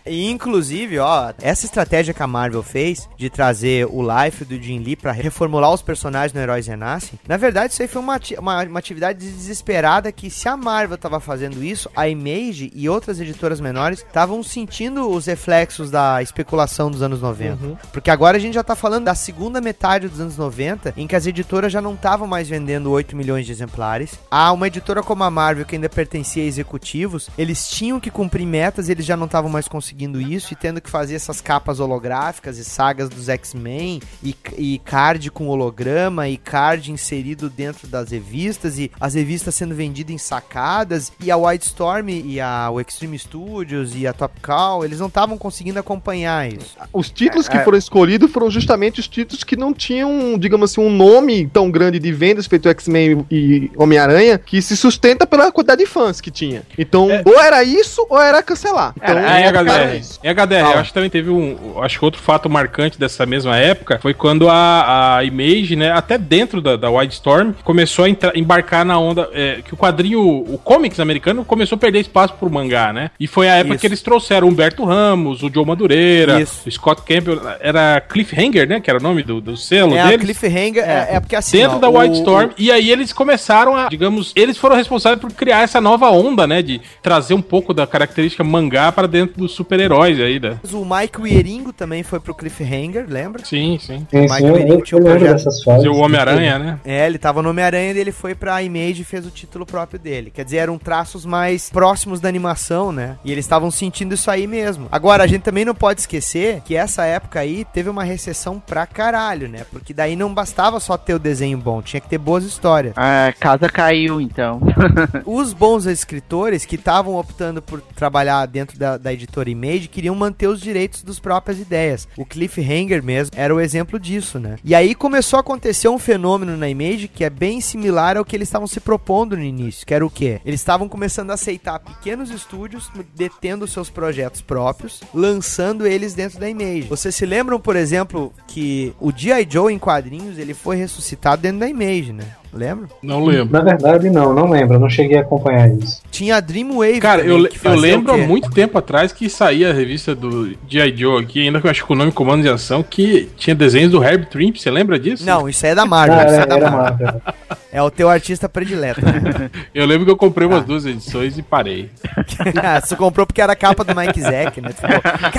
e 0.06 0.30
inclusive, 0.30 0.98
ó, 0.98 1.32
essa 1.40 1.66
estratégia 1.66 2.14
que 2.14 2.22
a 2.22 2.26
Marvel 2.26 2.62
fez 2.62 3.08
de 3.16 3.28
trazer 3.28 3.86
o 3.90 4.00
Life 4.02 4.44
do 4.44 4.60
Jim 4.60 4.78
Lee 4.78 4.94
pra 4.96 5.10
reformular 5.12 5.72
os 5.72 5.82
personagens 5.82 6.32
no 6.32 6.40
Heróis 6.40 6.66
Renascem, 6.68 7.18
na 7.28 7.36
verdade 7.36 7.72
isso 7.72 7.82
aí 7.82 7.88
foi 7.88 8.02
uma, 8.02 8.14
ati- 8.16 8.36
uma, 8.38 8.62
uma 8.64 8.78
atividade 8.78 9.18
desesperada 9.18 10.10
que 10.12 10.30
se 10.30 10.48
a 10.48 10.56
Marvel 10.56 10.96
tava 10.98 11.18
fazendo 11.20 11.62
isso, 11.62 11.88
a 11.94 12.08
Image 12.08 12.72
e 12.74 12.88
outras 12.88 13.20
editoras 13.20 13.60
menores 13.60 13.98
estavam 14.00 14.42
sentindo 14.42 14.79
os 14.88 15.26
reflexos 15.26 15.90
da 15.90 16.22
especulação 16.22 16.90
dos 16.90 17.02
anos 17.02 17.20
90. 17.20 17.64
Uhum. 17.64 17.76
Porque 17.92 18.10
agora 18.10 18.36
a 18.36 18.40
gente 18.40 18.54
já 18.54 18.62
tá 18.62 18.74
falando 18.74 19.04
da 19.04 19.14
segunda 19.14 19.60
metade 19.60 20.08
dos 20.08 20.20
anos 20.20 20.36
90, 20.36 20.94
em 20.96 21.06
que 21.06 21.16
as 21.16 21.26
editoras 21.26 21.72
já 21.72 21.80
não 21.80 21.94
estavam 21.94 22.26
mais 22.26 22.48
vendendo 22.48 22.90
8 22.90 23.16
milhões 23.16 23.46
de 23.46 23.52
exemplares. 23.52 24.18
Há 24.30 24.52
uma 24.52 24.66
editora 24.66 25.02
como 25.02 25.24
a 25.24 25.30
Marvel, 25.30 25.64
que 25.64 25.74
ainda 25.74 25.88
pertencia 25.88 26.42
a 26.42 26.46
executivos, 26.46 27.28
eles 27.36 27.68
tinham 27.68 28.00
que 28.00 28.10
cumprir 28.10 28.46
metas 28.46 28.88
e 28.88 28.92
eles 28.92 29.04
já 29.04 29.16
não 29.16 29.26
estavam 29.26 29.50
mais 29.50 29.68
conseguindo 29.68 30.20
isso 30.20 30.52
e 30.52 30.56
tendo 30.56 30.80
que 30.80 30.90
fazer 30.90 31.14
essas 31.14 31.40
capas 31.40 31.80
holográficas 31.80 32.58
e 32.58 32.64
sagas 32.64 33.08
dos 33.08 33.28
X-Men 33.28 34.00
e, 34.22 34.36
e 34.56 34.78
card 34.84 35.30
com 35.30 35.48
holograma 35.48 36.28
e 36.28 36.36
card 36.36 36.92
inserido 36.92 37.50
dentro 37.50 37.86
das 37.88 38.10
revistas 38.10 38.78
e 38.78 38.90
as 39.00 39.14
revistas 39.14 39.54
sendo 39.54 39.74
vendidas 39.74 40.14
em 40.14 40.18
sacadas 40.18 41.12
e 41.20 41.30
a 41.30 41.36
Wildstorm 41.36 42.08
e 42.08 42.40
a, 42.40 42.70
o 42.70 42.80
Extreme 42.80 43.18
Studios 43.18 43.94
e 43.94 44.06
a 44.06 44.12
Top 44.12 44.40
Cow, 44.40 44.69
eles 44.84 45.00
não 45.00 45.08
estavam 45.08 45.36
conseguindo 45.36 45.78
acompanhar 45.78 46.48
isso. 46.50 46.76
Os 46.92 47.10
títulos 47.10 47.48
que 47.48 47.56
É. 47.56 47.64
foram 47.64 47.76
escolhidos 47.78 48.30
foram 48.30 48.50
justamente 48.50 49.00
os 49.00 49.08
títulos 49.08 49.42
que 49.44 49.56
não 49.56 49.72
tinham, 49.74 50.38
digamos 50.38 50.70
assim, 50.70 50.80
um 50.80 50.90
nome 50.90 51.46
tão 51.52 51.70
grande 51.70 51.98
de 51.98 52.12
vendas 52.12 52.46
feito 52.46 52.68
X-Men 52.68 53.26
e 53.30 53.70
Homem-Aranha, 53.76 54.38
que 54.38 54.60
se 54.62 54.76
sustenta 54.76 55.26
pela 55.26 55.50
quantidade 55.52 55.80
de 55.82 55.86
fãs 55.86 56.20
que 56.20 56.30
tinha. 56.30 56.62
Então, 56.78 57.08
ou 57.24 57.40
era 57.40 57.62
isso 57.64 58.06
ou 58.08 58.20
era 58.20 58.42
cancelar. 58.42 58.94
Então, 58.96 59.18
É, 59.18 59.46
ficaram 59.48 59.70
HDR. 59.72 59.96
isso. 59.98 60.20
Em 60.22 60.28
HDR, 60.28 60.60
eu 60.72 60.78
acho 60.78 60.90
que 60.90 60.94
também 60.94 61.10
teve 61.10 61.30
um. 61.30 61.80
Acho 61.82 61.98
que 61.98 62.04
outro 62.04 62.20
fato 62.20 62.48
marcante 62.48 62.98
dessa 62.98 63.26
mesma 63.26 63.56
época 63.56 63.98
foi 64.00 64.14
quando 64.14 64.48
a, 64.48 65.16
a 65.18 65.24
Image, 65.24 65.76
né, 65.76 65.90
até 65.92 66.16
dentro 66.16 66.60
da, 66.60 66.76
da 66.76 66.90
Wildstorm, 66.90 67.52
começou 67.64 68.04
a 68.04 68.08
entrar- 68.08 68.36
embarcar 68.36 68.84
na 68.84 68.98
onda. 68.98 69.28
é, 69.32 69.60
que 69.64 69.74
o 69.74 69.76
quadrinho, 69.76 70.20
o 70.20 70.58
comics 70.62 70.98
americano, 71.00 71.44
começou 71.44 71.76
a 71.76 71.78
perder 71.78 72.00
espaço 72.00 72.34
pro 72.34 72.50
mangá, 72.50 72.92
né? 72.92 73.10
E 73.18 73.26
foi 73.26 73.48
a 73.48 73.56
época 73.56 73.74
Isso. 73.74 73.80
que 73.80 73.86
eles 73.86 74.02
trouxeram 74.02 74.48
o 74.48 74.49
Humberto 74.50 74.84
Ramos, 74.84 75.42
o 75.42 75.50
Joe 75.52 75.64
Madureira, 75.64 76.40
Isso. 76.40 76.68
o 76.68 76.70
Scott 76.70 77.02
Campbell. 77.02 77.40
Era 77.60 78.00
Cliffhanger, 78.00 78.68
né? 78.68 78.80
Que 78.80 78.90
era 78.90 78.98
o 78.98 79.02
nome 79.02 79.22
do, 79.22 79.40
do 79.40 79.56
selo 79.56 79.94
É, 79.96 80.08
deles. 80.08 80.24
Cliffhanger 80.26 80.82
é, 80.84 81.16
é 81.16 81.20
porque 81.20 81.36
assim. 81.36 81.58
Dentro 81.58 81.76
ó, 81.76 81.80
da 81.80 81.88
o- 81.88 81.96
Wildstorm, 81.98 82.48
o- 82.50 82.54
e 82.58 82.70
aí 82.70 82.90
eles 82.90 83.12
começaram 83.12 83.74
a, 83.76 83.88
digamos, 83.88 84.32
eles 84.36 84.56
foram 84.56 84.76
responsáveis 84.76 85.20
por 85.20 85.32
criar 85.32 85.60
essa 85.62 85.80
nova 85.80 86.10
onda, 86.10 86.46
né? 86.46 86.62
De 86.62 86.80
trazer 87.02 87.34
um 87.34 87.42
pouco 87.42 87.72
da 87.74 87.86
característica 87.86 88.42
mangá 88.44 88.90
pra 88.92 89.06
dentro 89.06 89.38
dos 89.38 89.52
super-heróis 89.52 90.18
aí, 90.20 90.38
né? 90.40 90.58
O 90.72 90.84
Mike 90.84 91.20
Wieringo 91.20 91.72
também 91.72 92.02
foi 92.02 92.20
pro 92.20 92.34
Cliffhanger, 92.34 93.06
lembra? 93.08 93.44
Sim, 93.44 93.78
sim. 93.80 94.06
Sim, 94.10 94.26
eu, 94.40 94.56
eu 94.92 94.98
lembro 95.04 95.18
dessas 95.20 95.62
fases. 95.62 95.80
Fazer 95.80 95.88
o 95.88 95.96
Homem-Aranha, 95.96 96.58
né? 96.58 96.78
É, 96.84 97.06
ele 97.06 97.18
tava 97.18 97.42
no 97.42 97.50
Homem-Aranha 97.50 97.92
e 97.92 97.98
ele 97.98 98.12
foi 98.12 98.34
pra 98.34 98.62
Image 98.62 99.02
e 99.02 99.04
fez 99.04 99.24
o 99.26 99.30
título 99.30 99.64
próprio 99.64 99.98
dele. 99.98 100.30
Quer 100.34 100.44
dizer, 100.44 100.56
eram 100.58 100.76
traços 100.78 101.24
mais 101.24 101.70
próximos 101.70 102.20
da 102.20 102.28
animação, 102.28 102.90
né? 102.92 103.16
E 103.24 103.30
eles 103.32 103.44
estavam 103.44 103.70
sentindo 103.70 104.14
isso 104.14 104.30
aí 104.30 104.39
mesmo. 104.46 104.88
Agora, 104.90 105.24
a 105.24 105.26
gente 105.26 105.42
também 105.42 105.64
não 105.64 105.74
pode 105.74 106.00
esquecer 106.00 106.60
que 106.62 106.76
essa 106.76 107.04
época 107.04 107.40
aí 107.40 107.64
teve 107.64 107.88
uma 107.88 108.04
recessão 108.04 108.60
pra 108.60 108.86
caralho, 108.86 109.48
né? 109.48 109.64
Porque 109.70 109.94
daí 109.94 110.16
não 110.16 110.32
bastava 110.32 110.80
só 110.80 110.96
ter 110.96 111.14
o 111.14 111.18
desenho 111.18 111.58
bom, 111.58 111.82
tinha 111.82 112.00
que 112.00 112.08
ter 112.08 112.18
boas 112.18 112.44
histórias. 112.44 112.94
A 112.96 113.32
casa 113.38 113.68
caiu, 113.68 114.20
então. 114.20 114.60
Os 115.24 115.52
bons 115.52 115.86
escritores 115.86 116.64
que 116.64 116.76
estavam 116.76 117.16
optando 117.16 117.62
por 117.62 117.80
trabalhar 117.80 118.46
dentro 118.46 118.78
da, 118.78 118.96
da 118.96 119.12
editora 119.12 119.50
Image 119.50 119.88
queriam 119.88 120.14
manter 120.14 120.46
os 120.46 120.60
direitos 120.60 121.02
das 121.02 121.18
próprias 121.18 121.58
ideias. 121.58 122.08
O 122.16 122.24
Cliffhanger 122.24 123.02
mesmo 123.02 123.32
era 123.36 123.54
o 123.54 123.60
exemplo 123.60 123.98
disso, 123.98 124.38
né? 124.38 124.56
E 124.64 124.74
aí 124.74 124.94
começou 124.94 125.36
a 125.36 125.40
acontecer 125.40 125.88
um 125.88 125.98
fenômeno 125.98 126.56
na 126.56 126.68
Image 126.68 127.08
que 127.08 127.24
é 127.24 127.30
bem 127.30 127.60
similar 127.60 128.16
ao 128.16 128.24
que 128.24 128.36
eles 128.36 128.48
estavam 128.48 128.66
se 128.66 128.80
propondo 128.80 129.36
no 129.36 129.42
início, 129.42 129.86
que 129.86 129.94
era 129.94 130.04
o 130.04 130.10
quê? 130.10 130.40
Eles 130.44 130.60
estavam 130.60 130.88
começando 130.88 131.30
a 131.30 131.34
aceitar 131.34 131.78
pequenos 131.78 132.30
estúdios 132.30 132.90
detendo 133.14 133.66
seus 133.66 133.90
projetos 133.90 134.29
próprios, 134.38 135.00
lançando 135.14 135.86
eles 135.86 136.12
dentro 136.12 136.38
da 136.38 136.48
Image. 136.48 136.88
Vocês 136.88 137.14
se 137.14 137.24
lembram, 137.24 137.58
por 137.58 137.74
exemplo, 137.74 138.32
que 138.46 138.92
o 139.00 139.10
G.I. 139.10 139.46
Joe 139.50 139.72
em 139.72 139.78
quadrinhos, 139.78 140.38
ele 140.38 140.52
foi 140.52 140.76
ressuscitado 140.76 141.40
dentro 141.40 141.60
da 141.60 141.68
Image, 141.68 142.12
né? 142.12 142.36
Lembra? 142.52 142.88
Não 143.02 143.24
lembro. 143.24 143.52
Na 143.52 143.60
verdade, 143.62 144.10
não, 144.10 144.34
não 144.34 144.50
lembro. 144.50 144.78
Não 144.78 144.88
cheguei 144.90 145.18
a 145.18 145.20
acompanhar 145.20 145.68
isso. 145.72 146.02
Tinha 146.10 146.36
a 146.36 146.40
Dreamwave. 146.40 146.98
Cara, 147.00 147.22
eu, 147.22 147.46
eu 147.64 147.74
lembro 147.76 148.12
há 148.12 148.16
muito 148.16 148.50
tempo 148.50 148.76
atrás 148.76 149.12
que 149.12 149.28
saía 149.30 149.70
a 149.70 149.72
revista 149.72 150.14
do 150.14 150.52
G.I. 150.68 150.96
Joe 150.96 151.22
aqui, 151.22 151.40
ainda 151.42 151.60
que 151.60 151.66
eu 151.66 151.70
acho 151.70 151.86
que 151.86 151.92
o 151.92 151.96
nome 151.96 152.10
Comando 152.10 152.42
de 152.42 152.48
Ação, 152.48 152.82
que 152.82 153.28
tinha 153.36 153.54
desenhos 153.54 153.92
do 153.92 154.02
Herb 154.02 154.26
Trimp, 154.26 154.56
você 154.56 154.70
lembra 154.70 154.98
disso? 154.98 155.24
Não, 155.24 155.48
isso 155.48 155.64
aí 155.64 155.72
é 155.72 155.74
da 155.76 155.86
Marvel. 155.86 156.18
Ah, 156.18 156.24
isso 156.24 156.34
era- 156.34 156.42
é 156.42 156.46
da 156.46 156.56
era 156.56 156.70
Marvel. 156.70 157.06
Marvel. 157.06 157.22
É 157.72 157.80
o 157.80 157.88
teu 157.88 158.08
artista 158.10 158.48
predileto. 158.48 159.00
né? 159.00 159.48
Eu 159.72 159.86
lembro 159.86 160.04
que 160.04 160.10
eu 160.10 160.16
comprei 160.16 160.44
Ah. 160.44 160.50
umas 160.50 160.64
duas 160.64 160.84
edições 160.84 161.38
e 161.38 161.42
parei. 161.42 161.88
Ah, 162.60 162.80
Você 162.80 162.96
comprou 162.96 163.24
porque 163.24 163.40
era 163.40 163.52
a 163.52 163.56
capa 163.56 163.84
do 163.84 163.94
Mike 163.94 164.20
Zack, 164.20 164.60
né? 164.60 164.70
Ficou, 164.72 164.90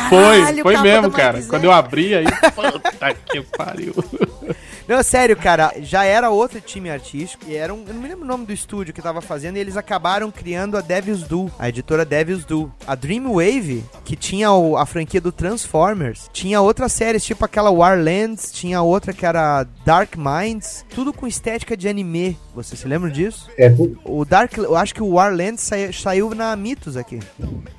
foi, 0.10 0.40
"Caralho, 0.40 0.64
foi 0.64 0.78
mesmo, 0.78 1.12
cara. 1.12 1.42
Quando 1.50 1.66
eu 1.66 1.74
abri 1.74 2.16
aí, 2.16 2.24
puta 2.56 3.14
que 3.26 3.42
pariu. 3.58 3.94
Não, 4.88 5.02
sério, 5.04 5.36
cara, 5.38 5.74
já 5.82 6.04
era 6.04 6.30
outro 6.30 6.60
time 6.60 6.90
artístico 6.90 7.46
e 7.48 7.56
era 7.56 7.74
um, 7.74 7.84
eu 7.88 7.94
não 7.94 8.02
me 8.02 8.08
lembro 8.10 8.24
o 8.26 8.28
nome 8.28 8.46
do 8.46 8.52
estúdio 8.54 8.94
que 8.94 9.02
tava 9.02 9.22
fazendo 9.22 9.58
e 9.58 9.60
eles 9.60 9.78
acabaram 9.78 10.30
criando 10.32 10.78
a 10.78 10.82
Devil's 10.82 11.24
Do, 11.24 11.50
a 11.58 11.70
editora 11.70 12.04
Devil's 12.04 12.44
Do. 12.46 12.72
A 12.86 12.96
Dreamwave, 12.96 13.84
que 14.04 14.16
tinha 14.16 14.52
o- 14.52 14.76
a 14.78 14.86
franquia 14.86 15.22
do 15.22 15.32
Transformers, 15.32 16.30
tinha 16.34 16.60
outras 16.62 16.92
séries, 16.92 17.24
tipo 17.24 17.46
aquela 17.46 17.70
Warlands, 17.70 18.52
tinha 18.52 18.82
outra 18.82 19.14
que 19.14 19.26
era 19.26 19.66
Dark 19.86 20.16
Minds, 20.18 20.86
tudo 20.94 21.14
com 21.14 21.26
estética 21.28 21.78
de 21.78 21.88
anime. 21.88 22.38
Você 22.54 22.76
se 22.76 22.88
lembra 22.88 23.10
disso? 23.10 23.50
É, 23.58 23.74
O 24.04 24.26
Dark, 24.26 24.58
eu 24.58 24.76
acho 24.76 24.94
que 24.94 25.02
o 25.02 25.12
Warlands 25.14 25.62
sai- 25.64 25.94
saiu 25.94 26.34
na 26.36 26.54
Mitos 26.56 26.98
aqui. 26.98 27.20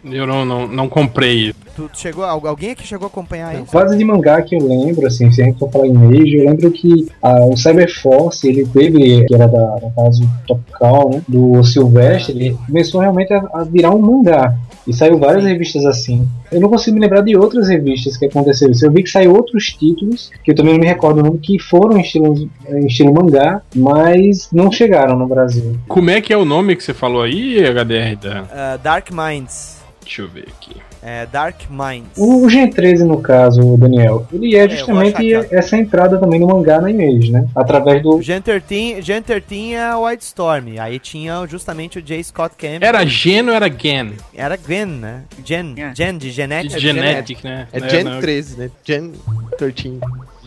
Eu 0.05 0.27
não, 0.27 0.45
não, 0.45 0.67
não 0.67 0.89
comprei. 0.89 1.55
Tu, 1.77 1.91
chegou, 1.95 2.25
al- 2.25 2.47
alguém 2.47 2.71
aqui 2.71 2.87
chegou 2.87 3.07
a 3.07 3.09
acompanhar 3.09 3.55
isso? 3.55 3.67
Fase 3.71 3.97
de 3.97 4.05
mangá 4.05 4.41
que 4.43 4.55
eu 4.57 4.67
lembro, 4.67 5.07
assim, 5.07 5.31
se 5.31 5.43
a 5.43 5.45
gente 5.47 5.59
for 5.59 5.71
falar 5.71 5.87
em 5.87 5.93
Mage, 5.93 6.37
eu 6.37 6.45
lembro 6.47 6.71
que 6.71 6.92
ah, 7.23 7.47
o 7.47 7.57
Cyberforce, 7.57 8.49
ele 8.49 8.67
teve, 8.67 9.25
que 9.27 9.35
era 9.35 9.47
da, 9.47 9.79
no 9.81 9.93
caso, 9.95 10.29
Topical, 10.47 11.11
né, 11.11 11.23
do 11.29 11.63
Silvestre, 11.65 12.37
ele 12.37 12.57
começou 12.67 13.01
realmente 13.01 13.33
a, 13.33 13.43
a 13.55 13.65
virar 13.65 13.91
um 13.91 14.01
mangá. 14.01 14.55
E 14.87 14.93
saiu 14.93 15.19
várias 15.19 15.45
revistas 15.45 15.85
assim. 15.85 16.29
Eu 16.51 16.61
não 16.61 16.69
consigo 16.69 16.97
me 16.97 17.01
lembrar 17.01 17.21
de 17.21 17.37
outras 17.37 17.69
revistas 17.69 18.17
que 18.17 18.27
aconteceram 18.27 18.73
isso. 18.73 18.85
Eu 18.85 18.91
vi 18.91 19.03
que 19.03 19.11
saiu 19.11 19.33
outros 19.33 19.67
títulos, 19.67 20.31
que 20.43 20.51
eu 20.51 20.55
também 20.55 20.73
não 20.75 20.81
me 20.81 20.87
recordo 20.87 21.21
o 21.21 21.23
nome, 21.23 21.39
que 21.39 21.59
foram 21.59 21.99
em 21.99 22.01
estilo, 22.01 22.51
em 22.69 22.87
estilo 22.87 23.15
mangá, 23.15 23.63
mas 23.75 24.49
não 24.53 24.73
chegaram 24.73 25.17
no 25.17 25.27
Brasil. 25.27 25.79
Como 25.87 26.11
é 26.11 26.21
que 26.21 26.33
é 26.33 26.37
o 26.37 26.45
nome 26.45 26.75
que 26.75 26.83
você 26.83 26.93
falou 26.93 27.23
aí, 27.23 27.59
HDR? 27.61 28.17
Da... 28.21 28.45
Ah, 28.51 28.77
Dark 28.83 29.11
Minds. 29.13 29.81
Deixa 30.03 30.23
eu 30.23 30.29
ver 30.29 30.49
aqui. 30.49 30.75
É, 31.03 31.27
Dark 31.27 31.63
Minds. 31.69 32.17
O 32.17 32.49
Gen 32.49 32.71
13, 32.71 33.05
no 33.05 33.21
caso, 33.21 33.77
Daniel, 33.77 34.27
ele 34.33 34.55
é 34.55 34.69
vou 34.69 34.77
justamente 34.77 35.17
aqui, 35.17 35.35
essa 35.55 35.77
entrada 35.77 36.17
também 36.19 36.39
no 36.39 36.47
mangá 36.47 36.81
na 36.81 36.91
Image, 36.91 37.33
né? 37.33 37.45
Através 37.57 38.03
do. 38.03 38.23
Gen 38.23 38.41
13, 38.41 39.03
Gen 39.03 39.21
13 39.21 39.75
é 39.75 39.95
o 39.97 40.07
White 40.07 40.23
Storm. 40.25 40.79
Aí 40.79 40.99
tinha 41.01 41.45
justamente 41.49 41.99
o 41.99 42.03
J. 42.03 42.23
Scott 42.23 42.55
Campbell. 42.57 42.89
Era 42.89 43.05
Gen 43.05 43.49
ou 43.49 43.55
era 43.55 43.69
Gen? 43.69 44.13
Era 44.35 44.57
Gwen, 44.57 44.87
né? 44.87 45.23
Gen, 45.45 45.75
Gen 45.95 46.13
de 46.19 46.29
De 46.29 46.31
genética. 46.31 46.79
Genetic, 46.79 47.45
né? 47.45 47.67
É 47.73 47.81
Né, 47.81 47.89
Gen 47.89 48.05
não. 48.05 48.21
13, 48.21 48.59
né? 48.59 48.71
Gen 48.85 49.13
13. 49.59 49.99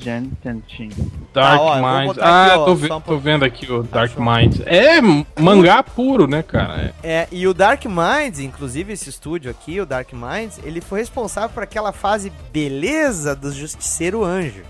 Gen 0.05 0.29
Tantin. 0.43 0.89
Dark 1.33 1.59
Ah, 1.59 1.63
ó, 1.63 1.75
Minds. 2.03 2.17
Ah, 2.21 2.45
aqui, 2.45 2.57
ó, 2.59 2.65
tô, 2.65 2.75
ve- 2.75 2.93
um 2.93 3.01
tô 3.01 3.17
vendo 3.17 3.43
aqui 3.43 3.71
o 3.71 3.81
Dark 3.81 4.11
Minds. 4.19 4.61
É 4.67 5.01
mangá 5.41 5.81
puro, 5.81 6.27
né, 6.27 6.43
cara? 6.43 6.93
É. 7.01 7.11
É, 7.23 7.27
e 7.31 7.47
o 7.47 7.55
Dark 7.55 7.83
Minds, 7.85 8.39
inclusive 8.39 8.93
esse 8.93 9.09
estúdio 9.09 9.49
aqui, 9.49 9.81
o 9.81 9.85
Dark 9.85 10.13
Minds, 10.13 10.59
ele 10.63 10.79
foi 10.79 10.99
responsável 10.99 11.49
por 11.49 11.63
aquela 11.63 11.91
fase 11.91 12.31
beleza 12.53 13.35
do 13.35 13.51
Justiceiro 13.51 14.23
Anjo. 14.23 14.61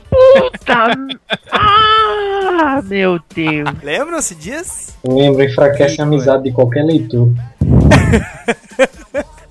Tá. 0.65 0.87
Ah, 1.51 2.81
meu 2.83 3.19
Deus. 3.33 3.67
Lembram-se 3.83 4.33
disso? 4.35 4.93
Lembro, 5.05 5.43
enfraquece 5.43 5.99
a 6.01 6.03
amizade 6.05 6.43
de 6.43 6.51
qualquer 6.51 6.83
leitor. 6.83 7.29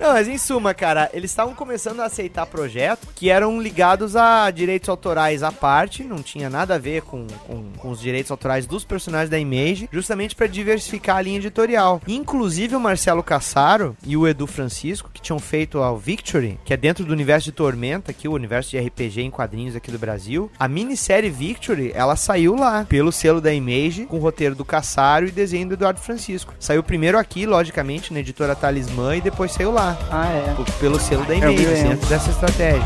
Não, 0.05 0.13
mas 0.13 0.29
em 0.29 0.37
suma, 0.37 0.75
cara, 0.75 1.09
eles 1.15 1.31
estavam 1.31 1.55
começando 1.55 2.01
a 2.01 2.05
aceitar 2.05 2.45
projetos 2.45 3.09
que 3.15 3.31
eram 3.31 3.59
ligados 3.59 4.15
a 4.15 4.51
direitos 4.51 4.91
autorais 4.91 5.43
à 5.43 5.51
parte, 5.51 6.05
não 6.05 6.23
tinha 6.23 6.51
nada 6.51 6.75
a 6.75 6.79
ver 6.79 7.01
com, 7.01 7.27
com, 7.47 7.73
com 7.79 7.89
os 7.89 8.03
direitos 8.03 8.31
autorais 8.31 8.67
dos 8.67 8.85
personagens 8.85 9.31
da 9.31 9.39
Image, 9.39 9.89
justamente 9.91 10.37
para 10.37 10.47
diversificar 10.47 11.17
a 11.17 11.23
linha 11.23 11.39
editorial. 11.39 12.03
Inclusive 12.07 12.77
o 12.77 12.81
Marcelo 12.81 13.23
Cassaro 13.23 13.97
e 14.07 14.15
o 14.15 14.29
Edu 14.29 14.47
Francisco, 14.47 15.11
que 15.11 15.23
tinham 15.23 15.39
feito 15.39 15.83
a 15.83 15.97
Victory, 15.97 16.61
que 16.67 16.75
é 16.75 16.77
dentro 16.77 17.03
do 17.07 17.15
universo 17.15 17.47
de 17.47 17.53
Tormenta, 17.53 18.11
aqui, 18.11 18.29
o 18.29 18.35
universo 18.35 18.73
de 18.73 18.79
RPG 18.79 19.23
em 19.23 19.31
quadrinhos 19.31 19.75
aqui 19.75 19.91
do 19.91 19.99
Brasil, 19.99 20.53
a 20.59 20.69
minissérie 20.69 21.31
Victory, 21.31 21.93
ela 21.95 22.15
saiu 22.15 22.55
lá, 22.55 22.85
pelo 22.87 23.11
selo 23.11 23.41
da 23.41 23.55
Image, 23.55 24.05
com 24.05 24.19
o 24.19 24.21
roteiro 24.21 24.55
do 24.55 24.67
Cassaro 24.67 25.27
e 25.27 25.31
desenho 25.31 25.69
do 25.69 25.75
Eduardo 25.75 26.01
Francisco. 26.01 26.53
Saiu 26.61 26.83
primeiro 26.83 27.17
aqui, 27.17 27.47
logicamente, 27.47 28.13
na 28.13 28.21
editora 28.21 28.55
Talismã, 28.55 29.17
e 29.17 29.23
depois 29.23 29.51
saiu 29.51 29.73
lá. 29.73 29.94
Ah, 30.11 30.27
é. 30.33 30.55
P- 30.65 30.73
Pelo 30.73 30.99
selo 31.01 31.25
da 31.25 31.35
Eu 31.35 31.41
me 31.49 31.55
Image, 31.55 31.67
lembro. 31.67 31.89
dentro 31.91 32.09
dessa 32.09 32.31
estratégia. 32.31 32.83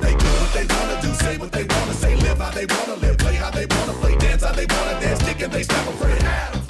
They 0.00 0.14
do 0.14 0.28
what 1.38 1.52
they 1.52 1.64
wanna 1.64 1.92
live 2.22 2.38
how 2.38 2.50
they 2.50 2.66
wanna 2.66 2.96
live, 3.00 3.18
play 3.18 3.34
how 3.34 3.50
they 3.50 3.66
wanna 3.66 3.92
play, 4.00 4.16
dance 4.16 4.42
how 4.42 4.52
they 4.52 4.66
wanna 4.66 5.00
dance, 5.00 5.22
kick 5.22 5.40
and 5.42 5.52
they 5.52 5.62
stab 5.62 5.88
a 5.88 5.92
friend. 5.92 6.61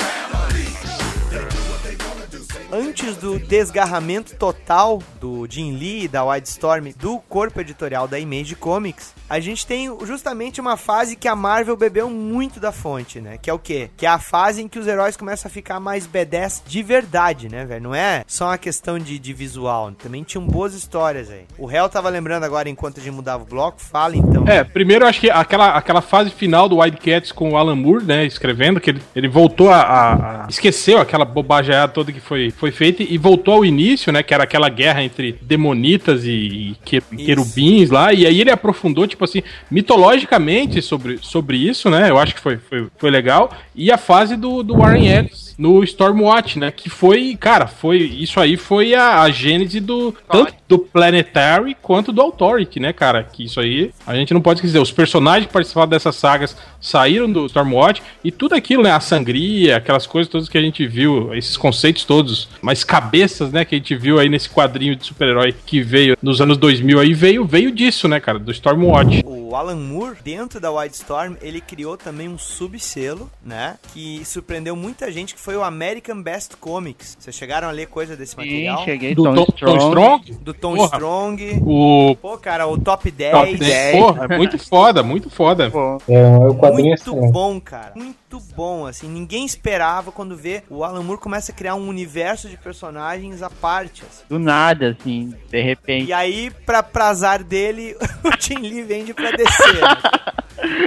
Antes 2.75 3.16
do 3.18 3.39
desgarramento 3.39 4.35
total 4.37 5.03
do 5.20 5.47
Jim 5.47 5.73
Lee 5.77 6.05
e 6.05 6.09
da 6.09 6.25
Wildstorm 6.25 6.87
do 6.99 7.18
corpo 7.29 7.61
editorial 7.61 8.09
da 8.09 8.18
Image 8.18 8.55
Comics, 8.57 9.12
a 9.29 9.39
gente 9.41 9.66
tem 9.66 9.95
justamente 10.07 10.59
uma 10.59 10.79
fase 10.79 11.14
que 11.14 11.29
a 11.29 11.37
Marvel 11.37 11.77
bebeu 11.77 12.09
muito 12.09 12.59
da 12.59 12.73
fonte, 12.73 13.20
né? 13.20 13.37
Que 13.37 13.51
é 13.51 13.53
o 13.53 13.59
quê? 13.59 13.91
Que 13.95 14.07
é 14.07 14.09
a 14.09 14.18
fase 14.18 14.62
em 14.62 14.68
que 14.68 14.79
os 14.79 14.87
heróis 14.87 15.18
começam 15.18 15.51
a 15.51 15.53
ficar 15.53 15.79
mais 15.81 16.09
B10 16.09 16.62
de 16.66 16.83
verdade, 16.83 17.51
né, 17.51 17.66
velho? 17.66 17.83
Não 17.83 17.95
é 17.95 18.25
só 18.27 18.47
uma 18.47 18.57
questão 18.57 18.99
de, 18.99 19.18
de 19.18 19.33
visual. 19.35 19.93
Também 19.93 20.23
tinham 20.23 20.47
boas 20.47 20.73
histórias 20.73 21.29
aí. 21.31 21.45
O 21.59 21.70
Hell 21.70 21.91
tava 21.91 22.09
lembrando 22.09 22.45
agora, 22.45 22.70
enquanto 22.70 23.01
a 23.01 23.03
gente 23.03 23.12
mudava 23.14 23.43
o 23.43 23.47
bloco. 23.47 23.83
Fala 23.83 24.16
então. 24.16 24.49
É, 24.49 24.64
primeiro 24.64 25.05
eu 25.05 25.09
acho 25.11 25.20
que 25.20 25.31
aquela, 25.31 25.77
aquela 25.77 26.01
fase 26.01 26.31
final 26.31 26.70
do 26.70 26.79
Wildcats 26.79 27.33
com 27.33 27.51
o 27.53 27.57
Alan 27.59 27.77
Moore, 27.77 28.05
né, 28.07 28.25
escrevendo, 28.25 28.81
que 28.81 28.89
ele, 28.89 29.03
ele 29.14 29.29
voltou 29.29 29.68
a, 29.70 29.77
a- 29.83 30.45
a- 30.45 30.47
esqueceu 30.49 30.99
aquela 30.99 31.27
bobagem 31.27 31.75
toda 31.93 32.11
que 32.12 32.20
foi, 32.20 32.51
foi 32.63 32.71
feita 32.71 33.03
e 33.03 33.19
voltou 33.19 33.55
ao 33.55 33.65
início, 33.65 34.13
né, 34.13 34.23
que 34.23 34.33
era 34.33 34.45
aquela 34.45 34.69
guerra 34.69 35.03
entre 35.03 35.35
demonitas 35.43 36.25
e, 36.25 36.31
e 36.31 36.77
que- 36.85 37.01
querubins 37.01 37.91
lá, 37.91 38.13
e 38.13 38.25
aí 38.25 38.41
ele 38.41 38.53
aprofundou, 38.53 39.05
tipo 39.05 39.25
assim, 39.25 39.43
mitologicamente 39.69 40.81
sobre, 40.81 41.19
sobre 41.21 41.57
isso, 41.57 41.91
né, 41.91 42.09
eu 42.09 42.19
acho 42.19 42.37
que 42.37 42.41
foi, 42.41 42.59
foi, 42.59 42.87
foi 42.97 43.11
legal, 43.11 43.51
e 43.75 43.91
a 43.91 43.99
fase 43.99 44.37
do, 44.37 44.63
do 44.63 44.77
Warren 44.77 45.09
Ellis 45.09 45.52
no 45.63 45.85
Stormwatch, 45.85 46.59
né, 46.59 46.73
que 46.73 46.91
foi, 46.91 47.37
cara, 47.39 47.69
foi, 47.69 47.99
isso 47.99 48.41
aí 48.41 48.57
foi 48.57 48.97
a, 48.97 49.23
a 49.23 49.31
gênese 49.31 49.79
do, 49.79 50.13
tanto, 50.29 50.53
do 50.69 50.77
Planetary 50.77 51.77
quanto 51.81 52.11
do 52.13 52.21
Authority, 52.21 52.81
né, 52.81 52.93
cara? 52.93 53.23
Que 53.23 53.45
isso 53.45 53.61
aí 53.61 53.93
a 54.05 54.17
gente 54.17 54.35
não 54.35 54.41
pode 54.41 54.59
esquecer. 54.59 54.81
Os 54.81 54.91
personagens 54.91 55.47
que 55.47 55.53
participavam 55.53 55.89
dessas 55.89 56.17
sagas 56.17 56.57
saíram 56.81 57.31
do 57.31 57.47
Stormwatch 57.47 58.03
e 58.25 58.33
tudo 58.33 58.57
aquilo, 58.57 58.83
né? 58.83 58.91
A 58.91 58.99
sangria, 58.99 59.77
aquelas 59.77 60.05
coisas 60.05 60.29
todas 60.29 60.49
que 60.49 60.59
a 60.59 60.61
gente 60.61 60.85
viu, 60.85 61.33
esses 61.33 61.57
conceitos 61.57 62.05
todos, 62.05 62.49
mais 62.61 62.83
cabeças, 62.83 63.53
né? 63.53 63.65
Que 63.65 63.77
a 63.77 63.79
gente 63.79 63.95
viu 63.95 64.19
aí 64.19 64.29
nesse 64.29 64.51
quadrinho 64.51 64.97
de 64.97 65.07
super-herói 65.07 65.55
que 65.65 65.81
veio 65.81 66.17
nos 66.21 66.41
anos 66.41 66.59
2000 66.59 66.99
aí, 66.99 67.15
veio, 67.15 67.45
veio 67.45 67.71
disso, 67.71 68.09
né, 68.09 68.19
cara? 68.19 68.39
Do 68.39 68.51
Stormwatch. 68.51 69.23
O 69.25 69.55
Alan 69.55 69.77
Moore, 69.77 70.17
dentro 70.25 70.59
da 70.59 70.73
Wildstorm, 70.73 71.37
ele 71.41 71.61
criou 71.61 71.97
também 71.97 72.29
um 72.29 72.39
subselo, 72.39 73.31
né? 73.45 73.77
Que 73.93 74.23
surpreendeu 74.25 74.75
muita 74.75 75.13
gente, 75.13 75.35
que 75.35 75.41
foi 75.41 75.52
o 75.57 75.63
American 75.63 76.23
Best 76.23 76.57
Comics. 76.57 77.17
Vocês 77.19 77.35
chegaram 77.35 77.69
a 77.69 77.71
ler 77.71 77.87
coisa 77.87 78.17
desse 78.17 78.37
material? 78.37 78.85
cheguei, 78.85 79.15
Do 79.15 79.25
Tom 79.25 79.35
Tom, 79.35 79.45
Tom 79.45 79.53
Strong. 79.55 79.81
Strong? 79.91 80.33
Do 80.43 80.55
Tom 80.55 80.75
Porra. 80.77 80.87
Strong. 80.97 81.63
O 81.65 82.17
Pô, 82.21 82.39
cara, 82.39 82.67
o 82.67 82.79
Top 82.79 83.11
10. 83.11 83.33
Top 83.33 83.57
10. 83.57 83.97
Porra, 83.99 84.27
é 84.31 84.37
muito 84.39 84.59
foda, 84.67 85.03
muito 85.03 85.31
foda. 85.31 85.71
É, 86.09 86.37
o 86.49 86.55
quadrinho 86.55 86.87
é 86.87 86.97
Muito 86.97 87.01
excelente. 87.03 87.33
bom, 87.33 87.61
cara. 87.61 87.93
Muito 87.95 88.41
bom, 88.57 88.87
assim. 88.87 89.09
Ninguém 89.09 89.45
esperava 89.45 90.11
quando 90.13 90.37
vê 90.37 90.63
o 90.71 90.85
Alan 90.85 91.03
Moore 91.03 91.21
começa 91.21 91.53
a 91.53 91.55
criar 91.55 91.75
um 91.75 91.89
universo 91.89 92.49
de 92.49 92.57
personagens 92.57 93.43
à 93.43 93.51
parte, 93.51 94.03
assim. 94.09 94.25
Do 94.29 94.39
nada, 94.39 94.97
assim, 95.01 95.35
de 95.51 95.61
repente. 95.63 96.09
E 96.09 96.13
aí, 96.13 96.51
pra 96.65 96.83
prazar 96.83 97.43
dele, 97.43 97.97
o 98.25 98.31
Tim 98.37 98.57
Lee 98.59 98.83
vende 98.83 99.15
pra 99.15 99.31
descer. 99.33 99.81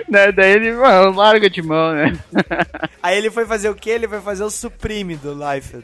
Né, 0.08 0.32
Daí 0.32 0.52
ele, 0.52 0.72
mano, 0.72 1.18
larga 1.18 1.50
de 1.50 1.62
mão, 1.62 1.92
né? 1.94 2.18
Aí 3.06 3.18
ele 3.20 3.30
foi 3.30 3.46
fazer 3.46 3.70
o 3.70 3.76
quê? 3.76 3.92
Ele 3.92 4.08
foi 4.08 4.20
fazer 4.20 4.44
o 4.44 4.50
Supreme 4.50 5.16
do 5.16 5.32
Life. 5.34 5.78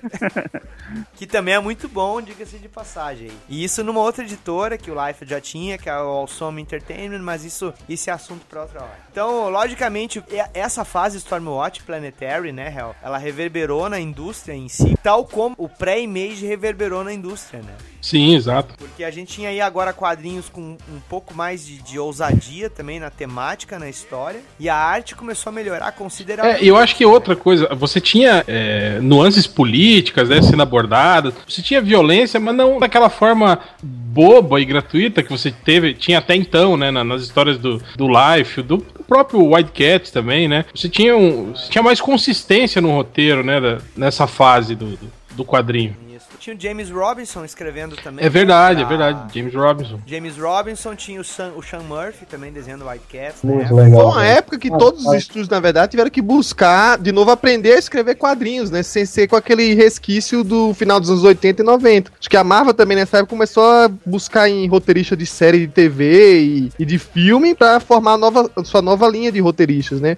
que 1.16 1.28
também 1.28 1.54
é 1.54 1.60
muito 1.60 1.88
bom, 1.88 2.22
diga-se 2.22 2.58
de 2.58 2.68
passagem. 2.68 3.30
E 3.48 3.64
isso 3.64 3.84
numa 3.84 4.00
outra 4.00 4.24
editora 4.24 4.78
que 4.78 4.90
o 4.90 5.06
Life 5.08 5.26
já 5.26 5.40
tinha, 5.40 5.78
que 5.78 5.88
é 5.90 5.94
o 5.96 6.08
Awesome 6.08 6.62
Entertainment, 6.62 7.20
mas 7.22 7.46
isso, 7.46 7.74
isso 7.88 8.10
é 8.10 8.14
assunto 8.14 8.46
pra 8.50 8.62
outra 8.64 8.82
hora. 8.82 9.00
Então, 9.12 9.50
logicamente, 9.50 10.24
essa 10.54 10.84
fase 10.84 11.18
Stormwatch 11.18 11.84
Planetary, 11.84 12.52
né, 12.52 12.74
Hel, 12.76 12.96
ela 13.04 13.18
reverberou 13.18 13.88
na 13.88 14.00
indústria 14.00 14.54
em 14.54 14.68
si, 14.68 14.98
tal 15.04 15.24
como 15.26 15.54
o 15.58 15.70
pré-image 15.70 16.46
reverberou 16.46 17.04
na 17.04 17.14
indústria, 17.14 17.62
né? 17.62 17.74
Sim, 18.02 18.34
exato. 18.36 18.74
Porque 18.80 19.04
a 19.04 19.12
gente 19.12 19.32
tinha 19.32 19.50
aí 19.50 19.62
agora 19.62 19.94
quadrinhos 19.94 20.50
com 20.50 20.76
um 20.90 21.00
pouco 21.08 21.36
mais 21.36 21.64
de, 21.64 21.78
de 21.84 22.00
ousadia 22.00 22.68
também 22.68 23.00
na 23.00 23.12
temática, 23.12 23.78
na 23.78 23.88
história. 23.90 24.42
E 24.60 24.68
a 24.68 24.76
arte 24.76 25.16
começou 25.16 25.52
a 25.52 25.54
melhorar 25.54 25.90
É, 25.90 25.92
consideravelmente. 25.92 26.66
e 26.66 26.68
eu 26.68 26.78
acho 26.78 26.96
que 26.96 27.06
outra 27.12 27.36
coisa, 27.36 27.68
você 27.76 28.00
tinha 28.02 28.44
é, 28.48 29.00
nuances 29.02 29.46
políticas, 29.48 30.30
né, 30.30 30.42
sendo 30.42 30.62
abordadas, 30.62 31.34
você 31.48 31.62
tinha 31.62 31.82
violência, 31.82 32.40
mas 32.40 32.56
não 32.56 32.80
daquela 32.80 33.10
forma 33.10 33.60
boba 33.84 34.60
e 34.60 34.66
gratuita 34.66 35.24
que 35.24 35.30
você 35.32 35.52
teve, 35.52 35.94
tinha 35.94 36.18
até 36.18 36.36
então, 36.36 36.76
né, 36.76 36.92
na- 36.92 37.04
nas 37.04 37.22
histórias 37.22 37.58
do, 37.58 37.82
do 37.96 38.08
Life, 38.08 38.62
do 38.62 38.80
próprio 39.08 39.54
White 39.54 39.72
Cat 39.72 40.12
também, 40.12 40.48
né, 40.48 40.66
você 40.74 40.90
tinha, 40.90 41.16
um, 41.16 41.52
você 41.54 41.70
tinha 41.70 41.84
mais 41.84 42.02
consistência 42.02 42.82
no 42.82 42.92
roteiro, 42.92 43.44
né, 43.44 43.60
da- 43.62 43.78
nessa 43.96 44.28
fase 44.28 44.76
do, 44.76 44.88
do, 44.98 45.12
do 45.38 45.46
quadrinho. 45.46 45.96
Tinha 46.42 46.56
o 46.56 46.60
James 46.60 46.90
Robinson 46.90 47.46
escrevendo 47.46 47.96
também. 47.96 48.26
É 48.26 48.28
verdade, 48.28 48.82
é 48.82 48.86
verdade, 48.86 49.32
James 49.32 49.54
Robinson. 49.54 50.00
James 50.08 50.38
Robinson 50.40 50.96
tinha 50.96 51.22
o, 51.22 51.24
Sam, 51.24 51.52
o 51.56 51.62
Sean 51.62 51.82
Murphy 51.82 52.26
também 52.26 52.52
desenhando 52.52 52.84
White 52.84 53.06
Cats. 53.12 53.44
Muito 53.44 53.76
né? 53.76 53.92
Foi 53.92 54.04
uma 54.04 54.26
época 54.26 54.58
que 54.58 54.72
todos 54.72 55.06
os 55.06 55.14
estúdios, 55.14 55.48
na 55.48 55.60
verdade, 55.60 55.92
tiveram 55.92 56.10
que 56.10 56.20
buscar, 56.20 56.98
de 56.98 57.12
novo, 57.12 57.30
aprender 57.30 57.74
a 57.74 57.78
escrever 57.78 58.16
quadrinhos, 58.16 58.72
né? 58.72 58.82
Sem 58.82 59.06
ser 59.06 59.28
com 59.28 59.36
aquele 59.36 59.76
resquício 59.76 60.44
do 60.44 60.74
final 60.74 61.00
dos 61.00 61.12
anos 61.12 61.24
80 61.24 61.62
e 61.62 61.64
90. 61.66 62.12
Acho 62.20 62.28
que 62.28 62.36
a 62.36 62.44
Marvel 62.44 62.74
também, 62.74 62.98
nessa 62.98 63.18
época, 63.18 63.30
começou 63.30 63.64
a 63.64 63.88
buscar 64.04 64.50
em 64.50 64.68
roteirista 64.68 65.16
de 65.16 65.28
série 65.28 65.60
de 65.60 65.68
TV 65.68 66.42
e, 66.42 66.72
e 66.80 66.86
de 66.86 66.98
filme 66.98 67.54
pra 67.54 67.80
formar 67.80 68.14
a 68.14 68.18
nova, 68.18 68.50
sua 68.64 68.82
nova 68.82 69.08
linha 69.08 69.32
de 69.32 69.40
roteiristas, 69.40 70.02
né? 70.02 70.18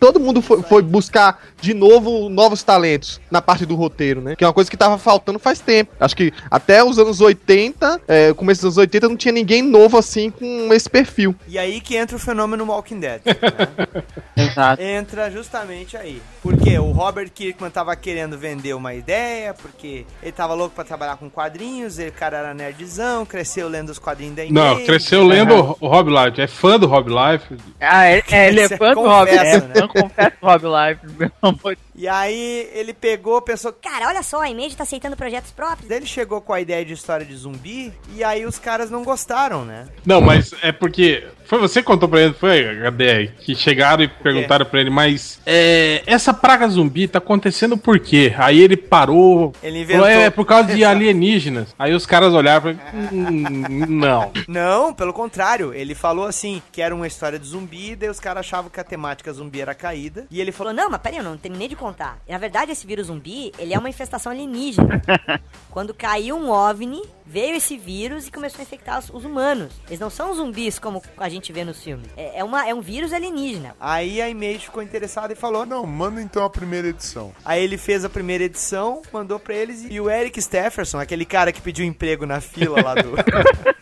Todo 0.00 0.18
mundo 0.18 0.42
foi, 0.42 0.62
foi 0.62 0.82
buscar, 0.82 1.40
de 1.60 1.74
novo, 1.74 2.28
novos 2.28 2.64
talentos 2.64 3.20
na 3.30 3.40
parte 3.40 3.64
do 3.64 3.76
roteiro, 3.76 4.20
né? 4.20 4.34
Que 4.34 4.42
é 4.42 4.48
uma 4.48 4.52
coisa 4.52 4.68
que 4.68 4.76
tava 4.76 4.98
faltando 4.98 5.38
faz 5.38 5.59
tempo. 5.62 5.92
Acho 6.00 6.16
que 6.16 6.32
até 6.50 6.82
os 6.82 6.98
anos 6.98 7.20
80, 7.20 8.00
é, 8.08 8.32
começo 8.32 8.62
dos 8.62 8.76
anos 8.76 8.78
80, 8.78 9.08
não 9.08 9.16
tinha 9.16 9.32
ninguém 9.32 9.62
novo 9.62 9.98
assim 9.98 10.30
com 10.30 10.72
esse 10.72 10.88
perfil. 10.88 11.34
E 11.46 11.58
aí 11.58 11.80
que 11.80 11.96
entra 11.96 12.16
o 12.16 12.20
fenômeno 12.20 12.64
Walking 12.64 13.00
Dead. 13.00 13.20
né? 13.24 14.02
Exato. 14.50 14.82
Entra 14.82 15.30
justamente 15.30 15.96
aí. 15.96 16.22
Porque 16.42 16.78
o 16.78 16.90
Robert 16.92 17.30
Kirkman 17.30 17.70
tava 17.70 17.94
querendo 17.94 18.38
vender 18.38 18.74
uma 18.74 18.94
ideia, 18.94 19.52
porque 19.52 20.06
ele 20.22 20.32
tava 20.32 20.54
louco 20.54 20.74
pra 20.74 20.84
trabalhar 20.84 21.16
com 21.16 21.28
quadrinhos, 21.28 21.98
ele, 21.98 22.10
cara 22.10 22.38
era 22.38 22.54
nerdzão, 22.54 23.26
cresceu 23.26 23.68
lendo 23.68 23.90
os 23.90 23.98
quadrinhos 23.98 24.36
da 24.36 24.44
Não, 24.46 24.82
cresceu 24.84 25.26
lendo 25.26 25.76
o 25.78 25.80
o 25.80 25.88
Rob 25.88 26.10
Life, 26.10 26.40
é 26.40 26.46
fã 26.46 26.78
do 26.78 26.86
Rob 26.86 27.08
Life. 27.08 27.56
Ah, 27.80 28.10
ele, 28.10 28.22
é, 28.30 28.48
ele 28.48 28.60
é 28.60 28.68
fã 28.68 28.92
do 28.92 29.00
Rob, 29.00 29.28
é 29.28 29.42
né? 29.42 29.60
fã, 29.60 29.88
confesso 29.88 30.36
do 30.40 30.46
Rob 30.46 30.64
Life, 30.64 31.00
meu 31.18 31.30
amor. 31.42 31.76
E 32.00 32.08
aí 32.08 32.66
ele 32.72 32.94
pegou, 32.94 33.42
pensou, 33.42 33.74
Cara, 33.74 34.08
olha 34.08 34.22
só, 34.22 34.40
a 34.40 34.48
Image 34.48 34.74
tá 34.74 34.84
aceitando 34.84 35.18
projetos 35.18 35.50
próprios. 35.50 35.86
Daí 35.86 35.98
ele 35.98 36.06
chegou 36.06 36.40
com 36.40 36.54
a 36.54 36.58
ideia 36.60 36.82
de 36.82 36.94
história 36.94 37.26
de 37.26 37.36
zumbi, 37.36 37.92
e 38.16 38.24
aí 38.24 38.46
os 38.46 38.58
caras 38.58 38.90
não 38.90 39.04
gostaram, 39.04 39.66
né? 39.66 39.86
Não, 40.06 40.18
mas 40.22 40.54
é 40.62 40.72
porque. 40.72 41.26
Foi 41.44 41.58
você 41.58 41.80
que 41.80 41.86
contou 41.86 42.08
pra 42.08 42.20
ele, 42.20 42.32
foi, 42.32 42.62
HDR, 42.62 43.32
que 43.40 43.56
chegaram 43.56 44.04
e 44.04 44.08
perguntaram 44.08 44.64
pra 44.64 44.80
ele, 44.80 44.88
mas 44.88 45.40
é, 45.44 46.00
essa 46.06 46.32
praga 46.32 46.68
zumbi 46.68 47.08
tá 47.08 47.18
acontecendo 47.18 47.76
por 47.76 47.98
quê? 47.98 48.32
Aí 48.38 48.60
ele 48.60 48.76
parou. 48.76 49.52
Ele 49.60 49.80
inventou. 49.80 50.06
falou, 50.06 50.20
é 50.20 50.30
por 50.30 50.46
causa 50.46 50.72
de 50.72 50.84
alienígenas. 50.86 51.74
Aí 51.76 51.92
os 51.92 52.06
caras 52.06 52.32
olharam 52.32 52.70
e 52.70 52.74
falaram, 52.76 53.08
"Hum, 53.12 53.86
não. 53.88 54.30
Não, 54.46 54.94
pelo 54.94 55.12
contrário. 55.12 55.74
Ele 55.74 55.92
falou 55.92 56.24
assim, 56.24 56.62
que 56.70 56.80
era 56.80 56.94
uma 56.94 57.08
história 57.08 57.36
de 57.36 57.48
zumbi, 57.48 57.96
daí 57.96 58.08
os 58.08 58.20
caras 58.20 58.46
achavam 58.46 58.70
que 58.70 58.78
a 58.78 58.84
temática 58.84 59.32
zumbi 59.32 59.60
era 59.60 59.74
caída. 59.74 60.26
E 60.30 60.40
ele 60.40 60.52
falou, 60.52 60.60
Falou, 60.60 60.74
não, 60.74 60.90
mas 60.90 61.00
peraí, 61.00 61.16
eu 61.18 61.24
não 61.24 61.38
terminei 61.38 61.66
de 61.68 61.74
contar. 61.74 61.89
Na 62.28 62.38
verdade, 62.38 62.72
esse 62.72 62.86
vírus 62.86 63.06
zumbi, 63.08 63.52
ele 63.58 63.74
é 63.74 63.78
uma 63.78 63.88
infestação 63.88 64.32
alienígena. 64.32 65.00
Quando 65.70 65.94
caiu 65.94 66.36
um 66.36 66.50
OVNI, 66.50 67.02
veio 67.24 67.54
esse 67.56 67.76
vírus 67.78 68.26
e 68.26 68.30
começou 68.32 68.60
a 68.60 68.62
infectar 68.62 68.98
os, 68.98 69.08
os 69.10 69.24
humanos. 69.24 69.72
Eles 69.88 70.00
não 70.00 70.10
são 70.10 70.34
zumbis 70.34 70.78
como 70.78 71.02
a 71.16 71.28
gente 71.28 71.52
vê 71.52 71.64
nos 71.64 71.82
filmes. 71.82 72.06
É, 72.16 72.40
é 72.40 72.44
uma, 72.44 72.68
é 72.68 72.74
um 72.74 72.80
vírus 72.80 73.12
alienígena. 73.12 73.74
Aí 73.80 74.20
a 74.20 74.28
Image 74.28 74.66
ficou 74.66 74.82
interessada 74.82 75.32
e 75.32 75.36
falou, 75.36 75.64
Não, 75.64 75.86
manda 75.86 76.20
então 76.20 76.44
a 76.44 76.50
primeira 76.50 76.88
edição. 76.88 77.32
Aí 77.44 77.62
ele 77.62 77.78
fez 77.78 78.04
a 78.04 78.08
primeira 78.08 78.44
edição, 78.44 79.02
mandou 79.12 79.38
pra 79.38 79.54
eles 79.54 79.86
e 79.88 80.00
o 80.00 80.10
Eric 80.10 80.40
Stefferson, 80.42 80.98
aquele 80.98 81.24
cara 81.24 81.52
que 81.52 81.60
pediu 81.60 81.84
emprego 81.84 82.26
na 82.26 82.40
fila 82.40 82.82
lá 82.82 82.94
do. 82.94 83.10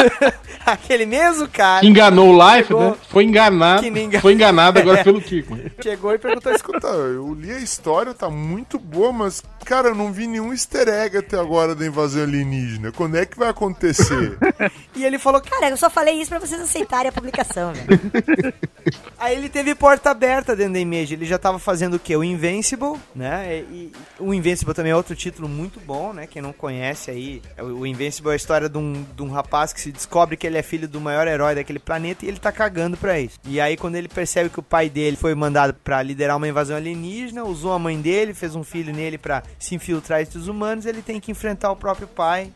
aquele 0.64 1.06
mesmo 1.06 1.48
cara. 1.48 1.80
Que 1.80 1.86
enganou 1.88 2.34
o 2.34 2.50
Life, 2.54 2.68
chegou- 2.68 2.90
né? 2.90 2.96
Foi 3.08 3.24
enganado. 3.24 3.86
Engan- 3.86 4.20
Foi 4.20 4.32
enganado 4.32 4.78
agora 4.78 5.00
É. 5.00 5.04
pelo 5.04 5.20
Kiko. 5.20 5.56
Chegou 5.82 6.12
e 6.12 6.18
perguntou: 6.18 6.52
Escuta, 6.52 6.86
eu 6.88 7.34
li 7.34 7.50
a 7.52 7.58
história, 7.58 8.14
tá 8.14 8.28
muito 8.28 8.78
boa, 8.78 9.12
mas, 9.12 9.42
cara, 9.64 9.88
eu 9.88 9.94
não 9.94 10.12
vi 10.12 10.26
nenhum 10.26 10.52
easter 10.52 10.88
egg 10.88 11.16
até 11.16 11.38
agora 11.38 11.74
da 11.74 11.86
invasão 11.86 12.22
alienígena. 12.22 12.92
Quando 12.92 13.16
é 13.16 13.26
que 13.26 13.38
vai 13.38 13.48
acontecer? 13.48 14.38
E 14.94 15.04
ele 15.04 15.18
falou: 15.18 15.40
Cara, 15.40 15.70
eu 15.70 15.76
só 15.76 15.88
falei 15.88 16.20
isso 16.20 16.28
pra 16.28 16.38
vocês 16.38 16.60
aceitarem 16.60 17.08
a 17.08 17.12
publicação, 17.12 17.72
velho. 17.72 18.52
Aí 19.18 19.36
ele 19.36 19.48
teve 19.48 19.74
porta 19.74 20.10
aberta 20.10 20.54
dentro 20.54 20.74
da 20.74 20.78
Image. 20.78 21.14
Ele 21.14 21.24
já 21.24 21.38
tava 21.38 21.58
fazendo 21.58 21.94
o 21.94 21.98
quê? 21.98 22.16
O 22.16 22.24
Invincible, 22.24 22.98
né? 23.14 23.64
E, 23.70 23.74
e 23.74 23.92
o 24.18 24.34
Invincible 24.34 24.74
também 24.74 24.92
é 24.92 24.96
outro 24.96 25.14
título 25.14 25.48
muito 25.48 25.80
bom, 25.80 26.12
né? 26.12 26.26
Quem 26.26 26.42
não 26.42 26.52
conhece 26.52 27.10
aí, 27.10 27.40
é 27.56 27.62
o 27.62 27.80
o 27.80 27.86
Invincible 27.86 28.30
é 28.30 28.34
a 28.34 28.36
história 28.36 28.68
de 28.68 28.76
um, 28.76 29.04
de 29.16 29.22
um 29.22 29.30
rapaz 29.30 29.72
que 29.72 29.80
se 29.80 29.90
descobre 29.90 30.36
que 30.36 30.46
ele 30.46 30.58
é 30.58 30.62
filho 30.62 30.86
do 30.86 31.00
maior 31.00 31.26
herói 31.26 31.54
daquele 31.54 31.78
planeta 31.78 32.24
e 32.24 32.28
ele 32.28 32.38
tá 32.38 32.52
cagando 32.52 32.96
pra 32.96 33.18
isso. 33.18 33.38
E 33.46 33.60
aí, 33.60 33.76
quando 33.76 33.94
ele 33.94 34.08
percebe 34.08 34.50
que 34.50 34.60
o 34.60 34.62
pai 34.62 34.90
dele 34.90 35.16
foi 35.16 35.34
mandado 35.34 35.72
pra 35.72 36.02
liderar 36.02 36.36
uma 36.36 36.48
invasão 36.48 36.76
alienígena, 36.76 37.44
usou 37.44 37.72
a 37.72 37.78
mãe 37.78 38.00
dele, 38.00 38.34
fez 38.34 38.54
um 38.54 38.62
filho 38.62 38.92
nele 38.92 39.16
pra 39.16 39.42
se 39.58 39.74
infiltrar 39.74 40.20
entre 40.22 40.38
os 40.38 40.48
humanos, 40.48 40.86
ele 40.86 41.02
tem 41.02 41.20
que 41.20 41.30
enfrentar 41.30 41.70
o 41.70 41.76
próprio 41.76 42.06
pai. 42.08 42.50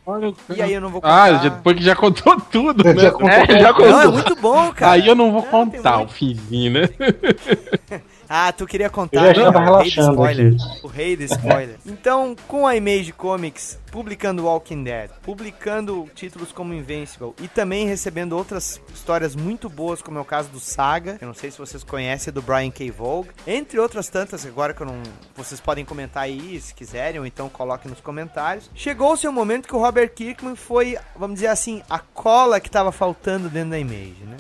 E 0.57 0.63
aí 0.63 0.73
eu 0.73 0.81
não 0.81 0.89
vou 0.91 1.01
Ah, 1.05 1.27
contar. 1.29 1.33
já- 1.43 1.49
depois 1.51 1.77
que 1.77 1.83
já 1.83 1.95
contou 1.97 2.41
tudo, 2.41 2.83
né? 2.95 2.95
Já 3.03 3.11
contou 3.13 3.29
É, 3.29 3.61
já 3.61 3.75
tudo. 3.75 3.89
Não, 3.91 4.01
é 4.03 4.07
muito 4.09 4.37
bom, 4.37 4.73
cara. 4.73 4.93
Aí 4.93 5.07
eu 5.07 5.15
não 5.15 5.33
vou 5.33 5.43
contar 5.43 6.01
o 6.03 6.09
finzinho, 6.09 6.73
né? 6.73 6.89
Ah, 8.29 8.53
tu 8.53 8.67
queria 8.67 8.87
Eu 8.87 8.91
contar, 8.91 9.35
já 9.35 9.49
estava 9.49 9.61
né? 9.61 9.71
O 9.71 9.79
rei 9.79 9.91
do 9.91 9.95
relaxando 9.95 10.13
spoiler. 10.13 10.55
aqui. 10.55 10.81
O 10.83 10.89
rei 10.89 11.17
do 11.17 11.23
spoiler. 11.25 11.77
Então, 11.87 12.37
com 12.49 12.67
a 12.67 12.77
Image 12.77 13.13
Comics 13.13 13.79
publicando 13.91 14.45
Walking 14.45 14.83
Dead, 14.83 15.09
publicando 15.23 16.09
títulos 16.17 16.51
como 16.51 16.75
Invincible 16.75 17.33
e 17.41 17.47
também 17.47 17.87
recebendo 17.87 18.33
outras 18.33 18.81
histórias 18.93 19.37
muito 19.37 19.69
boas, 19.69 20.03
como 20.03 20.19
é 20.19 20.21
o 20.21 20.25
caso 20.25 20.49
do 20.49 20.59
Saga, 20.59 21.17
que 21.17 21.23
eu 21.23 21.29
não 21.29 21.35
sei 21.35 21.51
se 21.51 21.59
vocês 21.59 21.85
conhecem, 21.85 22.33
do 22.33 22.43
Brian 22.43 22.71
K. 22.73 22.91
Vogue, 22.91 23.31
entre 23.47 23.79
outras 23.79 24.09
tantas, 24.09 24.45
agora 24.45 24.75
que 24.75 24.83
eu 24.83 24.87
não. 24.87 25.01
Vocês 25.37 25.61
podem 25.61 25.85
comentar 25.85 26.25
aí 26.25 26.61
se 26.61 26.75
quiserem, 26.75 27.21
ou 27.21 27.27
então 27.27 27.49
coloquem 27.49 27.89
nos 27.89 28.01
comentários. 28.01 28.69
Chegou 28.75 29.13
o 29.13 29.17
seu 29.17 29.31
momento 29.31 29.69
que 29.69 29.77
o 29.77 29.79
Robert 29.79 30.13
Kirkman 30.13 30.57
foi, 30.57 30.99
vamos 31.17 31.35
dizer 31.37 31.49
assim, 31.49 31.81
a 31.89 32.01
cola 32.01 32.59
que 32.59 32.71
tava 32.71 32.91
faltando 32.91 33.49
dentro 33.49 33.71
da 33.71 33.79
Image, 33.79 34.25
né? 34.25 34.37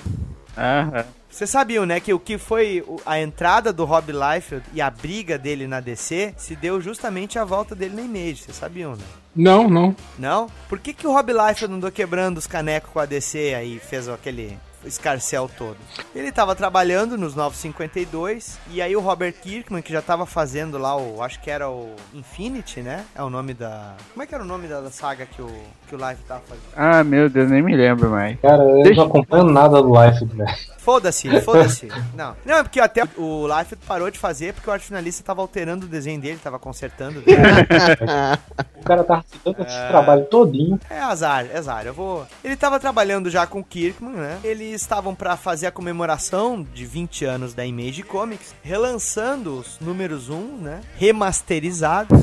Aham. 0.56 1.04
Vocês 1.34 1.50
sabiam, 1.50 1.84
né, 1.84 1.98
que 1.98 2.14
o 2.14 2.20
que 2.20 2.38
foi 2.38 2.84
a 3.04 3.18
entrada 3.18 3.72
do 3.72 3.84
Rob 3.84 4.12
Liefeld 4.12 4.64
e 4.72 4.80
a 4.80 4.88
briga 4.88 5.36
dele 5.36 5.66
na 5.66 5.80
DC 5.80 6.32
se 6.36 6.54
deu 6.54 6.80
justamente 6.80 7.40
à 7.40 7.44
volta 7.44 7.74
dele 7.74 7.96
na 7.96 8.02
Image, 8.02 8.44
vocês 8.44 8.56
sabiam, 8.56 8.92
né? 8.92 9.02
Não, 9.34 9.68
não. 9.68 9.96
Não? 10.16 10.46
Por 10.68 10.78
que, 10.78 10.94
que 10.94 11.06
o 11.08 11.12
Rob 11.12 11.32
Liefeld 11.32 11.74
andou 11.74 11.90
quebrando 11.90 12.38
os 12.38 12.46
canecos 12.46 12.92
com 12.92 13.00
a 13.00 13.06
DC 13.06 13.52
aí 13.52 13.80
fez 13.80 14.08
aquele 14.08 14.56
escarcel 14.84 15.50
todo? 15.58 15.76
Ele 16.14 16.30
tava 16.30 16.54
trabalhando 16.54 17.18
nos 17.18 17.34
952 17.34 18.60
e 18.70 18.80
aí 18.80 18.94
o 18.94 19.00
Robert 19.00 19.32
Kirkman, 19.32 19.82
que 19.82 19.92
já 19.92 20.00
tava 20.00 20.24
fazendo 20.26 20.78
lá 20.78 20.96
o. 20.96 21.20
Acho 21.20 21.40
que 21.40 21.50
era 21.50 21.68
o 21.68 21.96
Infinity, 22.12 22.80
né? 22.80 23.04
É 23.12 23.24
o 23.24 23.30
nome 23.30 23.54
da. 23.54 23.96
Como 24.12 24.22
é 24.22 24.26
que 24.26 24.34
era 24.36 24.44
o 24.44 24.46
nome 24.46 24.68
da, 24.68 24.80
da 24.80 24.90
saga 24.92 25.26
que 25.26 25.42
o, 25.42 25.50
que 25.88 25.94
o 25.94 25.98
Life 25.98 26.22
tava 26.26 26.40
fazendo? 26.40 26.64
Ah, 26.76 27.02
meu 27.04 27.28
Deus, 27.28 27.50
nem 27.50 27.62
me 27.62 27.76
lembro 27.76 28.10
mais. 28.10 28.38
Cara, 28.40 28.62
eu 28.62 28.82
Deixa- 28.82 29.00
não 29.00 29.08
acompanho 29.08 29.44
nada 29.44 29.82
do 29.82 29.92
Life, 30.02 30.24
velho. 30.24 30.74
Foda-se, 30.78 31.40
foda-se. 31.40 31.88
Não. 32.14 32.36
Não, 32.44 32.56
é 32.58 32.62
porque 32.62 32.78
até 32.78 33.04
o 33.16 33.46
Life 33.48 33.74
parou 33.88 34.10
de 34.10 34.18
fazer 34.18 34.52
porque 34.52 34.68
o 34.68 34.72
arte 34.72 34.84
finalista 34.84 35.24
tava 35.24 35.40
alterando 35.40 35.86
o 35.86 35.88
desenho 35.88 36.20
dele, 36.20 36.38
tava 36.44 36.58
consertando. 36.58 37.20
O 37.20 37.24
cara 38.84 39.02
tá 39.02 39.24
dando 39.42 39.62
esse 39.62 39.88
trabalho 39.88 40.26
todinho. 40.26 40.78
É 40.90 41.00
azar, 41.00 41.46
é 41.50 41.56
azar. 41.56 41.86
Eu 41.86 41.94
vou. 41.94 42.26
Ele 42.44 42.54
tava 42.54 42.78
trabalhando 42.78 43.30
já 43.30 43.46
com 43.46 43.60
o 43.60 43.64
Kirkman, 43.64 44.12
né? 44.12 44.38
Eles 44.44 44.78
estavam 44.82 45.14
pra 45.14 45.38
fazer 45.38 45.66
a 45.66 45.70
comemoração 45.70 46.62
de 46.74 46.84
20 46.84 47.24
anos 47.24 47.54
da 47.54 47.64
Image 47.64 48.02
Comics, 48.02 48.54
relançando 48.62 49.58
os 49.60 49.78
números 49.80 50.28
1, 50.28 50.58
né? 50.58 50.80
Remasterizados 50.96 52.20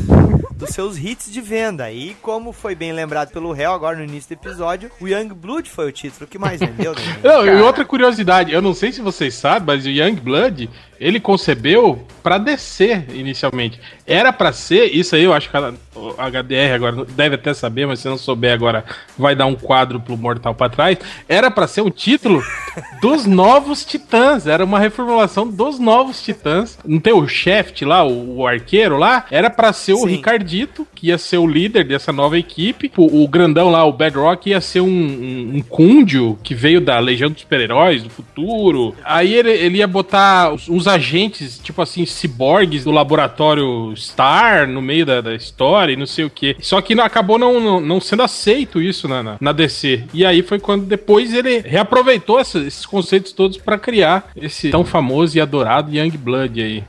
dos 0.61 0.69
seus 0.69 0.97
hits 0.97 1.31
de 1.31 1.41
venda. 1.41 1.91
E 1.91 2.15
como 2.21 2.53
foi 2.53 2.75
bem 2.75 2.93
lembrado 2.93 3.31
pelo 3.31 3.51
réu 3.51 3.73
agora 3.73 3.97
no 3.97 4.03
início 4.03 4.29
do 4.29 4.39
episódio, 4.39 4.91
o 5.01 5.07
Young 5.07 5.29
Blood 5.33 5.67
foi 5.69 5.89
o 5.89 5.91
título 5.91 6.27
que 6.27 6.37
mais 6.37 6.59
vendeu. 6.59 6.93
né? 6.93 7.01
Não, 7.23 7.45
e 7.45 7.61
outra 7.61 7.83
curiosidade, 7.83 8.53
eu 8.53 8.61
não 8.61 8.73
sei 8.73 8.91
se 8.91 9.01
vocês 9.01 9.33
sabem, 9.33 9.63
mas 9.65 9.85
o 9.85 9.89
Young 9.89 10.15
Blood, 10.15 10.69
ele 10.99 11.19
concebeu 11.19 12.05
pra 12.21 12.37
descer 12.37 13.05
inicialmente. 13.11 13.79
Era 14.05 14.31
pra 14.31 14.53
ser, 14.53 14.85
isso 14.85 15.15
aí 15.15 15.23
eu 15.23 15.33
acho 15.33 15.49
que 15.49 15.57
a, 15.57 15.73
o 15.95 16.13
HDR 16.13 16.75
agora 16.75 17.05
deve 17.05 17.35
até 17.35 17.53
saber, 17.53 17.87
mas 17.87 17.99
se 17.99 18.07
não 18.07 18.17
souber 18.17 18.53
agora 18.53 18.85
vai 19.17 19.35
dar 19.35 19.47
um 19.47 19.55
quadro 19.55 19.99
pro 19.99 20.15
Mortal 20.15 20.53
pra 20.53 20.69
trás. 20.69 20.99
Era 21.27 21.49
pra 21.49 21.67
ser 21.67 21.81
um 21.81 21.89
título 21.89 22.43
dos 23.01 23.25
novos 23.25 23.83
Titãs, 23.83 24.45
era 24.45 24.63
uma 24.63 24.77
reformulação 24.79 25.47
dos 25.47 25.79
novos 25.79 26.21
Titãs. 26.21 26.77
Não 26.85 26.99
tem 26.99 27.13
o 27.13 27.27
Shaft 27.27 27.81
lá, 27.81 28.03
o, 28.03 28.37
o 28.37 28.47
arqueiro 28.47 28.97
lá? 28.97 29.25
Era 29.31 29.49
pra 29.49 29.73
ser 29.73 29.93
o 29.93 29.97
Sim. 29.97 30.09
Ricardito, 30.51 30.85
que 30.93 31.07
ia 31.07 31.17
ser 31.17 31.37
o 31.37 31.47
líder 31.47 31.85
dessa 31.85 32.11
nova 32.11 32.37
equipe. 32.37 32.91
O, 32.97 33.23
o 33.23 33.27
grandão 33.27 33.69
lá, 33.69 33.85
o 33.85 33.93
Bedrock, 33.93 34.49
ia 34.49 34.59
ser 34.59 34.81
um, 34.81 34.87
um, 34.87 35.51
um 35.57 35.61
Cúndio 35.61 36.37
que 36.43 36.53
veio 36.53 36.81
da 36.81 36.99
Legião 36.99 37.29
dos 37.31 37.41
Super-Heróis 37.41 38.03
do 38.03 38.09
futuro. 38.09 38.93
Aí 39.03 39.33
ele, 39.33 39.51
ele 39.51 39.77
ia 39.77 39.87
botar 39.87 40.51
uns, 40.53 40.67
uns 40.67 40.87
agentes, 40.87 41.59
tipo 41.59 41.81
assim, 41.81 42.05
ciborgues 42.05 42.83
do 42.83 42.91
laboratório 42.91 43.93
Star 43.95 44.67
no 44.67 44.81
meio 44.81 45.05
da, 45.05 45.21
da 45.21 45.33
história 45.33 45.93
e 45.93 45.97
não 45.97 46.05
sei 46.05 46.25
o 46.25 46.29
que. 46.29 46.55
Só 46.59 46.81
que 46.81 46.93
não, 46.95 47.03
acabou 47.03 47.37
não, 47.39 47.59
não, 47.59 47.79
não 47.79 48.01
sendo 48.01 48.23
aceito 48.23 48.81
isso 48.81 49.07
na, 49.07 49.23
na, 49.23 49.37
na 49.39 49.51
DC. 49.51 50.03
E 50.13 50.25
aí 50.25 50.41
foi 50.41 50.59
quando 50.59 50.85
depois 50.85 51.33
ele 51.33 51.59
reaproveitou 51.59 52.39
essa- 52.39 52.59
esses 52.59 52.85
conceitos 52.85 53.31
todos 53.31 53.57
pra 53.57 53.77
criar 53.77 54.29
esse 54.35 54.69
tão 54.69 54.83
famoso 54.83 55.37
e 55.37 55.41
adorado 55.41 55.95
Young 55.95 56.11
Blood 56.17 56.61
aí. 56.61 56.83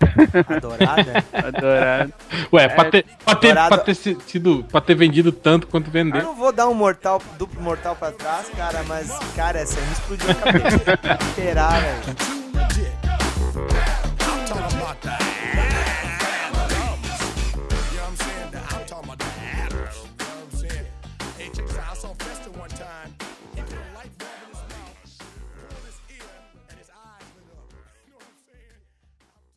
Adorada? 0.48 1.24
Adorado. 1.32 2.12
Ué, 2.52 2.68
pra, 2.68 2.84
ter, 2.86 3.04
pra, 3.24 3.34
ter, 3.34 3.51
Adorado. 3.52 3.74
pra 3.74 3.84
ter 3.84 3.94
si- 3.94 4.18
sido, 4.26 4.64
pra 4.70 4.80
ter 4.80 4.94
vendido 4.94 5.30
tanto 5.32 5.66
quanto 5.66 5.86
Eu 5.88 5.92
vendeu. 5.92 6.22
não 6.22 6.34
vou 6.34 6.52
dar 6.52 6.68
um 6.68 6.74
mortal, 6.74 7.20
duplo 7.38 7.60
mortal 7.62 7.94
pra 7.96 8.10
trás, 8.12 8.48
cara, 8.56 8.82
mas, 8.88 9.10
cara, 9.36 9.58
essa 9.60 9.78
aí 9.78 9.86
me 9.86 9.92
explodiu 9.92 10.30
a 10.30 10.34
cabeça. 10.34 10.76
Esperar, 11.28 11.80
velho. 11.80 12.02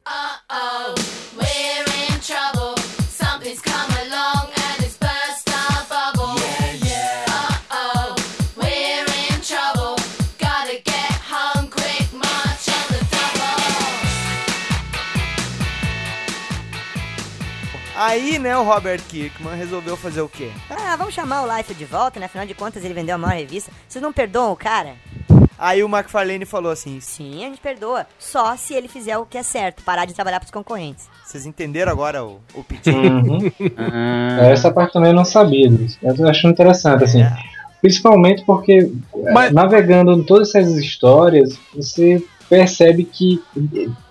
Talking 0.08 1.15
Aí, 17.96 18.38
né, 18.38 18.58
o 18.58 18.64
Robert 18.64 19.02
Kirkman 19.08 19.56
resolveu 19.56 19.96
fazer 19.96 20.22
o 20.22 20.28
quê? 20.30 20.50
Ah, 20.70 20.96
vamos 20.98 21.14
chamar 21.14 21.44
o 21.44 21.58
Life 21.58 21.74
de 21.74 21.86
volta, 21.86 22.20
né? 22.20 22.26
Afinal 22.26 22.46
de 22.46 22.54
contas, 22.54 22.84
ele 22.84 22.94
vendeu 22.94 23.16
a 23.16 23.18
maior 23.18 23.38
revista. 23.40 23.72
Vocês 23.88 24.02
não 24.02 24.12
perdoam 24.12 24.52
o 24.52 24.56
cara? 24.56 24.96
Aí 25.58 25.82
o 25.82 25.88
McFarlane 25.88 26.44
falou 26.46 26.72
assim: 26.72 27.00
Sim, 27.00 27.46
a 27.46 27.48
gente 27.48 27.62
perdoa. 27.62 28.06
Só 28.20 28.58
se 28.58 28.74
ele 28.74 28.90
fizer 28.90 29.18
o 29.18 29.26
que 29.26 29.38
é 29.38 29.44
certo, 29.44 29.84
parar 29.84 30.04
de 30.06 30.14
trabalhar 30.14 30.40
pros 30.42 30.52
concorrentes. 30.52 31.08
Vocês 31.26 31.46
entenderam 31.46 31.92
agora 31.92 32.24
o, 32.26 32.40
o 32.54 32.64
pedido? 32.64 32.98
Uhum. 32.98 33.52
Ah, 33.78 34.48
É, 34.48 34.52
Essa 34.52 34.72
parte 34.72 34.92
também 34.94 35.12
eu 35.12 35.16
não 35.16 35.24
sabia 35.26 35.70
disso. 35.70 35.98
Eu 36.04 36.14
tô 36.16 36.26
achando 36.28 36.52
interessante, 36.52 37.06
assim. 37.06 37.24
Principalmente 37.82 38.44
porque, 38.46 38.92
é, 39.16 39.52
navegando 39.52 40.12
em 40.14 40.24
todas 40.24 40.54
essas 40.54 40.76
histórias, 40.76 41.58
você 41.74 42.22
percebe 42.50 43.04
que 43.04 43.42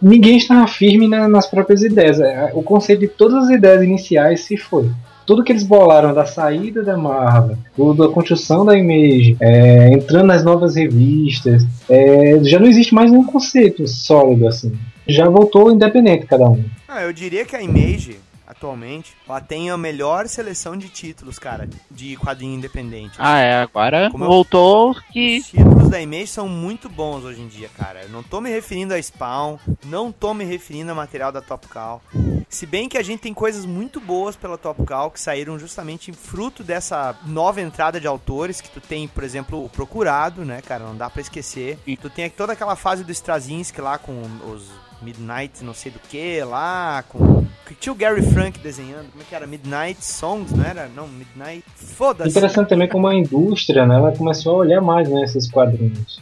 ninguém 0.01 0.37
estava 0.37 0.67
firme 0.67 1.07
na- 1.09 1.29
nas 1.29 1.47
próprias 1.47 1.83
ideias. 1.83 2.21
É, 2.21 2.51
O 2.55 2.63
conceito 2.63 3.01
de 3.01 3.09
todas 3.09 3.45
as 3.45 3.51
ideias 3.51 3.83
iniciais 3.83 4.41
se 4.43 4.57
foi. 4.57 4.91
Tudo 5.27 5.43
que 5.43 5.51
eles 5.53 5.63
bolaram 5.63 6.13
da 6.13 6.27
saída 6.27 6.83
da 6.83 6.97
Marvel, 6.99 7.57
da 7.97 8.09
construção 8.09 8.65
da 8.65 8.77
Image, 8.77 9.37
é, 9.41 9.93
entrando 9.95 10.27
nas 10.27 10.45
novas 10.45 10.77
revistas, 10.77 11.65
é, 11.89 12.39
já 12.45 12.59
não 12.59 12.67
existe 12.67 12.95
mais 12.95 13.11
nenhum 13.11 13.25
conceito 13.25 13.87
sólido 13.89 14.47
assim. 14.47 14.73
Já 15.09 15.27
voltou 15.29 15.73
independente 15.73 16.27
cada 16.27 16.47
um. 16.49 16.63
Ah, 16.87 17.03
eu 17.03 17.13
diria 17.13 17.45
que 17.47 17.57
a 17.57 17.63
Image, 17.63 18.17
atualmente, 18.57 19.15
ela 19.29 19.41
tem 19.41 19.71
a 19.71 19.77
melhor 19.77 20.29
seleção 20.29 20.77
de 20.77 20.89
títulos, 20.89 21.39
cara, 21.39 21.69
de 21.91 22.17
quadrinho 22.17 22.55
independente. 22.57 23.15
Ah, 23.19 23.39
é, 23.39 23.61
agora 23.63 24.11
Como 24.11 24.25
eu- 24.25 24.29
voltou 24.29 24.91
os 24.91 25.01
que. 25.01 25.39
Os 25.39 25.47
títulos 25.49 25.89
da 25.89 26.01
Image 26.01 26.29
são 26.29 26.49
muito 26.49 26.89
bons 26.89 27.25
hoje 27.25 27.41
em 27.41 27.49
dia, 27.49 27.69
cara. 27.77 28.03
Eu 28.03 28.09
não 28.09 28.23
tô 28.23 28.41
me 28.41 28.51
referindo 28.51 28.95
a 28.95 28.99
Spawn, 29.03 29.59
não 29.85 30.11
tô 30.11 30.33
me 30.35 30.45
referindo 30.45 30.91
a 30.91 30.95
material 30.95 31.31
da 31.33 31.41
Top 31.41 31.67
Cow. 31.69 32.03
Se 32.49 32.67
bem 32.67 32.89
que 32.89 32.97
a 32.99 33.03
gente 33.03 33.21
tem 33.21 33.35
coisas 33.35 33.65
muito 33.67 34.01
boas 34.01 34.37
pela 34.37 34.57
Top 34.57 34.85
Cow 34.87 35.11
que 35.11 35.21
saíram 35.21 35.59
justamente 35.59 36.13
fruto 36.13 36.63
dessa 36.63 37.17
nova 37.27 37.61
entrada 37.61 38.01
de 38.01 38.07
autores 38.07 38.61
que 38.61 38.69
tu 38.71 38.81
tem, 38.81 39.09
por 39.09 39.25
exemplo, 39.25 39.65
o 39.65 39.69
Procurado, 39.69 40.45
né, 40.45 40.63
cara? 40.63 40.85
Não 40.85 40.97
dá 40.97 41.11
pra 41.11 41.21
esquecer. 41.21 41.79
Tu 42.01 42.11
tem 42.11 42.31
toda 42.31 42.53
aquela 42.53 42.77
fase 42.77 43.03
do 43.03 43.11
Straczynski 43.13 43.81
lá 43.81 43.99
com 43.99 44.23
os 44.53 44.69
Midnight 45.05 45.63
não 45.63 45.75
sei 45.75 45.93
do 45.93 45.99
que 45.99 46.43
lá, 46.43 47.05
com... 47.09 47.45
que 47.67 47.75
Tinha 47.75 47.93
o 47.93 47.97
Gary 47.97 48.23
Frank 48.23 48.59
desenhando, 48.59 49.11
como 49.11 49.23
é 49.23 49.27
que 49.29 49.35
era? 49.35 49.47
Midnight 49.47 50.05
Songs, 50.05 50.53
não 50.53 50.65
era? 50.65 50.89
Não, 50.89 51.07
Midnight... 51.07 51.65
Foda-se. 51.77 52.31
Interessante 52.31 52.69
também 52.69 52.89
como 52.89 53.07
a 53.07 53.15
indústria, 53.15 53.87
né, 53.87 53.97
ela 53.97 54.13
começou 54.17 54.57
a 54.57 54.59
olhar 54.59 54.81
mais 54.81 55.09
né, 55.09 55.23
esses 55.23 55.51
quadrinhos. 55.51 56.21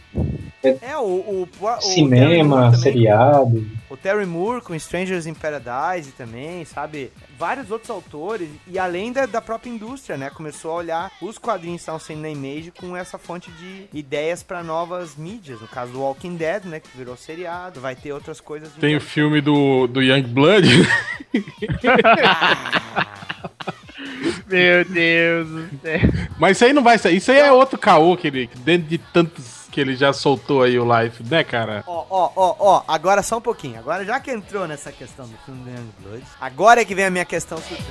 É, 0.63 0.97
o... 0.97 1.03
o, 1.03 1.43
o 1.43 1.49
Moore 1.61 1.83
Cinema, 1.83 2.65
também. 2.67 2.81
seriado. 2.81 3.67
O 3.91 3.97
Terry 3.97 4.25
Moore 4.25 4.63
com 4.63 4.75
Strangers 4.75 5.27
in 5.27 5.35
Paradise 5.35 6.13
também, 6.13 6.65
sabe? 6.65 7.13
Vários 7.39 7.71
outros 7.71 7.91
autores, 7.91 8.49
e 8.67 8.79
além 8.79 9.13
da, 9.13 9.27
da 9.27 9.43
própria 9.43 9.69
indústria, 9.69 10.17
né? 10.17 10.31
Começou 10.31 10.71
a 10.71 10.77
olhar 10.77 11.13
os 11.21 11.37
quadrinhos 11.37 11.77
que 11.77 11.83
estavam 11.83 12.01
sendo 12.01 12.23
na 12.23 12.31
Image 12.31 12.71
com 12.71 12.97
essa 12.97 13.19
fonte 13.19 13.51
de 13.53 13.87
ideias 13.93 14.43
para 14.43 14.63
novas 14.63 15.17
mídias. 15.17 15.61
No 15.61 15.69
caso 15.69 15.93
do 15.93 16.01
Walking 16.01 16.37
Dead, 16.37 16.65
né? 16.65 16.81
Que 16.81 16.89
virou 16.97 17.17
seriado, 17.17 17.81
vai 17.81 17.95
ter 17.95 18.13
outras 18.13 18.41
coisas. 18.41 18.73
Tem 18.81 18.97
o 18.97 19.01
filme 19.01 19.41
do, 19.41 19.87
do 19.87 20.01
Young 20.01 20.23
Blood. 20.23 20.69
Meu 24.49 24.85
Deus 24.85 25.49
do 25.49 25.81
céu. 25.81 26.01
Mas 26.39 26.57
isso 26.57 26.65
aí 26.65 26.73
não 26.73 26.83
vai 26.83 26.99
sair. 26.99 27.17
Isso 27.17 27.31
aí 27.31 27.39
é 27.39 27.53
outro 27.53 27.79
caô 27.79 28.17
que 28.17 28.27
ele, 28.27 28.51
dentro 28.65 28.89
de 28.89 28.99
tantos 28.99 29.45
que 29.73 29.81
ele 29.81 29.97
já 29.97 30.13
soltou 30.13 30.63
aí 30.63 30.79
o 30.79 30.85
live, 30.85 31.25
né, 31.25 31.43
cara? 31.43 31.83
Ó, 31.87 32.05
ó, 32.11 32.31
ó, 32.37 32.57
ó, 32.59 32.85
agora 32.87 33.23
só 33.23 33.39
um 33.39 33.41
pouquinho. 33.41 33.79
Agora, 33.79 34.05
já 34.05 34.21
que 34.21 34.31
entrou 34.31 34.69
nessa 34.69 34.93
questão 34.93 35.27
do 35.27 35.37
filme 35.39 35.65
do 35.65 35.71
Young 35.71 35.91
Blood, 35.99 36.25
agora 36.39 36.83
é 36.83 36.85
que 36.85 36.95
vem 36.95 37.07
a 37.07 37.11
minha 37.11 37.25
questão 37.25 37.57
surpresa. 37.57 37.91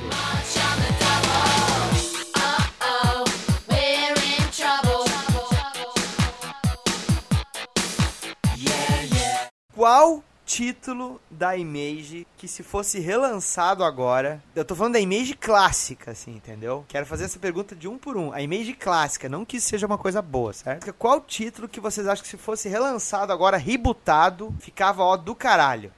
Qual 9.73 10.23
título 10.51 11.21
da 11.29 11.55
Image 11.55 12.27
que 12.35 12.45
se 12.45 12.61
fosse 12.61 12.99
relançado 12.99 13.85
agora, 13.85 14.43
eu 14.53 14.65
tô 14.65 14.75
falando 14.75 14.93
da 14.93 14.99
Image 14.99 15.33
clássica, 15.35 16.11
assim, 16.11 16.35
entendeu? 16.35 16.83
Quero 16.89 17.05
fazer 17.05 17.23
essa 17.23 17.39
pergunta 17.39 17.73
de 17.73 17.87
um 17.87 17.97
por 17.97 18.17
um. 18.17 18.33
A 18.33 18.41
Image 18.41 18.73
clássica, 18.73 19.29
não 19.29 19.45
que 19.45 19.55
isso 19.57 19.69
seja 19.69 19.87
uma 19.87 19.97
coisa 19.97 20.21
boa, 20.21 20.51
certo? 20.51 20.93
Qual 20.95 21.21
título 21.21 21.69
que 21.69 21.79
vocês 21.79 22.05
acham 22.05 22.21
que 22.21 22.27
se 22.27 22.35
fosse 22.35 22.67
relançado 22.67 23.31
agora, 23.31 23.55
rebutado, 23.55 24.53
ficava 24.59 25.01
ó 25.03 25.15
do 25.15 25.33
caralho? 25.33 25.93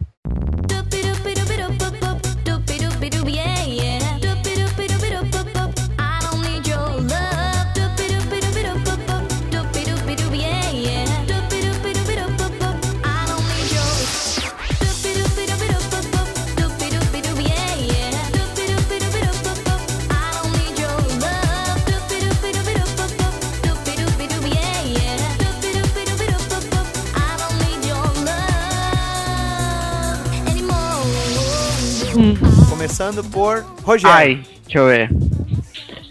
Começando 32.84 33.24
por 33.24 33.64
Rogério. 33.82 34.14
Ai, 34.14 34.44
deixa 34.66 34.78
eu 34.80 34.88
ver. 34.88 35.10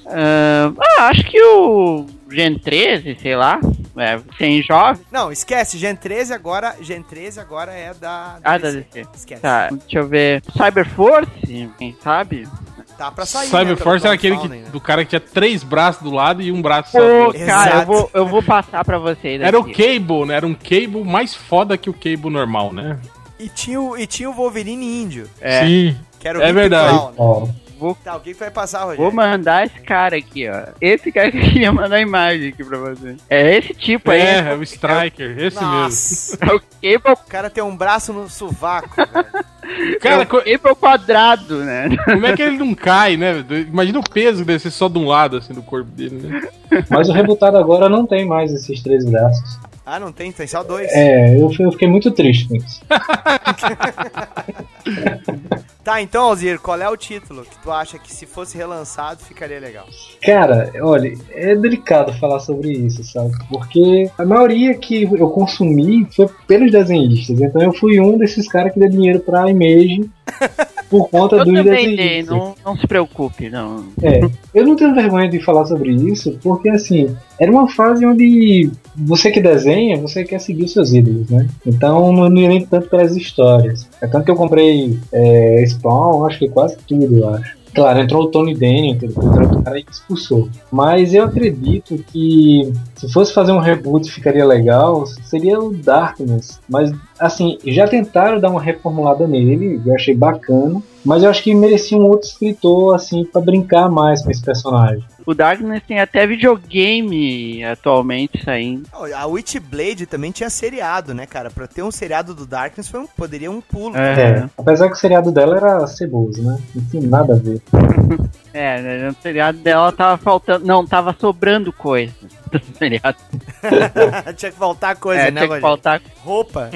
Ah, 0.06 0.72
ah, 0.98 1.08
acho 1.08 1.22
que 1.24 1.38
o 1.38 2.06
Gen 2.30 2.58
13, 2.58 3.14
sei 3.20 3.36
lá. 3.36 3.60
É, 3.94 4.18
sem 4.38 4.62
jovem. 4.62 5.04
Não, 5.12 5.30
esquece, 5.30 5.76
Gen 5.76 5.94
13 5.94 6.32
agora, 6.32 6.74
Gen 6.80 7.02
13 7.02 7.38
agora 7.40 7.72
é 7.72 7.92
da, 7.92 8.38
Ah, 8.42 8.56
da 8.56 8.70
DC. 8.70 8.86
DC. 8.90 9.08
Esquece. 9.14 9.42
Tá, 9.42 9.68
deixa 9.68 9.98
eu 9.98 10.08
ver. 10.08 10.42
Cyberforce, 10.56 11.70
quem 11.76 11.94
sabe? 12.02 12.48
Tá 12.96 13.10
pra 13.10 13.26
sair, 13.26 13.48
Cyberforce 13.48 14.04
né, 14.04 14.08
era 14.08 14.14
aquele 14.14 14.36
pelo 14.36 14.48
que- 14.48 14.56
né? 14.56 14.64
do 14.72 14.80
cara 14.80 15.04
que 15.04 15.10
tinha 15.10 15.20
três 15.20 15.62
braços 15.62 16.00
do 16.02 16.10
lado 16.10 16.40
e 16.40 16.50
um 16.50 16.62
braço 16.62 16.92
só. 16.92 16.98
Pô, 17.26 17.34
cara, 17.44 17.80
eu 17.80 17.86
vou, 17.86 18.10
eu 18.14 18.26
vou 18.26 18.42
passar 18.42 18.82
pra 18.82 18.96
vocês. 18.96 19.42
Era 19.42 19.60
o. 19.60 19.64
Cable, 19.64 20.24
né? 20.26 20.36
Era 20.36 20.46
um 20.46 20.54
Cable 20.54 21.04
mais 21.04 21.34
foda 21.34 21.76
que 21.76 21.90
o 21.90 21.92
Cable 21.92 22.30
normal, 22.30 22.72
né? 22.72 22.98
E 23.38 23.48
tinha, 23.48 23.78
o, 23.80 23.98
e 23.98 24.06
tinha 24.06 24.30
o 24.30 24.32
Wolverine 24.32 25.02
índio. 25.02 25.28
É. 25.40 25.66
Sim. 25.66 25.96
Que 26.22 26.28
era 26.28 26.38
o 26.38 26.42
É 26.42 26.52
verdade. 26.52 26.96
Clown. 26.96 27.14
Ó, 27.18 27.48
Vou, 27.82 27.96
Tá, 27.96 28.14
o 28.14 28.20
que 28.20 28.32
vai 28.32 28.48
passar, 28.48 28.84
Rogério? 28.84 29.02
vou 29.02 29.10
mandar 29.12 29.66
esse 29.66 29.80
cara 29.80 30.16
aqui, 30.16 30.48
ó. 30.48 30.68
Esse 30.80 31.10
cara 31.10 31.32
que 31.32 31.38
eu 31.38 31.42
queria 31.42 31.72
mandar 31.72 31.96
a 31.96 32.00
imagem 32.00 32.50
aqui 32.50 32.62
pra 32.62 32.78
vocês. 32.78 33.16
É 33.28 33.56
esse 33.58 33.74
tipo 33.74 34.08
aí. 34.08 34.20
É, 34.20 34.38
é 34.52 34.54
o 34.54 34.62
Striker, 34.62 35.30
esse 35.36 35.56
mesmo. 35.56 35.60
Nossa. 35.60 36.38
É 36.48 36.54
o 36.54 36.60
Cable, 36.60 37.12
O 37.24 37.28
cara 37.28 37.50
tem 37.50 37.64
um 37.64 37.76
braço 37.76 38.12
no 38.12 38.30
sovaco, 38.30 38.94
velho. 39.04 39.98
Cara, 39.98 40.22
é 40.22 40.22
o 40.22 40.26
Cable 40.28 40.76
quadrado, 40.78 41.64
né? 41.64 41.88
como 42.04 42.24
é 42.24 42.36
que 42.36 42.42
ele 42.42 42.56
não 42.58 42.72
cai, 42.72 43.16
né? 43.16 43.44
Imagina 43.68 43.98
o 43.98 44.08
peso 44.08 44.44
ser 44.60 44.70
só 44.70 44.88
de 44.88 44.98
um 44.98 45.08
lado, 45.08 45.38
assim, 45.38 45.52
do 45.52 45.62
corpo 45.62 45.90
dele, 45.90 46.28
né? 46.28 46.48
mas 46.88 47.08
o 47.08 47.12
rebutado 47.12 47.56
agora 47.56 47.88
não 47.88 48.06
tem 48.06 48.24
mais 48.24 48.52
esses 48.52 48.80
três 48.80 49.04
braços. 49.04 49.58
Ah, 49.84 49.98
não 49.98 50.12
tem, 50.12 50.30
tem 50.30 50.46
só 50.46 50.62
dois. 50.62 50.88
É, 50.92 51.36
eu, 51.36 51.50
eu 51.58 51.72
fiquei 51.72 51.88
muito 51.88 52.10
triste 52.10 52.48
com 52.48 52.56
isso. 52.56 52.80
Tá, 55.84 56.00
então, 56.00 56.26
Alzir, 56.26 56.60
qual 56.60 56.80
é 56.80 56.88
o 56.88 56.96
título 56.96 57.42
que 57.42 57.60
tu 57.60 57.72
acha 57.72 57.98
que 57.98 58.12
se 58.12 58.24
fosse 58.24 58.56
relançado 58.56 59.24
ficaria 59.24 59.58
legal? 59.58 59.84
Cara, 60.22 60.70
olha, 60.80 61.12
é 61.30 61.56
delicado 61.56 62.12
falar 62.20 62.38
sobre 62.38 62.70
isso, 62.70 63.02
sabe? 63.02 63.32
Porque 63.48 64.08
a 64.16 64.24
maioria 64.24 64.74
que 64.74 65.02
eu 65.02 65.28
consumi 65.30 66.06
foi 66.14 66.28
pelos 66.46 66.70
desenhistas. 66.70 67.40
Então 67.40 67.60
eu 67.60 67.72
fui 67.72 67.98
um 67.98 68.16
desses 68.16 68.46
caras 68.46 68.72
que 68.72 68.78
deu 68.78 68.88
dinheiro 68.88 69.18
pra 69.18 69.50
Image 69.50 70.08
por 70.92 71.08
conta 71.08 71.36
Eu 71.36 71.44
dos 71.46 71.54
também 71.54 71.64
dei, 71.64 71.96
desenhistas. 71.96 72.26
não, 72.36 72.54
não 72.62 72.76
se 72.76 72.86
preocupe, 72.86 73.48
não. 73.48 73.86
É, 74.02 74.20
eu 74.54 74.66
não 74.66 74.76
tenho 74.76 74.94
vergonha 74.94 75.26
de 75.26 75.40
falar 75.40 75.64
sobre 75.64 75.90
isso, 75.90 76.38
porque 76.42 76.68
assim, 76.68 77.16
era 77.40 77.50
uma 77.50 77.66
fase 77.66 78.04
onde 78.04 78.70
você 78.94 79.30
que 79.30 79.40
desenha, 79.40 79.96
você 79.96 80.22
quer 80.22 80.38
seguir 80.38 80.64
os 80.64 80.72
seus 80.74 80.92
ídolos, 80.92 81.30
né? 81.30 81.48
Então 81.66 82.12
não 82.12 82.36
ia 82.36 82.48
nem 82.48 82.66
tanto 82.66 82.90
pelas 82.90 83.16
histórias. 83.16 83.88
É 84.02 84.06
tanto 84.06 84.26
que 84.26 84.30
eu 84.30 84.36
comprei 84.36 84.98
é, 85.10 85.64
Spawn, 85.66 86.26
acho 86.26 86.38
que 86.38 86.48
quase 86.50 86.76
tudo, 86.86 87.16
eu 87.16 87.28
acho. 87.30 87.61
Claro, 87.74 88.00
entrou 88.00 88.24
o 88.24 88.30
Tony 88.30 88.54
Daniel, 88.54 88.94
entrou 88.94 89.24
outro 89.24 89.62
cara 89.62 89.78
e 89.78 89.84
expulsou. 89.90 90.48
Mas 90.70 91.14
eu 91.14 91.24
acredito 91.24 91.96
que 92.12 92.72
se 92.94 93.10
fosse 93.10 93.32
fazer 93.32 93.52
um 93.52 93.58
reboot 93.58 94.10
ficaria 94.10 94.44
legal, 94.44 95.06
seria 95.06 95.58
o 95.58 95.72
Darkness. 95.72 96.60
Mas 96.68 96.92
assim, 97.18 97.58
já 97.66 97.86
tentaram 97.88 98.38
dar 98.38 98.50
uma 98.50 98.60
reformulada 98.60 99.26
nele, 99.26 99.80
eu 99.84 99.94
achei 99.94 100.14
bacana. 100.14 100.82
Mas 101.04 101.22
eu 101.22 101.30
acho 101.30 101.42
que 101.42 101.54
merecia 101.54 101.98
um 101.98 102.06
outro 102.06 102.28
escritor, 102.28 102.94
assim, 102.94 103.24
pra 103.24 103.40
brincar 103.40 103.88
mais 103.90 104.22
com 104.22 104.30
esse 104.30 104.42
personagem. 104.42 105.02
O 105.26 105.34
Darkness 105.34 105.82
tem 105.86 106.00
até 106.00 106.26
videogame 106.26 107.62
atualmente 107.64 108.42
saindo. 108.44 108.88
A 109.16 109.26
Witchblade 109.26 110.06
também 110.06 110.30
tinha 110.32 110.50
seriado, 110.50 111.14
né, 111.14 111.26
cara? 111.26 111.50
Pra 111.50 111.66
ter 111.68 111.82
um 111.82 111.90
seriado 111.92 112.34
do 112.34 112.44
Darkness 112.46 112.88
foi 112.88 113.00
um, 113.00 113.06
poderia 113.06 113.50
um 113.50 113.60
pulo. 113.60 113.96
É, 113.96 114.48
apesar 114.58 114.88
que 114.88 114.94
o 114.94 114.98
seriado 114.98 115.30
dela 115.30 115.56
era 115.56 115.86
ceboso, 115.86 116.42
né? 116.42 116.58
Não 116.74 116.84
tinha 116.86 117.06
nada 117.06 117.34
a 117.34 117.36
ver. 117.36 117.60
É, 118.54 118.82
né, 118.82 119.08
no 119.08 119.16
seriado 119.22 119.56
dela 119.56 119.90
tava 119.92 120.18
faltando. 120.18 120.66
Não, 120.66 120.84
tava 120.86 121.16
sobrando 121.18 121.72
coisa 121.72 122.12
do 122.50 122.60
seriado. 122.76 123.16
tinha 124.36 124.52
que 124.52 124.58
faltar 124.58 124.94
coisa, 124.96 125.22
É, 125.22 125.30
né, 125.30 125.40
tinha 125.40 125.48
que 125.48 125.54
Rogério? 125.54 125.62
faltar- 125.62 126.02
Roupa. 126.22 126.70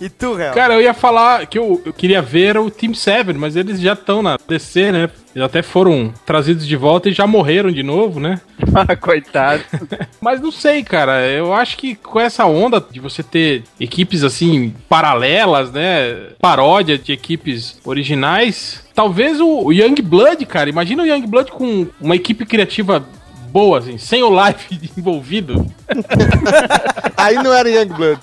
E 0.00 0.08
tu, 0.08 0.34
Real? 0.34 0.54
Cara, 0.54 0.74
eu 0.74 0.82
ia 0.82 0.92
falar 0.92 1.46
que 1.46 1.58
eu, 1.58 1.80
eu 1.84 1.92
queria 1.92 2.20
ver 2.20 2.58
o 2.58 2.70
Team 2.70 2.94
Seven, 2.94 3.36
mas 3.36 3.56
eles 3.56 3.80
já 3.80 3.94
estão 3.94 4.22
na 4.22 4.36
DC, 4.48 4.92
né? 4.92 5.10
Eles 5.34 5.46
até 5.46 5.62
foram 5.62 6.12
trazidos 6.24 6.66
de 6.66 6.76
volta 6.76 7.08
e 7.08 7.12
já 7.12 7.26
morreram 7.26 7.70
de 7.70 7.82
novo, 7.82 8.20
né? 8.20 8.40
Coitado. 9.00 9.62
Mas 10.18 10.40
não 10.40 10.50
sei, 10.50 10.82
cara. 10.82 11.26
Eu 11.26 11.52
acho 11.52 11.76
que 11.76 11.94
com 11.94 12.18
essa 12.18 12.46
onda 12.46 12.82
de 12.90 13.00
você 13.00 13.22
ter 13.22 13.62
equipes 13.78 14.24
assim 14.24 14.74
paralelas, 14.88 15.70
né? 15.70 16.30
Paródia 16.40 16.96
de 16.96 17.12
equipes 17.12 17.78
originais. 17.84 18.82
Talvez 18.94 19.38
o, 19.40 19.66
o 19.66 19.72
Young 19.72 20.00
Blood, 20.02 20.46
cara. 20.46 20.70
Imagina 20.70 21.02
o 21.02 21.06
Young 21.06 21.26
Blood 21.26 21.52
com 21.52 21.86
uma 22.00 22.16
equipe 22.16 22.46
criativa 22.46 23.06
boa, 23.56 23.78
assim, 23.78 23.96
sem 23.98 24.22
o 24.22 24.30
live 24.30 24.58
envolvido. 24.96 25.66
Aí 27.16 27.36
não 27.36 27.52
era 27.52 27.70
Youngblood. 27.70 28.20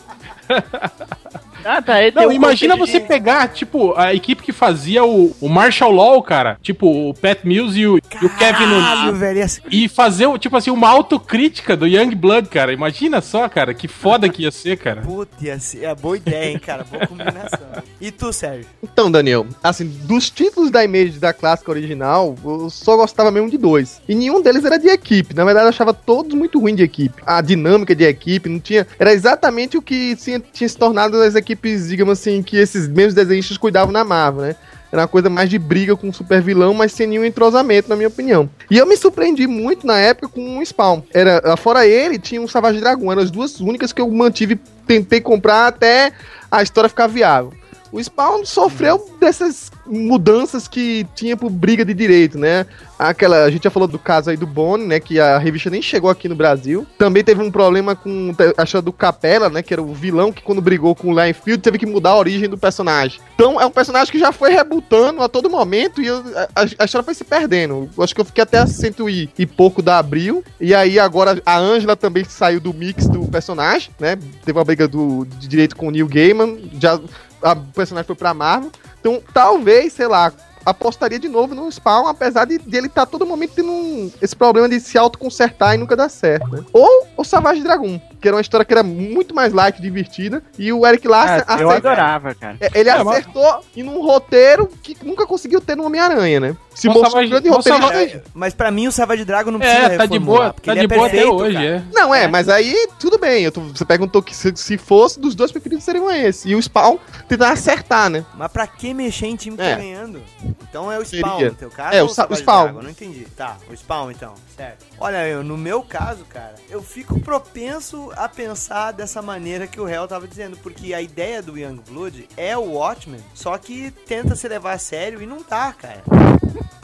Ah, 1.65 1.81
tá. 1.81 1.95
Aí 1.95 2.11
Não, 2.14 2.23
tem 2.23 2.27
um 2.31 2.34
imagina 2.34 2.76
você 2.76 2.99
de- 2.99 3.07
pegar, 3.07 3.48
tipo, 3.49 3.94
a 3.98 4.14
equipe 4.14 4.44
que 4.44 4.52
fazia 4.52 5.03
o, 5.03 5.35
o 5.40 5.49
Marshall 5.49 5.91
Law, 5.91 6.22
cara. 6.23 6.57
Tipo, 6.61 7.10
o 7.10 7.14
Pat 7.14 7.40
Mills 7.44 7.80
e 7.80 7.88
o, 7.88 7.98
e 7.98 8.26
o 8.26 8.30
Kevin 8.38 8.65
Caralho, 8.69 8.99
O'Neill. 9.10 9.15
velho. 9.15 9.48
E 9.72 9.88
fazer, 9.88 10.27
tipo 10.40 10.56
assim, 10.57 10.72
uma 10.72 10.90
autocrítica 10.90 11.76
do 11.77 11.88
Young 11.88 12.15
Blood, 12.15 12.49
cara. 12.49 12.73
Imagina 12.73 13.22
só, 13.22 13.48
cara, 13.48 13.73
que 13.73 13.88
foda 13.88 14.27
que 14.30 14.44
ia 14.44 14.52
ser, 14.52 14.77
cara. 14.77 15.02
Puta, 15.02 15.31
ia 15.41 15.60
ser- 15.60 15.84
é 15.85 15.95
boa 15.95 16.18
ideia, 16.18 16.52
hein, 16.52 16.60
cara? 16.60 16.84
Boa 16.84 17.06
combinação. 17.07 17.60
E 18.02 18.11
tu, 18.11 18.31
Sérgio? 18.34 18.65
Então, 18.81 19.11
Daniel, 19.11 19.45
assim, 19.64 19.85
dos 20.03 20.30
títulos 20.30 20.69
da 20.72 20.84
Image 20.84 21.19
da 21.19 21.34
clássica 21.34 21.72
original, 21.72 22.35
eu 22.44 22.69
só 22.69 22.95
gostava 22.98 23.31
mesmo 23.31 23.49
de 23.49 23.57
dois. 23.57 24.02
E 24.07 24.15
nenhum 24.15 24.41
deles 24.41 24.65
era 24.65 24.77
de 24.77 24.88
equipe. 24.88 25.34
Na 25.34 25.44
verdade, 25.45 25.65
eu 25.65 25.69
achava 25.69 25.94
todos 25.94 26.34
muito 26.34 26.60
ruins 26.60 26.77
de 26.77 26.84
equipe. 26.84 27.22
A 27.26 27.41
dinâmica 27.41 27.95
de 27.95 28.03
equipe 28.03 28.49
não 28.49 28.60
tinha. 28.60 28.85
Era 28.99 29.14
exatamente 29.14 29.77
o 29.77 29.81
que 29.81 30.15
tinha, 30.15 30.40
tinha 30.40 30.68
se 30.68 30.77
tornado 30.77 31.22
as 31.22 31.35
equipes, 31.35 31.53
digamos 31.56 32.20
assim, 32.20 32.42
que 32.42 32.58
esses 32.58 32.88
mesmos 32.88 33.14
desenhistas 33.14 33.58
cuidavam 33.58 33.92
na 33.92 34.04
Marvel, 34.04 34.44
né? 34.44 34.56
Era 34.92 35.02
uma 35.02 35.08
coisa 35.08 35.28
mais 35.28 35.50
de 35.50 35.58
briga 35.58 35.96
com 35.96 36.10
o 36.10 36.14
super 36.14 36.40
vilão, 36.40 36.72
mas 36.72 36.92
sem 36.92 37.08
nenhum 37.08 37.26
entrosamento, 37.26 37.90
na 37.90 37.96
minha 37.96 38.08
opinião. 38.08 38.48
E 38.70 38.78
eu 38.78 38.86
me 38.86 38.96
surpreendi 38.96 39.48
muito 39.48 39.88
na 39.88 39.98
época 39.98 40.28
com 40.28 40.60
o 40.60 40.64
Spawn. 40.64 41.02
Era, 41.12 41.58
fora 41.58 41.88
ele, 41.88 42.20
tinha 42.20 42.40
um 42.40 42.48
Savage 42.48 42.80
Dragon. 42.80 43.12
Eram 43.12 43.24
as 43.24 43.32
duas 43.32 43.60
únicas 43.60 43.92
que 43.92 44.00
eu 44.00 44.08
mantive, 44.12 44.56
tentei 44.86 45.20
comprar 45.20 45.66
até 45.66 46.12
a 46.52 46.62
história 46.62 46.88
ficar 46.88 47.08
viável. 47.08 47.52
O 47.94 48.03
Spawn 48.03 48.44
sofreu 48.44 49.07
dessas 49.20 49.72
mudanças 49.86 50.68
que 50.68 51.06
tinha 51.14 51.38
por 51.38 51.52
briga 51.52 51.86
de 51.86 51.94
direito, 51.94 52.40
né? 52.40 52.65
Aquela, 52.98 53.44
a 53.44 53.52
gente 53.52 53.65
já 53.65 53.70
falou 53.70 53.88
do 53.88 53.99
caso 53.99 54.32
aí 54.32 54.38
do 54.38 54.48
Bone, 54.48 54.88
né? 54.88 54.99
Que 54.99 55.20
a 55.20 55.38
revista 55.38 55.70
nem 55.70 55.80
chegou 55.80 56.10
aqui 56.10 56.28
no 56.28 56.36
Brasil. 56.36 56.88
Também 56.98 57.24
teve 57.24 57.44
um 57.44 57.52
problema 57.52 57.95
com 57.95 58.34
a 58.57 58.64
história 58.64 58.82
do 58.82 58.91
Capela, 58.91 59.48
né? 59.48 59.61
Que 59.61 59.76
era 59.76 59.84
o 59.84 59.94
vilão 59.94 60.32
que 60.32 60.41
quando 60.41 60.60
brigou 60.60 60.95
com 60.95 61.10
o 61.10 61.11
Linefield 61.11 61.61
teve 61.61 61.78
que 61.78 61.86
mudar 61.86 62.11
a 62.11 62.18
origem 62.18 62.49
do 62.49 62.57
personagem. 62.57 63.20
Então 63.36 63.61
é 63.61 63.65
um 63.65 63.72
personagem 63.72 64.11
que 64.11 64.18
já 64.18 64.32
foi 64.32 64.52
rebutando 64.52 65.22
a 65.22 65.30
todo 65.30 65.48
momento 65.48 66.02
e 66.02 66.07
eu- 66.07 66.24
a, 66.56 66.61
a 66.61 66.86
história 66.86 67.03
foi 67.03 67.14
se 67.14 67.24
perdendo. 67.24 67.88
Eu 67.95 68.03
acho 68.03 68.15
que 68.15 68.22
eu 68.22 68.26
fiquei 68.26 68.41
até 68.41 68.57
a 68.57 68.65
cento 68.65 69.07
e, 69.07 69.30
e 69.38 69.45
pouco 69.45 69.84
da 69.84 69.99
Abril. 69.99 70.44
E 70.60 70.74
aí 70.74 70.98
agora 70.98 71.40
a 71.45 71.60
Angela 71.60 71.95
também 71.95 72.24
saiu 72.24 72.60
do 72.60 72.74
mix 72.74 73.07
do 73.07 73.28
personagem, 73.28 73.91
né? 73.99 74.18
Teve 74.44 74.57
uma 74.57 74.65
briga 74.65 74.88
do, 74.88 75.26
de 75.38 75.48
direito 75.48 75.76
com 75.76 75.90
o 75.90 75.91
Neil 75.91 76.07
Gaiman. 76.07 76.57
Já 76.80 76.99
a- 77.44 77.56
personagem 77.56 78.07
foi 78.07 78.15
pra 78.15 78.34
Marvel. 78.34 78.72
Então, 78.99 79.22
talvez, 79.34 79.94
sei 79.94 80.07
lá, 80.07 80.32
apostaria 80.65 81.20
de 81.20 81.28
novo 81.28 81.53
no 81.53 81.70
Spawn, 81.70 82.07
apesar 82.07 82.45
de, 82.45 82.57
de 82.57 82.78
ele 82.78 82.88
estar 82.88 83.06
todo 83.06 83.26
momento 83.26 83.52
tendo 83.56 83.72
um- 83.72 84.11
esse 84.22 84.36
problema 84.36 84.70
de 84.70 84.80
se 84.80 84.98
autoconsertar 84.98 85.76
e 85.76 85.78
nunca 85.78 85.95
dar 85.95 86.07
certo, 86.10 86.48
né? 86.49 86.64
Ou 86.72 87.07
o 87.18 87.24
Savage 87.24 87.61
Dragon, 87.61 87.99
que 88.24 88.28
era 88.30 88.38
uma 88.38 88.41
história 88.41 88.66
que 88.66 88.74
era 88.74 88.82
muito 88.84 89.36
mais 89.36 89.52
light, 89.52 89.82
divertida, 89.82 90.41
e 90.58 90.72
o 90.72 90.88
Eric 90.88 91.06
Larson 91.06 91.44
Ah, 91.45 91.60
eu 91.60 91.70
adorava, 91.70 92.34
cara. 92.34 92.56
É, 92.62 92.70
Ele 92.80 92.90
É, 92.90 93.04
mas- 93.04 93.18
acertou 93.20 93.60
em 93.76 93.84
um 93.84 94.02
roteiro 94.02 94.66
que 94.82 94.95
nunca 95.04 95.28
conseguiu 95.28 95.60
ter 95.60 95.76
no 95.76 95.84
Homem-Aranha, 95.84 96.40
né? 96.40 96.58
Se 96.74 96.88
Nossa, 96.88 97.00
mostrou 97.02 97.18
um 97.20 97.22
mas- 97.22 97.30
grande 97.30 97.50
roteiro. 97.50 97.80
mas-. 97.82 98.22
Mas 98.34 98.54
pra 98.54 98.72
mim 98.72 98.88
o 98.88 98.91
Savage 98.94 99.26
Dragon 99.26 99.52
não 99.52 99.60
precisa 99.60 99.94
É, 99.94 99.98
tá 99.98 100.06
de 100.06 100.18
boa, 100.18 100.54
tá 100.54 100.72
ele 100.72 100.88
de 100.88 100.94
é 100.94 100.98
boa 100.98 101.08
até 101.08 101.18
perfeito, 101.18 101.36
hoje, 101.36 101.54
cara. 101.54 101.66
é. 101.68 101.84
Não, 101.94 102.16
é, 102.16 102.28
mas 102.28 102.48
aí 102.50 102.88
tudo 102.98 103.20
bem. 103.20 103.44
Eu 103.44 103.52
tô- 103.52 103.62
você 103.62 103.86
perguntou 103.86 104.24
que 104.24 104.34
se, 104.36 104.52
se 104.56 104.78
fosse, 104.78 105.20
dos 105.20 105.36
dois 105.36 105.52
preferidos 105.52 105.84
seriam 105.84 106.10
esse. 106.10 106.50
E 106.50 106.56
o 106.56 106.62
Spawn 106.62 106.98
tentar 107.28 107.52
acertar, 107.52 108.10
né? 108.10 108.26
Mas 108.36 108.52
pra 108.52 108.66
que 108.66 108.91
mexer 108.94 109.28
em 109.28 109.36
time 109.36 109.56
que 109.58 109.62
É. 109.62 109.72
tá 109.76 109.82
ganhando? 109.82 110.20
Então 110.68 110.91
é 110.91 110.98
o 110.98 111.06
Spawn 111.06 111.32
Seria. 111.34 111.50
no 111.50 111.56
teu 111.56 111.70
caso 111.70 111.95
É, 111.95 112.02
ou 112.02 112.10
o 112.10 112.10
Sa- 112.10 112.24
o 112.24 112.26
Savage 112.36 112.41
Spawn. 112.41 112.64
Dragon? 112.64 112.82
Não 112.82 112.90
entendi. 112.90 113.28
Tá, 113.38 113.58
o 113.70 113.74
Spawn 113.78 114.10
então, 114.12 114.34
certo. 114.58 114.84
Olha, 115.00 115.28
eu, 115.28 115.44
no 115.44 115.58
meu 115.58 115.84
caso, 115.84 116.26
cara, 116.26 116.56
eu 116.72 116.82
fico 116.82 117.20
propenso 117.20 118.12
a 118.18 118.30
pensar 118.30 118.91
dessa 118.91 119.22
maneira 119.22 119.68
que 119.68 119.80
o 119.80 119.88
Hell 119.88 120.07
tava 120.07 120.27
dizendo, 120.27 120.57
porque 120.57 120.94
a 120.94 121.02
ideia 121.02 121.41
do 121.41 121.57
Youngblood 121.57 122.27
é 122.38 122.57
o 122.57 122.73
Watchmen, 122.73 123.22
só 123.34 123.57
que 123.57 123.91
tenta 124.06 124.35
se 124.35 124.48
levar 124.48 124.73
a 124.73 124.77
sério 124.77 125.22
e 125.22 125.26
não 125.26 125.44
dá, 125.48 125.73
cara. 125.73 126.03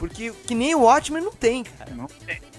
Porque 0.00 0.32
que 0.46 0.54
nem 0.54 0.74
o 0.74 0.80
Watchmen 0.80 1.22
não 1.22 1.30
tem, 1.30 1.62
cara. 1.62 1.92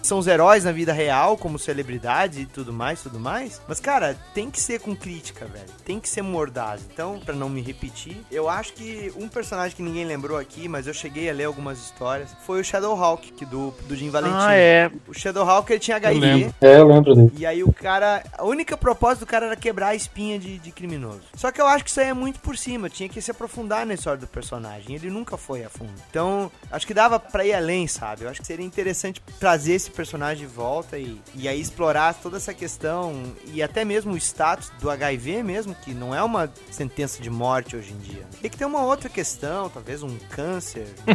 são 0.03 0.19
os 0.19 0.27
heróis 0.27 0.63
na 0.63 0.71
vida 0.71 0.93
real, 0.93 1.35
como 1.35 1.57
celebridades 1.57 2.37
e 2.37 2.45
tudo 2.45 2.71
mais, 2.71 3.01
tudo 3.01 3.19
mais. 3.19 3.59
Mas, 3.67 3.79
cara, 3.79 4.15
tem 4.35 4.51
que 4.51 4.61
ser 4.61 4.79
com 4.79 4.95
crítica, 4.95 5.47
velho. 5.47 5.65
Tem 5.83 5.99
que 5.99 6.07
ser 6.07 6.21
mordaz. 6.21 6.81
Então, 6.93 7.19
pra 7.19 7.33
não 7.33 7.49
me 7.49 7.59
repetir, 7.59 8.17
eu 8.31 8.47
acho 8.47 8.73
que 8.73 9.11
um 9.17 9.27
personagem 9.27 9.75
que 9.75 9.81
ninguém 9.81 10.05
lembrou 10.05 10.37
aqui, 10.37 10.67
mas 10.67 10.85
eu 10.85 10.93
cheguei 10.93 11.31
a 11.31 11.33
ler 11.33 11.45
algumas 11.45 11.79
histórias, 11.79 12.29
foi 12.45 12.61
o 12.61 12.63
Shadowhawk, 12.63 13.31
que 13.31 13.43
do, 13.43 13.73
do 13.87 13.95
Jim 13.95 14.11
Valentim. 14.11 14.35
Ah, 14.37 14.53
é. 14.53 14.91
O 15.07 15.13
Shadowhawk, 15.13 15.73
ele 15.73 15.79
tinha 15.79 15.97
HIV. 15.97 16.19
lembro. 16.19 16.55
É, 16.61 16.77
eu 16.77 16.87
lembro 16.87 17.15
dele. 17.15 17.31
E 17.35 17.43
aí 17.43 17.63
o 17.63 17.73
cara. 17.73 18.23
A 18.37 18.43
única 18.43 18.60
propósito 18.65 19.21
do 19.21 19.25
cara 19.25 19.45
era 19.47 19.55
quebrar 19.55 19.87
a 19.89 19.95
espinha 19.95 20.37
de, 20.39 20.57
de 20.59 20.71
criminoso. 20.71 21.21
Só 21.35 21.51
que 21.51 21.59
eu 21.61 21.67
acho 21.67 21.83
que 21.83 21.89
isso 21.89 21.99
aí 21.99 22.07
é 22.07 22.13
muito 22.13 22.39
por 22.39 22.57
cima. 22.57 22.89
Tinha 22.89 23.09
que 23.09 23.21
se 23.21 23.31
aprofundar 23.31 23.85
na 23.85 23.93
história 23.93 24.19
do 24.19 24.27
personagem. 24.27 24.95
Ele 24.95 25.09
nunca 25.09 25.37
foi 25.37 25.63
a 25.63 25.69
fundo. 25.69 25.93
Então, 26.09 26.51
acho 26.71 26.85
que 26.87 26.93
dava 26.93 27.19
pra 27.19 27.45
ir 27.45 27.53
além, 27.53 27.87
sabe? 27.87 28.23
Eu 28.23 28.29
acho 28.29 28.41
que 28.41 28.47
seria 28.47 28.65
interessante 28.65 29.21
trazer 29.39 29.73
esse 29.73 29.89
personagem 29.91 30.45
de 30.47 30.53
volta 30.53 30.97
e, 30.97 31.19
e 31.35 31.47
aí 31.47 31.59
explorar 31.59 32.13
toda 32.15 32.37
essa 32.37 32.53
questão 32.53 33.23
e 33.47 33.61
até 33.63 33.83
mesmo 33.85 34.13
o 34.13 34.17
status 34.17 34.71
do 34.79 34.89
HIV 34.89 35.43
mesmo, 35.43 35.75
que 35.75 35.93
não 35.93 36.13
é 36.15 36.21
uma 36.23 36.51
sentença 36.69 37.21
de 37.21 37.29
morte 37.29 37.75
hoje 37.75 37.91
em 37.93 37.97
dia. 37.99 38.23
Tem 38.41 38.49
que 38.49 38.57
ter 38.57 38.65
uma 38.65 38.83
outra 38.83 39.09
questão, 39.09 39.69
talvez 39.69 40.03
um 40.03 40.17
câncer. 40.29 40.87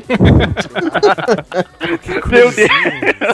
Meu 2.31 2.52
Deus. 2.52 2.70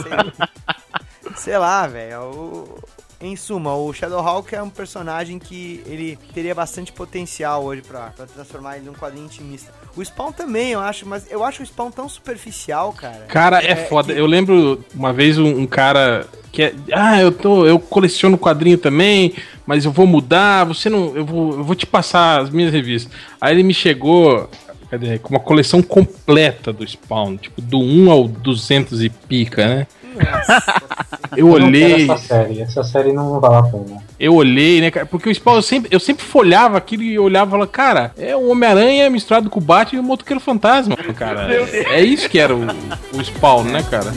Sei, 0.03 1.35
sei 1.37 1.59
lá, 1.59 1.87
velho. 1.87 2.21
o- 2.23 2.83
Em 3.23 3.37
suma, 3.37 3.73
o 3.77 3.93
Shadowhawk 3.93 4.53
é 4.53 4.61
um 4.61 4.69
personagem 4.69 5.39
que 5.39 5.81
ele 5.87 6.19
teria 6.35 6.57
bastante 6.57 6.91
potencial 6.91 7.63
hoje 7.63 7.81
pra, 7.81 8.07
pra 8.11 8.27
transformar 8.27 8.77
ele 8.77 8.87
num 8.87 8.95
quadrinho 8.95 9.27
intimista. 9.27 9.73
O 9.97 10.05
Spawn 10.05 10.33
também, 10.33 10.73
eu 10.73 10.81
acho, 10.81 11.07
mas 11.07 11.31
eu 11.31 11.45
acho 11.45 11.63
o 11.63 11.67
Spawn 11.67 11.93
tão 11.93 12.09
superficial, 12.09 12.93
cara. 12.93 13.27
Cara, 13.29 13.65
é, 13.65 13.77
foda. 13.77 14.13
Eu 14.13 14.27
lembro 14.27 14.85
uma 14.93 15.13
vez 15.13 15.39
um, 15.39 15.47
um 15.47 15.67
cara 15.69 16.27
que 16.51 16.65
é. 16.65 16.75
Ah, 16.93 17.21
eu 17.21 17.31
tô. 17.31 17.65
Eu 17.65 17.79
coleciono 17.79 18.37
quadrinho 18.37 18.77
também, 18.77 19.35
mas 19.65 19.85
eu 19.85 19.93
vou 19.93 20.07
mudar, 20.07 20.65
você 20.65 20.91
não. 20.91 21.15
Eu 21.15 21.25
vou, 21.25 21.53
eu 21.53 21.63
vou 21.63 21.77
te 21.77 21.87
passar 21.87 22.43
as 22.43 22.51
minhas 22.51 22.73
revistas. 22.73 23.13
Aí 23.41 23.55
ele 23.55 23.63
me 23.63 23.73
chegou. 23.73 24.51
Cadê? 24.91 25.19
Com 25.21 25.31
uma 25.31 25.41
coleção 25.41 25.81
completa 25.81 26.73
do 26.73 26.87
Spawn, 26.87 27.37
tipo, 27.37 27.63
do 27.63 27.79
1 27.79 28.11
ao 28.11 28.29
200 28.29 29.03
e 29.03 29.09
pica, 29.09 29.67
né? 29.67 29.87
Eu 31.37 31.49
olhei. 31.49 32.11
Essa 32.11 32.17
série, 32.19 32.61
essa 32.61 32.85
série 32.85 33.13
não 33.13 33.41
vale 33.41 33.57
a 33.57 33.63
pena. 33.63 34.03
Eu 34.19 34.35
olhei, 34.35 34.81
né, 34.81 34.91
cara? 34.91 35.07
Porque 35.07 35.29
o 35.29 35.35
Spawn, 35.35 35.57
eu 35.57 35.63
sempre, 35.63 35.89
eu 35.95 36.01
sempre 36.01 36.25
folhava 36.25 36.77
aquilo 36.77 37.03
e 37.03 37.19
olhava 37.19 37.49
e 37.49 37.51
falava, 37.53 37.71
cara, 37.71 38.13
é 38.19 38.37
o 38.37 38.51
Homem-Aranha 38.51 39.09
misturado 39.11 39.49
com 39.49 39.59
o 39.59 39.63
Batman 39.63 40.01
e 40.01 40.05
o 40.05 40.07
Motoqueiro 40.07 40.41
Fantasma, 40.41 40.97
cara. 41.17 41.53
É, 41.53 41.95
é 41.97 42.01
isso 42.03 42.29
que 42.29 42.39
era 42.39 42.55
o, 42.55 42.67
o 43.15 43.25
Spawn, 43.25 43.65
né, 43.65 43.83
cara? 43.91 44.13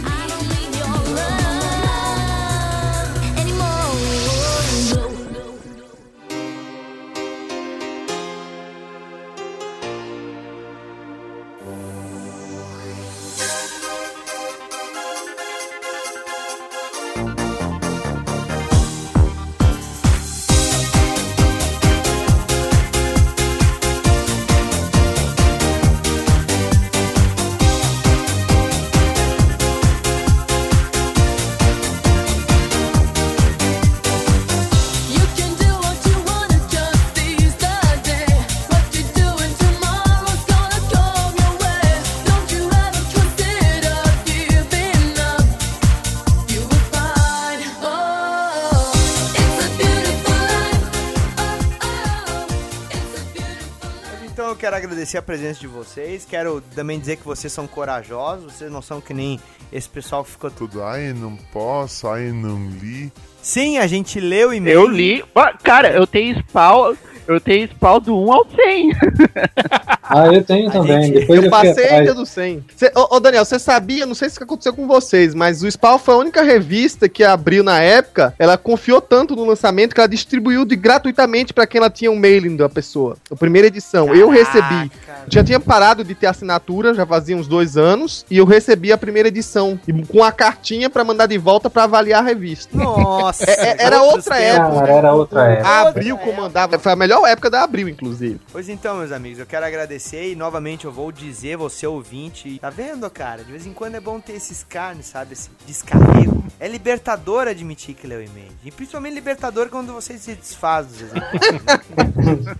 Agradecer 55.05 55.17
a 55.19 55.21
presença 55.21 55.59
de 55.59 55.67
vocês. 55.67 56.25
Quero 56.27 56.61
também 56.73 56.99
dizer 56.99 57.17
que 57.17 57.23
vocês 57.23 57.53
são 57.53 57.67
corajosos. 57.67 58.53
Vocês 58.53 58.71
não 58.71 58.81
são 58.81 58.99
que 58.99 59.13
nem 59.13 59.39
esse 59.71 59.87
pessoal 59.87 60.23
que 60.23 60.31
ficou 60.31 60.49
tudo. 60.49 60.83
Ai, 60.83 61.13
não 61.13 61.35
posso, 61.53 62.07
ai, 62.07 62.31
não 62.31 62.69
li. 62.81 63.11
Sim, 63.41 63.77
a 63.77 63.85
gente 63.85 64.19
leu 64.19 64.49
o 64.49 64.53
e-mail. 64.53 64.79
Eu 64.79 64.87
li. 64.87 65.23
Cara, 65.63 65.91
eu 65.91 66.07
tenho 66.07 66.39
spawn. 66.39 66.95
Eu 67.27 67.39
tenho 67.39 67.67
spawn 67.67 67.99
do 67.99 68.17
1 68.17 68.33
ao 68.33 68.47
100. 68.49 68.89
Ah, 70.09 70.27
eu 70.27 70.43
tenho 70.43 70.71
também. 70.71 71.11
Depois 71.11 71.39
eu 71.39 71.45
eu 71.45 71.51
passei 71.51 71.89
ainda 71.89 72.13
do 72.13 72.25
100. 72.25 72.65
Cê, 72.75 72.91
ô, 72.95 73.15
ô, 73.15 73.19
Daniel, 73.19 73.43
você 73.45 73.57
sabia, 73.59 74.05
não 74.05 74.15
sei 74.15 74.29
se 74.29 74.41
aconteceu 74.41 74.73
com 74.73 74.87
vocês, 74.87 75.33
mas 75.33 75.63
o 75.63 75.67
Spawn 75.71 75.97
foi 75.97 76.13
a 76.13 76.17
única 76.17 76.41
revista 76.43 77.07
que 77.09 77.23
abriu 77.23 77.63
na 77.63 77.79
época. 77.81 78.33
Ela 78.37 78.57
confiou 78.57 79.01
tanto 79.01 79.35
no 79.35 79.45
lançamento 79.45 79.93
que 79.93 79.99
ela 79.99 80.07
distribuiu 80.07 80.65
de, 80.65 80.75
gratuitamente 80.75 81.53
pra 81.53 81.65
quem 81.65 81.79
ela 81.79 81.89
tinha 81.89 82.11
um 82.11 82.15
mailing 82.19 82.55
da 82.55 82.69
pessoa. 82.69 83.17
A 83.31 83.35
primeira 83.35 83.67
edição. 83.67 84.13
Eu 84.13 84.29
recebi. 84.29 84.91
Já 85.27 85.43
tinha 85.43 85.59
parado 85.59 86.03
de 86.03 86.13
ter 86.13 86.27
assinatura, 86.27 86.93
já 86.93 87.05
fazia 87.05 87.35
uns 87.35 87.47
dois 87.47 87.77
anos, 87.77 88.25
e 88.29 88.37
eu 88.37 88.45
recebi 88.45 88.91
a 88.91 88.97
primeira 88.97 89.27
edição. 89.29 89.79
Com 90.07 90.23
a 90.23 90.31
cartinha 90.31 90.89
pra 90.89 91.03
mandar 91.03 91.25
de 91.25 91.37
volta 91.37 91.69
pra 91.69 91.83
avaliar 91.83 92.21
a 92.21 92.25
revista. 92.25 92.77
Nossa! 92.77 93.43
É- 93.49 93.69
é- 93.69 93.75
era 93.79 94.01
outra 94.01 94.39
época. 94.39 94.79
Cara, 94.79 94.91
era 94.91 95.13
outra 95.13 95.51
época. 95.51 95.67
A 95.67 95.87
Abril 95.87 96.17
comandava. 96.17 96.77
Foi 96.79 96.91
a 96.91 96.95
melhor 96.95 97.25
época 97.27 97.49
da 97.49 97.63
Abril, 97.63 97.89
inclusive. 97.89 98.39
Pois 98.51 98.69
então, 98.69 98.97
meus 98.97 99.11
amigos, 99.11 99.39
eu 99.39 99.45
quero 99.45 99.65
agradecer 99.65 99.94
e 100.31 100.35
novamente 100.35 100.85
eu 100.85 100.91
vou 100.91 101.11
dizer, 101.11 101.57
você 101.57 101.87
ouvinte, 101.87 102.59
tá 102.59 102.69
vendo, 102.69 103.09
cara? 103.09 103.43
De 103.43 103.51
vez 103.51 103.65
em 103.65 103.73
quando 103.73 103.95
é 103.95 103.99
bom 103.99 104.19
ter 104.19 104.33
esses 104.33 104.63
carnes, 104.63 105.07
sabe? 105.07 105.33
Esse 105.33 105.49
descarrego. 105.65 106.43
É 106.59 106.67
libertador 106.67 107.47
admitir 107.47 107.95
que 107.95 108.07
leu 108.07 108.23
e-mail. 108.23 108.51
E 108.63 108.71
principalmente 108.71 109.13
libertador 109.13 109.69
quando 109.69 109.93
você 109.93 110.17
se 110.17 110.33
desfaz 110.35 110.87
dos 110.87 111.01
exemplos. 111.01 112.45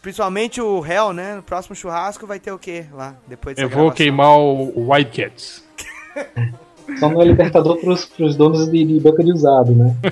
Principalmente 0.00 0.60
o 0.60 0.80
réu, 0.80 1.12
né? 1.12 1.34
No 1.34 1.42
próximo 1.42 1.74
churrasco 1.74 2.26
vai 2.26 2.38
ter 2.38 2.52
o 2.52 2.58
quê 2.58 2.86
lá? 2.92 3.14
Depois 3.26 3.58
Eu 3.58 3.68
vou 3.68 3.76
gravação? 3.76 3.96
queimar 3.96 4.38
o 4.38 4.72
o 4.74 4.92
White 4.92 5.22
Cats. 5.22 5.64
Só 6.98 7.10
não 7.10 7.20
é 7.20 7.24
libertador 7.26 7.76
pros, 7.78 8.06
pros 8.06 8.36
donos 8.36 8.70
de, 8.70 8.84
de 8.84 9.00
banca 9.00 9.22
de 9.22 9.32
usado, 9.32 9.74
né? 9.74 9.94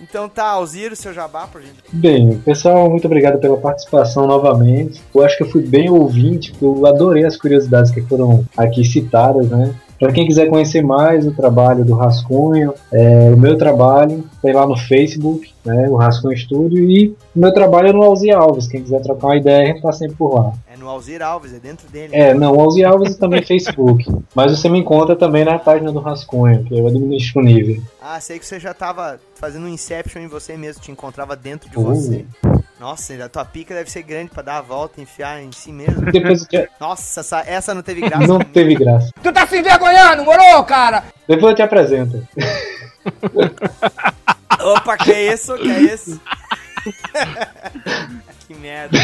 Então 0.00 0.28
tá, 0.28 0.44
Alziro, 0.44 0.94
seu 0.94 1.12
jabá, 1.12 1.46
por 1.46 1.60
gente. 1.60 1.74
Bem, 1.92 2.38
pessoal, 2.38 2.88
muito 2.88 3.06
obrigado 3.06 3.38
pela 3.40 3.56
participação 3.56 4.26
novamente. 4.26 5.02
Eu 5.14 5.24
acho 5.24 5.36
que 5.36 5.42
eu 5.42 5.50
fui 5.50 5.62
bem 5.62 5.90
ouvinte, 5.90 6.54
eu 6.62 6.86
adorei 6.86 7.24
as 7.24 7.36
curiosidades 7.36 7.90
que 7.90 8.00
foram 8.02 8.44
aqui 8.56 8.84
citadas, 8.84 9.48
né? 9.48 9.74
Para 9.98 10.12
quem 10.12 10.26
quiser 10.26 10.48
conhecer 10.48 10.82
mais 10.82 11.26
o 11.26 11.32
trabalho 11.32 11.84
do 11.84 11.94
Rascunho, 11.94 12.72
é, 12.92 13.30
o 13.32 13.36
meu 13.36 13.58
trabalho, 13.58 14.24
tem 14.40 14.52
lá 14.52 14.66
no 14.66 14.76
Facebook, 14.76 15.52
né, 15.64 15.88
o 15.88 15.96
Rascunho 15.96 16.36
Studio, 16.36 16.88
e 16.88 17.16
o 17.34 17.38
meu 17.38 17.52
trabalho 17.52 17.88
é 17.88 17.92
no 17.92 18.02
Alzi 18.02 18.30
Alves. 18.30 18.68
Quem 18.68 18.82
quiser 18.82 19.00
trocar 19.02 19.28
uma 19.28 19.36
ideia, 19.36 19.62
a 19.62 19.66
gente 19.66 19.82
tá 19.82 19.92
sempre 19.92 20.16
por 20.16 20.34
lá. 20.34 20.52
É 20.72 20.76
no 20.76 20.88
Alzir 20.88 21.20
Alves, 21.20 21.52
é 21.52 21.58
dentro 21.58 21.88
dele. 21.88 22.14
É, 22.14 22.32
não, 22.32 22.54
o 22.54 22.60
Alzi 22.60 22.84
Alves 22.84 23.14
e 23.14 23.18
também 23.18 23.42
Facebook. 23.44 24.04
Mas 24.34 24.56
você 24.56 24.68
me 24.68 24.78
encontra 24.78 25.16
também 25.16 25.44
na 25.44 25.58
página 25.58 25.90
do 25.90 25.98
Rascunho, 25.98 26.64
que 26.64 26.78
é 26.78 26.90
disponível. 27.16 27.82
Ah, 28.00 28.20
sei 28.20 28.38
que 28.38 28.46
você 28.46 28.60
já 28.60 28.72
tava 28.72 29.18
fazendo 29.34 29.64
um 29.64 29.68
Inception 29.68 30.22
em 30.22 30.28
você 30.28 30.56
mesmo, 30.56 30.80
te 30.82 30.90
encontrava 30.92 31.34
dentro 31.34 31.68
de 31.68 31.78
Uh. 31.78 31.82
você. 31.82 32.24
Nossa, 32.80 33.24
a 33.24 33.28
tua 33.28 33.44
pica 33.44 33.74
deve 33.74 33.90
ser 33.90 34.02
grande 34.02 34.30
pra 34.30 34.42
dar 34.42 34.58
a 34.58 34.62
volta 34.62 35.00
e 35.00 35.02
enfiar 35.02 35.42
em 35.42 35.50
si 35.50 35.72
mesmo. 35.72 36.10
Te- 36.12 36.68
Nossa, 36.80 37.20
essa, 37.20 37.40
essa 37.46 37.74
não 37.74 37.82
teve 37.82 38.02
graça. 38.02 38.26
Não 38.26 38.38
teve 38.38 38.74
graça. 38.76 39.10
Tu 39.22 39.32
tá 39.32 39.46
se 39.46 39.58
envergonhando, 39.58 40.24
moro, 40.24 40.62
cara? 40.64 41.02
Depois 41.26 41.50
eu 41.50 41.56
te 41.56 41.62
apresento. 41.62 42.26
Opa, 44.60 44.96
que 44.96 45.12
é 45.12 45.32
isso? 45.34 45.54
Que 45.56 45.70
é 45.70 45.80
isso? 45.80 46.20
que 48.46 48.54
merda. 48.54 48.96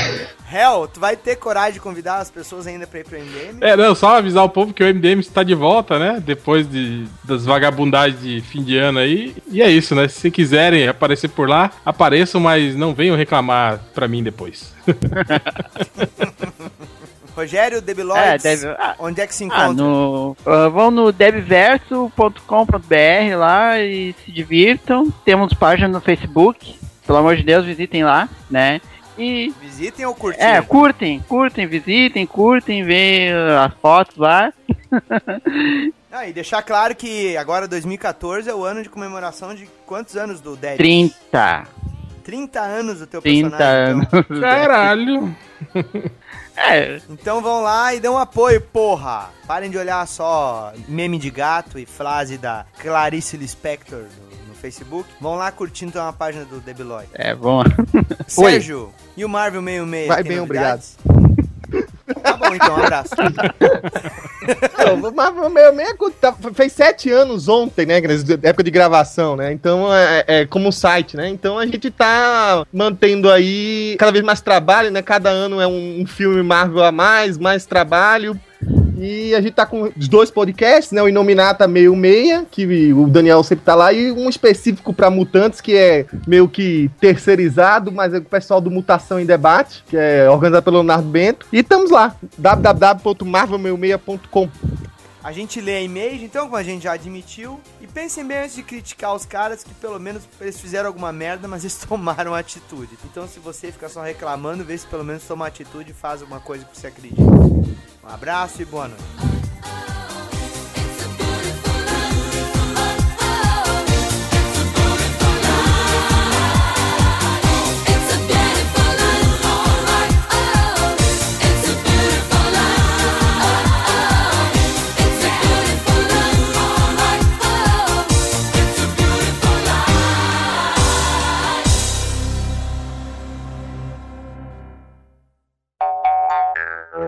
Hell, 0.54 0.88
tu 0.92 1.00
vai 1.00 1.16
ter 1.16 1.36
coragem 1.36 1.74
de 1.74 1.80
convidar 1.80 2.18
as 2.18 2.30
pessoas 2.30 2.66
ainda 2.66 2.86
pra 2.86 3.00
ir 3.00 3.04
pro 3.04 3.18
MDM? 3.18 3.58
É, 3.60 3.76
não, 3.76 3.94
só 3.94 4.18
avisar 4.18 4.44
o 4.44 4.48
povo 4.48 4.72
que 4.72 4.84
o 4.84 4.86
MDM 4.86 5.18
está 5.20 5.42
de 5.42 5.54
volta, 5.54 5.98
né? 5.98 6.22
Depois 6.24 6.68
de, 6.70 7.06
das 7.24 7.44
vagabundagens 7.44 8.20
de 8.20 8.40
fim 8.40 8.62
de 8.62 8.78
ano 8.78 9.00
aí. 9.00 9.34
E 9.50 9.60
é 9.60 9.68
isso, 9.70 9.94
né? 9.94 10.06
Se 10.06 10.30
quiserem 10.30 10.86
aparecer 10.86 11.28
por 11.28 11.48
lá, 11.48 11.70
apareçam, 11.84 12.40
mas 12.40 12.76
não 12.76 12.94
venham 12.94 13.16
reclamar 13.16 13.80
pra 13.94 14.06
mim 14.06 14.22
depois. 14.22 14.72
Rogério 17.36 17.82
Debiloides, 17.82 18.44
É, 18.44 18.56
deve- 18.56 18.68
ah, 18.78 18.94
onde 18.98 19.20
é 19.20 19.26
que 19.26 19.34
se 19.34 19.42
Ah, 19.42 19.46
encontra? 19.46 19.72
no, 19.72 20.36
ah, 20.46 20.68
vão 20.68 20.90
no 20.92 21.10
debverso.com.br 21.10 23.36
lá 23.36 23.80
e 23.80 24.14
se 24.24 24.30
divirtam. 24.30 25.10
Temos 25.24 25.52
página 25.52 25.88
no 25.88 26.00
Facebook. 26.00 26.76
Pelo 27.04 27.18
amor 27.18 27.34
de 27.36 27.42
Deus, 27.42 27.64
visitem 27.66 28.04
lá, 28.04 28.28
né? 28.48 28.80
E 29.18 29.54
Visitem 29.60 30.06
ou 30.06 30.14
curtem? 30.14 30.44
é, 30.44 30.60
curtem, 30.62 31.20
curtem, 31.28 31.66
visitem, 31.66 32.26
curtem, 32.26 32.82
vejam 32.84 33.60
as 33.62 33.72
fotos 33.74 34.16
lá. 34.16 34.52
Ah, 36.16 36.28
e 36.28 36.32
deixar 36.32 36.62
claro 36.62 36.94
que 36.94 37.36
agora 37.36 37.66
2014 37.66 38.48
é 38.48 38.54
o 38.54 38.62
ano 38.64 38.84
de 38.84 38.88
comemoração 38.88 39.52
de 39.52 39.66
quantos 39.84 40.16
anos 40.16 40.40
do 40.40 40.54
Dead? 40.54 40.76
30. 40.76 41.66
30 42.22 42.60
anos 42.60 43.00
do 43.00 43.06
teu 43.08 43.20
30 43.20 43.50
personagem. 43.50 43.90
anos. 43.92 44.06
Então. 44.12 44.40
Caralho. 44.40 45.36
É. 46.56 47.00
Então 47.10 47.42
vão 47.42 47.62
lá 47.62 47.92
e 47.96 47.98
dão 47.98 48.16
apoio, 48.16 48.60
porra. 48.60 49.28
Parem 49.44 49.68
de 49.68 49.76
olhar 49.76 50.06
só 50.06 50.72
meme 50.86 51.18
de 51.18 51.28
gato 51.28 51.80
e 51.80 51.84
frase 51.84 52.38
da 52.38 52.64
Clarice 52.80 53.36
Lispector 53.36 54.02
no 54.02 54.33
Facebook. 54.64 55.06
Vão 55.20 55.34
lá 55.34 55.52
curtindo 55.52 55.98
uma 55.98 56.12
página 56.12 56.46
do 56.46 56.58
Debiloid. 56.58 57.08
É, 57.12 57.34
bom. 57.34 57.62
Sérgio, 58.26 58.94
e 59.14 59.22
o 59.22 59.28
Marvel 59.28 59.62
66? 59.62 60.08
Vai 60.08 60.22
bem, 60.22 60.38
novidades? 60.38 60.96
Tá 62.22 62.36
bom, 62.36 62.54
então, 62.54 62.74
um 62.74 62.82
abraço. 62.82 63.10
Mas 65.14 65.36
o 65.36 65.50
meu 65.50 65.72
meio 65.72 65.94
tá- 66.18 66.34
fez 66.54 66.72
sete 66.72 67.10
anos 67.10 67.48
ontem, 67.48 67.84
né? 67.84 67.98
Época 68.42 68.62
de 68.62 68.70
gravação, 68.70 69.36
né? 69.36 69.52
Então 69.52 69.92
é, 69.94 70.24
é 70.26 70.46
como 70.46 70.72
site, 70.72 71.16
né? 71.16 71.28
Então 71.28 71.58
a 71.58 71.66
gente 71.66 71.90
tá 71.90 72.64
mantendo 72.72 73.30
aí 73.30 73.96
cada 73.98 74.12
vez 74.12 74.24
mais 74.24 74.40
trabalho, 74.40 74.90
né? 74.90 75.02
Cada 75.02 75.30
ano 75.30 75.60
é 75.60 75.66
um, 75.66 76.02
um 76.02 76.06
filme 76.06 76.42
Marvel 76.42 76.84
a 76.84 76.92
mais, 76.92 77.36
mais 77.36 77.66
trabalho. 77.66 78.38
E 78.96 79.34
a 79.34 79.40
gente 79.40 79.54
tá 79.54 79.66
com 79.66 79.90
os 79.96 80.06
dois 80.08 80.30
podcasts, 80.30 80.92
né? 80.92 81.02
O 81.02 81.08
Inominata 81.08 81.66
meio 81.66 81.96
meia, 81.96 82.46
que 82.50 82.92
o 82.92 83.08
Daniel 83.08 83.42
sempre 83.42 83.64
tá 83.64 83.74
lá, 83.74 83.90
e 83.92 84.12
um 84.12 84.28
específico 84.28 84.92
pra 84.92 85.10
mutantes, 85.10 85.60
que 85.60 85.74
é 85.76 86.06
meio 86.26 86.48
que 86.48 86.88
terceirizado, 87.00 87.90
mas 87.90 88.14
é 88.14 88.18
o 88.18 88.22
pessoal 88.22 88.60
do 88.60 88.70
Mutação 88.70 89.18
em 89.18 89.26
Debate, 89.26 89.82
que 89.88 89.96
é 89.96 90.30
organizado 90.30 90.62
pelo 90.64 90.76
Leonardo 90.78 91.08
Bento. 91.08 91.46
E 91.52 91.58
estamos 91.58 91.90
lá, 91.90 92.14
www.marvelmeio6.com. 92.38 94.48
A 95.24 95.32
gente 95.32 95.58
lê 95.58 95.82
image, 95.84 96.22
então, 96.22 96.44
como 96.44 96.56
a 96.56 96.62
gente 96.62 96.84
já 96.84 96.92
admitiu. 96.92 97.58
E 97.80 97.86
pensem 97.86 98.26
bem 98.26 98.40
antes 98.40 98.56
de 98.56 98.62
criticar 98.62 99.14
os 99.14 99.24
caras 99.24 99.64
que 99.64 99.72
pelo 99.72 99.98
menos 99.98 100.28
eles 100.38 100.60
fizeram 100.60 100.88
alguma 100.88 101.10
merda, 101.10 101.48
mas 101.48 101.64
eles 101.64 101.78
tomaram 101.88 102.34
atitude. 102.34 102.90
Então, 103.06 103.26
se 103.26 103.40
você 103.40 103.72
ficar 103.72 103.88
só 103.88 104.02
reclamando, 104.02 104.62
vê 104.62 104.76
se 104.76 104.86
pelo 104.86 105.02
menos 105.02 105.24
toma 105.24 105.46
atitude 105.46 105.92
e 105.92 105.94
faz 105.94 106.20
alguma 106.20 106.40
coisa 106.40 106.66
que 106.66 106.78
você 106.78 106.88
acredita. 106.88 107.22
Um 108.04 108.12
abraço 108.12 108.60
e 108.60 108.64
boa 108.66 108.88
noite. 108.88 109.04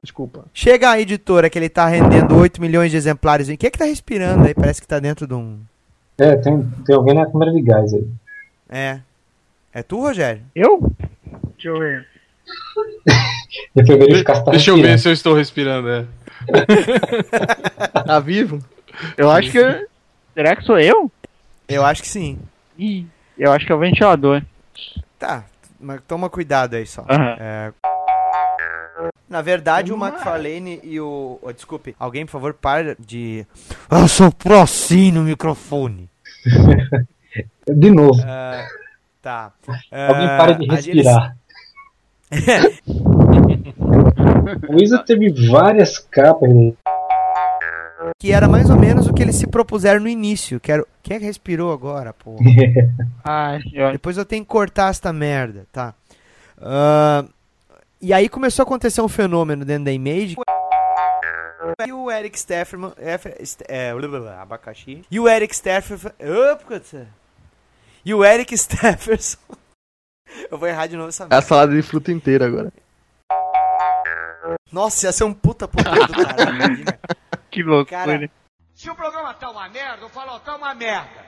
Desculpa. 0.06 0.44
Chega 0.54 0.90
a 0.92 1.00
editora 1.00 1.50
que 1.50 1.58
ele 1.58 1.68
tá 1.68 1.84
rendendo 1.88 2.36
8 2.36 2.60
milhões 2.60 2.92
de 2.92 2.96
exemplares. 2.96 3.48
O 3.48 3.56
que 3.56 3.66
é 3.66 3.70
que 3.70 3.76
tá 3.78 3.86
respirando 3.86 4.46
aí? 4.46 4.54
Parece 4.54 4.80
que 4.80 4.86
tá 4.86 5.00
dentro 5.00 5.26
de 5.26 5.34
um. 5.34 5.58
É, 6.16 6.36
tem, 6.36 6.62
tem 6.86 6.94
alguém 6.94 7.12
na 7.12 7.26
câmera 7.26 7.52
de 7.52 7.60
gás 7.60 7.92
aí. 7.92 8.06
É. 8.68 9.00
É 9.72 9.82
tu, 9.82 9.98
Rogério? 10.00 10.42
Eu? 10.54 10.92
Deixa 11.54 11.68
eu 11.70 11.78
ver. 11.80 12.06
Eu 13.74 13.84
fui 13.84 13.96
verificar 13.96 14.36
se 14.36 14.44
tá 14.44 14.50
Deixa 14.52 14.70
eu 14.70 14.76
ver 14.76 14.82
respirando. 14.82 15.00
se 15.02 15.08
eu 15.08 15.12
estou 15.12 15.34
respirando, 15.34 15.88
é. 15.88 16.06
Tá 18.06 18.20
vivo? 18.20 18.60
Eu 19.16 19.28
acho 19.30 19.50
que. 19.50 19.86
Será 20.34 20.54
que 20.54 20.62
sou 20.62 20.78
eu? 20.78 21.10
Eu 21.68 21.84
acho 21.84 22.00
que 22.02 22.08
sim. 22.08 22.38
Ih, 22.78 23.06
eu 23.36 23.50
acho 23.52 23.66
que 23.66 23.72
é 23.72 23.74
o 23.74 23.78
ventilador. 23.78 24.42
Tá, 25.18 25.44
mas 25.80 26.00
toma 26.06 26.30
cuidado 26.30 26.74
aí 26.76 26.86
só. 26.86 27.04
Aham. 27.08 27.36
É, 27.40 27.72
Na 29.28 29.42
verdade, 29.42 29.92
o 29.92 29.96
McFarlane 29.96 30.80
e 30.82 31.00
o. 31.00 31.38
oh, 31.42 31.52
desculpe, 31.52 31.96
alguém, 31.98 32.24
por 32.24 32.32
favor, 32.32 32.54
para 32.54 32.96
de. 32.98 33.44
Eu 33.90 34.06
sou 34.08 34.32
assim 34.62 35.10
no 35.10 35.22
microfone. 35.22 36.08
De 37.68 37.90
novo. 37.90 38.20
Ah, 38.24 38.64
tá. 39.20 39.52
Alguém 39.90 40.26
Ah, 40.26 40.36
para 40.38 40.52
de 40.52 40.66
respirar. 40.66 41.36
O 44.68 44.82
Isa 44.82 44.98
teve 44.98 45.30
várias 45.48 45.98
capas. 45.98 46.48
né? 46.48 46.72
Que 48.18 48.32
era 48.32 48.48
mais 48.48 48.70
ou 48.70 48.76
menos 48.76 49.06
o 49.06 49.12
que 49.12 49.22
eles 49.22 49.36
se 49.36 49.46
propuseram 49.46 50.00
no 50.00 50.08
início. 50.08 50.60
Que 50.60 50.70
era... 50.72 50.84
Quem 51.02 51.16
é 51.16 51.20
que 51.20 51.26
respirou 51.26 51.72
agora? 51.72 52.14
Ai, 53.24 53.60
eu... 53.72 53.92
Depois 53.92 54.16
eu 54.16 54.24
tenho 54.24 54.44
que 54.44 54.48
cortar 54.50 54.90
esta 54.90 55.12
merda, 55.12 55.66
tá? 55.72 55.94
Ah, 56.60 57.24
e 58.00 58.12
aí 58.12 58.28
começou 58.28 58.62
a 58.62 58.66
acontecer 58.66 59.00
um 59.00 59.08
fenômeno 59.08 59.64
dentro 59.64 59.84
da 59.84 59.92
Image. 59.92 60.36
E 61.86 61.92
o 61.92 62.10
Eric 62.10 62.38
Stefferman. 62.38 62.92
Eff- 62.96 63.44
St- 63.44 63.64
É, 63.68 63.92
blá, 63.94 64.06
blá, 64.08 64.20
blá, 64.20 64.42
abacaxi. 64.42 65.02
E 65.10 65.18
o 65.18 65.28
Eric 65.28 65.54
Stefferman. 65.54 66.12
E 68.04 68.14
o 68.14 68.24
Eric 68.24 68.56
Stefferson. 68.56 69.38
Eu 70.50 70.58
vou 70.58 70.68
errar 70.68 70.86
de 70.86 70.96
novo 70.96 71.08
essa 71.08 71.26
É 71.30 71.34
a 71.36 71.40
salada 71.42 71.72
de 71.74 71.82
fruta 71.82 72.12
inteira 72.12 72.46
agora. 72.46 72.72
Nossa, 74.72 75.06
ia 75.06 75.12
ser 75.12 75.24
um 75.24 75.32
puta 75.34 75.66
poder 75.66 76.06
do 76.06 76.12
caralho. 76.12 76.84
Que 77.50 77.62
loucura. 77.62 78.04
Cara, 78.04 78.30
Se 78.74 78.90
o 78.90 78.94
programa 78.94 79.32
tá 79.32 79.50
uma 79.50 79.66
merda, 79.70 80.04
o 80.04 80.08
falou 80.10 80.38
tá 80.40 80.56
uma 80.56 80.74
merda. 80.74 81.24